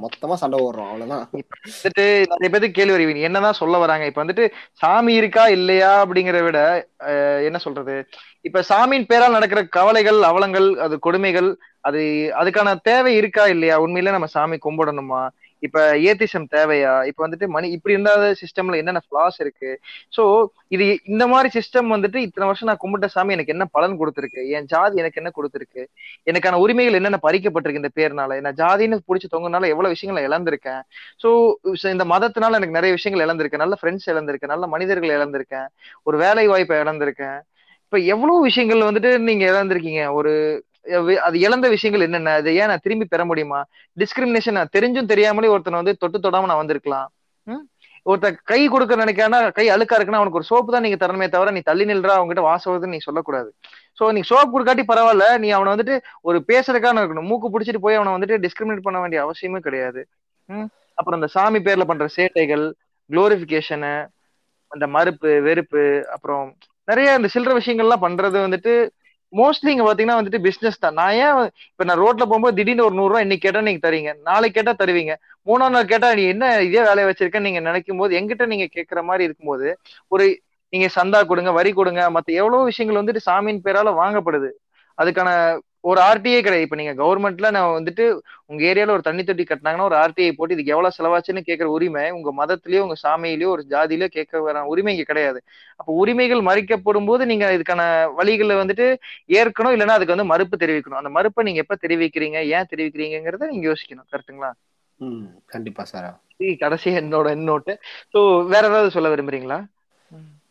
[0.05, 1.25] மொத்தமா சண்டை ஓடுறோம் அவ்வளவுதான்.
[1.65, 4.07] வந்துட்டு நிறைய பேருக்கு கேள்வி வருவீங்க என்னதான் சொல்ல வராங்க?
[4.07, 4.45] இப்ப வந்துட்டு
[4.81, 6.61] சாமி இருக்கா இல்லையா அப்படிங்கறத விட
[7.09, 7.97] அஹ், என்ன சொல்றது?
[8.45, 11.51] இப்ப சாமியின் பேரால் நடக்கிற கவலைகள் அவலங்கள் அது கொடுமைகள்
[11.85, 12.01] அது
[12.41, 13.77] அதுக்கான தேவை இருக்கா இல்லையா?
[13.85, 15.23] உண்மையில நம்ம சாமி கும்பிடணுமா?
[15.67, 15.79] இப்ப
[16.11, 16.93] ஏத்திசம் தேவையா?
[17.09, 19.71] இப்ப வந்துட்டு மணி இப்படி இருந்தாத சிஸ்டம்ல என்னென்ன ஃபிளாஸ் இருக்கு?
[20.17, 20.23] சோ
[20.77, 24.43] இது இந்த மாதிரி சிஸ்டம் வந்துட்டு இத்தனை வருஷம் நான் கும்பிட்ட சாமி எனக்கு என்ன பலன் கொடுத்துருக்கு?
[24.57, 25.85] என் ஜாதி எனக்கு என்ன கொடுத்துருக்கு?
[26.33, 28.41] எனக்கான உரிமைகள் என்னென்ன பறிக்கப்பட்டிருக்கு இந்த பேர்னால?
[28.47, 30.83] நான் ஜாதின்னு பிடிச்சி தொங்குனால எவ்வளவு விஷயங்களை இழந்திருக்கேன்?
[31.25, 31.31] சோ
[31.95, 33.65] இந்த மதத்தினால எனக்கு நிறைய விஷயங்கள் இழந்திருக்கேன்.
[33.65, 34.55] நல்ல ஃப்ரெண்ட்ஸ் இழந்திருக்கேன்.
[34.55, 35.69] நல்ல மனிதர்கள் இழந்திருக்கேன்.
[36.09, 37.39] ஒரு வேலை வாய்ப்பை இழந்திருக்கேன்.
[37.87, 40.03] இப்ப எவ்வளவு விஷயங்கள் வந்துட்டு நீங்க இழந்திருக்கீங்க?
[40.19, 40.33] ஒரு
[41.21, 42.33] அது இழந்த விஷயங்கள் என்னென்ன?
[42.33, 43.65] அதை ஏன் நான் திரும்பி பெற முடியுமா?
[43.97, 47.09] டிஸ்கிரிமினேஷன் நான் தெரிஞ்சும் தெரியாமலே ஒருத்தனை வந்து தொட்டு தொடாம நான் வந்திருக்கலாம்.
[47.47, 47.65] ம்?
[48.03, 51.61] ஒருத்தன் கை கொடுக்க நினைக்கானா கை அழுக்கா இருக்குன்னா அவனுக்கு ஒரு சோப்பு தான் நீங்க தரணுமே தவிர நீ
[51.61, 53.55] தள்ளி நில்றா அவங்ககிட்ட வாசம் நீ சொல்லக்கூடாது.
[53.99, 57.29] சோ நீ சோப் கொடுக்காட்டி பரவாயில்ல நீ அவனை வந்துட்டு ஒரு பேசுறதுக்கான இருக்கணும்.
[57.31, 60.09] மூக்கு பிடிச்சிட்டு போய் அவனை வந்துட்டு டிஸ்கிரிமினேட் பண்ண வேண்டிய அவசியமே கிடையாது?
[60.95, 62.73] அப்புறம் இந்த சாமி பேர்ல பண்ற சேட்டைகள்
[63.11, 64.07] குளோரிபிகேஷனு
[64.69, 68.89] அந்த மறுப்பு வெறுப்பு அப்புறம் நிறைய இந்த சில்லற விஷயங்கள்லாம் பண்றது வந்துட்டு
[69.33, 70.97] மோஸ்ட்லி இங்க பாத்தீங்கன்னா வந்துட்டு பிசினஸ் தான்.
[70.99, 71.35] நான் ஏன்
[71.69, 75.15] இப்ப நான் ரோட்ல போகும்போது திடீர்னு ஒரு நூறு ரூபாய் இன்னைக்கு கேட்டா நீங்க தரீங்க நாளைக்கு கேட்டா தருவீங்க.
[75.47, 79.27] மூணாம் நாள் கேட்டா நீ என்ன இதே வேலையை வச்சிருக்கேன்னு நீங்க நினைக்கும் போது எங்கிட்ட நீங்க கேட்கற மாதிரி
[79.29, 79.69] இருக்கும்போது
[80.13, 80.27] ஒரு
[80.73, 84.51] நீங்க சந்தா கொடுங்க வரி கொடுங்க மத்த எவ்வளவு விஷயங்கள் வந்துட்டு சாமியின் பேரால வாங்கப்படுது.
[84.99, 85.31] அதுக்கான
[85.85, 88.05] ஒரு ஆர்டிஏ கிடையாது இப்ப நீங்க கவர்மெண்ட்ல நான் வந்துட்டு
[88.47, 92.31] உங்க ஏரியால ஒரு தண்ணி தொட்டி கட்டினாங்கன்னா ஒரு ஆர்டிஐ போட்டு இதுக்கு எவ்வளவு செலவாச்சுன்னு கேட்கற உரிமை உங்க
[92.41, 95.41] மதத்திலயோ உங்க சாமியிலயோ ஒரு ஜாதியிலயோ கேட்க வர உரிமை இங்க கிடையாது.
[95.81, 97.83] அப்ப உரிமைகள் மறிக்கப்படும் போது நீங்க இதுக்கான
[98.19, 98.87] வழிகளை வந்துட்டு
[99.39, 101.01] ஏற்கணும் இல்லைன்னா அதுக்கு வந்து மறுப்பு தெரிவிக்கணும்.
[101.01, 104.09] அந்த மறுப்பை நீங்க எப்ப தெரிவிக்கிறீங்க ஏன் தெரிவிக்கிறீங்கிறத நீங்க யோசிக்கணும்.
[104.13, 104.51] கரெக்ட்டுங்களா?
[105.01, 106.13] ம் கண்டிப்பா சாரா.
[106.63, 107.73] கடைசி என்னோட நோட்டு
[108.15, 109.59] ஸோ வேற ஏதாவது சொல்ல விரும்புறீங்களா?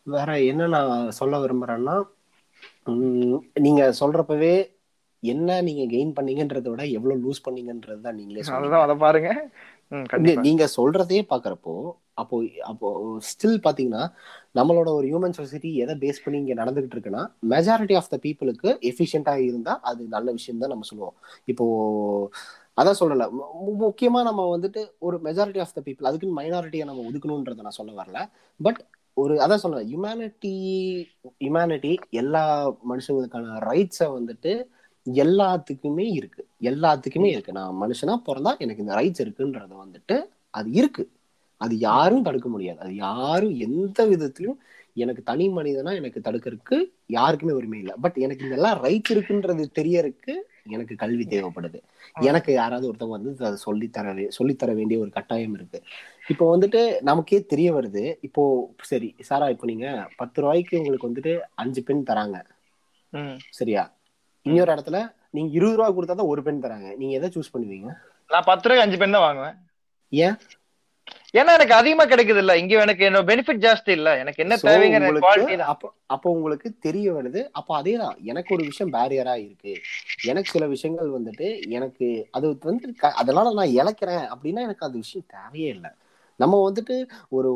[0.06, 1.96] வேற என்ன நான் சொல்ல விரும்புறேன்னா
[3.62, 4.54] நீங்க சொல்றப்பவே
[5.22, 9.30] என்ன நீங்க கெயின் பண்ணீங்கன்றத விட எவ்வளவு லூஸ் பண்ணீங்கன்றது தான் நீங்களே அதுதான் அதை பாருங்க.
[10.46, 11.74] நீங்க சொல்றதே பாக்குறப்போ
[12.20, 12.36] அப்போ
[12.70, 12.88] அப்போ
[13.28, 14.02] ஸ்டில் பாத்தீங்கன்னா
[14.58, 17.22] நம்மளோட ஒரு ஹியூமன் சொசைட்டி எதை பேஸ் பண்ணி இங்க நடந்துகிட்டு இருக்குன்னா
[17.52, 21.14] மெஜாரிட்டி ஆஃப் த பீப்புளுக்கு எஃபிஷியண்டா இருந்தா அது நல்ல விஷயம் தான் நம்ம சொல்லுவோம்.
[21.48, 21.66] இப்போ
[22.78, 23.24] அதான் சொல்லல.
[23.84, 28.18] முக்கியமா நம்ம வந்துட்டு ஒரு மெஜாரிட்டி ஆஃப் த பீப்புள் அதுக்குன்னு மைனாரிட்டியை நம்ம ஒதுக்கணுன்றதை நான் சொல்ல வரல.
[28.60, 28.80] பட்
[29.16, 30.54] ஒரு அதான் சொல்றேன் ஹியூமனிட்டி
[31.42, 32.44] ஹியூமனிட்டி எல்லா
[32.92, 34.52] மனுஷங்களுக்கான ரைட்ஸை வந்துட்டு
[35.14, 36.42] எல்லாத்துக்குமே இருக்கு.
[36.62, 37.52] எல்லாத்துக்குமே இருக்கு.
[37.52, 40.16] நான் மனுஷனா பிறந்தா எனக்கு இந்த ரைட்ஸ் இருக்குன்றது வந்துட்டு
[40.54, 41.04] அது இருக்கு.
[41.60, 42.78] அது யாரும் தடுக்க முடியாது.
[42.78, 44.58] அது யாரும் எந்த விதத்திலும்
[44.96, 46.76] எனக்கு தனி மனிதனா எனக்கு தடுக்கிறதுக்கு
[47.08, 47.94] யாருக்குமே உரிமை இல்லை.
[48.00, 50.34] பட் எனக்கு இதெல்லாம் ரைட்ஸ் இருக்குன்றது தெரியறதுக்கு
[50.68, 51.78] எனக்கு கல்வி தேவைப்படுது.
[52.20, 54.06] எனக்கு யாராவது ஒருத்தவங்க வந்து அதை சொல்லித்தர
[54.38, 55.78] சொல்லித்தர வேண்டிய ஒரு கட்டாயம் இருக்கு.
[56.32, 58.04] இப்போ வந்துட்டு நமக்கே தெரிய வருது.
[58.20, 58.42] இப்போ
[58.82, 62.38] சரி சாரா இப்போ நீங்க பத்து ரூபாய்க்கு உங்களுக்கு வந்துட்டு அஞ்சு பெண் தராங்க.
[63.50, 63.84] சரியா?
[64.46, 64.98] இன்னொரு இடத்துல
[65.30, 66.88] நீங்க இருபது ரூபா கொடுத்தா தான் ஒரு பெண் தராங்க.
[66.96, 67.90] நீங்க எதை சூஸ் பண்ணுவீங்க?
[68.30, 69.56] நான் பத்து ரூபாய்க்கு அஞ்சு பெண் தான் வாங்குவேன்.
[70.12, 70.36] ஏன்?
[71.34, 72.52] ஏன்னா எனக்கு அதிகமா கிடைக்குது இல்ல.
[72.56, 74.10] இங்க எனக்கு என்னோட பெனிஃபிட் ஜாஸ்தி இல்ல.
[74.18, 77.40] எனக்கு என்ன தேவைங்கிற உங்களுக்கு குவாலிட்டி அப்போ அப்போ உங்களுக்கு தெரிய வருது.
[77.50, 79.74] அப்போ அதேதான் எனக்கு ஒரு விஷயம் பேரியரா இருக்கு.
[80.24, 85.68] எனக்கு சில விஷயங்கள் வந்துட்டு எனக்கு அது வந்து அதனால நான் இழக்கிறேன் அப்படின்னா எனக்கு அது விஷயம் தேவையே
[85.68, 85.92] இல்லை.
[86.40, 87.50] நம்ம வந்துட்டு ஒரு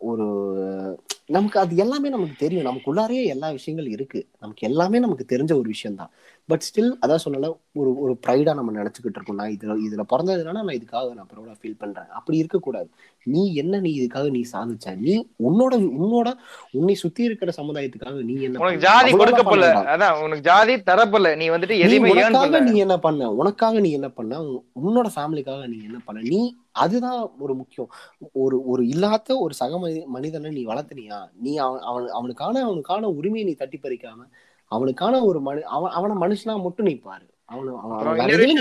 [0.00, 0.96] ஒரு-
[1.26, 2.64] நமக்கு அது எல்லாமே நமக்கு தெரியும்.
[2.64, 4.26] நமக்குள்ளாரே எல்லா விஷயங்கள் இருக்கு.
[4.40, 6.10] நமக்கு எல்லாமே நமக்கு தெரிஞ்ச ஒரு விஷயம்தான்.
[6.46, 10.66] பட் ஸ்டில் அதான் சொன்னல ஒரு ஒரு ப்ரைடா நம்ம நினைச்சுக்கிட்டு இருக்கோம் நான் இதுல இதுல பிறந்ததுனால நான்
[10.66, 12.06] இதுக்காக நான் ப்ரௌடா ஃபீல் பண்றேன்.
[12.06, 12.90] அப்படி இருக்கக்கூடாது.
[13.24, 14.98] நீ என்ன நீ இதுக்காக நீ சாதிச்ச?
[14.98, 16.32] நீ உன்னோட உன்னோட
[16.70, 18.78] உன்னை சுத்தி இருக்கிற சமுதாயத்துக்காக நீ என்ன உனக்கு?
[18.78, 19.72] ஜாதி கொடுக்கப்படல.
[19.86, 23.30] அதான் உனக்கு ஜாதி தரப்படல நீ வந்துட்டு ஏர்ன் உனக்காக நீ என்ன பண்ண?
[23.32, 24.40] உனக்காக நீ என்ன பண்ண?
[24.42, 26.20] உன்- உன்னோட ஃபேமிலிக்காக நீ என்ன பண்ண?
[26.24, 27.90] நீ அதுதான் ஒரு முக்கியம்.
[28.32, 31.28] ஒரு ஒரு இல்லாத ஒரு சக மனி- மனிதனை நீ வளர்த்துனியா?
[31.40, 34.28] நீ அவன் அவன் அவனுக்கான அவனுக்கான உரிமையை நீ தட்டி பறிக்காம
[34.72, 37.26] அவனுக்கான ஒரு மனு அவன் அவனை மனுஷனா மட்டும் நீ பாரு.
[37.48, 37.70] அவனு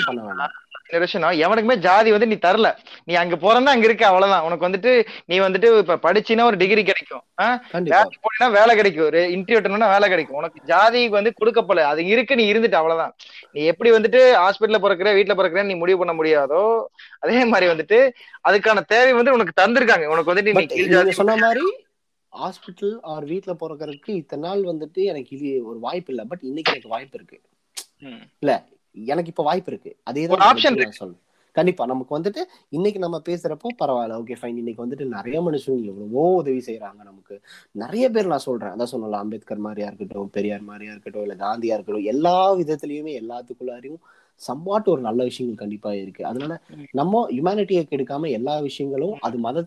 [0.10, 0.60] பண்ண வேண்டாம்
[1.44, 2.70] எவனுக்குமே ஜாதி வந்து நீ தரல.
[3.04, 4.46] நீ அங்க பிறந்தா அங்க இருக்க அவ்வளவுதான்.
[4.48, 4.92] உனக்கு வந்துட்டு
[5.32, 7.24] நீ வந்துட்டு இப்ப படிச்சினா ஒரு டிகிரி கிடைக்கும்.
[7.92, 9.06] வேலைக்கு போனா வேலை கிடைக்கும்.
[9.06, 10.40] ஒரு இன்டர்வியூ வேலை கிடைக்கும்.
[10.42, 13.14] உனக்கு ஜாதிக்கு வந்து கொடுக்கப்படல அது இருக்கு நீ இருந்துட்டு அவ்வளவுதான்.
[13.56, 16.64] நீ எப்படி வந்துட்டு ஹாஸ்பிட்டல்ல பிறக்கிற வீட்டுல பிறக்கிற நீ முடிவு பண்ண முடியாதோ
[17.24, 18.00] அதே மாதிரி வந்துட்டு
[18.50, 20.08] அதுக்கான தேவை வந்து உனக்கு தந்திருக்காங்க.
[20.14, 20.54] உனக்கு வந்துட்டு
[21.08, 21.66] நீ சொன்ன மாதிரி
[22.34, 26.26] ஹாஸ்பிட்டல் ஆர் வீட்ல பிறக்கறதுக்கு இத்தனை நாள் வந்துட்டு எனக்கு இது ஒரு வாய்ப்பு இல்லை.
[26.32, 27.40] பட் இன்னைக்கு எனக்கு வாய்ப்பு இருக்கு.
[28.44, 28.54] இல்ல
[29.12, 29.92] எனக்கு இப்ப வாய்ப்பு இருக்கு.
[30.04, 31.20] அதே தான் சொல்றேன்.
[31.56, 36.62] கண்டிப்பா நமக்கு வந்துட்டு இன்னைக்கு நம்ம பேசுறப்போ பரவாயில்ல ஓகே ஃபைன் இன்னைக்கு வந்துட்டு நிறைய மனுஷங்க எவ்வளவோ உதவி
[36.68, 37.36] செய்யறாங்க நமக்கு.
[37.84, 38.74] நிறைய பேர் நான் சொல்றேன்.
[38.76, 44.02] அதான் சொன்னல அம்பேத்கர் மாதிரியா இருக்கட்டும் பெரியார் மாதிரியா இருக்கட்டும் இல்ல காந்தியா இருக்கட்டும் எல்லா விதத்திலயுமே எல்லாத்துக்குள்ளாரையும்
[44.42, 46.22] சம்பாட்டு ஒரு நல்ல விஷயங்கள் கண்டிப்பா இருக்கு.
[46.26, 46.54] அதனால
[46.94, 49.58] நம்ம ஹியூமனிட்டியை கெடுக்காம எல்லா விஷயங்களும் அது மத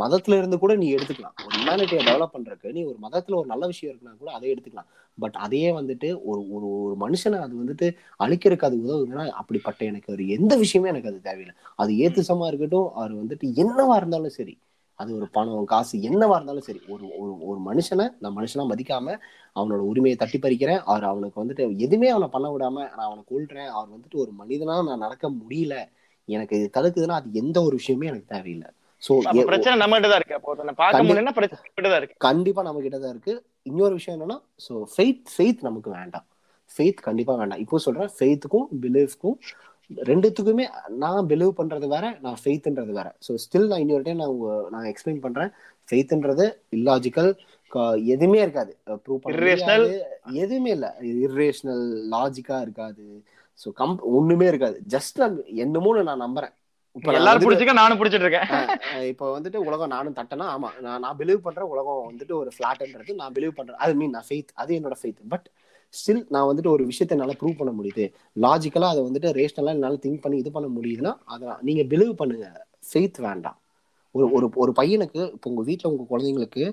[0.00, 1.36] மதத்துல இருந்து கூட நீ எடுத்துக்கலாம்.
[1.40, 4.88] ஒரு ஹியூமனிட்டியை டெவலப் பண்றதுக்கு நீ ஒரு மதத்துல ஒரு நல்ல விஷயம் இருக்குன்னா கூட அதை எடுத்துக்கலாம்.
[5.18, 7.86] பட் அதையே வந்துட்டு ஒரு ஒரு ஒரு மனுஷனை அது வந்துட்டு
[8.20, 11.54] அழிக்கிறதுக்கு அது உதவுதுன்னா அப்படிப்பட்ட எனக்கு ஒரு எந்த விஷயமே எனக்கு அது தேவையில்லை.
[11.76, 14.54] அது ஏத்துசமா இருக்கட்டும் அவர் வந்துட்டு என்னவா இருந்தாலும் சரி.
[14.98, 19.16] அது ஒரு பணம் காசு என்னவா இருந்தாலும் சரி ஒரு ஒரு ஒரு மனுஷனை நான் மனுஷனா மதிக்காம
[19.56, 20.80] அவனோட உரிமையை தட்டி பறிக்கிறேன்.
[20.90, 25.04] அவர் அவனுக்கு வந்துட்டு எதுவுமே அவனை பண்ண விடாம நான் அவனை கொள்றேன் அவர் வந்துட்டு ஒரு மனிதனா நான்
[25.06, 25.76] நடக்க முடியல.
[26.28, 28.70] எனக்கு இது தடுக்குதுன்னா அது எந்த ஒரு விஷயமே எனக்கு தேவையில்லை.
[29.02, 29.12] சோ
[29.50, 29.98] பிரச்சனை நம்ம
[31.54, 32.16] நம்மகிட்ட தான் இருக்கு.
[32.28, 33.34] கண்டிப்பா நம்ம கிட்ட தான் இருக்கு.
[33.70, 36.26] இன்னொரு விஷயம் என்னன்னா ஸோ ஃபெய்த் ஃபெய்த் நமக்கு வேண்டாம்.
[36.70, 37.60] ஃபெய்த் கண்டிப்பா வேண்டாம்.
[37.64, 39.36] இப்போ சொல்றேன் ஃபெய்த்துக்கும் பிலீஃப்க்கும்
[39.90, 40.64] ரெண்டுத்துக்குமே
[41.02, 43.08] நான் பிலீவ் பண்றது வேற நான் ஃபெய்த்ன்றது வேற.
[43.22, 44.34] ஸோ ஸ்டில் நான் இன்னொரு டைம் நான்
[44.72, 45.50] நான் எக்ஸ்பிளைன் பண்றேன்.
[45.88, 47.30] ஃபெய்த்ன்றது இல்லாஜிக்கல்
[48.12, 48.72] எதுவுமே இருக்காது.
[49.04, 49.34] ப்ரூவ் பண்ண
[50.42, 50.86] எதுவுமே இல்ல.
[51.22, 53.04] இர்ரேஷனல் லாஜிக்கா இருக்காது.
[53.60, 54.78] ஸோ கம் ஒண்ணுமே இருக்காது.
[54.94, 56.54] ஜஸ்ட் நான் என்னமோன்னு நான் நம்புறேன்.
[56.96, 58.50] இப்ப எல்லாரும் பிடிச்சிக்க நானும் பிடிச்சிட்டு இருக்கேன்.
[58.90, 60.70] அஹ் இப்போ வந்துட்டு உலகம் நானும் தட்டனா ஆமா.
[60.84, 64.52] நான் நான் பிலீவ் பண்றேன் உலகம் வந்துட்டு ஒரு ஃபிளாட்ன்றது நான் பிலீவ் பண்றேன் அது மீன் நான் ஃபெய்த்
[64.56, 65.48] அது என்னோட ஃபெய்த் பட்
[65.94, 68.04] ஸ்டில் நான் வந்துட்டு ஒரு விஷயத்த என்னால ப்ரூவ் பண்ண முடியுது.
[68.44, 72.48] லாஜிக்கலா அதை வந்துட்டு ரேஷனலா என்னால திங்க் பண்ணி இது பண்ண முடியுதுன்னா அதை நீங்க பிலீவ் பண்ணுங்க.
[72.88, 73.58] ஃபெய்த் வேண்டாம்.
[74.14, 76.64] ஒரு ஒரு ஒரு பையனுக்கு இப்போ உங்க வீட்டில் உங்க குழந்தைங்களுக்கு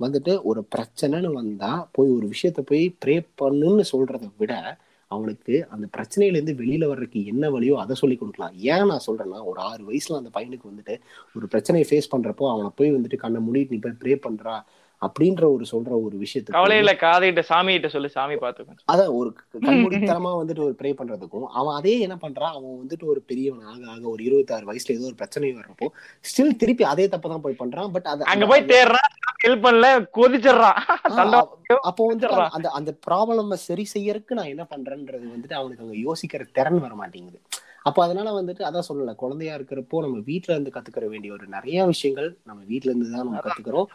[0.00, 4.54] வந்துட்டு ஒரு பிரச்சனைன்னு வந்தா போய் ஒரு விஷயத்த போய் ப்ரே பண்ணுன்னு சொல்றதை விட
[5.10, 8.54] அவனுக்கு அந்த பிரச்சனையில இருந்து வெளியில வர்றதுக்கு என்ன வழியோ அதை சொல்லி கொடுக்கலாம்.
[8.72, 10.94] ஏன் நான் சொல்றேன்னா ஒரு ஆறு வயசுல அந்த பையனுக்கு வந்துட்டு
[11.36, 14.54] ஒரு பிரச்சனையை ஃபேஸ் பண்றப்போ அவனை போய் வந்துட்டு கண்ணை மூடிட்டு நீ போய் ப்ரே பண்ணுறா
[15.02, 19.30] அப்படின்ற ஒரு சொல்ற ஒரு விஷயத்துக்கு கவலை இல்ல காதைகிட்ட சாமி கிட்ட சொல்லு சாமி பாத்துக்கோ அதான் ஒரு
[19.64, 24.04] கண்மூடித்தனமா வந்துட்டு ஒரு ப்ரே பண்றதுக்கும் அவன் அதே என்ன பண்றான் அவன் வந்துட்டு ஒரு பெரியவன் ஆக ஆக
[24.12, 25.88] ஒரு இருபத்தாறு வயசுல ஏதோ ஒரு பிரச்சனை வர்றப்போ
[26.24, 29.10] ஸ்டில் திருப்பி அதே தப்பு தான் போய் பண்றான் பட் அது அங்க போய் தேடுறான்
[29.42, 30.76] ஹெல்ப் பண்ணல கொதிச்சிடுறான்.
[31.88, 36.42] அப்போ வந்து அந்த- அந்த அந்த ப்ராப்ளம் சரி செய்யறதுக்கு நான் என்ன பண்றேன்றது வந்துட்டு அவனுக்கு அங்க யோசிக்கிற
[36.52, 37.38] திறன் வர மாட்டேங்குது
[37.84, 42.28] அப்போ அதனால வந்துட்டு அதான் சொல்லல குழந்தையா இருக்கிறப்போ நம்ம வீட்ல இருந்து கத்துக்கிற வேண்டிய ஒரு நிறைய விஷயங்கள்
[42.48, 43.88] நம்ம வீட்ல இருந்து தான் நம்ம கத்துக்கிறோம்.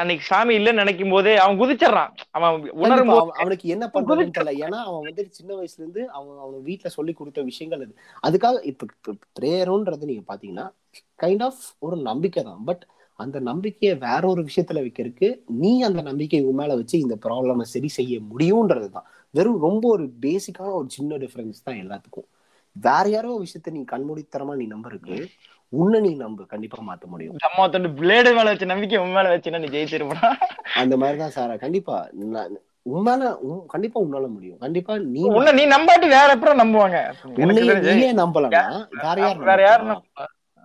[0.00, 2.12] அன்னைக்கு சாமி இல்லன்னு நினைக்கும் போதே அவன் குதிச்சிடுறான்.
[2.38, 4.54] அவன் உணரும் அவனுக்கு என்ன பண்றதுன்னு தெரியல.
[4.66, 7.94] ஏன்னா அவன் வந்துட்டு சின்ன வயசுல இருந்து அவன் அவன் வீட்ல சொல்லி கொடுத்த விஷயங்கள் அது.
[8.22, 10.66] அதுக்காக இப்ப ப்ரேயருன்றது நீங்க பாத்தீங்கன்னா
[11.24, 12.62] கைண்ட் ஆஃப் ஒரு நம்பிக்கை தான்.
[12.70, 12.84] பட்
[13.18, 15.28] அந்த நம்பிக்கையை வேற ஒரு விஷயத்துல வைக்கிறதுக்கு
[15.62, 19.06] நீ அந்த நம்பிக்கை உன் மேல வச்சு இந்த ப்ராப்ளமை சரி செய்ய முடியும்ன்றது தான்.
[19.34, 22.28] வெறும் ரொம்ப ஒரு பேசிக்கான ஒரு சின்ன டிஃபரன்ஸ் தான் எல்லாத்துக்கும்.
[22.72, 25.28] வேற யாரோ விஷயத்த நீ கண்மூடித்தனமா நீ நம்பருக்கு
[25.68, 26.46] உன்னை நீ நம்பு.
[26.46, 27.36] கண்டிப்பா மாத்த முடியும்.
[27.52, 30.32] அம்மா தொண்டு பிளேடு மேல வச்ச நம்பிக்கை உன் மேல வச்சுன்னா நீ ஜெயிச்சிருப்பா
[30.74, 31.56] அந்த மாதிரிதான் சாரா.
[31.56, 32.08] கண்டிப்பா
[32.94, 34.58] உன்னால உன்- கண்டிப்பா உன்னால முடியும்.
[34.58, 37.12] கண்டிப்பா நீ உன்ன நீ நம்பாட்டி வேற எப்பறம் நம்புவாங்க.
[37.80, 40.02] நீயே நம்பலன்னா வேற யார் வேற யாரு?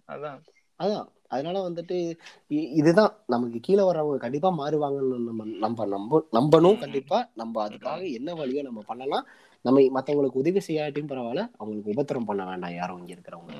[0.07, 0.41] அதான்.
[0.83, 1.05] அதான்.
[1.27, 2.17] அதனால வந்துட்டு
[2.47, 3.15] இதுதான்.
[3.27, 6.79] நமக்கு கீழே வர்றவங்க கண்டிப்பா மாறுவாங்கன்னு நம்ம நம்ம நம்ப நம்பணும்.
[6.79, 9.25] கண்டிப்பா நம்ம அதுக்காக என்ன வழியோ நம்ம பண்ணலாம்.
[9.65, 13.53] நம்ம மத்தவங்களுக்கு உதவி செய்யாட்டியும் பரவாயில்ல அவங்களுக்கு உபத்திரம் பண்ண வேண்டாம் யாரும் இங்க இருக்கிறவங்க.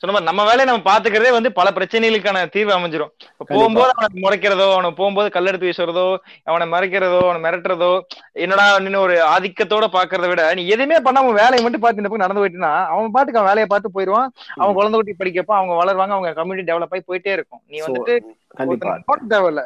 [0.00, 3.12] சொன்ன நம்ம வேலையை நம்ம பாத்துக்கிறதே வந்து பல பிரச்சனைகளுக்கான தீர்வு அமைஞ்சிரும்.
[3.50, 6.06] போகும்போது அவனை முறைக்கிறதோ அவனை போகும்போது கல்லெடுத்து வீசுறதோ
[6.50, 7.90] அவனை மறைக்கிறதோ அவனை மிரட்டுறதோ
[8.44, 12.72] என்னடா நின்னு ஒரு ஆதிக்கத்தோட பாக்குறத விட நீ எதுவுமே பண்ணாம வேலையை மட்டும் பார்த்து பக்கம் நடந்து போயிட்டுனா
[12.94, 14.32] அவன் பாட்டுக்கு அவன் வேலையை பார்த்து போயிடுவான்.
[14.60, 17.62] அவன் குழந்தை குட்டி படிக்கப்போ அவங்க வளருவாங்க அவங்க கம்யூனிட்டி டெவலப் ஆகி போயிட்டே இருக்கும்.
[17.70, 18.16] நீ வந்துட்டு
[19.34, 19.64] தேவையில்ல.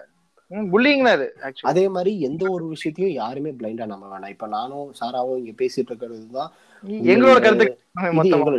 [1.12, 1.26] அது
[1.62, 4.28] அதே மாதிரி எந்த ஒரு விஷயத்தையும் யாருமே பிளைண்டா நம்ப வேணாம்.
[4.28, 6.50] இப்ப நானும் சாராவும் இங்க பேசிட்டு இருக்கிறது தான்
[7.08, 7.66] எங்களோட கருத்து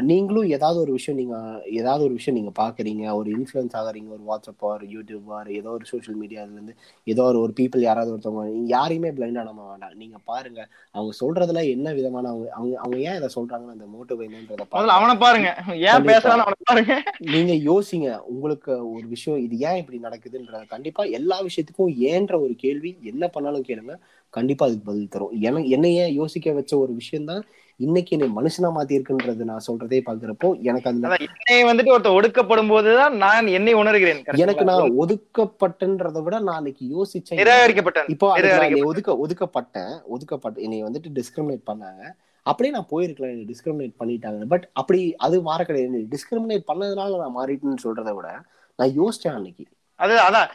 [0.09, 1.35] நீங்களும் ஏதாவது ஒரு விஷயம் நீங்க
[1.79, 5.85] ஏதாவது ஒரு விஷயம் நீங்க பாக்குறீங்க ஒரு இன்ஃபுளுன்ஸ் ஆகுறீங்க ஒரு வாட்ஸ்அப் ஒரு யூடியூப் ஒரு ஏதோ ஒரு
[5.91, 6.73] சோஷியல் மீடியால இருந்து
[7.07, 9.95] ஏதோ ஒரு ஒரு பீப்புள் யாராவது ஒருத்தவங்க யாரையுமே பிளைண்டா நம்ப வேண்டாம்.
[10.01, 10.59] நீங்க பாருங்க
[10.95, 14.67] அவங்க சொல்றதுல என்ன விதமான அவங்க அவங்க அவங்க ஏன் இதை சொல்றாங்கன்னு அந்த மோட்டிவ் என்னன்றத
[14.97, 15.49] அவனை பாருங்க.
[15.87, 16.07] ஏன்.
[16.09, 16.95] பேசுறான்னு அவனை பாருங்க.
[17.33, 18.55] நீங்க யோசிங்க உங்களுக்கு
[18.93, 23.95] ஒரு விஷயம் இது ஏன் இப்படி நடக்குதுன்றத கண்டிப்பா எல்லா விஷயத்துக்கும் ஏன்ற ஒரு கேள்வி என்ன பண்ணாலும் கேளுங்க
[24.33, 25.33] கண்டிப்பா அதுக்கு பதில் தரும்.
[25.47, 27.43] எனக்கு என்னை ஏன் யோசிக்க வச்ச ஒரு விஷயம் தான்
[27.79, 33.17] இன்னைக்கு என்னை மனுஷனா மாத்தி இருக்குன்றது நான் சொல்றதே பாக்குறப்போ எனக்கு அதான் என்னை வந்துட்டு ஒருத்தர் ஒடுக்கப்படும் போதுதான்
[33.17, 34.63] நான் என்னை உணர்கிறேன் எனக்கு?
[34.63, 37.33] நான் ஒதுக்கப்பட்டன்றதை விட நான் அன்னைக்கு யோசிச்சேன்.
[37.33, 38.09] நிராகரிக்கப்பட்டேன்.
[38.09, 38.39] இப்போ.
[38.83, 40.03] ஒதுக்க ஒதுக்கப்பட்டேன்.
[40.03, 42.11] ஒதுக்கப்பட்ட என்னை வந்துட்டு டிஸ்கிரிமினேட் பண்ணாங்க.
[42.41, 44.45] அப்படியே நான் போயிருக்கலாம் என்னை டிஸ்கிரிமினேட் பண்ணிட்டாங்க.
[44.45, 46.07] பட் அப்படி அது மாற கிடையாது.
[46.09, 48.41] டிஸ்கிரிமினேட் பண்ணதுனால நான் மாறிட்டேன்னு சொல்றதை விட
[48.75, 49.65] நான் யோசிச்சேன் அன்னைக்கு.
[49.99, 50.49] அது அதான்.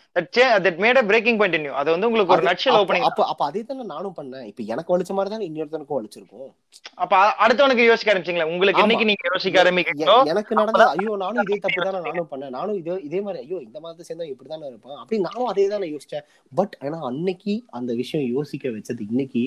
[0.64, 3.44] That made a breaking point in அது வந்து உங்களுக்கு ஒரு நட்சல் அப்ப- ஓப்பனிங் அப்ப அப்ப
[3.44, 4.44] அதே தானே நானும் பண்ணேன்.
[4.44, 6.51] இப்ப எனக்கு வலிச்ச மாதிரி தானே இன்னொருத்தனுக்கும் வலிச்சிருக்கும்.
[6.97, 8.48] அப்ப அடுத்தவனுக்கு யோசிக்க ஆரம்பிச்சீங்களா?
[8.48, 8.85] உங்களுக்கு ஆமா.
[8.85, 12.48] என்னைக்கு நீங்க யோசிக்க ஆரம்பிக்கிறீங்களோ எனக்கு நடந்த ஐயோ நானும் இதே தப்பு தானே நானும் பண்ணேன்.
[12.51, 14.97] நானும் இதே இதே மாதிரி ஐயோ இந்த மாதிரி சேர்ந்தா இப்படிதானே இருப்பான்.
[14.97, 16.27] அப்படி நானும் அதே தானே யோசிச்சேன்.
[16.52, 19.44] பட் ஆனா அன்னைக்கு அந்த விஷயம் யோசிக்க வச்சது இன்னைக்கு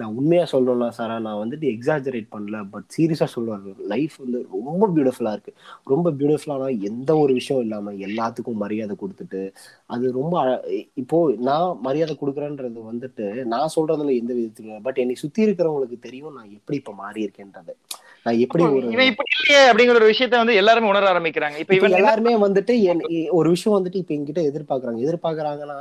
[0.00, 3.62] நான் உண்மையா சொல்லணும்னா சாரா நான் வந்துட்டு எக்ஸாஜரேட் பண்ணல பட் சீரியஸா சொல்லுவேன்
[3.92, 5.52] லைஃப் வந்து ரொம்ப பியூட்டிஃபுல்லா இருக்கு.
[5.92, 9.42] ரொம்ப பியூட்டிஃபுல்லானா எந்த ஒரு விஷயம் இல்லாம எல்லாத்துக்கும் மரியாதை கொடுத்துட்டு
[9.94, 10.34] அது ரொம்ப
[11.02, 11.18] இப்போ
[11.48, 16.78] நான் மரியாதை கொடுக்குறேன்றது வந்துட்டு நான் சொல்றதுல எந்த விதத்துல பட் என்னை சுத்தி இருக்கிறவங்களுக்கு தெரியும் நான் எப்படி
[16.82, 17.74] இப்ப மாறி இருக்கேன்றது.
[18.26, 18.62] நான் எப்படி
[19.68, 21.56] அப்படிங்கிற ஒரு விஷயத்த வந்து எல்லாருமே உணர ஆரம்பிக்கிறாங்க.
[21.62, 22.74] இப்ப எல்லாருமே வந்துட்டு
[23.38, 25.00] ஒரு விஷயம் வந்துட்டு இப்ப என்கிட்ட எதிர்பார்க்கறாங்க.
[25.06, 25.78] எதிர்பார்க்கறாங்கன்னா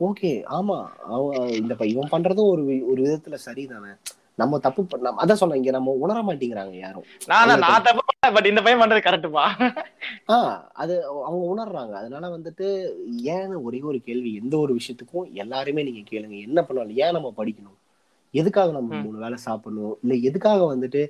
[0.00, 0.78] ஓகே ஆமா.
[1.10, 3.92] அவன் இந்த இவன் பண்றதும் ஒரு ஒரு விதத்துல சரிதானே.
[4.38, 7.06] நம்ம தப்பு பண்ண அதான் சொன்னேன் இங்க நம்ம உணர மாட்டேங்கிறாங்க யாரும்.
[7.30, 8.02] நான் தான் நான் தப்பு
[8.36, 9.44] பட் இந்த பையன் பண்றது கரெக்டுப்பா
[10.28, 10.94] ஆஹ் அது
[11.26, 11.92] அவங்க உணர்றாங்க.
[12.00, 12.66] அதனால வந்துட்டு
[13.34, 16.36] ஏன்னு ஒரே ஒரு கேள்வி எந்த ஒரு விஷயத்துக்கும் எல்லாருமே நீங்க கேளுங்க.
[16.48, 17.78] என்ன பண்ணாலும் ஏன் நம்ம படிக்கணும்?
[18.34, 19.00] எதுக்காக நம்ம.
[19.04, 19.96] மூணு வேளை சாப்பிடணும்?
[20.02, 21.02] இல்ல எதுக்காக வந்துட்டு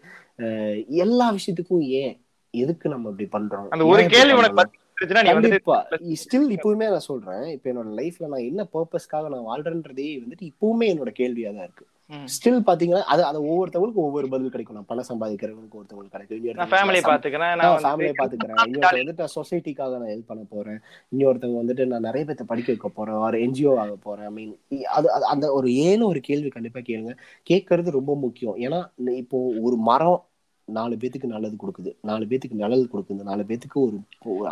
[1.04, 2.14] எல்லா விஷயத்துக்கும் ஏன்
[2.54, 3.68] எதுக்கு நம்ம இப்படி பண்றோம்?
[3.74, 4.60] அந்த ஒரு ஏன் கேள்வி உனக்கு
[6.00, 7.42] ஸ்டில் இப்பவுமே நான் சொல்றேன்.
[7.42, 11.86] இப்ப என்னோட லைஃப்ல நான் என்ன பர்பஸ்க்காக நான் வாழ்றேன்றதே வந்துட்டு இப்பவுமே என்னோட கேள்வியா தான் இருக்கு.
[12.10, 14.76] ஸ்டில் பாத்தீங்கன்னா அது அது ஒவ்வொருத்தவங்களுக்கும் ஒவ்வொரு பதில் கிடைக்கும்.
[14.76, 16.40] நான் பணம் சம்பாதிக்கிறவங்களுக்கு ஒருத்தவங்களுக்கு கிடைக்கும்.
[16.54, 16.68] நான்
[17.00, 17.56] சம்- பாத்துக்கிறேன்.
[17.56, 18.54] நான் வந்து பாத்துக்கிறேன்.
[18.54, 20.80] இன்னொருத்தர் வந்துட்டு நான் சொசைட்டிக்காக நான் ஹெல்ப் பண்ண போறேன்.
[21.16, 23.14] இன்னொருத்தவங்க வந்துட்டு நான் நிறைய பேர்த்த படிக்க வைக்க போறேன்.
[23.14, 24.24] ஒரு என்ஜிஓ ஆக போறேன்.
[24.24, 27.16] ஐ மீன் அது அது- அந்த ஒரு ஏன்னு ஒரு கேள்வி கண்டிப்பா கேளுங்க.
[27.50, 28.56] கேட்கறது ரொம்ப முக்கியம்.
[28.56, 30.26] ஏன்னா இப்போ ஒரு மரம்
[30.68, 31.94] நாலு பேத்துக்கு நல்லது கொடுக்குது.
[32.02, 33.22] நாலு பேத்துக்கு நிழல் கொடுக்குது.
[33.22, 33.96] நாலு பேத்துக்கு ஒரு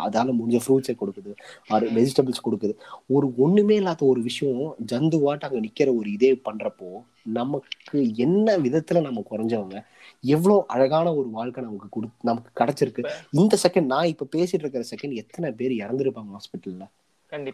[0.05, 1.31] அதால முடிஞ்ச ஃப்ரூட்ஸை கொடுக்குது.
[1.69, 2.73] ஒரு வெஜிடபிள்ஸ் கொடுக்குது.
[3.07, 6.89] ஒரு ஒண்ணுமே இல்லாத ஒரு விஷயம் ஜந்துவாட்டு அங்க நிக்கிற ஒரு இதே பண்றப்போ
[7.21, 9.77] நமக்கு என்ன விதத்துல நம்ம குறைஞ்சவங்க
[10.19, 13.03] எவ்வளவு அழகான ஒரு வாழ்க்கை நமக்கு கொடு நமக்கு கிடைச்சிருக்கு.
[13.31, 16.85] இந்த செகண்ட் நான் இப்ப பேசிட்டு இருக்கிற செகண்ட் எத்தனை பேர் இறந்துருப்பாங்க ஹாஸ்பிட்டல்ல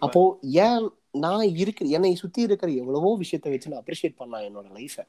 [0.01, 5.03] அப்போ ஏன் நான் இருக்கிற என்னை சுத்தி இருக்கிற எவ்வளவோ விஷயத்த வச்சு நான் அப்ரிஷியேட் பண்ணலாம் என்னோட லைஃபை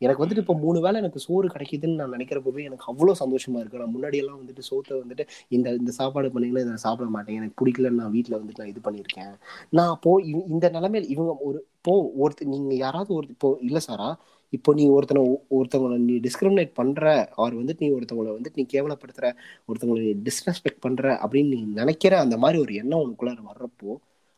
[0.00, 3.80] எனக்கு வந்துட்டு இப்போ மூணு வேளை எனக்கு சோறு கிடைக்குதுன்னு நான் நினைக்கிறப்பவே எனக்கு அவ்வளோ சந்தோஷமா இருக்கு.
[3.82, 7.38] நான் முன்னாடியெல்லாம் வந்துட்டு சோத்தை வந்துட்டு இந்த இந்த சாப்பாடு பண்ணீங்கன்னா இதை சாப்பிட மாட்டேன்.
[7.40, 9.32] எனக்கு பிடிக்கலன்னு நான் வீட்டில் வந்துட்டு நான் இது பண்ணியிருக்கேன்.
[9.78, 10.12] நான் அப்போ
[10.54, 14.08] இந்த நிலைமையில் இவங்க ஒரு இப்போ ஒருத்தர் நீங்க யாராவது ஒரு இப்போ இல்லை சாரா
[14.52, 15.20] இப்போ நீ ஒருத்தனை
[15.56, 17.02] ஒருத்தவங்களை நீ டிஸ்கிரிமினேட் பண்ற
[17.36, 19.26] அவர் வந்துட்டு நீ ஒருத்தவங்களை வந்துட்டு நீ கேவலப்படுத்துற
[19.68, 23.92] ஒருத்தவங்களை டிஸ்ரெஸ்பெக்ட் பண்ற அப்படின்னு நீ நினைக்கிற அந்த மாதிரி ஒரு எண்ணம் உனக்குள்ளார வர்றப்போ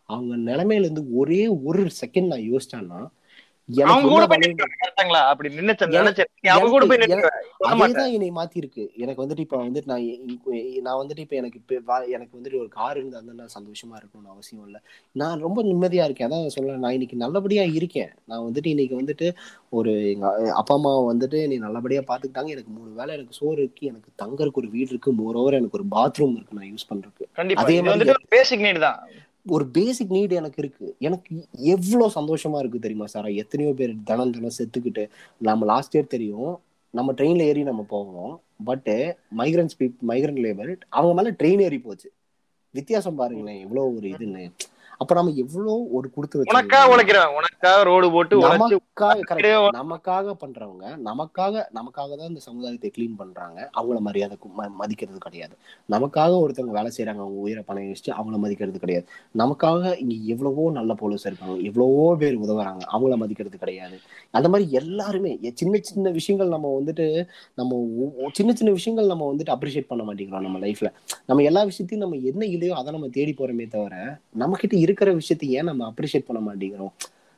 [0.08, 3.00] அவங்க நிலைமையிலேருந்து ஒரே ஒரு செகண்ட் நான் யோசிச்சேன்னா
[3.68, 4.14] வலி- சொல்ல
[8.30, 11.60] மாத்தி இருக்கு எனக்கு வந்துட்டு இப்ப வந்துட்டு நான் வந்துட்டு இப்ப எனக்கு
[12.10, 14.80] எனக்கு வந்துட்டு ஒரு கார் இருந்தா நான் சந்தோஷமா இருக்கணும்னு அவசியம் இல்லை.
[15.12, 16.28] நான் ரொம்ப நிம்மதியா இருக்கேன்.
[16.28, 16.78] அதான் சொல்றேன்.
[16.78, 18.08] நான் இன்னைக்கு நல்லபடியா இருக்கேன்.
[18.24, 19.34] நான் வந்துட்டு இன்னைக்கு வந்துட்டு
[19.68, 22.30] ஒரு எங்க அப்பா அம்மா வந்துட்டு நீ நல்லபடியா பாத்துக்கிட்டாங்க.
[22.32, 23.86] எனக்கு மூணு வேளை எனக்கு சோறு இருக்கு.
[23.86, 25.12] எனக்கு தங்கறதுக்கு ஒரு வீடு இருக்கு.
[25.12, 27.54] மோரோவர் எனக்கு ஒரு பாத்ரூம் இருக்கு நான் யூஸ் பண்றதுக்கு.
[27.54, 29.08] அதே மாதிரி வந்துட்டு ஒரு பேசிக் நீட் தான்.
[29.46, 30.94] ஒரு பேசிக் நீட் எனக்கு இருக்கு.
[30.98, 33.26] எனக்கு எவ்வளோ சந்தோஷமா இருக்கு தெரியுமா சார்?
[33.26, 35.04] எத்தனையோ பேர் தினம் தினம் செத்துக்கிட்டு
[35.38, 36.52] நம்ம லாஸ்ட் இயர் தெரியும்
[36.94, 38.94] நம்ம ட்ரெயின்ல ஏறி நம்ம போவோம் பட்டு
[39.38, 42.08] மைக்ரன்ஸ் பீப் மைக்ரன் லேபர் அவங்க மேல ட்ரெயின் ஏறி போச்சு.
[42.74, 44.44] வித்தியாசம் பாருங்களேன் இவ்வளோ ஒரு இதுன்னு.
[45.02, 49.70] அப்ப நம்ம எவ்வளவு ஒரு கொடுத்து உனக்கா வச்சிருக்கோம் உழைக்கிறவன் உனக்கா ரோடு போட்டு நமக்காக.
[49.78, 53.58] நமக்காக பண்றவங்க நமக்காக நமக்காக தான் இந்த சமுதாயத்தை க்ளீன் பண்றாங்க.
[53.78, 54.36] அவங்கள மரியாதை
[54.82, 55.54] மதிக்கிறது கிடையாது.
[55.94, 59.06] நமக்காக ஒருத்தவங்க வேலை செய்யறாங்க அவங்க உயிரை பணம் வச்சுட்டு அவங்கள மதிக்கிறது கிடையாது.
[59.42, 63.98] நமக்காக இங்க எவ்வளவோ நல்ல போலீஸ் இருக்காங்க எவ்வளவோ பேர் உதவுறாங்க அவங்கள மதிக்கிறது கிடையாது.
[64.38, 67.06] அந்த மாதிரி எல்லாருமே சின்ன சின்ன விஷயங்கள் நம்ம வந்துட்டு
[67.60, 67.80] நம்ம
[68.38, 70.90] சின்ன சின்ன விஷயங்கள் நம்ம வந்துட்டு அப்ரிஷியேட் பண்ண மாட்டேங்கிறோம் நம்ம லைஃப்ல
[71.30, 73.94] நம்ம எல்லா விஷயத்தையும் நம்ம என்ன இல்லையோ அதை நம்ம தேடி போறோமே தவிர
[74.42, 76.94] நம்ம கிட்ட இருக்கிற விஷயத்தை ஏன் நம்ம அப்ரிஷியேட் பண்ண மாட்டேங்கிறோம்?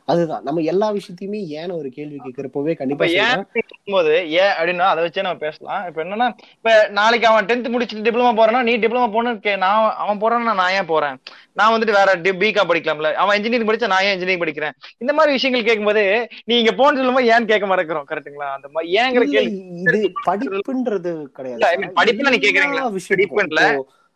[0.09, 0.43] அதுதான்.
[0.43, 3.45] நம்ம எல்லா விஷயத்தையுமே ஏன்னு ஒரு கேள்வி கேட்கிறப்பவே கண்டிப்பா ஏன்
[3.85, 5.87] போது ஏன் அப்படின்னா அதை வச்சே நம்ம பேசலாம்.
[5.87, 6.27] இப்ப என்னன்னா
[6.57, 10.73] இப்ப நாளைக்கு அவன் டென்த் முடிச்சுட்டு டிப்ளமா போறானா நீ டிப்ளமா போன்னு கே- நான் அவன் போறான்னா நான்
[10.73, 11.17] ஏன் போறேன்?
[11.53, 13.13] நான் வந்துட்டு வேற பிகா படிக்கலாம்ல.
[13.15, 14.75] அவன் இன்ஜினியரிங் படிச்சா நான் ஏன் இன்ஜினியரிங் படிக்கிறேன்?
[14.99, 16.05] இந்த மாதிரி விஷயங்கள் கேட்கும்போது
[16.45, 18.07] நீ இங்க போன்னு சொல்லும்போது ஏன் கேட்க மறக்கிறோம்?
[18.11, 18.51] கரெக்ட்டுங்களா?
[18.53, 19.57] அந்த மாதிரி ஏங்கிற கேள்வி
[19.89, 21.63] இது படிப்புன்றது கிடையாது
[21.97, 22.85] படிப்புல நீ கேக்குறீங்களா?
[23.37, 23.61] படிப்புல.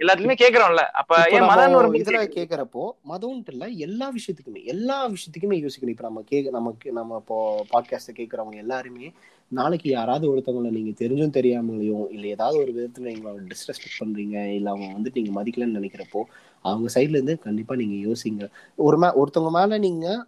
[0.01, 0.83] எல்லாத்துலயுமே கேக்குறோம்ல.
[0.93, 6.23] அப்ப ஏன் மதன் ஒரு இதுல கேக்குறப்போ மதம்ட்டு இல்ல எல்லா விஷயத்துக்குமே எல்லா விஷயத்துக்குமே யோசிக்கணும் இப்ப நம்ம
[6.27, 9.13] கேக்க நமக்கு நம்ம இப்போ பாட்காஸ்ட் கேக்குறவங்க எல்லாருமே
[9.49, 14.99] நாளைக்கு யாராவது ஒருத்தவங்களை நீங்க தெரிஞ்சும் தெரியாமலையும் இல்ல ஏதாவது ஒரு விதத்துல நீங்க டிஸ்ரெஸ்பெக்ட் பண்றீங்க இல்ல அவங்க
[14.99, 16.23] வந்துட்டு நீங்க மதிக்கலன்னு நினைக்கிறப்போ
[16.65, 18.49] அவங்க சைட்ல இருந்து கண்டிப்பா நீங்க யோசிங்க.
[18.77, 20.27] ஒரு மே ஒருத்தவங்க மேல நீங்க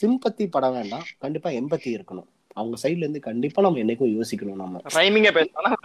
[0.00, 1.02] சிம்பத்தி பட வேண்டாம்.
[1.18, 2.28] கண்டிப்பா எம்பத்தி இருக்கணும்.
[2.56, 4.82] அவங்க சைட்ல இருந்து கண்டிப்பா நம்ம என்னைக்கும் யோசிக்கணும் நம்ம.
[4.96, 5.76] ரைமிங்க பேசலாம்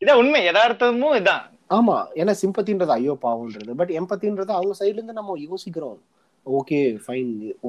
[0.00, 0.40] இதான் உண்மை.
[0.46, 1.44] யதார்த்தமும் இதான்.
[1.70, 1.98] ஆமா.
[2.14, 3.74] ஏன்னா சிம்பத்தின்றது ஐயோ பாவம்ன்றது.
[3.74, 6.00] பட் எம்பத்தின்றது அவங்க சைடுல இருந்து நம்ம யோசிக்கிறோம்.
[6.46, 7.28] ஓகே ஃபைன்
[7.60, 7.68] ஓ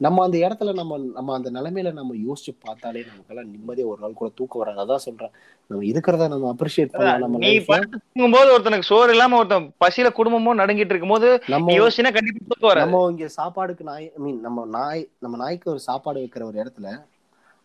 [0.00, 4.28] நம்ம அந்த இடத்துல நம்ம நம்ம அந்த நிலைமையில நம்ம யோசிச்சு பார்த்தாலே நமக்கெல்லாம் நிம்மதியா ஒரு நாள் கூட
[4.34, 4.80] தூக்கம் வராது.
[4.84, 5.32] அதான் சொல்றேன்.
[5.70, 7.98] நம்ம இருக்கிறத நம்ம அப்ரிஷியேட் பண்ணலாம் நம்ம நீ படுத்து
[8.36, 12.84] போது ஒருத்தனுக்கு சோறு இல்லாம ஒருத்தன் பசியில குடும்பமும் நடுங்கிட்டு இருக்கும்போது நீ நம்ம யோசிச்சுனா கண்டிப்பா தூக்கம் வராது.
[12.84, 16.88] நம்ம இங்க சாப்பாடுக்கு நாய் ஐ மீன் நம்ம நாய் நம்ம நாய்க்கு ஒரு சாப்பாடு வைக்கிற ஒரு இடத்துல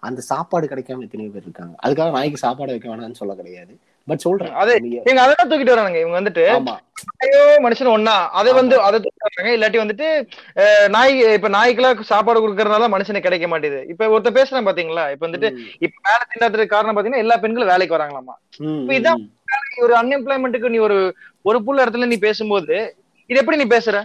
[0.04, 1.76] அந்த சாப்பாடு கிடைக்காம எத்தனையோ பேர் இருக்காங்க.
[1.86, 3.80] அதுக்காக நாய்க்கு சாப்பாடு வைக்க வேணாம்னு சொல்ல கிடையாது.
[4.08, 4.54] பட் சொல்றேன்.
[4.54, 6.00] அது நீங்க- அதெல்லாம் தூக்கிட்டு வரானுங்க.
[6.00, 6.44] இவங்க வந்துட்டு
[7.18, 9.52] ஐயோ மனுஷன் ஒன்னா அதை வந்து அதை தூக்கிட்டு வராங்க.
[9.58, 13.90] இல்லாட்டி வந்துட்டு நாய் இப்ப நாய்க்கெல்லாம் சாப்பாடு கொடுக்கறதுனால மனுஷனுக்கு கிடைக்க மாட்டேது.
[13.90, 15.12] இப்ப ஒருத்தர் பேசுறேன் பாத்தீங்களா?
[15.12, 18.36] இப்ப வந்துட்டு இப்ப வேலை திண்டாததுக்கு காரணம் பாத்தீங்கன்னா எல்லா பெண்களும் வேலைக்கு வராங்களாமா?
[18.92, 19.30] இதான்
[19.78, 24.04] ஒரு அன்எம்ப்ளாய்மெண்ட்டுக்கு நீ ஒரு ஒரு புள்ள இடத்துல நீ பேசும்போது இது எப்படி நீ பேசுற?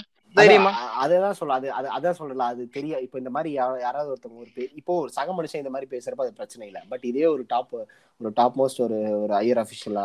[1.02, 4.92] அததான் சொல்ல அது அது அதான் சொல்லல அது தெரிய இப்ப இந்த மாதிரி யாராவது ஒருத்தவங்க ஒரு இப்போ
[5.02, 6.80] ஒரு சக மனுஷன் இந்த மாதிரி பேசுறப்ப அது பிரச்சனை இல்ல.
[6.90, 7.72] பட் இதே ஒரு டாப்
[8.20, 10.04] ஒரு டாப் மோஸ்ட் ஒரு ஒரு ஹையர் அபிஷியலா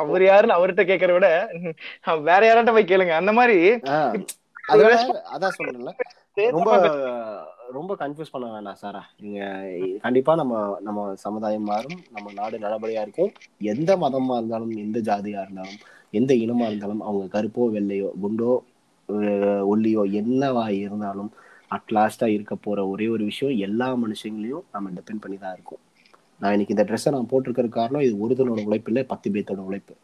[0.00, 1.28] அவர் யாருன்னு அவர்கிட்ட கேட்கறத விட
[2.30, 3.14] வேற யார்கிட்ட போய் கேளுங்க.
[3.20, 3.58] அந்த மாதிரி
[4.70, 4.94] அதனால
[5.34, 5.92] அதான் சொல்றேன்ல.
[6.54, 6.70] ரொம்ப
[7.76, 9.40] ரொம்ப கன்ஃபியூஸ் பண்ண வேணாம் சாரா நீங்க
[10.04, 10.54] கண்டிப்பா நம்ம
[10.86, 11.98] நம்ம சமுதாயம் மாறும்.
[12.14, 13.32] நம்ம நாடு நல்லபடியா இருக்கும்.
[13.72, 15.78] எந்த மதமா இருந்தாலும் எந்த ஜாதியா இருந்தாலும்
[16.12, 18.52] எந்த இனமா இருந்தாலும் அவங்க கருப்போ வெள்ளையோ குண்டோ
[19.72, 21.30] ஒல்லியோ என்னவா இருந்தாலும்
[21.70, 25.82] அட்லாஸ்டா இருக்க போற ஒரே ஒரு விஷயம் எல்லா மனுஷங்களையும் நம்ம டிபெண்ட் பண்ணி தான் இருக்கும்
[26.40, 29.94] நான் இன்னைக்கு இந்த ட்ரெஸ்ஸை நான் போட்டிருக்கிற காரணம் இது ஒருத்தனோட உழைப்பு இல்லை பத்து பேர்த்தோட உழைப்பு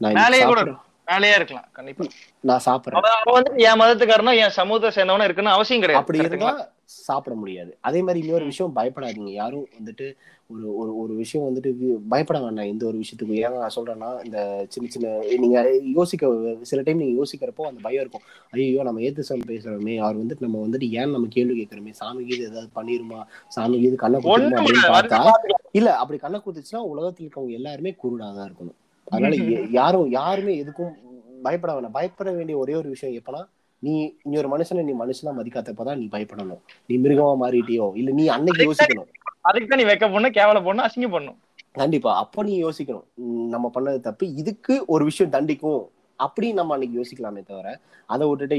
[0.00, 0.80] நான் மேலேயே சாப்பிடுறேன்.
[1.08, 2.04] வேலையா இருக்கலாம் கண்டிப்பா
[2.44, 6.50] நான் சாப்பிடுறேன் அவன் வந்து என் மதத்துக்காரனோ என் சமூகத்தை சேர்ந்தவனும் இருக்குன்னு அவசியம் கிடையாது அப்படி இருந்தா?
[6.86, 7.76] சாப்பிட முடியாது.
[7.80, 9.30] அதே மாதிரி இன்னொரு விஷயம் பயப்படாதீங்க.
[9.32, 10.06] யாரும் வந்துட்டு
[10.48, 11.70] ஒரு ஒரு ஒரு விஷயம் வந்துட்டு
[12.08, 12.64] பயப்பட வேண்டாம்.
[12.64, 13.34] எந்த ஒரு விஷயத்துக்கு.
[13.34, 18.22] ஏன் நான் சொல்றேன்னா இந்த சின்ன சின்ன நீங்க யோசிக்க சில டைம் நீங்க யோசிக்கிறப்போ அந்த பயம் இருக்கும்.
[18.50, 19.96] ஐயோ நம்ம ஏத்து சாமி பேசுறோமே.
[19.98, 21.90] அவர் வந்துட்டு நம்ம வந்துட்டு ஏன் நம்ம கேள்வி கேட்கறோமே?
[21.90, 23.22] சாமி கீது ஏதாவது பண்ணிருமா?
[23.48, 25.30] சாமி கீது கண்ணை ஒண்ணும் அப்படின்னு பார்த்தா.
[25.72, 28.78] இல்ல அப்படி கண்ணை குத்துச்சுன்னா உலகத்துல இருக்கவங்க எல்லாருமே குருடாதான் இருக்கணும்.
[29.04, 29.36] அதனால
[29.70, 30.94] யாரும் யாருமே எதுக்கும்
[31.42, 31.92] பயப்பட வேணாம்.
[31.92, 33.42] பயப்பட வேண்டிய ஒரே ஒரு விஷயம் எப்பனா
[33.82, 36.62] நீ நீ ஒரு மனுஷனை நீ மனுஷனா மதிக்காதப்பதான் நீ பயப்படணும்.
[36.88, 39.10] நீ மிருகமா மாறிட்டியோ இல்ல நீ அன்னைக்கு யோசிக்கணும்.
[39.48, 41.38] அதுக்கு தான் நீ வெக்க பொண்ணு கேவல பொண்ணு அசிங்க பண்ணும்
[41.80, 42.10] கண்டிப்பா.
[42.16, 43.06] அப்போ நீ யோசிக்கணும்.
[43.54, 44.26] நம்ம பண்ணது தப்பு.
[44.42, 45.82] இதுக்கு ஒரு விஷயம் தண்டிக்கும்.
[46.18, 47.70] அப்படி நம்ம அன்னைக்கு யோசிக்கலாமே தவிர
[48.08, 48.56] அதை விட்டுட்டு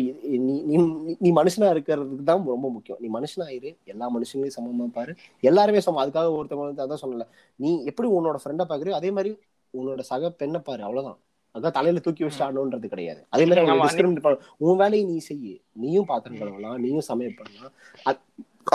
[0.47, 0.55] நீ
[1.23, 2.99] நீ மனுஷனா இருக்கிறதுக்கு தான் ரொம்ப முக்கியம்.
[3.03, 3.69] நீ மனுஷனா இரு.
[3.93, 5.13] எல்லா மனுஷங்களையும் சமமா பாரு.
[5.49, 6.01] எல்லாருமே சமம்.
[6.03, 7.25] அதுக்காக ஒருத்தவங்க அதான் சொல்லல
[7.59, 9.31] நீ எப்படி உன்னோட ஃப்ரெண்டை பாக்குறியோ அதே மாதிரி
[9.73, 10.83] உன்னோட சக பெண்ணை பாரு.
[10.87, 11.19] அவ்வளவுதான்.
[11.55, 13.25] அதான் தலையில தூக்கி வச்சுட்டானுன்றது கிடையாது.
[13.29, 14.03] அதே மாதிரி
[14.57, 15.61] உன் வேலையை நீ செய்யு.
[15.73, 17.71] நீயும் பாத்திரம் கழுவலாம் நீயும் சமையல் பண்ணலாம்.
[18.05, 18.25] அத்-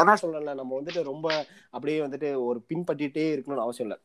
[0.00, 3.98] அதான் சொல்லல நம்ம வந்துட்டு ரொம்ப அப்படியே வந்துட்டு ஒரு பின்பற்றிட்டே இருக்கணும்னு அவசியம் இல்ல.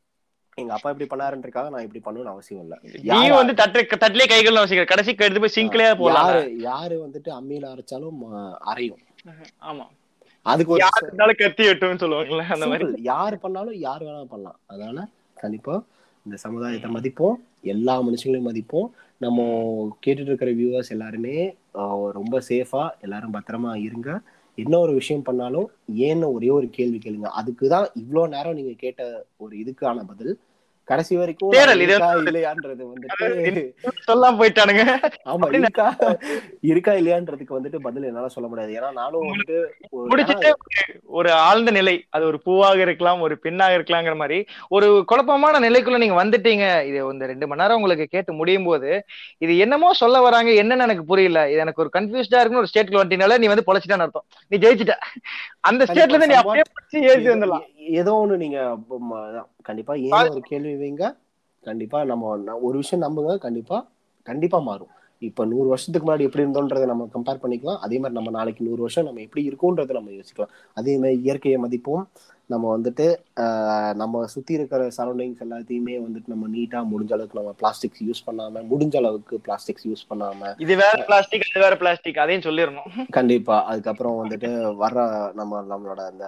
[0.55, 2.79] எங்க அப்பா இப்படி பண்ணாருன்றக்காக நான் இப்படி பண்ணணும்னு அவசியம் இல்ல.
[3.03, 7.65] நீ வந்து தட்டு தட்டிலே கைகள் வசிக்கிற கடைசி எடுத்து போய் சிங்க்லயே போடலாம் யாரு யாரு வந்துட்டு அம்மியில
[7.67, 8.19] அரைச்சாலும்
[8.65, 9.03] அரையும்.
[9.61, 9.85] ஆமா.
[10.45, 10.83] அதுக்கு ஒரு
[11.35, 13.03] கத்தி வெட்டும்னு சொல்லுவாங்கல்ல அந்த மாதிரி.
[13.03, 14.59] யாரு பண்ணாலும் யார் வேணாலும் பண்ணலாம்.
[14.65, 15.83] அதனால கண்டிப்பா
[16.27, 17.35] இந்த சமுதாயத்தை மதிப்போம்.
[17.73, 18.87] எல்லா மனுஷங்களையும் மதிப்போம்.
[19.25, 19.45] நம்ம
[20.03, 21.37] கேட்டுட்டு இருக்கிற வியூவர்ஸ் எல்லாருமே
[22.17, 24.09] ரொம்ப சேஃபா எல்லாரும் பத்திரமா இருங்க.
[24.57, 25.67] என்ன ஒரு விஷயம் பண்ணாலும்
[26.07, 27.29] ஏன்னு ஒரே ஒரு கேள்வி கேளுங்க.
[27.39, 29.01] அதுக்கு தான் இவ்வளோ நேரம் நீங்க கேட்ட
[29.43, 30.31] ஒரு இதுக்கான பதில்.
[30.87, 33.71] கடைசி வரைக்கும் தேடல், இல்லையான்றது வந்துட்டு
[34.07, 34.83] சொல்லாம போயிட்டானுங்க.
[35.25, 35.95] ஆமா இருக்கா
[36.61, 38.73] இருக்கா இல்லையான்றதுக்கு வந்துட்டு பதில் என்னால சொல்ல முடியாது.
[38.73, 40.55] ஏன்னா நானும் வந்துட்டு முடிச்சிட்டு
[41.05, 46.23] ஒரு ஆழ்ந்த நிலை அது ஒரு பூவாக இருக்கலாம் ஒரு பெண்ணாக இருக்கலாங்கிற மாதிரி ஒரு குழப்பமான நிலைக்குள்ள நீங்க
[46.23, 46.85] வந்துட்டீங்க.
[46.85, 49.03] இது இந்த ரெண்டு மணி நேரம் உங்களுக்கு கேட்டு முடியும் போது
[49.37, 51.49] இது என்னமோ சொல்ல வராங்க என்னன்னு எனக்கு புரியல.
[51.49, 54.25] இது எனக்கு ஒரு கன்ஃபியூஸ்டா இருக்குன்னு ஒரு ஸ்டேட்ல வந்துட்டீங்கனால நீ வந்து பொழைச்சிட்டான்னு அர்த்தம்.
[54.47, 54.91] நீ ஜெயிச்சிட்ட.
[55.59, 57.65] அந்த ஸ்டேட்ல இருந்து நீ அப்படியே ஏசி வந்துடலாம்.
[57.91, 58.77] ஏதோ- ஒண்ணு நீங்க
[59.69, 61.03] கண்டிப்பா ஏன் ஒரு கேள்வி வைங்க.
[61.67, 63.77] கண்டிப்பா நம்ம ஒரு விஷயம் நம்புங்க கண்டிப்பா
[64.29, 64.93] கண்டிப்பா மாறும்.
[65.27, 67.79] இப்ப நூறு வருஷத்துக்கு முன்னாடி எப்படி இருந்தோன்றதை நம்ம கம்பேர் பண்ணிக்கலாம்.
[67.85, 70.51] அதே மாதிரி நம்ம நாளைக்கு நூறு வருஷம் நம்ம எப்படி இருக்கோன்றதை நம்ம யோசிக்கலாம்.
[70.79, 72.03] அதே மாதிரி இயற்கையை மதிப்போம்.
[72.51, 73.05] நம்ம வந்துட்டு
[74.01, 78.95] நம்ம சுத்தி இருக்கிற சரௌண்டிங்ஸ் எல்லாத்தையுமே வந்துட்டு நம்ம நீட்டா முடிஞ்ச அளவுக்கு நம்ம பிளாஸ்டிக்ஸ் யூஸ் பண்ணாம முடிஞ்ச
[79.01, 80.51] அளவுக்கு பிளாஸ்டிக்ஸ் யூஸ் பண்ணாம.
[80.65, 82.91] இது வேற பிளாஸ்டிக் அது வேற பிளாஸ்டிக் அதையும் சொல்லிடணும்.
[83.17, 83.57] கண்டிப்பா.
[83.71, 84.51] அதுக்கப்புறம் வந்துட்டு
[84.83, 84.99] வர்ற
[85.39, 86.25] நம்ம நம்மளோட அந்த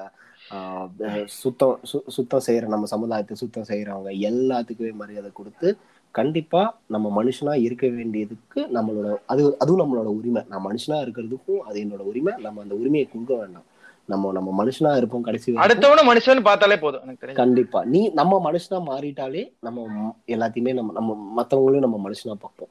[1.26, 5.78] சுத்தம் சு- சுத்தம் செய்யற நம்ம சமுதாயத்தை சுத்தம் செய்யறவங்க எல்லாத்துக்குமே மரியாதை கொடுத்து
[6.12, 10.44] கண்டிப்பா நம்ம மனுஷனா இருக்க வேண்டியதுக்கு நம்மளோட அது அதுவும் நம்மளோட உரிமை.
[10.50, 12.34] நான் மனுஷனா இருக்கிறதுக்கும் அது என்னோட உரிமை.
[12.42, 13.64] நம்ம அந்த உரிமையை கொடுக்க வேண்டாம்.
[14.06, 15.54] நம்ம நம்ம மனுஷனா இருப்போம் கடைசி.
[15.54, 17.86] அடுத்தவன மனுஷன் பார்த்தாலே போதும் கண்டிப்பா.
[17.86, 19.88] நீ நம்ம மனுஷனா மாறிட்டாலே நம்ம
[20.28, 22.70] எல்லாத்தையுமே நம்ம நம்ம மத்தவங்களையும் நம்ம மனுஷனா பார்ப்போம்.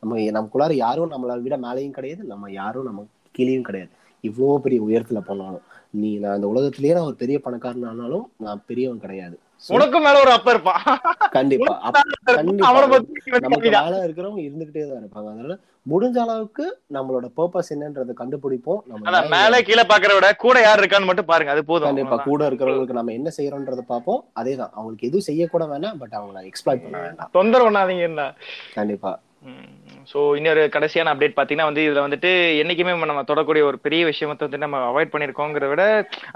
[0.00, 2.24] நம்ம நமக்குள்ளார யாரும் நம்மளை விட மேலேயும் கிடையாது.
[2.24, 3.06] நம்ம யாரும் நம்ம
[3.38, 3.90] கீழேயும் கிடையாது.
[4.22, 5.60] இவ்வளோ பெரிய உயரத்துல போனாலும்.
[5.96, 9.38] நீ நான் இந்த உலகத்திலேயே நான் ஒரு பெரிய பணக்காரன் ஆனாலும் நான் பெரியவன் கிடையாது.
[9.56, 10.82] So, உனக்கும் மேல ஒரு அப்ப இருப்பான்
[11.30, 11.92] கண்டிப்பா.
[13.40, 15.28] நமக்கு மேல இருக்கிறவங்க இருந்துகிட்டே தான் இருப்பாங்க.
[15.28, 15.58] அதனால
[15.90, 18.80] முடிஞ்ச அளவுக்கு நம்மளோட பர்பஸ் என்னன்றதை கண்டுபிடிப்போம்.
[18.86, 21.88] நம்ம மேல கீழே பாக்குறத விட கூட யார் இருக்கான்னு மட்டும் பாருங்க அது போதும்.
[21.88, 22.16] கண்டிப்பா.
[22.16, 24.24] கூட இருக்கிறவங்களுக்கு நம்ம என்ன செய்யறோன்றத பார்ப்போம்.
[24.40, 24.72] அதேதான்.
[24.72, 27.30] அவங்களுக்கு எதுவும் செய்யக்கூட வேணாம் பட் அவங்கள எக்ஸ்ப்ளாய்ட் பண்ண வேண்டாம்.
[27.32, 28.28] தொந்தரவு பண்ணாதீங்கன்னு
[28.74, 29.12] கண்டிப்பா.
[30.10, 34.60] ஸோ இன்னொரு கடைசியான அப்டேட் பார்த்தீங்கன்னா வந்து இதில் வந்துட்டு என்றைக்குமே நம்ம தொடக்கூடிய ஒரு பெரிய விஷயத்தை வந்து
[34.64, 35.84] நம்ம அவாய்ட் பண்ணியிருக்கோங்கிறத விட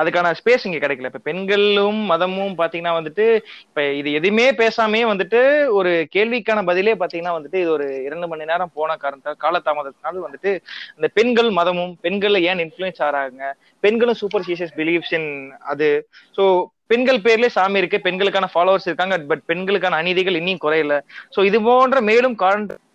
[0.00, 1.10] அதுக்கான ஸ்பேஸ் இங்கே கிடைக்கல.
[1.10, 3.26] இப்போ பெண்களும் மதமும் பார்த்தீங்கன்னா வந்துட்டு
[3.68, 5.40] இப்போ இது எதுவுமே பேசாமே வந்துட்டு
[5.78, 10.52] ஒரு கேள்விக்கான பதிலே பார்த்தீங்கன்னா வந்துட்டு இது ஒரு இரண்டு மணி நேரம் போன காரணத்தால் காலதாமதத்தினால வந்துட்டு
[10.98, 13.54] இந்த பெண்கள் மதமும் பெண்கள் ஏன் இன்ஃப்ளூயன்ஸ் ஆகிறாங்க
[13.86, 15.30] பெண்களும் சூப்பர் சீசியஸ் பிலீவ்ஸ் இன்
[15.72, 15.90] அது.
[16.36, 16.44] ஸோ
[16.92, 20.94] பெண்கள் பேர்லேயே சாமி இருக்கு பெண்களுக்கான ஃபாலோவர்ஸ் இருக்காங்க பட் பெண்களுக்கான அநீதிகள் இன்னும் குறையல.
[21.34, 22.86] ஸோ இது போன்ற மேலும் காரணம்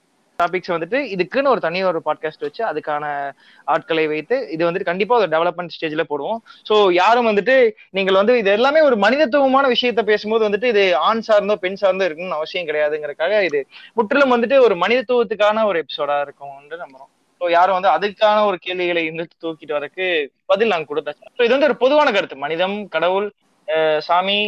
[0.43, 3.05] டாபிக்ஸ் வந்துட்டு இதுக்குன்னு ஒரு தனி ஒரு பாட்காஸ்ட் வச்சு அதுக்கான
[3.63, 6.39] ஆட்களை வைத்து இது வந்துட்டு கண்டிப்பா ஒரு டெவலப்மெண்ட் ஸ்டேஜ்ல போடுவோம்.
[6.69, 7.55] ஸோ யாரும் வந்துட்டு
[7.89, 12.39] நீங்கள் வந்து இது எல்லாமே ஒரு மனிதத்துவமான விஷயத்த பேசும்போது வந்துட்டு இது ஆண் சார்ந்தோ பெண் சார்ந்தோ இருக்கணும்னு
[12.39, 13.61] அவசியம் கிடையாதுங்கிறக்காக இது
[13.93, 17.11] முற்றிலும் வந்துட்டு ஒரு மனிதத்துவத்துக்கான ஒரு எபிசோடா இருக்கும்னு நம்புறோம்.
[17.41, 20.05] ஸோ யாரும் வந்து அதுக்கான ஒரு கேள்விகளை இருந்து தூக்கிட்டு வரக்கு
[20.45, 22.35] பதில் நாங்கள் கொடுத்தாச்சு ஸோ இது வந்து ஒரு பொதுவான கருத்து.
[22.35, 23.27] மனிதம் கடவுள்
[23.67, 24.39] அஹ் சாமி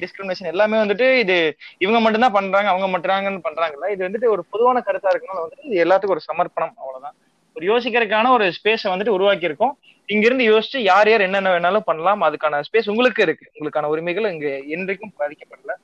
[0.00, 5.12] டிஸ்கிரிமினேஷன் எல்லாமே வந்துட்டு இது இவங்க மட்டும்தான் பண்றாங்க அவங்க மட்டுறாங்கன்னு பண்றாங்கல்ல இது வந்துட்டு ஒரு பொதுவான கருத்தா
[5.12, 7.16] இருக்கனால வந்துட்டு இது எல்லாத்துக்கும் ஒரு சமர்ப்பணம் அவ்வளவுதான்.
[7.56, 12.22] ஒரு யோசிக்கிறதுக்கான ஒரு ஸ்பேஸை வந்துட்டு உருவாக்கி இருக்கோம் இங்க இருந்து யோசிச்சு யார் யார் என்னென்ன வேணாலும் பண்ணலாம்.
[12.22, 13.50] அதுக்கான ஸ்பேஸ் உங்களுக்கு இருக்கு.
[13.54, 15.74] உங்களுக்கான உரிமைகள் இங்க என்றைக்கும் பாதிக்கப்படல.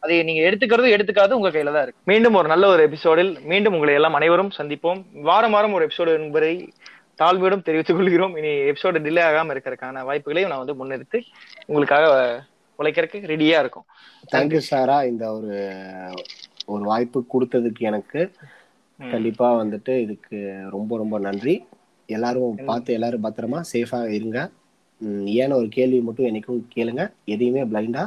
[0.00, 2.02] அதை நீங்க எடுத்துக்கிறது எடுத்துக்காது உங்க கையில தான் இருக்கு.
[2.04, 5.00] மீண்டும் ஒரு நல்ல ஒரு எபிசோடில் மீண்டும் உங்களை எல்லாம் அனைவரும் சந்திப்போம்.
[5.28, 6.72] வாரம் வாரம் ஒரு எபிசோடு என்பதை
[7.22, 8.36] தாழ்விடம் தெரிவித்துக் கொள்கிறோம்.
[8.36, 11.20] இனி எபிசோடு டிலே ஆகாம இருக்கிறதுக்கான வாய்ப்புகளையும் நான் வந்து முன்னிறுத்து
[11.66, 12.06] உங்களுக்காக
[12.78, 13.86] உழைக்கிறதுக்கு ரெடியா இருக்கும்.
[14.32, 15.54] தேங்க்யூ சாரா இந்த ஒரு
[16.72, 18.20] ஒரு வாய்ப்பு கொடுத்ததுக்கு எனக்கு.
[18.98, 20.36] கண்டிப்பா வந்துட்டு இதுக்கு
[20.74, 21.54] ரொம்ப ரொம்ப நன்றி.
[22.08, 24.38] எல்லாரும் பார்த்து எல்லாரும் பத்திரமா சேஃபா இருங்க.
[25.42, 27.02] ஏன்னு ஒரு கேள்வி மட்டும் என்னைக்கும் கேளுங்க.
[27.34, 28.02] எதையுமே பிளைண்டா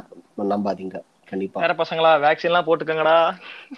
[0.52, 0.98] நம்பாதீங்க.
[1.30, 1.58] கண்டிப்பா.
[1.64, 3.16] வேற பசங்களா வேக்சின் எல்லாம் போட்டுக்கங்கடா.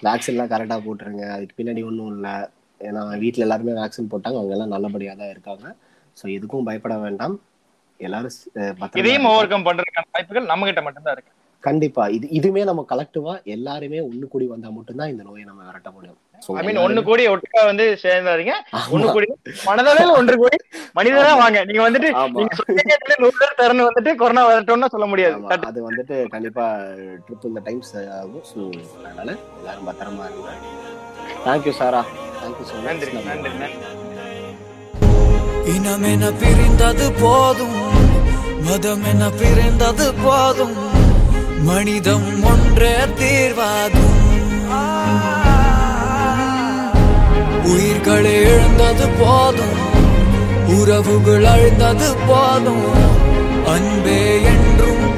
[0.07, 1.25] வேக்சின் எல்லாம் கரெக்டா போட்டுருங்க.
[1.37, 2.35] அதுக்கு பின்னாடி ஒன்றும் இல்லை.
[2.81, 4.39] ஏன்னா வீட்ல எல்லாருமே வேக்சின் போட்டாங்க.
[4.41, 5.67] அவங்க எல்லாம் நல்லபடியா தான் இருக்காங்க.
[6.17, 7.35] ஸோ எதுக்கும் பயப்பட வேண்டாம்.
[8.01, 8.35] எல்லாரும்
[9.01, 9.29] இதையும்.
[9.33, 11.33] ஓவர் கம் பண்றதுக்கான வாய்ப்புகள் நம்ம கிட்ட மட்டும்தான் இருக்கு.
[11.65, 12.05] கண்டிப்பா.
[12.17, 16.19] இது இதுமே நம்ம கலெக்டிவா எல்லாருமே ஒண்ணு கூடி வந்தா மட்டும்தான் இந்த நோயை நம்ம விரட்ட முடியும்.
[16.59, 18.55] ஐ மீன் ஒண்ணு கூடி ஒட்டுக்கா வந்து சேர்ந்தாதீங்க.
[18.95, 19.27] ஒண்ணு கூடி
[19.69, 20.59] மனதளவில் ஒன்று கூடி
[20.99, 21.59] மனிதரா வாங்க.
[21.69, 22.11] நீங்க வந்துட்டு.
[22.39, 25.61] நீங்க நூறு பேர் தரணும் வந்துட்டு கொரோனா வரட்டும்னு சொல்ல முடியாது.
[25.71, 26.67] அது வந்துட்டு கண்டிப்பா
[27.27, 28.47] ட்ரிப் இந்த டைம்ஸ் ஆகும்.
[28.53, 28.61] ஸோ
[29.05, 30.55] அதனால எல்லாரும் பத்திரமா இருங்க.
[31.47, 32.03] தேங்க்யூ சாரா
[32.41, 32.89] தேங்க்யூ ஸோ மச்
[33.29, 33.53] நன்றி.
[33.55, 34.00] நன்றி.
[35.77, 37.89] இனமென பிரிந்தது போதும்?
[38.67, 40.77] மதமென பிரிந்தது போதும்?
[41.65, 44.09] மனிதம் ஒன்றே தீர்வாகும்.
[47.65, 49.89] உயிர்களை எழுந்தது போதும்.
[50.67, 52.85] உறவுகள் அழுந்தது போதும்.
[53.67, 55.17] அன்பே என்றும்